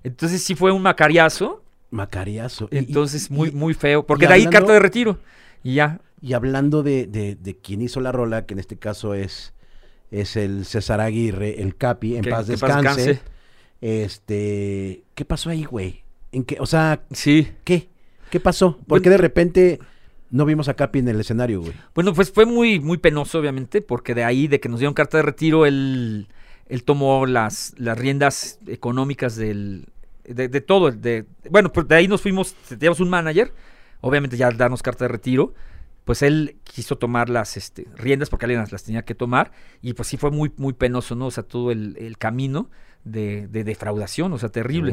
Entonces 0.02 0.42
sí 0.42 0.54
fue 0.54 0.72
un 0.72 0.82
macariazo, 0.82 1.62
Macariazo. 1.90 2.68
Entonces 2.70 3.28
y- 3.30 3.34
muy, 3.34 3.48
y- 3.50 3.52
muy 3.52 3.74
feo, 3.74 4.04
porque 4.06 4.26
de 4.26 4.32
ahí 4.32 4.46
carta 4.46 4.72
de 4.72 4.78
retiro 4.80 5.18
y 5.62 5.74
ya. 5.74 6.00
Y 6.22 6.34
hablando 6.34 6.82
de, 6.82 7.06
de, 7.06 7.34
de 7.34 7.56
quien 7.58 7.82
hizo 7.82 8.00
la 8.00 8.12
rola, 8.12 8.46
que 8.46 8.54
en 8.54 8.60
este 8.60 8.76
caso 8.78 9.12
es, 9.14 9.52
es 10.12 10.36
el 10.36 10.64
César 10.64 11.00
Aguirre, 11.00 11.60
el 11.62 11.76
Capi, 11.76 12.16
en 12.16 12.22
que- 12.22 12.30
paz 12.30 12.46
descanse. 12.46 13.20
Este, 13.80 15.02
¿qué 15.14 15.24
pasó 15.24 15.50
ahí, 15.50 15.64
güey? 15.64 16.02
¿En 16.30 16.44
qué, 16.44 16.56
o 16.60 16.66
sea, 16.66 17.02
Sí. 17.12 17.48
qué? 17.64 17.88
¿Qué 18.30 18.40
pasó? 18.40 18.76
¿Por 18.78 18.86
Bueno, 18.86 19.02
qué 19.02 19.10
de 19.10 19.18
repente 19.18 19.78
no 20.30 20.44
vimos 20.46 20.68
a 20.68 20.74
Capi 20.74 21.00
en 21.00 21.08
el 21.08 21.20
escenario, 21.20 21.60
güey? 21.60 21.72
Bueno, 21.94 22.14
pues 22.14 22.30
fue 22.32 22.46
muy, 22.46 22.78
muy 22.80 22.96
penoso, 22.98 23.38
obviamente, 23.40 23.82
porque 23.82 24.14
de 24.14 24.24
ahí, 24.24 24.46
de 24.48 24.60
que 24.60 24.68
nos 24.68 24.78
dieron 24.78 24.94
carta 24.94 25.18
de 25.18 25.24
retiro, 25.24 25.66
él, 25.66 26.28
él 26.68 26.84
tomó 26.84 27.26
las, 27.26 27.74
las 27.76 27.98
riendas 27.98 28.60
económicas 28.68 29.36
del, 29.36 29.86
de, 30.24 30.48
de 30.48 30.60
todo. 30.60 30.90
De, 30.92 31.26
bueno, 31.50 31.72
pues 31.72 31.86
de 31.88 31.96
ahí 31.96 32.08
nos 32.08 32.22
fuimos, 32.22 32.54
teníamos 32.68 33.00
un 33.00 33.10
manager, 33.10 33.52
obviamente 34.00 34.36
ya 34.36 34.50
darnos 34.52 34.80
carta 34.82 35.04
de 35.04 35.08
retiro, 35.08 35.52
pues 36.04 36.22
él 36.22 36.56
quiso 36.64 36.96
tomar 36.98 37.28
las 37.28 37.56
este, 37.56 37.86
riendas 37.96 38.28
porque 38.30 38.46
alguien 38.46 38.60
las, 38.60 38.72
las 38.72 38.82
tenía 38.84 39.04
que 39.04 39.14
tomar 39.14 39.52
y 39.80 39.92
pues 39.94 40.08
sí 40.08 40.16
fue 40.16 40.30
muy, 40.30 40.52
muy 40.56 40.72
penoso, 40.72 41.14
¿no? 41.14 41.26
O 41.26 41.30
sea, 41.30 41.44
todo 41.44 41.70
el, 41.70 41.96
el 41.98 42.18
camino 42.18 42.70
de, 43.04 43.46
de 43.48 43.64
defraudación, 43.64 44.32
o 44.32 44.38
sea, 44.38 44.48
terrible 44.48 44.92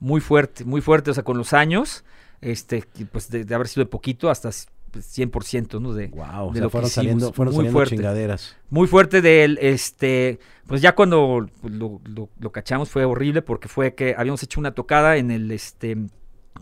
muy 0.00 0.20
fuerte, 0.20 0.64
muy 0.64 0.80
fuerte, 0.80 1.10
o 1.10 1.14
sea, 1.14 1.22
con 1.24 1.38
los 1.38 1.52
años, 1.52 2.04
este, 2.40 2.84
pues 3.10 3.30
de, 3.30 3.44
de 3.44 3.54
haber 3.54 3.68
sido 3.68 3.84
de 3.84 3.90
poquito 3.90 4.28
hasta 4.30 4.50
pues, 4.90 5.18
100%, 5.18 5.80
¿no? 5.80 5.92
De, 5.92 6.08
Wow, 6.08 6.48
o 6.48 6.52
de 6.52 6.54
sea, 6.54 6.62
lo 6.62 6.68
que 6.68 6.70
fueron 6.70 6.90
saliendo, 6.90 7.32
fueron 7.32 7.52
muy 7.54 7.58
saliendo 7.64 7.78
fuerte. 7.78 7.96
chingaderas. 7.96 8.56
Muy 8.70 8.86
fuerte 8.86 9.20
del, 9.22 9.58
este, 9.60 10.38
pues 10.66 10.80
ya 10.82 10.94
cuando 10.94 11.46
lo, 11.64 12.00
lo- 12.04 12.28
lo 12.38 12.52
cachamos 12.52 12.90
fue 12.90 13.04
horrible 13.04 13.42
porque 13.42 13.66
fue 13.68 13.94
que 13.94 14.14
habíamos 14.16 14.42
hecho 14.44 14.60
una 14.60 14.72
tocada 14.72 15.16
en 15.16 15.30
el, 15.32 15.50
este, 15.50 15.92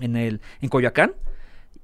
en 0.01 0.17
el, 0.17 0.41
en 0.63 0.69
Coyoacán, 0.71 1.13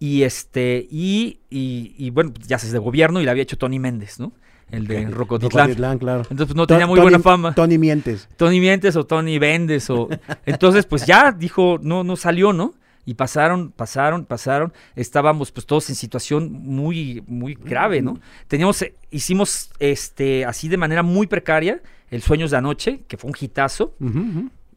y 0.00 0.22
este, 0.22 0.86
y, 0.90 1.40
y, 1.50 1.94
y, 1.98 2.10
bueno, 2.10 2.32
pues, 2.32 2.46
ya 2.48 2.58
se 2.58 2.66
es 2.66 2.72
de 2.72 2.78
gobierno 2.78 3.20
y 3.20 3.24
la 3.24 3.32
había 3.32 3.42
hecho 3.42 3.58
Tony 3.58 3.78
Méndez, 3.78 4.20
¿no? 4.20 4.32
El 4.70 4.86
de 4.86 5.06
Ok. 5.06 5.12
Rocotitlán. 5.14 5.98
Claro. 5.98 6.20
Entonces 6.22 6.46
pues, 6.48 6.54
no 6.56 6.66
tenía 6.66 6.86
muy 6.86 6.96
Tony- 6.96 7.04
buena 7.04 7.18
fama. 7.20 7.54
Tony 7.54 7.78
Mientes. 7.78 8.28
Tony 8.36 8.60
Mientes 8.60 8.96
o 8.96 9.04
Tony 9.06 9.38
Vendes 9.38 9.88
o 9.88 10.08
entonces 10.46 10.84
pues 10.84 11.06
ya 11.06 11.32
dijo 11.32 11.78
no 11.82 12.04
no 12.04 12.16
salió 12.16 12.52
no 12.52 12.74
y 13.06 13.14
pasaron 13.14 13.70
pasaron 13.72 14.26
pasaron 14.26 14.74
estábamos 14.94 15.52
pues 15.52 15.64
todos 15.64 15.88
en 15.88 15.94
situación 15.96 16.52
muy 16.52 17.24
muy 17.26 17.54
grave 17.54 18.02
no 18.02 18.20
teníamos 18.46 18.82
eh, 18.82 18.94
hicimos 19.10 19.70
este 19.78 20.44
así 20.44 20.68
de 20.68 20.76
manera 20.76 21.02
muy 21.02 21.26
precaria 21.26 21.80
el 22.10 22.20
Sueños 22.20 22.50
de 22.50 22.58
Anoche 22.58 23.00
que 23.08 23.16
fue 23.16 23.30
un 23.30 23.36
hitazo 23.40 23.94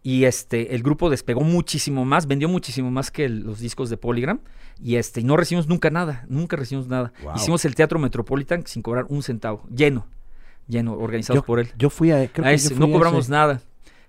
y 0.04 0.24
este 0.24 0.74
el 0.74 0.84
grupo 0.84 1.10
despegó 1.10 1.42
muchísimo 1.42 2.06
más 2.06 2.28
vendió 2.28 2.48
muchísimo 2.48 2.90
más 2.92 3.12
que 3.12 3.26
el- 3.26 3.42
los 3.42 3.60
discos 3.60 3.90
de 3.90 3.98
Polygram 3.98 4.40
y 4.84 4.96
este 4.96 5.22
y 5.22 5.24
no 5.24 5.38
recibimos 5.38 5.68
nunca 5.68 5.90
nada 5.90 6.26
nunca 6.28 6.56
recibimos 6.58 6.88
nada 6.88 7.14
Wow. 7.24 7.34
hicimos 7.36 7.64
el 7.66 7.76
Teatro 7.76 8.00
Metropolitan 8.00 8.66
sin 8.66 8.82
cobrar 8.82 9.06
un 9.10 9.22
centavo 9.24 9.64
lleno 9.74 10.08
lleno 10.68 10.94
organizados 10.94 11.42
Yo, 11.42 11.46
por 11.46 11.60
él 11.60 11.70
yo 11.78 11.90
fui 11.90 12.12
a. 12.12 12.28
creo 12.28 12.46
a 12.46 12.50
que 12.50 12.56
ese, 12.56 12.74
no 12.76 12.86
fui 12.86 12.90
a 12.90 12.94
cobramos 12.94 13.26
ese. 13.26 13.32
nada. 13.32 13.62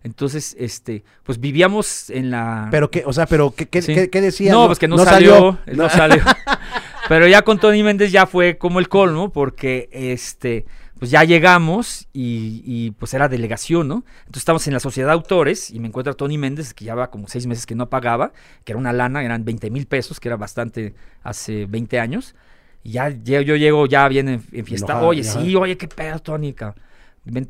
Entonces, 0.04 0.56
este, 0.58 1.04
pues 1.22 1.38
vivíamos 1.38 2.10
en 2.10 2.32
la. 2.32 2.66
Pero 2.72 2.90
qué, 2.90 3.04
o 3.06 3.12
sea, 3.12 3.26
pero 3.26 3.54
qué, 3.54 3.66
qué, 3.68 3.82
Sí. 3.82 3.94
qué- 3.94 4.10
qué 4.10 4.20
decía? 4.20 4.50
no, 4.50 4.66
pues 4.66 4.80
que 4.80 4.88
no, 4.88 4.98
salió, 4.98 5.58
no 5.72 5.88
salió. 5.88 6.22
Pero 7.08 7.26
ya 7.28 7.42
con 7.42 7.58
Tony 7.60 7.82
Méndez 7.84 8.10
ya 8.10 8.26
fue 8.26 8.58
como 8.58 8.80
el 8.80 8.88
colmo, 8.88 9.30
porque 9.30 9.88
este, 9.92 10.64
pues 11.02 11.10
ya 11.10 11.24
llegamos 11.24 12.06
y, 12.12 12.62
y, 12.64 12.92
pues 12.92 13.12
era 13.12 13.28
delegación, 13.28 13.88
¿no? 13.88 14.04
Entonces 14.20 14.42
estamos 14.42 14.64
en 14.68 14.72
la 14.72 14.78
sociedad 14.78 15.08
de 15.08 15.14
autores 15.14 15.72
y 15.72 15.80
me 15.80 15.88
encuentra 15.88 16.14
Tony 16.14 16.38
Méndez, 16.38 16.74
que 16.74 16.84
ya 16.84 16.94
va 16.94 17.10
como 17.10 17.26
seis 17.26 17.44
meses 17.48 17.66
que 17.66 17.74
no 17.74 17.90
pagaba, 17.90 18.32
que 18.62 18.70
era 18.70 18.78
una 18.78 18.92
lana, 18.92 19.24
eran 19.24 19.44
20 19.44 19.68
mil 19.70 19.88
pesos, 19.88 20.20
que 20.20 20.28
era 20.28 20.36
bastante 20.36 20.94
hace 21.24 21.66
20 21.66 21.98
años. 21.98 22.36
Y 22.84 22.92
ya 22.92 23.08
yo 23.08 23.56
llego 23.56 23.86
ya 23.86 24.06
bien 24.06 24.28
en, 24.28 24.44
en 24.52 24.64
fiesta. 24.64 25.02
Oye, 25.02 25.24
sí, 25.24 25.56
oye, 25.56 25.76
qué 25.76 25.88
pedo, 25.88 26.20
Tony, 26.20 26.54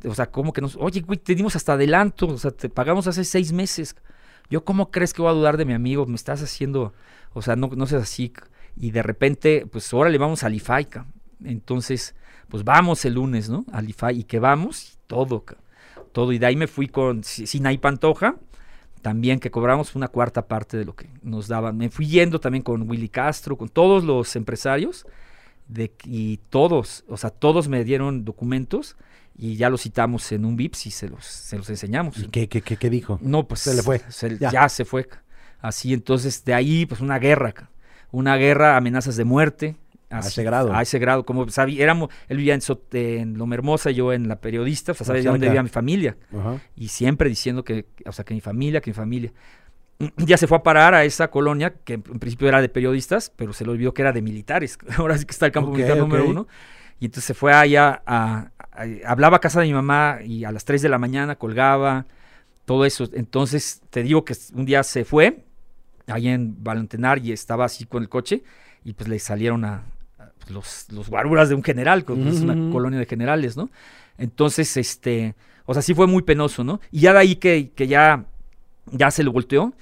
O 0.07 0.15
sea, 0.15 0.31
¿cómo 0.31 0.55
que 0.55 0.63
nos.? 0.63 0.77
Oye, 0.77 1.03
güey, 1.03 1.19
te 1.19 1.35
dimos 1.35 1.55
hasta 1.55 1.75
adelanto. 1.75 2.29
O 2.29 2.39
sea, 2.39 2.53
te 2.53 2.71
pagamos 2.71 3.07
hace 3.07 3.23
seis 3.23 3.53
meses. 3.53 3.95
Yo, 4.49 4.65
¿cómo 4.65 4.91
crees 4.91 5.13
que 5.13 5.21
voy 5.21 5.31
a 5.31 5.35
dudar 5.35 5.59
de 5.59 5.67
mi 5.67 5.75
amigo? 5.75 6.07
Me 6.07 6.17
estás 6.17 6.43
haciendo. 6.43 6.95
O 7.35 7.43
sea, 7.43 7.55
no, 7.55 7.69
no 7.77 7.85
seas 7.85 8.05
así. 8.05 8.33
Y 8.77 8.93
de 8.93 9.03
repente, 9.03 9.67
pues 9.71 9.93
órale, 9.93 10.17
vamos 10.17 10.43
al 10.43 10.55
IFAI. 10.55 10.87
ca. 10.87 11.07
Entonces, 11.45 12.15
pues 12.53 12.65
vamos 12.65 13.03
el 13.07 13.15
lunes, 13.15 13.49
¿no? 13.49 13.65
Al 13.73 13.89
IFAI. 13.89 14.21
Y 14.21 14.25
que 14.25 14.39
vamos, 14.39 14.93
y 14.93 14.97
todo, 15.07 15.43
todo. 16.13 16.33
Y 16.33 16.39
de 16.39 16.45
ahí 16.45 16.55
me 16.55 16.67
fui 16.67 16.87
con 16.87 17.25
Si- 17.25 17.47
Sinaí 17.47 17.79
Pantoja. 17.79 18.37
También 19.01 19.41
que 19.41 19.51
cobramos 19.51 19.97
una 19.97 20.09
cuarta 20.09 20.47
parte 20.47 20.77
de 20.77 20.85
lo 20.85 20.95
que 20.95 21.09
nos 21.23 21.49
daban. 21.49 21.79
Me 21.79 21.89
fui 21.89 22.07
yendo 22.07 22.39
también 22.41 22.63
con 22.63 22.89
Willy 22.89 23.09
Castro, 23.09 23.57
con 23.57 23.71
todos 23.71 24.05
los 24.05 24.37
empresarios. 24.37 25.07
De, 25.67 25.91
y 26.05 26.37
todos, 26.51 27.05
o 27.09 27.17
sea, 27.17 27.31
todos 27.31 27.69
me 27.69 27.83
dieron 27.85 28.27
documentos 28.27 28.97
y 29.35 29.57
ya 29.57 29.71
los 29.71 29.81
citamos 29.83 30.31
en 30.33 30.45
un 30.45 30.55
VIPS 30.57 30.87
y 30.87 30.91
se 30.91 31.09
los, 31.09 31.25
se 31.25 31.57
los 31.57 31.71
enseñamos. 31.71 32.19
¿Y 32.19 32.27
qué, 32.27 32.47
qué, 32.49 32.61
qué, 32.61 32.77
qué 32.77 32.91
dijo? 32.91 33.19
No, 33.23 33.49
pues 33.49 33.61
Se 33.61 33.75
le 33.75 33.83
fue. 33.83 34.01
se- 34.11 34.37
Ya. 34.39 34.51
ya. 34.53 34.69
se 34.69 34.85
fue. 34.85 35.09
Así, 35.61 35.95
entonces, 35.95 36.45
de 36.45 36.53
ahí, 36.53 36.85
pues 36.85 37.01
una 37.01 37.19
guerra. 37.19 37.55
Una 38.11 38.37
guerra, 38.37 38.77
amenazas 38.77 39.17
de 39.17 39.25
muerte. 39.25 39.77
A 40.13 40.21
ese 40.21 40.43
grado. 40.45 40.73
A 40.75 40.83
ese 40.83 40.99
grado. 40.99 41.25
Como 41.25 41.49
sabía, 41.49 41.83
éramos, 41.83 42.11
él 42.29 42.37
vivía 42.37 42.55
en, 42.55 42.61
Sot- 42.61 42.95
en 42.95 43.39
Loma 43.39 43.55
Hermosa, 43.55 43.91
yo 43.91 44.13
en 44.13 44.29
la 44.29 44.37
periodista, 44.37 44.93
o 44.93 44.95
sea, 44.95 45.07
sabes 45.07 45.25
dónde 45.25 45.47
vivía 45.49 45.63
mi 45.63 45.69
familia. 45.69 46.17
Ajá. 46.37 46.61
Y 46.77 46.89
siempre 46.89 47.29
diciendo 47.29 47.65
que, 47.65 47.87
o 48.07 48.13
sea, 48.13 48.25
que 48.25 48.35
mi 48.35 48.41
familia, 48.41 48.81
que 48.81 48.91
mi 48.91 48.95
familia. 48.95 49.33
Ya 50.17 50.37
se 50.37 50.47
fue 50.49 50.59
a 50.59 50.63
parar 50.63 50.95
a 50.95 51.05
esa 51.05 51.29
colonia, 51.31 51.75
que 51.85 51.95
en 51.95 52.03
principio 52.03 52.49
era 52.49 52.61
de 52.61 52.69
periodistas, 52.69 53.33
pero 53.37 53.53
se 53.53 53.65
le 53.65 53.71
olvidó 53.71 53.95
que 53.95 54.03
era 54.03 54.13
de 54.13 54.21
militares. 54.23 54.77
Ahora 54.97 55.17
sí 55.17 55.25
que 55.25 55.31
está 55.33 55.47
el 55.47 55.53
campo 55.53 55.71
militar 55.71 55.97
número 55.97 56.25
ok. 56.25 56.31
uno. 56.31 56.49
Y 56.99 57.07
entonces 57.07 57.25
se 57.25 57.35
fue 57.35 57.53
allá 57.53 58.03
a, 58.07 58.51
a- 58.73 58.87
hablaba 59.07 59.37
a 59.37 59.41
casa 59.41 59.61
de 59.61 59.67
mi 59.67 59.73
mamá 59.75 60.19
y 60.25 60.45
a 60.45 60.51
las 60.53 60.65
3 60.65 60.83
de 60.83 60.89
la 60.89 60.99
mañana 60.99 61.37
colgaba, 61.37 62.07
todo 62.65 62.85
eso. 62.85 63.09
Entonces 63.13 63.81
te 63.91 64.03
digo 64.03 64.25
que 64.25 64.35
un 64.55 64.65
día 64.65 64.83
se 64.83 65.05
fue, 65.05 65.45
ahí 66.09 66.29
en 66.29 66.63
Valentenar, 66.65 67.19
y 67.25 67.31
estaba 67.33 67.65
así 67.65 67.85
con 67.87 68.03
el 68.03 68.09
coche, 68.09 68.43
y 68.85 68.95
pues 68.95 69.09
le 69.09 69.19
salieron 69.21 69.65
a, 69.65 69.83
los, 70.49 70.87
los 70.91 71.09
guaruras 71.09 71.49
de 71.49 71.55
un 71.55 71.63
general, 71.63 72.05
que 72.05 72.13
es 72.29 72.41
una 72.41 72.73
colonia 72.73 72.99
de 72.99 73.07
generales, 73.07 73.57
¿no? 73.57 73.71
Entonces, 74.19 74.77
este, 74.77 75.35
o 75.65 75.73
sea, 75.73 75.83
sí 75.83 75.95
fue 75.95 76.07
muy 76.07 76.23
penoso, 76.23 76.65
¿no? 76.65 76.81
Y 76.91 77.01
ya 77.01 77.13
de 77.13 77.19
ahí 77.19 77.37
que, 77.37 77.71
que 77.75 77.87
ya, 77.87 78.27
ya 78.91 79.11
se 79.11 79.23
lo 79.23 79.33
volteó, 79.33 79.73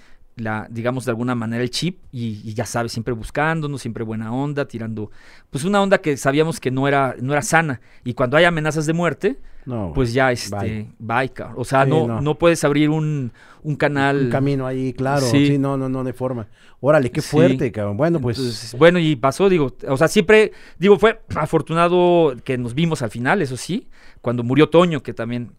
la, 0.40 0.66
digamos, 0.70 1.04
de 1.04 1.10
alguna 1.12 1.34
manera 1.34 1.62
el 1.62 1.70
chip, 1.70 1.98
y, 2.12 2.40
y 2.44 2.54
ya 2.54 2.64
sabes, 2.66 2.92
siempre 2.92 3.14
buscándonos, 3.14 3.80
siempre 3.80 4.02
buena 4.04 4.32
onda, 4.32 4.66
tirando, 4.66 5.10
pues 5.50 5.64
una 5.64 5.80
onda 5.82 5.98
que 5.98 6.16
sabíamos 6.16 6.58
que 6.60 6.70
no 6.70 6.88
era, 6.88 7.14
no 7.20 7.32
era 7.32 7.42
sana. 7.42 7.80
Y 8.04 8.14
cuando 8.14 8.36
hay 8.36 8.44
amenazas 8.44 8.86
de 8.86 8.92
muerte, 8.92 9.38
No, 9.66 9.92
pues 9.94 10.12
ya, 10.14 10.32
este, 10.32 10.56
bye. 10.56 10.88
bye, 10.98 11.28
cabrón. 11.28 11.56
O 11.58 11.64
sea, 11.64 11.84
Sí, 11.84 11.90
no, 11.90 12.06
no. 12.06 12.20
no. 12.20 12.38
puedes 12.38 12.64
abrir 12.64 12.88
un, 12.88 13.30
un 13.62 13.76
canal. 13.76 14.24
un 14.24 14.30
camino 14.30 14.66
ahí, 14.66 14.92
claro. 14.94 15.20
Sí. 15.26 15.48
Sí. 15.48 15.58
no, 15.58 15.76
no, 15.76 15.88
no, 15.88 16.02
de 16.02 16.12
forma. 16.14 16.48
Órale, 16.80 17.10
qué 17.10 17.20
Sí. 17.20 17.28
fuerte, 17.28 17.70
cabrón. 17.70 17.98
Bueno, 17.98 18.20
pues. 18.20 18.38
Entonces, 18.38 18.74
bueno, 18.78 18.98
y 18.98 19.16
pasó, 19.16 19.50
digo, 19.50 19.74
o 19.86 19.96
sea, 19.98 20.08
siempre, 20.08 20.52
digo, 20.78 20.98
fue 20.98 21.20
afortunado 21.36 22.34
que 22.42 22.56
nos 22.56 22.74
vimos 22.74 23.02
al 23.02 23.10
final, 23.10 23.42
eso 23.42 23.56
sí, 23.58 23.86
cuando 24.22 24.42
murió 24.42 24.70
Toño, 24.70 25.02
que 25.02 25.12
también 25.12 25.52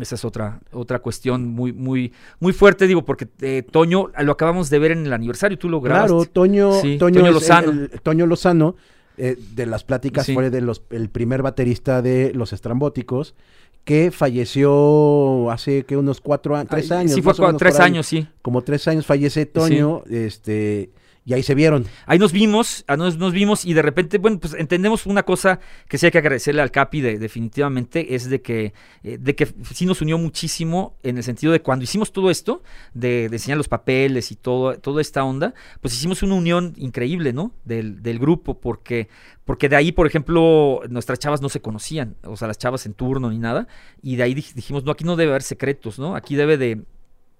esa 0.00 0.14
es 0.14 0.24
otra 0.24 0.60
otra 0.72 0.98
cuestión 1.00 1.46
muy 1.48 1.72
muy 1.72 2.12
muy 2.40 2.52
fuerte, 2.52 2.86
digo, 2.86 3.04
porque 3.04 3.28
eh, 3.40 3.62
Toño 3.70 4.10
lo 4.22 4.32
acabamos 4.32 4.70
de 4.70 4.78
ver 4.78 4.92
en 4.92 5.06
el 5.06 5.12
aniversario, 5.12 5.58
tú 5.58 5.68
lo 5.68 5.80
grabaste. 5.80 6.08
Claro, 6.14 6.24
Toño, 6.32 6.72
Sí, 6.80 6.98
Toño, 6.98 7.22
Lozano. 7.30 7.70
el- 7.72 7.90
el- 7.92 8.00
Toño 8.00 8.26
Lozano 8.26 8.76
eh, 9.18 9.36
de 9.54 9.64
las 9.66 9.82
pláticas 9.84 10.26
Sí. 10.26 10.34
fue 10.34 10.50
de 10.50 10.60
los, 10.60 10.82
el 10.90 11.08
primer 11.08 11.42
baterista 11.42 12.02
de 12.02 12.32
Los 12.34 12.52
Estrambóticos, 12.52 13.34
que 13.84 14.10
falleció 14.10 15.50
hace 15.50 15.84
que 15.84 15.96
unos 15.96 16.20
cuatro 16.20 16.56
años, 16.56 16.68
tres 16.70 16.90
años. 16.92 17.12
Sí, 17.12 17.22
fue 17.22 17.32
tres 17.58 17.80
años, 17.80 18.06
sí. 18.06 18.26
Como 18.42 18.62
tres 18.62 18.86
años 18.88 19.06
fallece 19.06 19.46
Toño, 19.46 20.02
este, 20.10 20.90
y 21.26 21.34
ahí 21.34 21.42
se 21.42 21.54
vieron. 21.56 21.84
Ahí 22.06 22.18
nos 22.20 22.32
vimos, 22.32 22.84
ah, 22.86 22.96
nos, 22.96 23.18
nos 23.18 23.32
vimos 23.32 23.64
y 23.66 23.74
de 23.74 23.82
repente, 23.82 24.16
bueno, 24.18 24.38
pues 24.38 24.54
entendemos 24.54 25.04
una 25.06 25.24
cosa 25.24 25.58
que 25.88 25.98
sí 25.98 26.06
hay 26.06 26.12
que 26.12 26.18
agradecerle 26.18 26.62
al 26.62 26.70
Capi 26.70 27.00
de- 27.00 27.18
definitivamente, 27.18 28.14
es 28.14 28.30
de 28.30 28.40
que, 28.40 28.72
eh, 29.02 29.18
de 29.20 29.34
que 29.34 29.52
sí 29.74 29.84
nos 29.86 30.00
unió 30.00 30.16
muchísimo 30.18 30.96
en 31.02 31.16
el 31.18 31.24
sentido 31.24 31.52
de 31.52 31.60
cuando 31.60 31.82
hicimos 31.82 32.12
todo 32.12 32.30
esto, 32.30 32.62
de, 32.94 33.28
de 33.28 33.36
enseñar 33.36 33.58
los 33.58 33.66
papeles 33.68 34.30
y 34.30 34.36
todo, 34.36 34.78
toda 34.78 35.00
esta 35.02 35.24
onda, 35.24 35.52
pues 35.80 35.92
hicimos 35.94 36.22
una 36.22 36.36
unión 36.36 36.74
increíble, 36.76 37.32
¿no? 37.32 37.52
Del, 37.64 38.02
del 38.02 38.18
grupo, 38.20 38.60
porque, 38.60 39.08
porque 39.44 39.68
de 39.68 39.74
ahí, 39.76 39.90
por 39.90 40.06
ejemplo, 40.06 40.80
nuestras 40.88 41.18
chavas 41.18 41.42
no 41.42 41.48
se 41.48 41.60
conocían, 41.60 42.14
o 42.22 42.36
sea, 42.36 42.46
las 42.46 42.58
chavas 42.58 42.86
en 42.86 42.94
turno 42.94 43.30
ni 43.30 43.38
nada, 43.40 43.66
y 44.00 44.14
de 44.14 44.22
ahí 44.22 44.34
dij- 44.34 44.54
dijimos, 44.54 44.84
no, 44.84 44.92
aquí 44.92 45.02
no 45.02 45.16
debe 45.16 45.32
haber 45.32 45.42
secretos, 45.42 45.98
¿no? 45.98 46.14
Aquí 46.14 46.36
debe 46.36 46.56
de, 46.56 46.82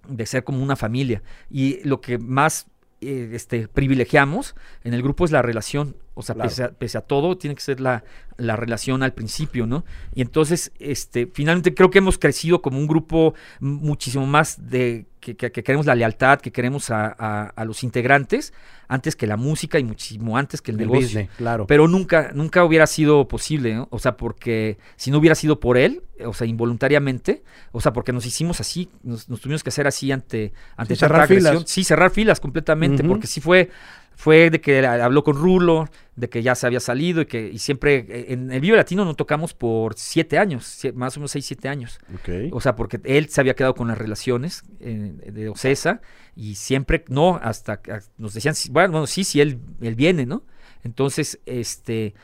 de 0.09 0.25
ser 0.25 0.43
como 0.43 0.61
una 0.61 0.75
familia. 0.75 1.23
Y 1.49 1.79
lo 1.87 2.01
que 2.01 2.17
más 2.17 2.67
eh, 3.01 3.29
este, 3.33 3.67
privilegiamos 3.67 4.55
en 4.83 4.93
el 4.93 5.03
grupo 5.03 5.25
es 5.25 5.31
la 5.31 5.41
relación. 5.41 5.95
O 6.17 6.23
sea, 6.23 6.33
Claro. 6.35 6.49
pese, 6.49 6.63
a, 6.63 6.71
pese 6.71 6.97
a 6.97 7.01
todo, 7.01 7.37
tiene 7.37 7.53
que 7.55 7.61
ser 7.61 7.79
la, 7.79 8.03
la 8.37 8.55
relación 8.55 9.03
al 9.03 9.13
principio, 9.13 9.67
¿no? 9.67 9.85
Y 10.15 10.21
entonces, 10.21 10.71
este, 10.79 11.27
finalmente 11.31 11.73
creo 11.75 11.89
que 11.91 11.99
hemos 11.99 12.17
crecido 12.17 12.61
como 12.61 12.79
un 12.79 12.87
grupo 12.87 13.33
muchísimo 13.59 14.25
más 14.25 14.69
de 14.69 15.05
que, 15.19 15.35
que- 15.35 15.51
que 15.51 15.63
queremos 15.63 15.85
la 15.85 15.95
lealtad, 15.95 16.39
que 16.39 16.51
queremos 16.51 16.89
a, 16.89 17.13
a- 17.17 17.47
a 17.55 17.65
los 17.65 17.83
integrantes, 17.83 18.53
antes 18.87 19.15
que 19.17 19.27
la 19.27 19.35
música 19.35 19.77
y 19.79 19.83
muchísimo 19.83 20.37
antes 20.37 20.61
que 20.61 20.71
el, 20.71 20.79
El 20.79 20.87
negocio. 20.87 21.07
business, 21.07 21.29
claro. 21.37 21.67
Pero 21.67 21.87
nunca, 21.89 22.31
nunca 22.33 22.63
hubiera 22.63 22.87
sido 22.87 23.27
posible, 23.27 23.73
¿no? 23.75 23.87
O 23.91 23.99
sea, 23.99 24.15
porque 24.15 24.77
si 24.95 25.11
no 25.11 25.17
hubiera 25.17 25.35
sido 25.35 25.59
por 25.59 25.77
él, 25.77 26.03
o 26.25 26.33
sea, 26.33 26.47
involuntariamente, 26.47 27.43
o 27.73 27.81
sea, 27.81 27.91
porque 27.93 28.13
nos 28.13 28.25
hicimos 28.25 28.61
así, 28.61 28.89
nos, 29.03 29.27
nos 29.27 29.41
tuvimos 29.41 29.63
que 29.63 29.69
hacer 29.69 29.87
así 29.87 30.11
ante, 30.11 30.53
ante 30.77 30.95
Sí, 30.95 30.99
tanta 31.01 31.13
cerrar 31.15 31.21
agresión. 31.23 31.53
filas. 31.57 31.69
Sí, 31.69 31.83
cerrar 31.83 32.11
filas 32.11 32.39
completamente, 32.39 33.03
porque 33.03 33.27
sí 33.27 33.41
fue, 33.41 33.69
fue 34.17 34.49
de 34.49 34.59
que 34.59 34.83
habló 34.85 35.23
con 35.23 35.35
Rulo, 35.35 35.87
de 36.15 36.27
que 36.27 36.41
ya 36.41 36.55
se 36.55 36.65
había 36.65 36.79
salido 36.79 37.21
y 37.21 37.27
que 37.27 37.49
y 37.53 37.59
siempre 37.59 37.97
eh, 38.09 38.25
en 38.29 38.51
el 38.51 38.59
Vive 38.59 38.75
Latino 38.75 39.05
no 39.05 39.13
tocamos 39.13 39.53
por 39.53 39.93
siete 39.95 40.39
años, 40.39 40.81
más 40.95 41.15
o 41.15 41.19
menos 41.19 41.29
seis, 41.29 41.45
siete 41.45 41.69
años. 41.69 41.99
Ok. 42.15 42.51
O 42.51 42.59
sea, 42.59 42.75
porque 42.75 42.99
él 43.03 43.29
se 43.29 43.41
había 43.41 43.55
quedado 43.55 43.75
con 43.75 43.87
las 43.87 43.97
relaciones 43.97 44.63
eh, 44.79 45.13
de 45.31 45.49
Ocesa 45.49 46.01
y 46.35 46.55
siempre 46.55 47.05
no, 47.09 47.39
hasta 47.43 47.79
nos 48.17 48.33
decían, 48.33 48.55
bueno, 48.71 48.91
bueno, 48.91 49.05
sí, 49.07 49.23
sí, 49.23 49.39
él, 49.39 49.59
él 49.81 49.93
viene, 49.93 50.25
¿no? 50.25 50.43
Entonces, 50.83 51.39
este, 51.45 52.15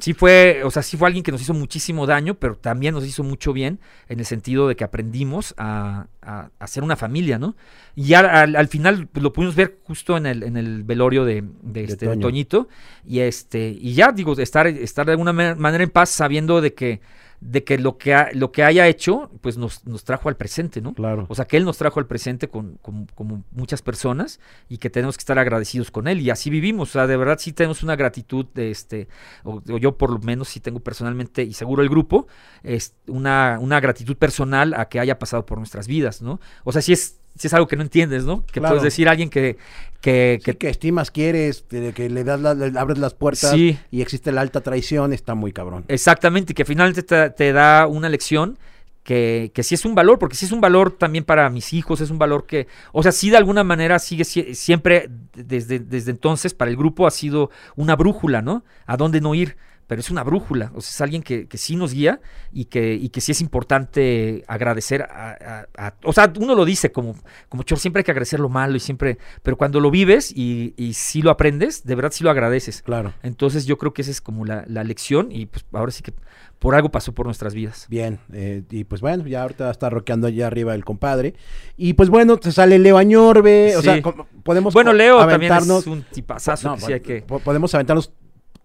sí 0.00 0.14
fue, 0.14 0.62
o 0.64 0.70
sea, 0.70 0.82
sí 0.82 0.96
fue 0.96 1.08
alguien 1.08 1.22
que 1.22 1.32
nos 1.32 1.40
hizo 1.42 1.54
muchísimo 1.54 2.06
daño, 2.06 2.34
pero 2.34 2.56
también 2.56 2.94
nos 2.94 3.06
hizo 3.06 3.22
mucho 3.22 3.52
bien 3.52 3.78
en 4.08 4.18
el 4.18 4.26
sentido 4.26 4.66
de 4.68 4.76
que 4.76 4.84
aprendimos 4.84 5.54
a, 5.58 6.06
a, 6.22 6.50
a 6.58 6.66
ser 6.66 6.82
una 6.82 6.96
familia, 6.96 7.38
¿no? 7.38 7.56
Y 7.94 8.14
al, 8.14 8.56
al 8.56 8.68
final 8.68 9.06
pues, 9.06 9.22
lo 9.22 9.32
pudimos 9.32 9.54
ver 9.54 9.78
justo 9.84 10.16
en 10.16 10.26
el, 10.26 10.42
en 10.42 10.56
el 10.56 10.82
velorio 10.84 11.24
de, 11.24 11.44
de, 11.62 11.84
este, 11.84 12.06
de. 12.08 12.16
Toñito 12.16 12.68
y 13.06 13.20
este, 13.20 13.68
y 13.68 13.94
ya 13.94 14.12
digo, 14.12 14.32
estar, 14.38 14.66
estar 14.66 15.06
de 15.06 15.12
alguna 15.12 15.32
ma- 15.32 15.54
manera 15.54 15.84
en 15.84 15.90
paz 15.90 16.10
sabiendo 16.10 16.60
de 16.60 16.74
que 16.74 17.00
de 17.40 17.64
que 17.64 17.78
lo 17.78 17.96
que, 17.96 18.12
ha- 18.14 18.28
lo 18.34 18.52
que 18.52 18.62
haya 18.64 18.86
hecho, 18.86 19.30
pues 19.40 19.56
nos, 19.56 19.86
nos 19.86 20.04
trajo 20.04 20.28
al 20.28 20.36
presente, 20.36 20.80
¿no? 20.82 20.92
Claro. 20.92 21.24
O 21.30 21.34
sea, 21.34 21.46
que 21.46 21.56
él 21.56 21.64
nos 21.64 21.78
trajo 21.78 21.98
al 21.98 22.06
presente 22.06 22.48
con, 22.48 22.76
con- 22.82 23.06
como 23.14 23.44
muchas 23.50 23.80
personas 23.80 24.40
y 24.68 24.76
que 24.76 24.90
tenemos 24.90 25.16
que 25.16 25.22
estar 25.22 25.38
agradecidos 25.38 25.90
con 25.90 26.06
él. 26.06 26.20
Y 26.20 26.28
así 26.30 26.50
vivimos. 26.50 26.90
O 26.90 26.92
sea, 26.92 27.06
de 27.06 27.16
verdad 27.16 27.38
sí 27.38 27.52
tenemos 27.52 27.82
una 27.82 27.96
gratitud, 27.96 28.44
de 28.54 28.70
este, 28.70 29.08
o, 29.44 29.62
o 29.70 29.78
yo 29.78 29.96
por 29.96 30.10
lo 30.10 30.18
menos 30.18 30.48
sí 30.48 30.60
tengo 30.60 30.80
personalmente, 30.80 31.42
y 31.42 31.54
seguro 31.54 31.82
el 31.82 31.88
grupo, 31.88 32.26
es 32.62 32.94
una, 33.06 33.58
una 33.60 33.80
gratitud 33.80 34.16
personal 34.16 34.74
a 34.74 34.88
que 34.90 35.00
haya 35.00 35.18
pasado 35.18 35.46
por 35.46 35.56
nuestras 35.58 35.86
vidas, 35.86 36.20
¿no? 36.20 36.40
O 36.64 36.72
sea, 36.72 36.82
sí 36.82 36.92
es, 36.92 37.20
sí 37.36 37.46
es 37.46 37.54
algo 37.54 37.66
que 37.68 37.76
no 37.76 37.82
entiendes, 37.82 38.24
¿no? 38.24 38.44
Que 38.44 38.60
Claro. 38.60 38.74
puedes 38.74 38.82
decir 38.84 39.08
a 39.08 39.12
alguien 39.12 39.30
que... 39.30 39.56
que, 40.00 40.38
Sí, 40.40 40.44
que- 40.44 40.56
que 40.58 40.68
estimas, 40.70 41.10
quieres, 41.10 41.62
que, 41.68 41.92
que 41.92 42.08
le 42.08 42.24
das 42.24 42.40
la- 42.40 42.54
le 42.54 42.78
abres 42.78 42.98
las 42.98 43.14
puertas 43.14 43.50
Sí. 43.50 43.78
y 43.90 44.00
existe 44.02 44.32
la 44.32 44.40
alta 44.40 44.60
traición, 44.62 45.12
está 45.12 45.34
muy 45.34 45.52
cabrón. 45.52 45.84
Exactamente, 45.88 46.52
y 46.52 46.54
que 46.54 46.64
finalmente 46.64 47.02
te, 47.02 47.30
te 47.30 47.52
da 47.52 47.86
una 47.86 48.08
lección 48.08 48.58
que, 49.02 49.50
que 49.54 49.62
sí 49.62 49.74
es 49.74 49.84
un 49.84 49.94
valor, 49.94 50.18
porque 50.18 50.36
sí 50.36 50.44
es 50.46 50.52
un 50.52 50.60
valor 50.60 50.92
también 50.92 51.24
para 51.24 51.48
mis 51.50 51.72
hijos, 51.72 52.00
es 52.00 52.10
un 52.10 52.18
valor 52.18 52.46
que, 52.46 52.66
o 52.92 53.02
sea, 53.02 53.12
sí 53.12 53.30
de 53.30 53.36
alguna 53.38 53.64
manera 53.64 53.98
sigue 53.98 54.24
sie- 54.24 54.54
siempre, 54.54 55.08
desde, 55.34 55.78
desde 55.80 56.10
entonces, 56.10 56.54
para 56.54 56.70
el 56.70 56.76
grupo 56.76 57.06
ha 57.06 57.10
sido 57.10 57.50
una 57.76 57.96
brújula, 57.96 58.42
¿no? 58.42 58.62
A 58.86 58.96
dónde 58.96 59.20
no 59.20 59.34
ir, 59.34 59.56
pero 59.90 59.98
es 59.98 60.08
una 60.12 60.22
brújula, 60.22 60.70
o 60.76 60.80
sea, 60.80 60.90
es 60.90 61.00
alguien 61.00 61.20
que, 61.20 61.48
que 61.48 61.58
sí 61.58 61.74
nos 61.74 61.92
guía 61.92 62.20
y 62.52 62.66
que, 62.66 62.94
y 62.94 63.08
que 63.08 63.20
sí 63.20 63.32
es 63.32 63.40
importante 63.40 64.44
agradecer 64.46 65.02
a, 65.02 65.66
a- 65.76 65.86
a- 65.88 65.94
o 66.04 66.12
sea, 66.12 66.32
uno 66.38 66.54
lo 66.54 66.64
dice 66.64 66.92
como, 66.92 67.16
como 67.48 67.64
chor, 67.64 67.76
siempre 67.80 67.98
hay 68.00 68.04
que 68.04 68.12
agradecer 68.12 68.38
lo 68.38 68.48
malo 68.48 68.76
y 68.76 68.80
siempre, 68.80 69.18
pero 69.42 69.56
cuando 69.56 69.80
lo 69.80 69.90
vives 69.90 70.30
y, 70.30 70.74
y 70.76 70.92
sí 70.94 71.22
lo 71.22 71.30
aprendes, 71.32 71.82
de 71.84 71.96
verdad 71.96 72.12
sí 72.12 72.22
lo 72.22 72.30
agradeces. 72.30 72.82
Claro. 72.82 73.14
Entonces 73.24 73.66
yo 73.66 73.78
creo 73.78 73.92
que 73.92 74.02
esa 74.02 74.12
es 74.12 74.20
como 74.20 74.44
la, 74.44 74.62
la 74.68 74.84
lección 74.84 75.32
y 75.32 75.46
pues 75.46 75.64
ahora 75.72 75.90
sí 75.90 76.04
que 76.04 76.12
por 76.60 76.76
algo 76.76 76.90
pasó 76.92 77.12
por 77.12 77.26
nuestras 77.26 77.52
vidas. 77.54 77.86
Bien, 77.88 78.20
eh, 78.32 78.62
y 78.70 78.84
pues 78.84 79.00
bueno, 79.00 79.26
ya 79.26 79.42
ahorita 79.42 79.72
está 79.72 79.90
rockeando 79.90 80.28
allá 80.28 80.46
arriba 80.46 80.72
el 80.76 80.84
compadre. 80.84 81.34
Y 81.76 81.94
pues 81.94 82.10
bueno, 82.10 82.38
se 82.40 82.52
sale 82.52 82.78
Leo 82.78 82.96
Añorbe, 82.96 83.74
o 83.76 83.80
Sí. 83.80 83.86
sea, 83.86 84.02
como- 84.02 84.28
podemos 84.44 84.72
Bueno, 84.72 84.92
Leo 84.92 85.26
también 85.26 85.52
es 85.52 85.86
un 85.88 86.02
tipazazo 86.04 86.68
No, 86.68 86.74
que 86.76 86.80
sí 86.82 86.92
hay 86.92 87.00
que... 87.00 87.22
po- 87.22 87.40
podemos 87.40 87.74
aventarnos 87.74 88.12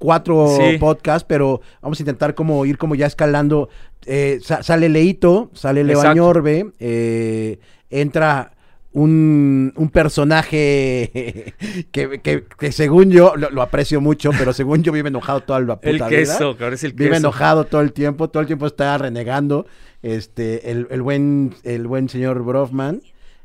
cuatro 0.05 0.47
Sí. 0.55 0.77
podcasts, 0.77 1.25
pero 1.27 1.61
vamos 1.81 1.99
a 1.99 2.03
intentar 2.03 2.35
como 2.35 2.65
ir 2.65 2.77
como 2.77 2.93
ya 2.95 3.07
escalando. 3.07 3.69
Eh, 4.05 4.39
sa- 4.43 4.61
sale 4.61 4.87
Leito, 4.87 5.49
sale 5.53 5.83
Leo 5.83 5.97
Exacto. 5.97 6.11
Añorbe, 6.11 6.71
eh, 6.79 7.57
entra 7.89 8.51
un, 8.91 9.73
un 9.75 9.89
personaje 9.89 11.53
que, 11.91 12.19
que- 12.21 12.43
que 12.57 12.71
según 12.71 13.09
yo, 13.11 13.33
lo, 13.35 13.49
lo 13.49 13.61
aprecio 13.63 13.99
mucho, 13.99 14.29
pero 14.37 14.53
según 14.53 14.83
yo 14.83 14.91
vive 14.91 15.09
enojado 15.09 15.41
toda 15.41 15.59
la 15.59 15.75
puta 15.81 15.89
El 15.89 15.95
vida. 15.97 16.07
queso, 16.09 16.55
cabrón, 16.55 16.75
es 16.75 16.83
el 16.83 16.93
Vive 16.93 17.09
queso. 17.09 17.19
enojado 17.19 17.65
todo 17.65 17.81
el 17.81 17.91
tiempo, 17.93 18.29
todo 18.29 18.41
el 18.41 18.47
tiempo 18.47 18.67
está 18.67 18.97
renegando. 18.97 19.65
Este, 20.03 20.69
el, 20.71 20.87
el 20.91 21.01
buen, 21.01 21.55
el 21.63 21.87
buen 21.87 22.07
señor 22.09 22.43
Brofman. 22.43 23.01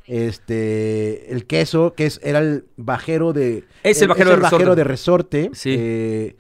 Este, 0.07 1.33
el 1.33 1.47
queso, 1.47 1.95
que 1.97 2.07
es, 2.07 2.21
era 2.23 2.41
el 2.41 2.65
bajero 2.77 3.33
de. 3.33 3.65
Es 3.83 4.03
el 4.03 4.09
bajero 4.09 4.31
de 4.31 4.37
bajero 4.37 4.59
Resorte. 4.59 4.77
de 4.77 4.85
resorte. 4.85 5.51
Sí. 5.55 5.75
eh, 5.79 6.37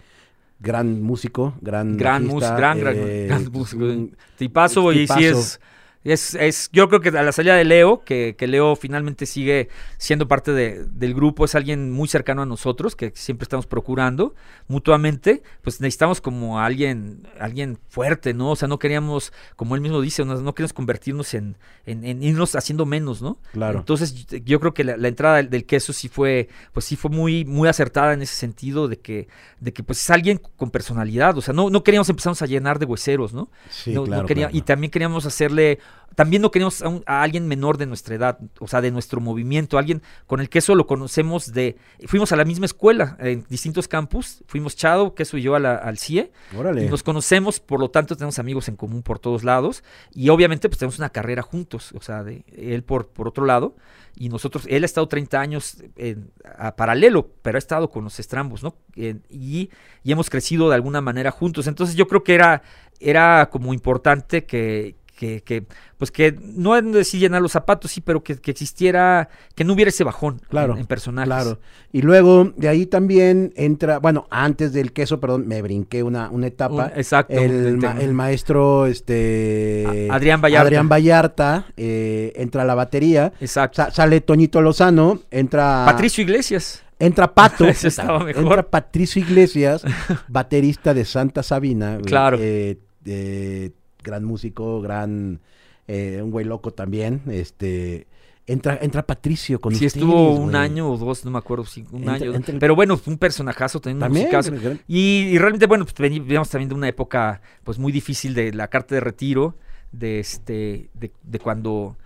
gran 0.60 1.02
músico, 1.02 1.54
gran. 1.60 1.96
Gran 1.96 2.26
músico, 2.26 2.54
gran, 2.56 2.78
gran, 2.80 2.94
eh, 2.96 3.26
gran 3.28 3.44
músico. 3.52 3.84
un- 3.84 4.16
Tipazo, 4.36 4.92
y 4.92 4.98
tipazo. 5.00 5.20
es, 5.20 5.60
es, 6.04 6.34
es- 6.34 6.70
yo 6.72 6.88
creo 6.88 7.00
que 7.00 7.10
a 7.10 7.22
la 7.22 7.32
salida 7.32 7.54
de 7.56 7.64
Leo, 7.64 8.04
que, 8.04 8.34
que 8.38 8.46
Leo 8.46 8.74
finalmente 8.76 9.26
sigue 9.26 9.68
siendo 9.98 10.26
parte 10.28 10.52
de- 10.52 10.84
del 10.86 11.14
grupo, 11.14 11.44
es 11.44 11.54
alguien 11.54 11.90
muy 11.90 12.08
cercano 12.08 12.42
a 12.42 12.46
nosotros, 12.46 12.96
que 12.96 13.12
siempre 13.14 13.44
estamos 13.44 13.66
procurando 13.66 14.34
mutuamente, 14.68 15.42
pues 15.62 15.80
necesitamos 15.80 16.20
como 16.20 16.58
a 16.60 16.64
alguien, 16.64 17.26
alguien 17.38 17.78
fuerte, 17.88 18.32
¿no? 18.32 18.52
O 18.52 18.56
sea, 18.56 18.68
no 18.68 18.78
queríamos, 18.78 19.32
como 19.56 19.74
él 19.74 19.80
mismo 19.80 20.00
dice, 20.00 20.24
no, 20.24 20.36
no 20.40 20.54
queríamos 20.54 20.72
convertirnos 20.72 21.34
en, 21.34 21.56
en, 21.84 22.04
en 22.04 22.22
irnos 22.22 22.54
haciendo 22.56 22.86
menos, 22.86 23.20
¿no? 23.20 23.38
Claro. 23.52 23.80
Entonces 23.80 24.26
yo- 24.44 24.60
creo 24.60 24.72
que 24.72 24.84
la, 24.84 24.96
la 24.96 25.08
entrada 25.08 25.36
del, 25.36 25.50
del 25.50 25.64
queso 25.66 25.92
sí 25.92 26.08
fue, 26.08 26.48
pues 26.72 26.86
sí 26.86 26.96
fue 26.96 27.10
muy, 27.10 27.44
muy 27.44 27.68
acertada 27.68 28.12
en 28.14 28.22
ese 28.22 28.34
sentido 28.34 28.88
de 28.88 28.98
que, 29.00 29.28
de 29.58 29.72
que 29.72 29.82
pues 29.82 30.00
es 30.00 30.10
alguien 30.10 30.40
con 30.56 30.70
personalidad, 30.70 31.36
o 31.36 31.40
sea, 31.42 31.52
no, 31.52 31.68
no 31.68 31.82
queríamos 31.82 32.08
empezarnos 32.08 32.40
a 32.42 32.46
llenar 32.46 32.78
de 32.78 32.86
hueseros, 32.86 33.34
¿no? 33.34 33.50
Sí, 33.70 33.92
no, 33.92 34.00
no 34.02 34.06
claro, 34.06 34.26
quería- 34.26 34.46
claro. 34.46 34.56
Y 34.56 34.62
también 34.62 34.90
queríamos 34.90 35.26
hacerle, 35.26 35.78
también 36.16 36.42
no 36.42 36.50
queríamos 36.50 36.82
a, 36.82 36.88
un- 36.88 37.02
a 37.06 37.22
alguien 37.22 37.46
menor 37.46 37.78
de 37.78 37.86
nuestra 37.86 38.14
edad, 38.16 38.38
o 38.58 38.66
sea, 38.66 38.80
de 38.80 38.90
nuestro 38.90 39.20
movimiento, 39.20 39.78
alguien 39.78 40.02
con 40.26 40.40
el 40.40 40.48
que 40.50 40.58
eso 40.58 40.74
lo 40.74 40.86
conocemos 40.86 41.52
de, 41.52 41.76
fuimos 42.06 42.32
a 42.32 42.36
la 42.36 42.44
misma 42.44 42.66
escuela, 42.66 43.16
en 43.20 43.46
distintos 43.48 43.86
campus, 43.88 44.42
fuimos 44.46 44.74
Chado, 44.76 45.14
Queso 45.14 45.38
y 45.38 45.42
yo 45.42 45.54
a 45.54 45.60
la- 45.60 45.76
al 45.76 45.98
CIE, 45.98 46.32
Órale. 46.58 46.84
y 46.84 46.88
nos 46.88 47.02
conocemos, 47.04 47.60
por 47.60 47.80
lo 47.80 47.90
tanto 47.90 48.16
tenemos 48.16 48.38
amigos 48.38 48.68
en 48.68 48.76
común 48.76 49.02
por 49.02 49.18
todos 49.18 49.44
lados 49.44 49.82
y 50.12 50.28
obviamente 50.28 50.68
pues 50.68 50.78
tenemos 50.78 50.98
una 50.98 51.10
carrera 51.10 51.42
juntos, 51.42 51.92
o 51.94 52.00
sea, 52.02 52.22
de 52.24 52.44
él 52.54 52.82
por, 52.82 53.08
por 53.08 53.28
otro 53.28 53.46
lado 53.46 53.76
y 54.16 54.28
nosotros, 54.28 54.66
él 54.68 54.82
ha 54.82 54.86
estado 54.86 55.06
30 55.08 55.40
años 55.40 55.76
en, 55.96 56.32
a 56.58 56.74
paralelo, 56.74 57.30
pero 57.40 57.56
ha 57.56 57.60
estado 57.60 57.88
con 57.88 58.02
los 58.04 58.18
estrambos, 58.18 58.62
¿no? 58.64 58.74
En- 58.96 59.22
y, 59.30 59.70
y 60.02 60.12
hemos 60.12 60.28
crecido 60.28 60.68
de 60.68 60.74
alguna 60.74 61.00
manera 61.00 61.30
juntos, 61.30 61.68
entonces 61.68 61.94
yo 61.94 62.08
creo 62.08 62.24
que 62.24 62.34
era, 62.34 62.62
era 62.98 63.48
como 63.50 63.72
importante 63.72 64.44
que, 64.44 64.96
que, 65.20 65.42
que, 65.42 65.64
pues 65.98 66.10
que 66.10 66.34
no 66.40 66.78
en 66.78 66.92
decir 66.92 67.20
llenar 67.20 67.42
los 67.42 67.52
zapatos, 67.52 67.90
sí, 67.90 68.00
pero 68.00 68.22
que, 68.24 68.36
que 68.38 68.50
existiera, 68.52 69.28
que 69.54 69.64
no 69.64 69.74
hubiera 69.74 69.90
ese 69.90 70.02
bajón 70.02 70.40
Claro, 70.48 70.72
en, 70.72 70.78
en 70.80 70.86
personajes. 70.86 71.26
Claro. 71.28 71.60
Y 71.92 72.00
luego 72.00 72.54
de 72.56 72.68
ahí 72.70 72.86
también 72.86 73.52
entra, 73.54 73.98
bueno, 73.98 74.26
antes 74.30 74.72
del 74.72 74.92
queso, 74.94 75.20
perdón, 75.20 75.46
me 75.46 75.60
brinqué 75.60 76.02
una, 76.02 76.30
una 76.30 76.46
etapa. 76.46 76.86
Un- 76.94 76.98
exacto, 76.98 77.34
El, 77.34 77.76
ma- 77.76 77.96
maestro, 78.12 78.86
este... 78.86 80.06
A- 80.10 80.14
Adrián 80.14 80.40
Vallarta. 80.40 80.62
Adrián 80.66 80.88
Vallarta, 80.88 81.66
eh, 81.76 82.32
entra 82.36 82.62
a 82.62 82.64
la 82.64 82.74
batería. 82.74 83.34
Exacto. 83.42 83.76
Sa- 83.76 83.90
sale 83.90 84.22
Toñito 84.22 84.62
Lozano, 84.62 85.20
entra... 85.30 85.82
Patricio 85.84 86.22
Iglesias. 86.24 86.82
Entra 86.98 87.34
Pato, 87.34 87.64
Ese 87.68 87.88
estaba 87.88 88.24
mejor. 88.24 88.42
entra 88.42 88.62
Patricio 88.70 89.20
Iglesias, 89.22 89.82
baterista 90.28 90.94
de 90.94 91.04
Santa 91.04 91.42
Sabina. 91.42 91.98
Claro. 92.04 92.38
eh, 92.40 92.78
eh, 93.04 93.70
gran 94.02 94.24
músico, 94.24 94.80
gran, 94.80 95.40
eh, 95.88 96.20
un 96.22 96.30
güey 96.30 96.44
loco 96.46 96.72
también. 96.72 97.22
Este, 97.28 98.06
entra, 98.46 98.78
entra 98.82 99.06
Patricio 99.06 99.60
con 99.60 99.72
Sí, 99.74 99.86
ustedes, 99.86 99.96
estuvo 100.02 100.34
un 100.34 100.54
año 100.56 100.90
o 100.90 100.96
dos, 100.96 101.24
no 101.24 101.30
me 101.30 101.38
acuerdo, 101.38 101.64
sí, 101.64 101.84
un 101.92 102.00
Entra- 102.02 102.14
año. 102.14 102.34
entra 102.34 102.52
el- 102.54 102.58
Pero 102.60 102.74
bueno, 102.74 102.96
fue 102.96 103.12
un 103.12 103.18
personajazo, 103.18 103.80
también 103.80 103.96
un 103.96 104.00
También, 104.00 104.80
Y, 104.88 105.28
y 105.32 105.38
realmente, 105.38 105.66
bueno, 105.66 105.84
pues 105.84 105.94
veníamos 105.98 106.48
también 106.48 106.68
de 106.68 106.74
una 106.74 106.88
época 106.88 107.40
pues 107.64 107.78
muy 107.78 107.92
difícil 107.92 108.34
de 108.34 108.52
la 108.52 108.68
carta 108.68 108.94
de 108.94 109.00
retiro, 109.00 109.56
de 109.92 110.20
este, 110.20 110.90
de, 110.94 111.10
de 111.22 111.38
cuando, 111.38 111.96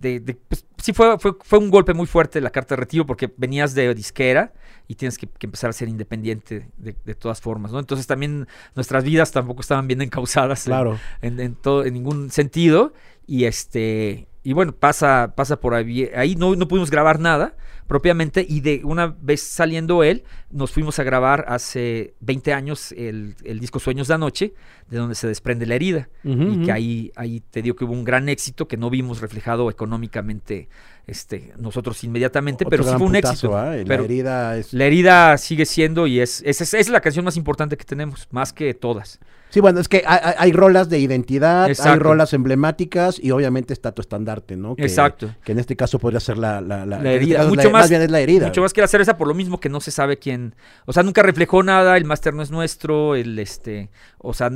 de, 0.00 0.20
de, 0.20 0.34
pues, 0.34 0.64
sí 0.82 0.92
fue, 0.92 1.18
fue, 1.18 1.32
fue 1.40 1.58
un 1.58 1.70
golpe 1.70 1.94
muy 1.94 2.06
fuerte 2.06 2.40
la 2.40 2.50
carta 2.50 2.74
de 2.74 2.80
retiro 2.80 3.06
porque 3.06 3.32
venías 3.36 3.74
de 3.74 3.94
disquera 3.94 4.52
y 4.86 4.96
tienes 4.96 5.16
que, 5.18 5.26
que 5.26 5.46
empezar 5.46 5.70
a 5.70 5.72
ser 5.72 5.88
independiente 5.88 6.68
de, 6.76 6.94
de 7.04 7.14
todas 7.14 7.40
formas, 7.40 7.72
¿no? 7.72 7.78
Entonces 7.78 8.06
también 8.06 8.46
nuestras 8.74 9.02
vidas 9.04 9.32
tampoco 9.32 9.60
estaban 9.62 9.86
bien 9.86 10.02
encausadas 10.02 10.66
en- 10.66 10.70
Claro. 10.72 10.98
en, 11.22 11.40
en 11.40 11.54
todo, 11.54 11.84
en 11.84 11.94
ningún 11.94 12.30
sentido. 12.30 12.92
Y 13.26 13.44
este, 13.44 14.28
y 14.42 14.52
bueno, 14.52 14.72
pasa, 14.72 15.32
pasa 15.34 15.58
por 15.58 15.72
ahí. 15.74 16.10
Ahí 16.14 16.36
no, 16.36 16.54
no 16.56 16.68
pudimos 16.68 16.90
grabar 16.90 17.18
nada 17.18 17.56
propiamente. 17.86 18.44
Y 18.48 18.60
de 18.60 18.80
una 18.84 19.14
vez 19.20 19.42
saliendo 19.42 20.02
él, 20.04 20.24
nos 20.50 20.70
fuimos 20.72 20.98
a 20.98 21.02
grabar 21.04 21.44
hace 21.48 22.14
20 22.20 22.52
años 22.52 22.92
el, 22.92 23.34
el 23.44 23.60
disco 23.60 23.78
Sueños 23.80 24.08
de 24.08 24.14
Anoche, 24.14 24.54
de 24.90 24.98
donde 24.98 25.14
se 25.14 25.26
desprende 25.26 25.66
la 25.66 25.74
herida. 25.74 26.08
Y 26.24 26.64
que 26.64 26.72
ahí, 26.72 27.12
ahí 27.16 27.40
te 27.50 27.62
digo 27.62 27.76
que 27.76 27.84
hubo 27.84 27.92
un 27.92 28.04
gran 28.04 28.28
éxito 28.28 28.68
que 28.68 28.76
no 28.76 28.90
vimos 28.90 29.20
reflejado 29.20 29.70
económicamente 29.70 30.68
este, 31.06 31.52
nosotros 31.58 32.02
inmediatamente, 32.04 32.64
pero 32.64 32.82
sí 32.82 32.90
fue 32.96 33.06
un 33.06 33.12
putazo, 33.12 33.32
éxito. 33.32 33.56
¿ah? 33.58 33.74
La 33.76 33.94
herida 33.96 34.56
es... 34.56 34.72
la 34.72 34.84
herida 34.86 35.36
sigue 35.38 35.66
siendo 35.66 36.06
y 36.06 36.20
es, 36.20 36.42
es, 36.46 36.60
es, 36.62 36.72
es 36.74 36.88
la 36.88 37.00
canción 37.02 37.24
más 37.26 37.36
importante 37.36 37.76
que 37.76 37.84
tenemos, 37.84 38.26
más 38.30 38.52
que 38.54 38.72
todas. 38.74 39.20
Sí, 39.50 39.60
bueno, 39.60 39.78
es 39.78 39.86
que 39.88 40.02
hay, 40.04 40.50
rolas 40.52 40.88
de 40.88 40.98
identidad, 40.98 41.70
hay 41.78 41.98
rolas 42.00 42.32
emblemáticas 42.32 43.20
y 43.22 43.30
obviamente 43.30 43.72
está 43.72 43.92
tu 43.92 44.00
estandarte, 44.02 44.56
¿no? 44.56 44.74
Que- 44.74 44.82
Exacto. 44.82 45.32
Que 45.44 45.52
en 45.52 45.60
este 45.60 45.76
caso 45.76 46.00
podría 46.00 46.18
ser 46.18 46.38
la, 46.38 46.60
la, 46.60 46.84
la- 46.84 46.86
La 46.86 46.96
en 46.96 47.06
este 47.06 47.14
herida, 47.16 47.46
mucho 47.46 47.70
la- 47.74 47.82
más- 47.82 47.90
bien 47.90 48.02
es 48.02 48.10
la 48.10 48.20
herida. 48.20 48.46
Mucho 48.46 48.62
más 48.62 48.72
que 48.72 48.80
la 48.80 48.88
cerveza 48.88 49.16
por 49.16 49.28
lo 49.28 49.34
mismo 49.34 49.60
que 49.60 49.68
no 49.68 49.80
se 49.80 49.90
sabe 49.90 50.18
quién, 50.18 50.54
o 50.86 50.92
sea, 50.92 51.02
nunca 51.02 51.22
reflejó 51.22 51.62
nada, 51.62 51.96
el 51.96 52.04
máster 52.04 52.34
no 52.34 52.42
es 52.42 52.50
nuestro, 52.50 53.14
el 53.14 53.38
este, 53.38 53.90
o 54.18 54.32
sea, 54.34 54.50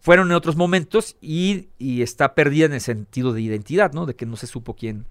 fueron 0.00 0.28
en 0.28 0.34
otros 0.34 0.56
momentos 0.56 1.16
y, 1.20 1.68
y 1.78 2.02
está 2.02 2.34
perdida 2.34 2.66
en 2.66 2.72
el 2.74 2.80
sentido 2.80 3.32
de 3.32 3.42
identidad, 3.42 3.92
¿no? 3.92 4.06
De 4.06 4.14
que 4.16 4.26
no 4.26 4.36
se 4.36 4.46
supo 4.46 4.74
quién, 4.74 5.06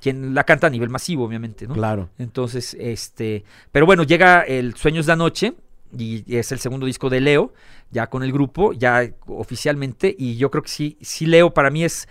quién 0.00 0.34
la 0.34 0.44
canta 0.44 0.66
a 0.66 0.70
nivel 0.70 0.90
masivo, 0.90 1.24
obviamente, 1.24 1.66
¿no? 1.66 1.74
Claro. 1.74 2.10
Entonces, 2.18 2.76
este, 2.78 3.44
pero 3.72 3.86
bueno, 3.86 4.02
llega 4.02 4.42
el 4.42 4.74
Sueños 4.76 5.06
de 5.06 5.12
Anoche 5.12 5.54
y 5.96 6.24
es 6.36 6.52
el 6.52 6.58
segundo 6.58 6.84
disco 6.86 7.08
de 7.10 7.20
Leo, 7.20 7.52
ya 7.90 8.08
con 8.08 8.22
el 8.22 8.32
grupo, 8.32 8.72
ya 8.72 9.08
oficialmente, 9.26 10.14
y 10.18 10.36
yo 10.36 10.50
creo 10.50 10.62
que 10.62 10.68
sí, 10.68 10.98
sí 11.00 11.24
Leo 11.26 11.54
para 11.54 11.70
mí 11.70 11.84
es, 11.84 12.08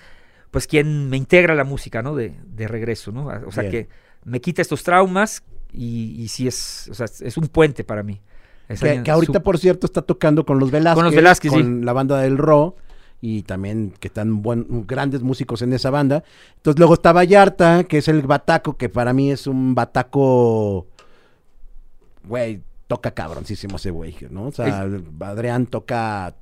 pues, 0.49 0.67
quien 0.67 1.09
me 1.09 1.17
integra 1.17 1.53
la 1.53 1.65
música, 1.65 2.01
¿no? 2.01 2.15
De, 2.15 2.33
de 2.45 2.67
regreso, 2.67 3.11
¿no? 3.11 3.27
O 3.45 3.51
sea, 3.51 3.63
Bien. 3.63 3.71
que 3.71 3.89
me 4.25 4.41
quita 4.41 4.61
estos 4.61 4.83
traumas 4.83 5.41
y, 5.71 6.21
y 6.21 6.27
sí 6.27 6.47
es, 6.47 6.89
o 6.91 6.93
sea, 6.93 7.05
es 7.05 7.37
un 7.37 7.47
puente 7.47 7.83
para 7.85 8.03
mí. 8.03 8.19
Que, 8.67 9.11
ahorita, 9.11 9.41
por 9.43 9.59
cierto, 9.59 9.85
está 9.85 10.01
tocando 10.01 10.45
con 10.45 10.57
los 10.59 10.71
Velázquez. 10.71 10.95
Con 10.95 11.05
los 11.05 11.15
Velázquez, 11.15 11.51
sí. 11.51 11.57
con 11.57 11.85
la 11.85 11.93
banda 11.93 12.19
del 12.19 12.37
Ro. 12.37 12.75
Y 13.21 13.43
también 13.43 13.93
que 13.99 14.07
están 14.07 14.41
buen- 14.43 14.85
grandes 14.85 15.21
músicos 15.21 15.61
en 15.61 15.71
esa 15.73 15.89
banda. 15.89 16.23
Entonces 16.57 16.77
luego 16.79 16.95
está 16.95 17.13
Vallarta, 17.13 17.83
que 17.85 17.99
es 17.99 18.07
el 18.07 18.21
bataco, 18.23 18.75
que 18.77 18.89
para 18.89 19.13
mí 19.13 19.31
es 19.31 19.47
un 19.47 19.73
bataco... 19.73 20.87
Güey, 22.27 22.61
toca 22.87 23.11
cabroncísimo 23.11 23.77
ese 23.77 23.91
güey, 23.91 24.15
¿no? 24.29 24.47
O 24.47 24.51
sea, 24.51 24.87
Adrián 25.21 25.67
toca 25.67 26.35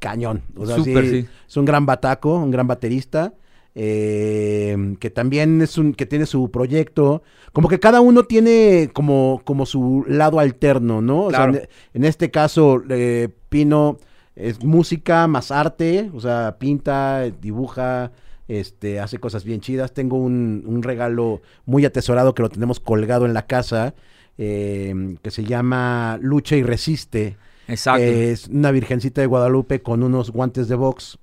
cañón. 0.00 0.42
O 0.56 0.66
sea, 0.66 0.76
Súper, 0.76 1.04
sí, 1.04 1.22
sí. 1.22 1.28
es 1.46 1.56
un 1.56 1.64
gran 1.64 1.86
bataco, 1.86 2.34
un 2.34 2.50
gran 2.50 2.66
baterista. 2.66 3.34
Eh, 3.80 4.96
que 4.98 5.08
también 5.08 5.62
es 5.62 5.78
un 5.78 5.94
que 5.94 6.04
tiene 6.04 6.26
su 6.26 6.50
proyecto. 6.50 7.22
Como 7.52 7.68
que 7.68 7.78
cada 7.78 8.00
uno 8.00 8.24
tiene 8.24 8.90
como 8.92 9.40
como 9.44 9.66
su 9.66 10.04
lado 10.08 10.40
alterno 10.40 11.00
no 11.00 11.26
o 11.26 11.30
sea, 11.30 11.44
en, 11.44 11.68
en 11.94 12.04
este 12.04 12.32
caso 12.32 12.82
eh, 12.90 13.28
Pino 13.48 13.98
es 14.34 14.64
música 14.64 15.28
más 15.28 15.52
arte 15.52 16.10
o 16.12 16.20
sea 16.20 16.56
pinta 16.58 17.30
dibuja 17.40 18.10
este 18.48 18.98
hace 18.98 19.18
cosas 19.18 19.44
bien 19.44 19.60
chidas. 19.60 19.94
Tengo 19.94 20.16
un, 20.16 20.64
un 20.66 20.82
regalo 20.82 21.40
muy 21.64 21.84
atesorado 21.84 22.34
que 22.34 22.42
lo 22.42 22.48
tenemos 22.48 22.80
colgado 22.80 23.26
en 23.26 23.34
la 23.34 23.46
casa 23.46 23.94
eh, 24.38 25.16
que 25.22 25.30
se 25.30 25.44
llama 25.44 26.18
lucha 26.20 26.56
y 26.56 26.64
resiste. 26.64 27.36
Exacto. 27.68 28.02
es 28.02 28.48
una 28.48 28.72
virgencita 28.72 29.20
de 29.20 29.26
Guadalupe 29.28 29.82
con 29.82 30.02
unos 30.02 30.32
guantes 30.32 30.66
de 30.66 30.74
box. 30.74 31.18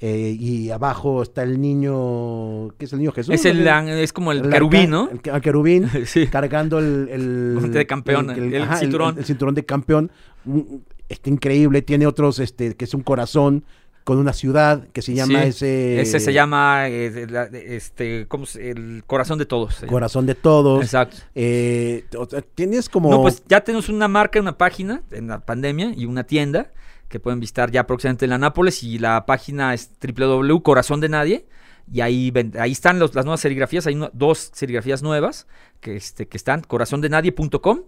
Eh, 0.00 0.34
y 0.38 0.70
abajo 0.70 1.22
está 1.22 1.42
el 1.42 1.60
niño. 1.60 2.68
¿Qué 2.78 2.86
es 2.86 2.92
el 2.92 3.00
niño 3.00 3.12
Jesús? 3.12 3.34
es, 3.34 3.44
el, 3.44 3.66
es 3.66 4.12
como 4.12 4.32
el, 4.32 4.40
arca- 4.40 4.50
querubín, 4.52 4.90
¿no? 4.90 5.10
El, 5.10 5.20
el 5.34 5.40
querubín. 5.42 5.88
sí. 6.06 6.26
cargando 6.26 6.78
el, 6.78 7.08
el 7.10 7.72
de 7.72 7.86
campeón, 7.86 8.30
el 8.30 8.66
cinturón. 8.78 9.18
el 9.18 9.24
cinturón 9.24 9.54
de 9.54 9.64
campeón. 9.64 10.10
Mm, 10.44 10.60
Está 11.08 11.28
increíble. 11.28 11.82
Tiene 11.82 12.06
otros, 12.06 12.38
este, 12.38 12.76
que 12.76 12.84
es 12.84 12.94
un 12.94 13.02
corazón 13.02 13.64
con 14.04 14.16
una 14.18 14.32
ciudad 14.32 14.86
que 14.92 15.02
se 15.02 15.12
llama 15.12 15.42
Sí, 15.42 15.48
ese. 15.48 16.00
Ese 16.00 16.20
se 16.20 16.32
llama 16.32 16.88
eh, 16.88 17.26
la- 17.28 17.44
este, 17.46 18.26
¿cómo 18.28 18.46
se- 18.46 18.70
el 18.70 19.02
corazón 19.06 19.38
de 19.38 19.44
todos. 19.44 19.84
Corazón 19.88 20.24
de 20.26 20.34
todos. 20.36 20.82
Exacto. 20.84 21.16
Eh, 21.34 22.04
tienes 22.54 22.88
como. 22.88 23.10
No, 23.10 23.22
pues 23.22 23.42
ya 23.48 23.60
tenemos 23.60 23.88
una 23.88 24.08
marca, 24.08 24.40
una 24.40 24.56
página 24.56 25.02
en 25.10 25.26
la 25.28 25.40
pandemia 25.40 25.92
y 25.96 26.06
una 26.06 26.22
tienda 26.24 26.70
que 27.10 27.20
pueden 27.20 27.40
visitar 27.40 27.70
ya 27.70 27.86
próximamente 27.86 28.24
en 28.24 28.30
la 28.30 28.38
Nápoles 28.38 28.82
y 28.82 28.98
la 28.98 29.26
página 29.26 29.74
es 29.74 29.90
www.corazón 30.00 31.00
de 31.00 31.08
nadie 31.10 31.46
y 31.92 32.00
ahí 32.00 32.32
ahí 32.58 32.72
están 32.72 32.98
los- 32.98 33.14
las 33.14 33.24
nuevas 33.26 33.40
serigrafías, 33.40 33.86
hay 33.86 33.96
no- 33.96 34.10
dos 34.14 34.50
serigrafías 34.54 35.02
nuevas 35.02 35.46
que 35.80 35.96
este 35.96 36.26
que 36.28 36.36
están 36.38 36.62
corazondenadie.com. 36.62 37.80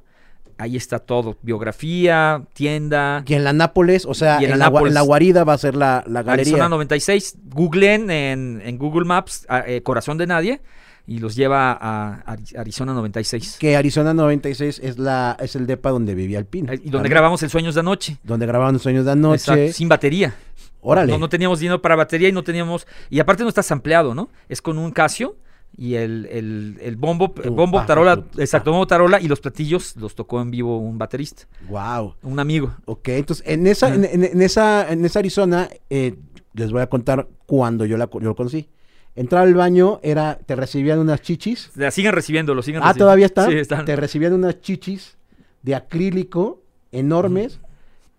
Ahí 0.58 0.76
está 0.76 0.98
todo, 0.98 1.38
biografía, 1.42 2.42
tienda, 2.52 3.24
Y 3.26 3.34
en 3.34 3.42
la 3.44 3.52
Nápoles, 3.54 4.04
o 4.04 4.12
sea, 4.14 4.36
en 4.38 4.44
en, 4.44 4.50
la 4.58 4.66
Nápoles. 4.66 4.88
en 4.90 4.94
la 4.94 5.00
guarida 5.00 5.44
va 5.44 5.54
a 5.54 5.58
ser 5.58 5.74
la, 5.74 6.04
la 6.06 6.22
galería. 6.22 6.52
Arizona 6.52 6.68
96. 6.68 7.36
Googleen 7.48 8.10
en, 8.10 8.60
en 8.64 8.76
Google 8.78 9.06
Maps 9.06 9.46
a- 9.48 9.60
eh, 9.66 9.82
Corazón 9.82 10.18
de 10.18 10.26
Nadie 10.26 10.60
y 11.06 11.18
los 11.18 11.34
lleva 11.34 11.72
a, 11.72 12.22
Ari- 12.24 12.56
Arizona 12.58 12.92
96. 12.94 13.56
Que 13.58 13.76
Arizona 13.76 14.14
96 14.14 14.80
es 14.82 14.98
la 14.98 15.36
es 15.40 15.56
el 15.56 15.66
depa 15.66 15.90
donde 15.90 16.14
vivía 16.14 16.38
el 16.38 16.46
Pino. 16.46 16.72
Eh, 16.72 16.80
Y 16.84 16.90
donde 16.90 17.08
grabamos 17.08 17.42
el 17.42 17.50
Sueños 17.50 17.74
de 17.74 17.80
Anoche. 17.80 18.18
Donde 18.22 18.46
grababan 18.46 18.74
los 18.74 18.82
sueños 18.82 19.04
de. 19.04 19.12
Exacto, 19.12 19.72
sin 19.72 19.88
batería. 19.88 20.34
Órale. 20.80 21.12
No, 21.12 21.18
no 21.18 21.28
teníamos 21.28 21.60
dinero 21.60 21.80
para 21.80 21.94
batería 21.96 22.28
y 22.28 22.32
no 22.32 22.42
teníamos. 22.42 22.86
Y 23.10 23.20
aparte 23.20 23.42
no 23.42 23.48
está 23.48 23.62
sampleado, 23.62 24.14
¿no? 24.14 24.30
Es 24.48 24.60
con 24.62 24.78
un 24.78 24.90
Casio 24.90 25.36
y 25.76 25.94
el, 25.94 26.26
el, 26.30 26.78
el 26.82 26.96
bombo, 26.96 27.32
el 27.42 27.50
bombo, 27.50 27.82
tarola, 27.86 28.22
exacto, 28.36 28.72
bombo, 28.72 28.86
tarola 28.86 29.20
y 29.20 29.26
los 29.28 29.40
platillos 29.40 29.96
los 29.96 30.14
tocó 30.14 30.42
en 30.42 30.50
vivo 30.50 30.78
un 30.78 30.98
baterista, 30.98 31.44
Wow. 31.68 32.16
un 32.24 32.38
amigo. 32.40 32.74
Ok, 32.84 33.08
entonces 33.08 33.46
en 33.48 33.66
esa, 33.66 33.94
en, 33.94 34.04
en- 34.04 34.24
en 34.24 34.42
esa, 34.42 34.92
en 34.92 35.04
esa 35.04 35.20
Arizona, 35.20 35.68
eh, 35.88 36.16
les 36.52 36.70
voy 36.72 36.82
a 36.82 36.88
contar 36.88 37.26
cuando 37.46 37.86
yo 37.86 37.96
la 37.96 38.08
yo 38.12 38.20
lo 38.20 38.34
conocí. 38.36 38.68
Entraba 39.14 39.44
al 39.44 39.54
baño, 39.54 40.00
era, 40.02 40.38
te 40.46 40.56
recibían 40.56 40.98
unas 40.98 41.20
chichis. 41.20 41.70
La 41.74 41.90
siguen 41.90 42.12
recibiendo, 42.12 42.54
lo 42.54 42.62
siguen 42.62 42.80
Ah, 42.82 42.86
recibiendo. 42.88 43.04
todavía 43.04 43.26
está. 43.26 43.46
Sí, 43.48 43.58
están. 43.58 43.84
Te 43.84 43.94
recibían 43.96 44.32
unas 44.32 44.60
chichis 44.60 45.16
de 45.62 45.74
acrílico 45.74 46.62
enormes 46.92 47.60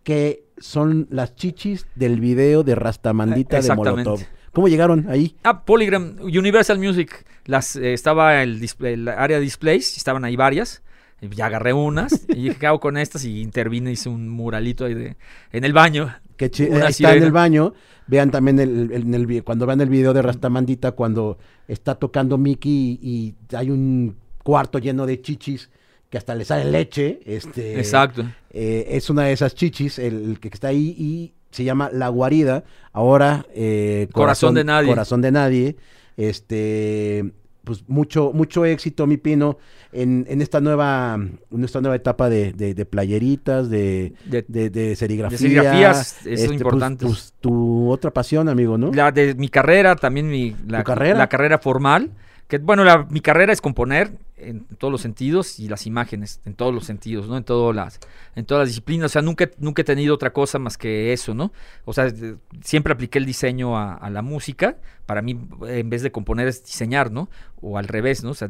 que 0.04 0.44
son 0.60 1.08
las 1.10 1.36
chichis 1.36 1.88
del 1.96 2.20
video 2.20 2.64
de 2.64 2.76
Rastamandita 2.76 3.58
Eh, 3.58 3.62
de. 3.64 3.76
Molotov. 3.76 4.22
¿Cómo 4.52 4.68
llegaron 4.68 5.10
ahí? 5.10 5.36
Ah, 5.44 5.66
Polygram, 5.66 6.18
Universal 6.22 6.78
Music. 6.78 7.26
Las, 7.46 7.76
eh, 7.76 7.94
estaba 7.94 8.44
el, 8.44 8.60
display, 8.60 8.94
el 8.94 9.08
área 9.08 9.38
de 9.38 9.44
displays, 9.44 9.98
estaban 9.98 10.24
ahí 10.26 10.36
varias. 10.36 10.84
Y 11.24 11.30
Ya 11.36 11.46
agarré 11.48 11.74
unas 11.74 12.26
y 12.30 12.44
dije, 12.44 12.56
¿qué 12.60 12.68
hago 12.68 12.80
con 12.80 12.98
estas? 12.98 13.24
Y 13.26 13.42
intervine, 13.42 13.92
hice 13.92 14.10
un 14.10 14.30
muralito 14.30 14.86
ahí 14.86 14.94
de, 14.94 15.16
en 15.52 15.64
el 15.64 15.74
baño. 15.74 16.14
Que 16.38 16.46
está 16.46 17.16
en 17.16 17.24
el 17.24 17.32
baño. 17.32 17.74
Vean 18.08 18.32
también 18.32 18.60
el, 18.60 18.92
el- 18.92 19.04
en 19.04 19.14
el 19.14 19.26
vi- 19.26 19.42
cuando 19.42 19.66
vean 19.66 19.80
el 19.82 19.90
video 19.90 20.14
de 20.14 20.22
Rastamandita, 20.22 20.92
cuando 20.92 21.38
está 21.68 21.96
tocando 21.96 22.38
Mickey 22.38 23.00
y, 23.02 23.36
y 23.52 23.56
hay 23.56 23.70
un 23.70 24.18
cuarto 24.44 24.78
lleno 24.80 25.06
de 25.06 25.22
chichis 25.22 25.70
que 26.10 26.18
hasta 26.18 26.36
le 26.36 26.44
sale 26.44 26.70
leche. 26.70 27.22
Este, 27.26 27.78
Exacto. 27.80 28.24
eh, 28.50 28.86
es 28.90 29.10
una 29.10 29.24
de 29.24 29.32
esas 29.34 29.56
chichis, 29.56 30.00
el, 30.00 30.32
el 30.32 30.40
que 30.40 30.50
está 30.50 30.68
ahí 30.68 30.94
y 30.98 31.34
se 31.52 31.64
llama 31.64 31.90
La 31.94 32.10
Guarida. 32.10 32.64
Ahora, 32.92 33.46
eh, 33.56 34.10
Corazón 34.12 34.54
de 34.56 34.64
Nadie. 34.66 34.90
Corazón 34.90 35.22
de 35.22 35.32
Nadie. 35.32 35.76
Este, 36.18 37.32
pues 37.64 37.84
mucho, 37.88 38.32
mucho 38.34 38.66
éxito, 38.66 39.08
mi 39.08 39.18
pino, 39.18 39.58
en, 39.92 40.26
en 40.28 40.42
esta 40.42 40.60
nueva, 40.60 41.16
en 41.16 41.64
esta 41.64 41.80
nueva 41.82 41.96
etapa 41.96 42.30
de, 42.30 42.52
de- 42.54 42.74
de 42.74 42.86
playeritas, 42.86 43.70
de, 43.70 44.14
De- 44.26 44.44
de, 44.48 44.70
de 44.70 44.96
serigrafía. 44.96 45.38
De 45.38 45.42
serigrafías, 45.42 46.18
eso 46.22 46.30
es 46.30 46.42
Este, 46.42 46.48
pues, 46.48 46.62
importante. 46.62 47.06
pues, 47.06 47.34
tu 47.40 47.90
otra 47.90 48.12
pasión, 48.12 48.50
amigo, 48.50 48.78
¿no? 48.78 48.92
La 48.92 49.12
de 49.12 49.34
mi 49.36 49.48
carrera, 49.50 49.96
también 49.96 50.30
mi, 50.30 50.56
la, 50.68 50.80
¿Tu 50.80 50.84
carrera? 50.86 51.18
la 51.18 51.30
carrera 51.30 51.58
formal. 51.60 52.12
Que 52.48 52.58
bueno, 52.58 52.84
la- 52.84 53.08
mi 53.10 53.22
carrera 53.22 53.54
es 53.54 53.62
componer. 53.62 54.12
En 54.50 54.66
todos 54.78 54.92
los 54.92 55.02
sentidos 55.02 55.60
y 55.60 55.68
las 55.68 55.86
imágenes 55.88 56.42
en 56.46 56.54
todos 56.54 56.74
los 56.74 56.86
sentidos, 56.86 57.28
¿no? 57.28 57.38
En 57.38 57.44
todas 57.44 57.76
las, 57.76 58.00
en 58.36 58.46
todas 58.46 58.64
las 58.64 58.70
disciplinas. 58.70 59.12
O 59.12 59.14
sea, 59.14 59.22
nunca, 59.22 59.50
nunca 59.58 59.82
he 59.82 59.86
tenido 59.86 60.14
otra 60.14 60.34
cosa 60.34 60.60
más 60.60 60.78
que 60.78 61.14
eso, 61.14 61.34
¿no? 61.34 61.52
O 61.86 61.94
sea, 61.94 62.12
siempre 62.62 62.94
apliqué 62.94 63.20
el 63.20 63.26
diseño 63.26 63.78
a, 63.78 64.10
la 64.10 64.22
música. 64.22 64.78
Para 65.06 65.22
mí, 65.22 65.40
en 65.68 65.90
vez 65.90 66.02
de 66.02 66.12
componer, 66.12 66.48
es 66.48 66.64
diseñar, 66.64 67.12
¿no? 67.12 67.30
O 67.62 67.78
al 67.78 67.88
revés, 67.88 68.24
¿no? 68.24 68.32
O 68.32 68.34
sea, 68.34 68.50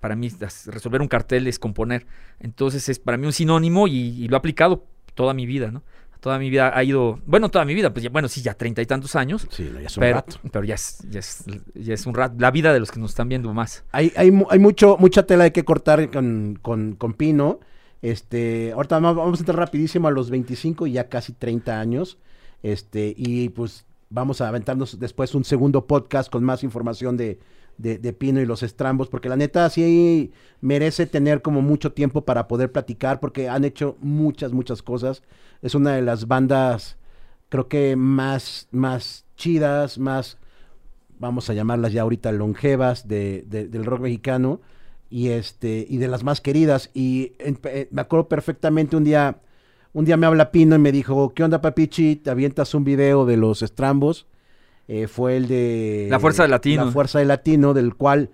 para 0.00 0.16
mí, 0.16 0.30
resolver 0.66 1.00
un 1.00 1.08
cartel 1.08 1.46
es 1.46 1.58
componer. 1.58 2.06
Entonces, 2.40 2.88
es 2.88 2.98
para 2.98 3.16
mí 3.16 3.26
un 3.26 3.32
sinónimo 3.32 3.88
y, 3.88 3.94
y 3.94 4.28
lo 4.28 4.36
he 4.36 4.38
aplicado 4.38 4.86
toda 5.14 5.34
mi 5.34 5.46
vida, 5.46 5.70
¿no? 5.70 5.82
Toda 6.24 6.38
mi 6.38 6.48
vida 6.48 6.72
ha 6.74 6.82
ido, 6.82 7.18
bueno, 7.26 7.50
toda 7.50 7.66
mi 7.66 7.74
vida, 7.74 7.92
pues 7.92 8.02
ya, 8.02 8.08
bueno, 8.08 8.28
sí, 8.28 8.40
ya 8.40 8.54
treinta 8.54 8.80
y 8.80 8.86
tantos 8.86 9.14
años. 9.14 9.46
Sí, 9.50 9.70
ya 9.74 9.80
es 9.80 9.94
un 9.98 10.00
Pero, 10.00 10.14
rato. 10.16 10.36
pero 10.50 10.64
ya 10.64 10.74
es, 10.74 11.04
ya 11.10 11.18
es, 11.18 11.44
ya 11.74 11.92
es 11.92 12.06
un 12.06 12.14
rato, 12.14 12.36
la 12.38 12.50
vida 12.50 12.72
de 12.72 12.80
los 12.80 12.90
que 12.90 12.98
nos 12.98 13.10
están 13.10 13.28
viendo 13.28 13.52
más. 13.52 13.84
Hay, 13.92 14.10
hay, 14.16 14.32
hay 14.48 14.58
mucho, 14.58 14.96
mucha 14.98 15.26
tela 15.26 15.50
que 15.50 15.66
cortar 15.66 16.10
con, 16.10 16.58
con, 16.62 16.94
con 16.96 17.12
Pino. 17.12 17.60
Este, 18.00 18.72
ahorita 18.72 19.00
vamos 19.00 19.16
vamos 19.16 19.38
a 19.38 19.42
entrar 19.42 19.58
rapidísimo 19.58 20.08
a 20.08 20.12
los 20.12 20.30
25 20.30 20.86
y 20.86 20.92
ya 20.92 21.10
casi 21.10 21.34
30 21.34 21.78
años. 21.78 22.16
Este, 22.62 23.12
y 23.14 23.50
pues 23.50 23.84
vamos 24.08 24.40
a 24.40 24.48
aventarnos 24.48 24.98
después 24.98 25.34
un 25.34 25.44
segundo 25.44 25.86
podcast 25.86 26.32
con 26.32 26.42
más 26.42 26.64
información 26.64 27.18
de, 27.18 27.38
de, 27.78 27.98
de 27.98 28.12
Pino 28.12 28.40
y 28.40 28.46
los 28.46 28.62
estrambos, 28.62 29.08
porque 29.08 29.28
la 29.28 29.36
neta 29.36 29.68
sí 29.70 30.32
merece 30.60 31.06
tener 31.06 31.42
como 31.42 31.62
mucho 31.62 31.92
tiempo 31.92 32.24
para 32.24 32.48
poder 32.48 32.72
platicar, 32.72 33.20
porque 33.20 33.48
han 33.48 33.64
hecho 33.64 33.96
muchas, 34.00 34.52
muchas 34.52 34.82
cosas. 34.82 35.22
Es 35.62 35.74
una 35.74 35.94
de 35.94 36.02
las 36.02 36.26
bandas, 36.28 36.96
creo 37.48 37.68
que 37.68 37.96
más, 37.96 38.68
más 38.72 39.24
chidas, 39.36 39.98
más 39.98 40.38
vamos 41.18 41.48
a 41.50 41.54
llamarlas 41.54 41.92
ya 41.92 42.02
ahorita 42.02 42.32
longevas 42.32 43.08
de, 43.08 43.44
de- 43.48 43.68
del 43.68 43.84
rock 43.84 44.00
mexicano 44.00 44.60
y 45.10 45.28
este 45.28 45.86
y 45.88 45.98
de 45.98 46.08
las 46.08 46.24
más 46.24 46.40
queridas. 46.40 46.90
Y 46.94 47.32
eh, 47.38 47.88
me 47.90 48.00
acuerdo 48.00 48.28
perfectamente 48.28 48.96
un 48.96 49.04
día 49.04 49.40
un 49.92 50.04
día 50.04 50.16
me 50.16 50.26
habla 50.26 50.50
Pino 50.50 50.74
y 50.76 50.78
me 50.78 50.90
dijo 50.92 51.34
qué 51.34 51.44
onda 51.44 51.60
papichi 51.60 52.16
te 52.16 52.30
avientas 52.30 52.74
un 52.74 52.84
video 52.84 53.26
de 53.26 53.36
los 53.36 53.62
estrambos 53.62 54.26
Eh, 54.88 55.06
fue 55.08 55.36
el 55.36 55.48
de 55.48 56.08
La 56.10 56.20
Fuerza 56.20 56.42
del 56.42 56.50
Latino. 56.50 56.84
la 56.84 56.90
fuerza 56.92 57.18
del 57.18 57.28
latino 57.28 57.72
del 57.74 57.94
cual 57.94 58.30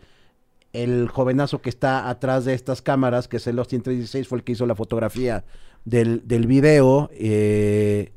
el 0.72 1.08
jovenazo 1.08 1.60
que 1.62 1.68
está 1.70 2.08
atrás 2.08 2.44
de 2.44 2.54
estas 2.54 2.82
cámaras 2.82 3.28
que 3.28 3.36
es 3.38 3.46
el 3.46 3.58
Austin 3.58 3.82
316 3.82 4.26
fue 4.28 4.38
el 4.38 4.44
que 4.44 4.52
hizo 4.52 4.66
la 4.66 4.74
fotografía 4.74 5.44
del, 5.84 6.22
del 6.26 6.46
video 6.46 7.08
eh, 7.12 8.12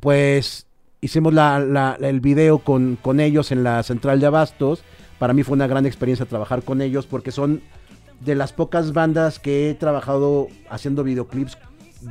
pues 0.00 0.66
hicimos 1.00 1.32
la, 1.34 1.58
la- 1.60 1.96
el 2.00 2.20
video 2.20 2.58
con, 2.58 2.96
con 3.00 3.20
ellos 3.20 3.52
en 3.52 3.62
la 3.64 3.82
central 3.82 4.20
de 4.20 4.26
Abastos. 4.26 4.82
Para 5.18 5.32
mí 5.34 5.42
fue 5.42 5.54
una 5.54 5.66
gran 5.66 5.86
experiencia 5.86 6.26
trabajar 6.26 6.62
con 6.62 6.80
ellos 6.80 7.06
porque 7.06 7.30
son 7.32 7.60
de 8.20 8.34
las 8.34 8.52
pocas 8.52 8.92
bandas 8.92 9.38
que 9.38 9.70
he 9.70 9.74
trabajado 9.74 10.48
haciendo 10.70 11.04
videoclips 11.04 11.58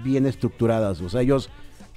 bien 0.03 0.26
estructuradas. 0.26 1.02
O 1.02 1.10
sea, 1.10 1.22
ellos 1.22 1.49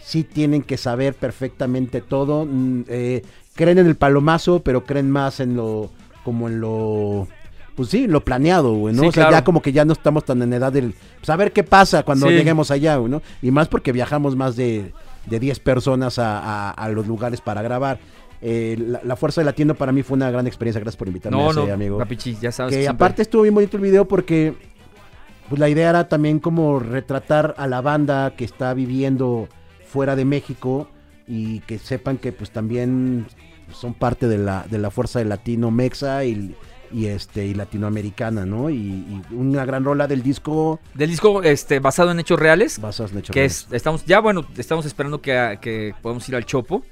sí 0.04 0.22
tienen 0.24 0.62
que 0.62 0.76
saber 0.76 1.14
perfectamente 1.14 2.00
todo. 2.00 2.44
Mm, 2.46 2.82
eh, 2.88 3.22
creen 3.54 3.78
en 3.78 3.86
el 3.86 3.96
palomazo, 3.96 4.60
pero 4.60 4.84
creen 4.84 5.10
más 5.10 5.40
en 5.40 5.56
lo, 5.56 5.90
como 6.24 6.48
en 6.48 6.60
lo, 6.60 7.26
pues 7.74 7.88
sí, 7.88 8.06
lo 8.06 8.22
planeado, 8.24 8.74
güey, 8.74 8.94
¿no? 8.94 9.02
Sí, 9.02 9.08
o 9.08 9.12
sea, 9.12 9.24
claro. 9.24 9.36
ya 9.38 9.44
como 9.44 9.62
que 9.62 9.72
ya 9.72 9.84
no 9.84 9.92
estamos 9.92 10.24
tan 10.24 10.42
en 10.42 10.52
edad 10.52 10.72
del, 10.72 10.94
pues 11.18 11.30
a 11.30 11.36
ver 11.36 11.52
qué 11.52 11.62
pasa 11.64 12.02
cuando 12.02 12.28
Sí. 12.28 12.34
lleguemos 12.34 12.70
allá, 12.70 12.96
güey, 12.96 13.10
¿no? 13.10 13.22
Y 13.42 13.50
más 13.50 13.68
porque 13.68 13.92
viajamos 13.92 14.36
más 14.36 14.56
de, 14.56 14.92
de 15.26 15.40
10 15.40 15.58
personas 15.60 16.18
a, 16.18 16.38
a- 16.38 16.70
a 16.70 16.88
los 16.90 17.06
lugares 17.06 17.40
para 17.40 17.62
grabar. 17.62 17.98
Eh, 18.46 18.76
la, 18.78 19.00
la 19.02 19.16
Fuerza 19.16 19.40
del 19.40 19.46
Latino 19.46 19.74
para 19.74 19.90
mí 19.90 20.02
fue 20.02 20.16
una 20.16 20.30
gran 20.30 20.46
experiencia. 20.46 20.78
Gracias 20.80 20.98
por 20.98 21.08
invitarme, 21.08 21.38
No, 21.38 21.48
a 21.48 21.50
ese, 21.52 21.66
no, 21.66 21.72
amigo. 21.72 21.96
Capichi, 21.98 22.36
ya 22.40 22.52
sabes. 22.52 22.76
Que 22.76 22.86
aparte 22.86 23.22
estuvo 23.22 23.40
bien 23.42 23.54
bonito 23.54 23.78
el 23.78 23.82
video 23.82 24.06
porque 24.06 24.52
pues 25.48 25.58
la 25.58 25.68
idea 25.68 25.88
era 25.90 26.08
también 26.08 26.40
como 26.40 26.78
retratar 26.78 27.54
a 27.56 27.66
la 27.66 27.80
banda 27.80 28.34
que 28.36 28.44
está 28.44 28.74
viviendo 28.74 29.48
fuera 29.94 30.16
de 30.16 30.24
México 30.24 30.88
y 31.28 31.60
que 31.60 31.78
sepan 31.78 32.18
que 32.18 32.32
pues 32.32 32.50
también 32.50 33.26
son 33.72 33.94
parte 33.94 34.26
de 34.28 34.38
la, 34.38 34.66
de 34.68 34.78
la 34.78 34.90
fuerza 34.90 35.20
del 35.20 35.28
latino 35.28 35.70
mexa 35.70 36.24
y, 36.24 36.54
y 36.92 37.06
este 37.06 37.46
y 37.46 37.54
latinoamericana, 37.54 38.44
¿no? 38.44 38.70
Y, 38.70 38.76
y 38.76 39.22
una 39.32 39.64
gran 39.64 39.84
rola 39.84 40.06
del 40.08 40.22
disco 40.22 40.80
Del 40.94 41.10
disco 41.10 41.42
este, 41.44 41.78
basado 41.78 42.10
en 42.10 42.18
hechos 42.18 42.38
reales, 42.40 42.80
Basas 42.80 43.12
en 43.12 43.18
Hechos 43.18 43.32
que 43.34 43.40
Reales. 43.40 43.66
es, 43.68 43.72
estamos, 43.72 44.04
ya 44.04 44.18
bueno, 44.20 44.44
estamos 44.58 44.84
esperando 44.84 45.20
que, 45.22 45.58
que 45.62 45.94
podamos 46.02 46.28
ir 46.28 46.34
al 46.36 46.44
Chopo. 46.44 46.82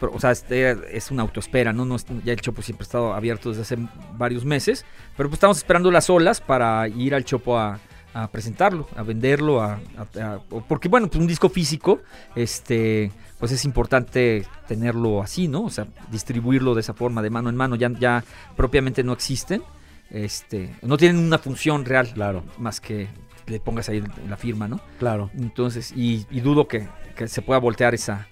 Pero, 0.00 0.12
o 0.14 0.18
sea, 0.20 0.30
este 0.30 0.96
es 0.96 1.10
una 1.10 1.22
autoespera, 1.22 1.74
¿no? 1.74 1.84
no 1.84 1.96
es- 1.96 2.06
ya 2.24 2.32
el 2.32 2.40
Chopo 2.40 2.62
siempre 2.62 2.84
ha 2.84 2.86
estado 2.86 3.12
abierto 3.12 3.50
desde 3.50 3.62
hace 3.62 3.76
varios 4.16 4.46
meses. 4.46 4.86
Pero 5.16 5.28
pues 5.28 5.36
estamos 5.36 5.58
esperando 5.58 5.90
las 5.90 6.08
olas 6.08 6.40
para 6.40 6.88
ir 6.88 7.14
al 7.14 7.24
Chopo 7.24 7.58
a, 7.58 7.78
a 8.14 8.26
presentarlo, 8.28 8.88
a 8.96 9.02
venderlo, 9.02 9.62
a, 9.62 9.74
a- 9.96 10.20
a- 10.22 10.40
o- 10.50 10.62
porque 10.62 10.88
bueno, 10.88 11.06
pues 11.08 11.20
un 11.20 11.26
disco 11.26 11.48
físico, 11.48 12.00
este, 12.34 13.12
pues 13.38 13.52
es 13.52 13.64
importante 13.64 14.44
tenerlo 14.66 15.22
así, 15.22 15.46
¿no? 15.48 15.62
O 15.64 15.70
sea, 15.70 15.86
distribuirlo 16.10 16.74
de 16.74 16.80
esa 16.80 16.94
forma, 16.94 17.22
de 17.22 17.30
mano 17.30 17.48
en 17.50 17.56
mano, 17.56 17.76
ya, 17.76 17.90
ya 17.98 18.24
propiamente 18.56 19.02
no 19.04 19.12
existen, 19.12 19.62
este, 20.10 20.74
no 20.82 20.96
tienen 20.96 21.18
una 21.24 21.38
función 21.38 21.84
real, 21.84 22.10
Claro, 22.12 22.42
más 22.58 22.80
que 22.80 23.08
le 23.46 23.60
pongas 23.60 23.88
ahí 23.88 24.02
la 24.28 24.36
firma, 24.36 24.66
¿no? 24.68 24.80
claro. 24.98 25.30
Entonces, 25.36 25.92
y, 25.96 26.26
y 26.30 26.40
dudo 26.40 26.66
que, 26.68 26.88
que 27.16 27.28
se 27.28 27.42
pueda 27.42 27.58
voltear 27.60 27.94
esa 27.94 28.26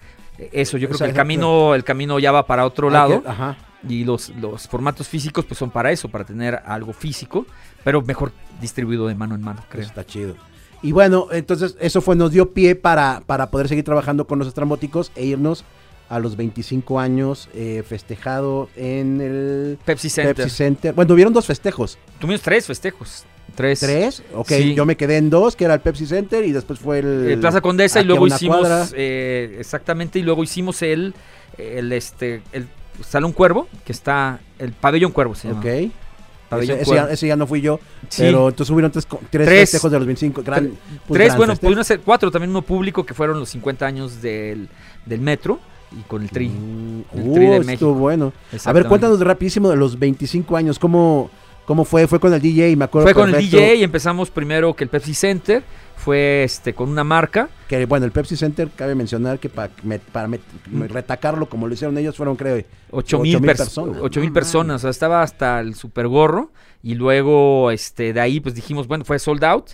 eso. 0.52 0.76
Yo 0.78 0.86
creo 0.86 0.94
Esa- 0.96 1.06
que 1.06 1.10
el 1.10 1.16
camino, 1.16 1.74
el 1.74 1.82
camino 1.82 2.18
ya 2.20 2.30
va 2.30 2.46
para 2.46 2.64
otro 2.64 2.90
lado. 2.90 3.22
que- 3.24 3.28
ajá. 3.28 3.56
Y 3.86 4.04
los, 4.04 4.30
los 4.30 4.66
formatos 4.66 5.06
físicos 5.08 5.44
pues 5.44 5.58
son 5.58 5.70
para 5.70 5.92
eso, 5.92 6.08
para 6.08 6.24
tener 6.24 6.60
algo 6.64 6.92
físico, 6.92 7.46
pero 7.84 8.02
mejor 8.02 8.32
distribuido 8.60 9.06
de 9.06 9.14
mano 9.14 9.34
en 9.34 9.42
mano, 9.42 9.62
creo. 9.68 9.82
Eso 9.82 9.90
está 9.90 10.04
chido. 10.04 10.34
Y 10.82 10.92
bueno, 10.92 11.28
entonces 11.32 11.76
eso 11.80 12.00
fue, 12.00 12.16
nos 12.16 12.32
dio 12.32 12.52
pie 12.52 12.74
para, 12.74 13.22
para 13.26 13.50
poder 13.50 13.68
seguir 13.68 13.84
trabajando 13.84 14.26
con 14.26 14.38
los 14.38 14.48
estrambóticos 14.48 15.12
e 15.16 15.24
irnos 15.26 15.64
a 16.08 16.18
los 16.18 16.36
25 16.36 16.98
años 17.00 17.48
eh, 17.54 17.82
festejado 17.86 18.68
en 18.76 19.20
el 19.20 19.78
Pepsi 19.84 20.08
Center. 20.08 20.34
Pepsi 20.36 20.50
Center. 20.50 20.94
Bueno, 20.94 21.08
tuvieron 21.08 21.32
dos 21.32 21.46
festejos. 21.46 21.98
Tuvimos 22.18 22.40
tres 22.42 22.66
festejos. 22.66 23.24
Tres. 23.54 23.80
¿Tres? 23.80 24.22
Ok, 24.34 24.48
Sí. 24.48 24.74
yo 24.74 24.86
me 24.86 24.96
quedé 24.96 25.16
en 25.16 25.30
dos, 25.30 25.56
que 25.56 25.64
era 25.64 25.74
el 25.74 25.80
Pepsi 25.80 26.06
Center 26.06 26.44
y 26.44 26.52
después 26.52 26.78
fue 26.78 27.00
el... 27.00 27.30
Eh, 27.30 27.36
Plaza 27.38 27.60
Condesa 27.60 28.00
y 28.00 28.04
luego 28.04 28.26
hicimos 28.26 28.92
eh, 28.96 29.56
exactamente 29.58 30.18
y 30.18 30.22
luego 30.22 30.42
hicimos 30.44 30.82
el 30.82 31.14
el 31.56 31.92
este 31.92 32.40
el 32.52 32.68
Salón 33.06 33.32
Cuervo 33.32 33.68
que 33.84 33.92
está 33.92 34.40
el 34.58 34.72
Pabellón 34.72 35.12
Cuervo 35.12 35.34
se 35.34 35.48
llama. 35.48 35.60
Ok. 35.60 35.66
Ese, 36.50 36.66
ya, 36.66 36.78
Cuervo. 36.82 37.08
ese 37.08 37.26
ya 37.26 37.36
no 37.36 37.46
fui 37.46 37.60
yo, 37.60 37.78
Sí. 38.08 38.22
pero 38.22 38.48
entonces 38.48 38.70
hubieron 38.72 38.90
tres, 38.90 39.06
tres, 39.06 39.20
Tres. 39.30 39.48
festejos 39.70 39.90
de 39.92 39.98
los 39.98 40.06
25. 40.06 40.42
Gran, 40.42 40.64
Tre- 40.64 40.72
pues, 41.06 41.18
Tres, 41.18 41.26
gran 41.28 41.36
bueno, 41.36 41.56
pudieron 41.56 41.84
ser 41.84 42.00
cuatro, 42.00 42.30
también 42.30 42.50
uno 42.50 42.62
público 42.62 43.04
que 43.04 43.12
fueron 43.12 43.38
los 43.38 43.50
50 43.50 43.84
años 43.84 44.22
del, 44.22 44.66
del 45.04 45.20
metro 45.20 45.60
y 45.92 46.00
con 46.08 46.22
el 46.22 46.30
tri. 46.30 46.48
Mm, 46.48 47.02
el 47.12 47.20
uh, 47.28 47.34
Tri 47.34 47.44
de 47.46 47.56
estuvo 47.56 47.64
México. 47.66 47.92
bueno. 47.94 48.32
A 48.64 48.72
ver, 48.72 48.86
cuéntanos 48.86 49.20
rapidísimo 49.20 49.68
de 49.68 49.76
los 49.76 49.98
25 49.98 50.56
años, 50.56 50.78
¿cómo, 50.78 51.28
cómo 51.66 51.84
fue? 51.84 52.06
Fue 52.06 52.18
con 52.18 52.32
el 52.32 52.40
DJ, 52.40 52.76
me 52.76 52.86
acuerdo 52.86 53.04
Fue 53.06 53.14
con 53.14 53.28
el 53.34 53.38
DJ 53.42 53.74
y 53.76 53.82
empezamos 53.82 54.30
primero 54.30 54.74
que 54.74 54.84
el 54.84 54.90
Pepsi 54.90 55.12
Center 55.12 55.62
fue 56.08 56.42
este 56.42 56.72
con 56.72 56.88
una 56.88 57.04
marca. 57.04 57.50
Que 57.68 57.84
bueno, 57.84 58.06
el 58.06 58.12
Pepsi 58.12 58.34
Center, 58.34 58.70
cabe 58.74 58.94
mencionar 58.94 59.38
que 59.38 59.50
pa- 59.50 59.68
me- 59.82 59.98
para 59.98 60.26
met- 60.26 60.40
retacarlo 60.88 61.50
como 61.50 61.68
lo 61.68 61.74
hicieron 61.74 61.98
ellos, 61.98 62.16
fueron 62.16 62.34
creo 62.34 62.64
8 62.92 63.18
mil 63.18 63.38
mil 63.42 63.50
pers- 63.50 63.58
personas. 63.58 63.98
ocho 64.00 64.20
mil 64.20 64.30
No 64.30 64.34
personas, 64.34 64.76
o 64.76 64.78
sea, 64.78 64.90
estaba 64.90 65.22
hasta 65.22 65.60
el 65.60 65.74
super 65.74 66.08
gorro 66.08 66.50
y 66.82 66.94
luego 66.94 67.70
este 67.70 68.14
de 68.14 68.20
ahí 68.22 68.40
pues 68.40 68.54
dijimos, 68.54 68.86
bueno, 68.88 69.04
fue 69.04 69.18
sold 69.18 69.44
out, 69.44 69.72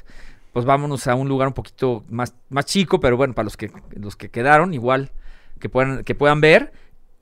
pues 0.52 0.64
vámonos 0.64 1.06
a 1.06 1.14
un 1.14 1.28
lugar 1.28 1.46
un 1.46 1.54
poquito 1.54 2.02
más, 2.10 2.34
más 2.50 2.66
chico, 2.66 2.98
pero 2.98 3.16
bueno, 3.16 3.32
para 3.32 3.44
los 3.44 3.56
que 3.56 3.70
los 3.94 4.16
que 4.16 4.28
quedaron 4.28 4.74
igual 4.74 5.12
que 5.60 5.68
puedan 5.68 6.02
que 6.02 6.16
puedan 6.16 6.40
ver 6.40 6.72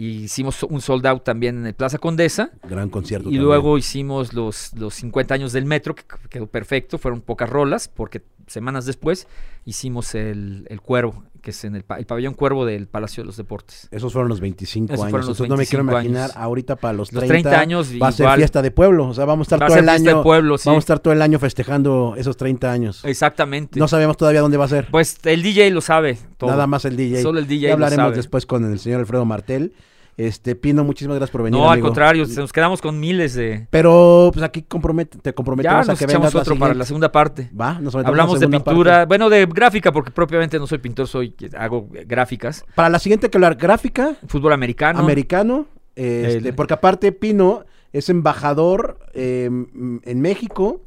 y 0.04 0.24
hicimos 0.24 0.62
un 0.62 0.80
sold 0.80 1.06
out 1.06 1.22
también 1.24 1.58
en 1.58 1.66
el 1.66 1.74
Plaza 1.74 1.98
Condesa 1.98 2.50
Gran 2.68 2.88
concierto. 2.90 3.24
y 3.28 3.32
también. 3.32 3.44
luego 3.44 3.78
hicimos 3.78 4.32
los 4.32 4.72
los 4.74 4.94
50 4.94 5.34
años 5.34 5.52
del 5.52 5.64
metro 5.66 5.94
que 5.94 6.04
quedó 6.28 6.46
perfecto, 6.46 6.98
fueron 6.98 7.20
pocas 7.20 7.48
rolas 7.48 7.88
porque 7.88 8.22
semanas 8.48 8.84
después 8.86 9.28
hicimos 9.64 10.14
el, 10.16 10.66
el 10.68 10.80
Cuervo, 10.80 11.22
que 11.40 11.50
es 11.52 11.64
en 11.64 11.76
el, 11.76 11.84
el 11.96 12.04
pabellón 12.06 12.34
Cuervo 12.34 12.66
del 12.66 12.86
Palacio 12.88 13.22
de 13.22 13.26
los 13.26 13.36
Deportes. 13.36 13.88
Esos 13.92 14.12
fueron 14.12 14.28
los 14.28 14.40
25 14.40 14.92
Esos 14.92 15.02
años. 15.04 15.10
fueron 15.10 15.28
los 15.28 15.36
Entonces 15.36 15.48
no 15.50 15.56
me 15.56 15.66
quiero 15.66 15.84
25 15.84 15.92
imaginar 15.92 16.30
años. 16.32 16.36
ahorita 16.36 16.76
para 16.76 16.92
los 16.94 17.08
30, 17.10 17.20
Los 17.20 17.28
30 17.28 17.60
años 17.60 17.88
va 18.02 18.08
a 18.08 18.12
ser 18.12 18.28
fiesta 18.34 18.60
de 18.60 18.70
pueblo. 18.72 19.08
O 19.08 19.14
sea, 19.14 19.24
vamos 19.24 19.46
a 19.46 19.54
estar 19.54 19.68
todo 19.68 19.78
el 19.78 19.88
año. 19.88 20.16
de 20.18 20.22
pueblo, 20.22 20.58
sí. 20.58 20.68
Vamos 20.68 20.82
a 20.82 20.84
estar 20.84 20.98
todo 20.98 21.14
el 21.14 21.22
año 21.22 21.38
festejando 21.38 22.14
esos 22.18 22.36
30 22.36 22.70
años. 22.72 23.04
Exactamente. 23.04 23.78
No 23.78 23.86
sabemos 23.88 24.16
todavía 24.16 24.40
dónde 24.40 24.56
va 24.56 24.64
a 24.64 24.68
ser. 24.68 24.88
Pues 24.90 25.16
el 25.24 25.42
DJ 25.42 25.70
lo 25.70 25.80
sabe 25.80 26.18
todo. 26.36 26.50
Nada 26.50 26.66
más 26.66 26.84
el 26.84 26.96
DJ. 26.96 27.22
Solo 27.22 27.38
el 27.38 27.46
DJ 27.46 27.60
Ya 27.62 27.68
lo 27.68 27.74
hablaremos 27.74 28.04
sabe. 28.06 28.16
después 28.16 28.44
con 28.44 28.70
el 28.70 28.78
señor 28.80 29.00
Alfredo 29.00 29.24
Martel. 29.24 29.72
Este, 30.16 30.54
Pino, 30.54 30.84
muchísimas 30.84 31.16
gracias 31.16 31.32
por 31.32 31.42
venir. 31.42 31.58
No, 31.58 31.70
al 31.70 31.80
contrario, 31.80 32.26
nos 32.36 32.52
quedamos 32.52 32.82
con 32.82 33.00
miles 33.00 33.34
de... 33.34 33.66
Pero 33.70 34.30
pues 34.32 34.44
aquí 34.44 34.62
compromete, 34.62 35.18
te 35.18 35.30
Ya 35.30 35.34
comprometemos 35.34 35.88
a 35.88 35.92
nos 35.92 35.98
que 35.98 36.04
echamos 36.04 36.20
vengas 36.24 36.34
la 36.34 36.40
otro 36.42 36.58
para 36.58 36.74
la 36.74 36.84
segunda 36.84 37.10
parte. 37.10 37.50
Va, 37.58 37.80
nos 37.80 37.94
Hablamos 37.94 38.34
la 38.34 38.46
de 38.46 38.48
pintura, 38.48 38.92
parte. 38.92 39.06
bueno, 39.08 39.30
de 39.30 39.46
gráfica, 39.46 39.90
porque 39.90 40.10
propiamente 40.10 40.58
no 40.58 40.66
soy 40.66 40.78
pintor, 40.78 41.06
soy 41.08 41.34
hago 41.56 41.88
gráficas. 42.06 42.64
Para 42.74 42.90
la 42.90 42.98
siguiente 42.98 43.30
que 43.30 43.38
hablar 43.38 43.54
gráfica, 43.56 44.16
Fútbol 44.28 44.52
americano. 44.52 44.98
americano, 44.98 45.66
este, 45.94 46.48
El- 46.48 46.54
porque 46.54 46.74
aparte 46.74 47.12
Pino 47.12 47.64
es 47.92 48.08
embajador 48.10 48.98
eh, 49.14 49.46
en 49.46 50.20
México 50.20 50.82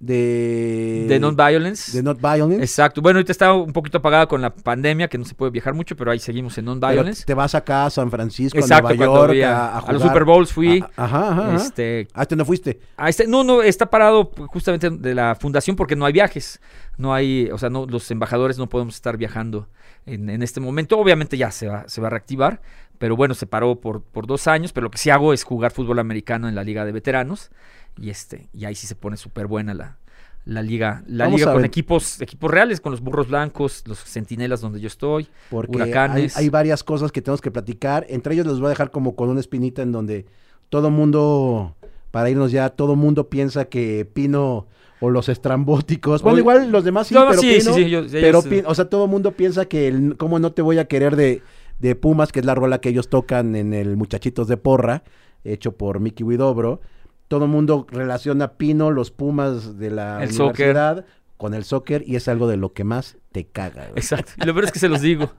de... 0.00 1.06
de 1.08 1.18
Non-Violence. 1.20 1.96
De 1.96 2.02
Not 2.02 2.20
Violence. 2.20 2.62
Exacto. 2.62 3.02
Bueno, 3.02 3.18
ahorita 3.18 3.32
está 3.32 3.52
un 3.52 3.72
poquito 3.72 3.98
apagada 3.98 4.26
con 4.26 4.40
la 4.40 4.54
pandemia, 4.54 5.08
que 5.08 5.18
no 5.18 5.24
se 5.24 5.34
puede 5.34 5.50
viajar 5.50 5.74
mucho, 5.74 5.96
pero 5.96 6.10
ahí 6.10 6.18
seguimos 6.18 6.56
en 6.58 6.66
Pero 6.66 6.76
Non-Violence. 6.80 7.24
te 7.26 7.34
vas 7.34 7.54
acá 7.54 7.86
a 7.86 7.90
San 7.90 8.10
Francisco, 8.10 8.58
Exacto, 8.58 8.88
a 8.88 8.94
Nueva 8.94 9.06
cuando 9.06 9.22
York, 9.26 9.32
vi 9.32 9.42
a, 9.42 9.56
a, 9.66 9.68
a 9.70 9.78
a 9.80 9.92
los. 9.92 10.02
Super 10.02 10.24
Bowls 10.24 10.52
fui. 10.52 10.80
A- 10.96 11.04
Ajá, 11.04 11.28
ajá. 11.32 11.46
ajá. 11.48 11.56
Este, 11.56 12.08
Ah, 12.14 12.22
este 12.22 12.36
no 12.36 12.44
fuiste. 12.44 12.80
a 12.96 13.08
este, 13.08 13.26
no, 13.26 13.42
no, 13.44 13.62
está 13.62 13.86
parado 13.86 14.30
justamente 14.48 14.90
de 14.90 15.14
la 15.14 15.34
fundación 15.34 15.74
porque 15.76 15.96
no 15.96 16.04
hay 16.06 16.12
viajes. 16.12 16.60
No 16.96 17.14
hay, 17.14 17.48
o 17.52 17.58
sea, 17.58 17.70
no, 17.70 17.86
los 17.86 18.10
embajadores 18.10 18.58
no 18.58 18.68
podemos 18.68 18.94
estar 18.96 19.16
viajando 19.16 19.68
en, 20.06 20.30
en 20.30 20.42
este 20.42 20.60
momento. 20.60 20.98
Obviamente 20.98 21.36
ya 21.36 21.50
se 21.52 21.68
va, 21.68 21.84
se 21.88 22.00
va 22.00 22.08
a 22.08 22.10
reactivar, 22.10 22.60
pero 22.98 23.14
bueno, 23.14 23.34
se 23.34 23.46
paró 23.46 23.76
por, 23.80 24.02
por 24.02 24.26
dos 24.26 24.48
años. 24.48 24.72
Pero 24.72 24.84
lo 24.86 24.90
que 24.90 24.98
sí 24.98 25.08
hago 25.10 25.32
es 25.32 25.44
jugar 25.44 25.70
fútbol 25.70 25.98
americano 26.00 26.48
en 26.48 26.54
la 26.56 26.64
liga 26.64 26.84
de 26.84 26.90
veteranos. 26.92 27.50
Y 28.00 28.10
este, 28.10 28.48
y 28.52 28.64
ahí 28.64 28.74
sí 28.74 28.86
se 28.86 28.94
pone 28.94 29.16
súper 29.16 29.46
buena 29.46 29.74
la, 29.74 29.98
la 30.44 30.62
liga, 30.62 31.02
la 31.06 31.24
Vamos 31.24 31.40
liga 31.40 31.52
con 31.52 31.62
ver. 31.62 31.66
equipos, 31.66 32.20
equipos 32.20 32.50
reales, 32.50 32.80
con 32.80 32.92
los 32.92 33.00
burros 33.00 33.28
blancos, 33.28 33.82
los 33.86 33.98
centinelas 34.04 34.60
donde 34.60 34.80
yo 34.80 34.86
estoy. 34.86 35.28
Porque 35.50 35.76
hay, 35.82 35.90
Huracanes. 35.90 36.36
hay 36.36 36.48
varias 36.48 36.84
cosas 36.84 37.10
que 37.12 37.20
tenemos 37.22 37.40
que 37.40 37.50
platicar. 37.50 38.06
Entre 38.08 38.34
ellos 38.34 38.46
les 38.46 38.58
voy 38.58 38.66
a 38.66 38.70
dejar 38.70 38.90
como 38.90 39.16
con 39.16 39.28
una 39.28 39.40
espinita 39.40 39.82
en 39.82 39.92
donde 39.92 40.26
todo 40.68 40.90
mundo, 40.90 41.76
para 42.10 42.30
irnos 42.30 42.52
ya, 42.52 42.70
todo 42.70 42.94
mundo 42.96 43.28
piensa 43.28 43.64
que 43.66 44.04
Pino 44.10 44.66
o 45.00 45.10
los 45.10 45.28
estrambóticos, 45.28 46.22
bueno, 46.22 46.38
igual 46.38 46.72
los 46.72 46.82
demás 46.82 47.06
sí, 47.06 47.14
No, 47.14 47.28
pero 47.28 47.40
sí, 47.40 47.54
Pino, 47.58 47.72
sí, 47.72 47.84
sí, 47.84 47.90
yo- 47.90 48.02
pero 48.10 48.42
o 48.66 48.74
sea, 48.74 48.86
todo 48.90 49.06
mundo 49.06 49.30
piensa 49.32 49.66
que 49.66 49.86
el 49.86 50.16
cómo 50.16 50.40
no 50.40 50.50
te 50.52 50.60
voy 50.60 50.78
a 50.78 50.86
querer 50.86 51.14
de, 51.14 51.40
de 51.78 51.94
Pumas, 51.94 52.32
que 52.32 52.40
es 52.40 52.44
la 52.46 52.56
rola 52.56 52.80
que 52.80 52.88
ellos 52.88 53.08
tocan 53.08 53.54
en 53.54 53.74
el 53.74 53.96
Muchachitos 53.96 54.48
de 54.48 54.56
Porra, 54.56 55.04
hecho 55.44 55.72
por 55.76 56.00
Mickey 56.00 56.24
Widobro. 56.24 56.80
Todo 57.28 57.46
mundo 57.46 57.86
relaciona 57.90 58.52
Pino, 58.54 58.90
los 58.90 59.10
Pumas 59.10 59.78
de 59.78 59.90
la 59.90 60.22
El 60.22 60.30
soccer. 60.32 60.70
universidad 60.70 61.04
con 61.36 61.54
el 61.54 61.62
soccer 61.64 62.02
y 62.04 62.16
es 62.16 62.26
algo 62.26 62.48
de 62.48 62.56
lo 62.56 62.72
que 62.72 62.82
más 62.82 63.16
te 63.30 63.46
caga. 63.46 63.82
güey. 63.84 63.92
Exacto. 63.96 64.32
Y 64.42 64.44
lo 64.46 64.54
peor 64.54 64.64
es 64.64 64.72
que 64.72 64.80
se 64.80 64.88
los 64.88 65.00
digo. 65.02 65.30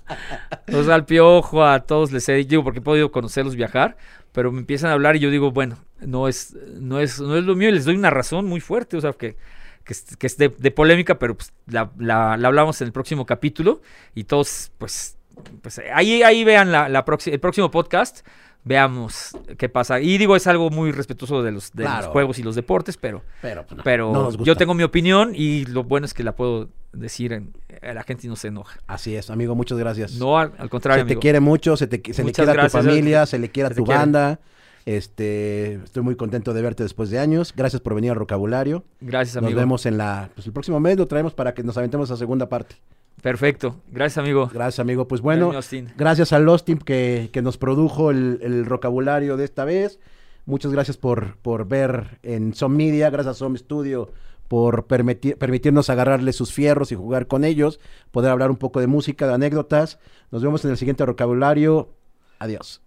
O 0.74 0.84
sea, 0.84 0.96
al 0.96 1.06
piojo, 1.06 1.66
a 1.66 1.82
todos 1.82 2.12
les 2.14 2.30
he 2.30 2.36
digo 2.36 2.64
porque 2.64 2.80
he 2.80 2.82
podido 2.82 3.12
conocerlos 3.12 3.56
viajar, 3.56 3.98
pero 4.32 4.52
me 4.52 4.60
empiezan 4.60 4.92
a 4.92 4.94
hablar 4.94 5.18
y 5.18 5.20
yo 5.20 5.30
digo, 5.30 5.52
bueno, 5.52 5.78
no 6.00 6.28
es, 6.30 6.56
no 6.80 7.00
es, 7.02 7.20
no 7.20 7.36
es 7.36 7.44
lo 7.44 7.56
mío 7.56 7.68
y 7.70 7.74
les 7.74 7.84
doy 7.86 7.96
una 7.98 8.12
razón 8.12 8.46
muy 8.46 8.62
fuerte, 8.62 8.96
o 8.96 9.02
sea, 9.02 9.12
que, 9.12 9.36
que 9.84 9.94
es, 9.94 10.16
que 10.16 10.28
es 10.28 10.38
de, 10.38 10.50
de 10.50 10.72
polémica, 10.72 11.20
pero 11.20 11.36
pues 11.36 11.52
la, 11.68 11.92
la- 11.98 12.38
la 12.38 12.48
hablamos 12.48 12.80
en 12.82 12.86
el 12.88 12.94
próximo 12.94 13.26
capítulo 13.26 13.82
y 14.16 14.24
todos, 14.24 14.72
pues, 14.78 15.18
pues 15.62 15.82
ahí, 15.94 16.22
ahí 16.24 16.44
vean 16.46 16.72
la, 16.72 16.88
la 16.88 17.04
el 17.26 17.40
próximo 17.42 17.72
podcast. 17.72 18.26
Veamos 18.64 19.32
qué 19.58 19.70
pasa. 19.70 20.00
Y 20.02 20.18
digo, 20.18 20.36
es 20.36 20.46
algo 20.48 20.70
muy 20.70 20.92
respetuoso 20.92 21.42
de 21.42 21.52
los, 21.52 21.72
de 21.72 21.84
los 21.84 21.92
Claro. 21.94 22.12
juegos 22.12 22.40
y 22.40 22.44
los 22.44 22.56
deportes, 22.56 22.98
pero, 22.98 23.24
Pero, 23.42 23.66
pues, 23.66 23.78
no, 23.78 23.84
pero 23.84 24.12
no 24.12 24.24
nos 24.24 24.38
gusta. 24.38 24.44
yo 24.48 24.56
tengo 24.58 24.74
mi 24.74 24.84
opinión 24.84 25.32
y 25.34 25.66
lo 25.66 25.84
bueno 25.84 26.06
es 26.06 26.14
que 26.14 26.24
la 26.24 26.36
puedo 26.36 26.70
decir 26.92 27.34
en, 27.34 27.54
a 27.82 27.94
la 27.94 28.04
gente 28.04 28.28
y 28.28 28.30
no 28.30 28.36
se 28.36 28.50
enoja. 28.50 28.80
Así 28.86 29.16
es, 29.16 29.30
amigo, 29.30 29.56
muchas 29.56 29.78
gracias. 29.78 30.14
No, 30.16 30.38
al, 30.38 30.52
al 30.58 30.70
contrario, 30.70 31.04
se 31.04 31.08
te 31.08 31.14
amigo. 31.14 31.22
quiere 31.22 31.40
mucho, 31.40 31.78
se, 31.78 31.88
te, 31.88 32.14
se 32.14 32.24
le 32.24 32.32
quiere 32.34 32.52
a 32.52 32.64
tu 32.66 32.70
familia, 32.70 33.26
se- 33.26 33.40
le 33.40 33.50
quiere 33.50 33.70
a 33.70 33.76
tu 33.76 33.86
banda. 33.86 34.40
Este, 34.86 35.76
estoy 35.76 36.04
muy 36.04 36.16
contento 36.16 36.54
de 36.54 36.62
verte 36.62 36.84
después 36.84 37.10
de 37.10 37.20
años. 37.20 37.54
Gracias 37.56 37.82
por 37.82 37.94
venir 37.96 38.12
al 38.12 38.20
vocabulario. 38.20 38.84
Gracias, 39.02 39.36
Nos 39.36 39.46
amigo. 39.46 39.60
vemos 39.60 39.86
en 39.86 39.98
la, 39.98 40.30
pues 40.36 40.48
el 40.48 40.54
próximo 40.54 40.80
mes 40.80 40.98
lo 40.98 41.06
traemos 41.08 41.34
para 41.34 41.54
que 41.54 41.64
nos 41.64 41.78
aventemos 41.78 42.10
a 42.12 42.18
segunda 42.18 42.50
parte. 42.50 42.76
Perfecto. 43.22 43.76
Gracias, 43.92 44.18
amigo. 44.18 44.50
Gracias, 44.54 44.80
amigo. 44.80 45.08
Pues 45.08 45.22
bueno, 45.22 45.52
gracias 45.98 46.34
a 46.34 46.40
Lost 46.40 46.66
Team 46.66 46.80
que, 46.80 47.30
que 47.32 47.42
nos 47.42 47.58
produjo 47.58 48.12
el, 48.12 48.40
el 48.42 48.64
vocabulario 48.64 49.38
de 49.38 49.46
esta 49.46 49.66
vez. 49.66 50.00
Muchas 50.46 50.72
gracias 50.72 50.98
por, 50.98 51.38
por 51.38 51.68
ver 51.68 52.20
en 52.24 52.54
Som 52.54 52.76
Media, 52.76 53.10
gracias 53.10 53.36
a 53.36 53.40
Som 53.40 53.56
Studio 53.56 54.12
por 54.50 54.88
permitir, 54.88 55.38
permitirnos 55.38 55.90
agarrarle 55.92 56.34
sus 56.34 56.52
fierros 56.52 56.92
y 56.92 56.96
jugar 56.96 57.28
con 57.28 57.46
ellos, 57.46 57.80
poder 58.12 58.32
hablar 58.32 58.50
un 58.50 58.58
poco 58.58 58.80
de 58.82 58.88
música, 58.88 59.28
de 59.28 59.36
anécdotas. 59.36 60.00
Nos 60.32 60.42
vemos 60.42 60.66
en 60.66 60.72
el 60.72 60.78
siguiente 60.78 61.06
vocabulario. 61.06 61.94
Adiós. 62.40 62.82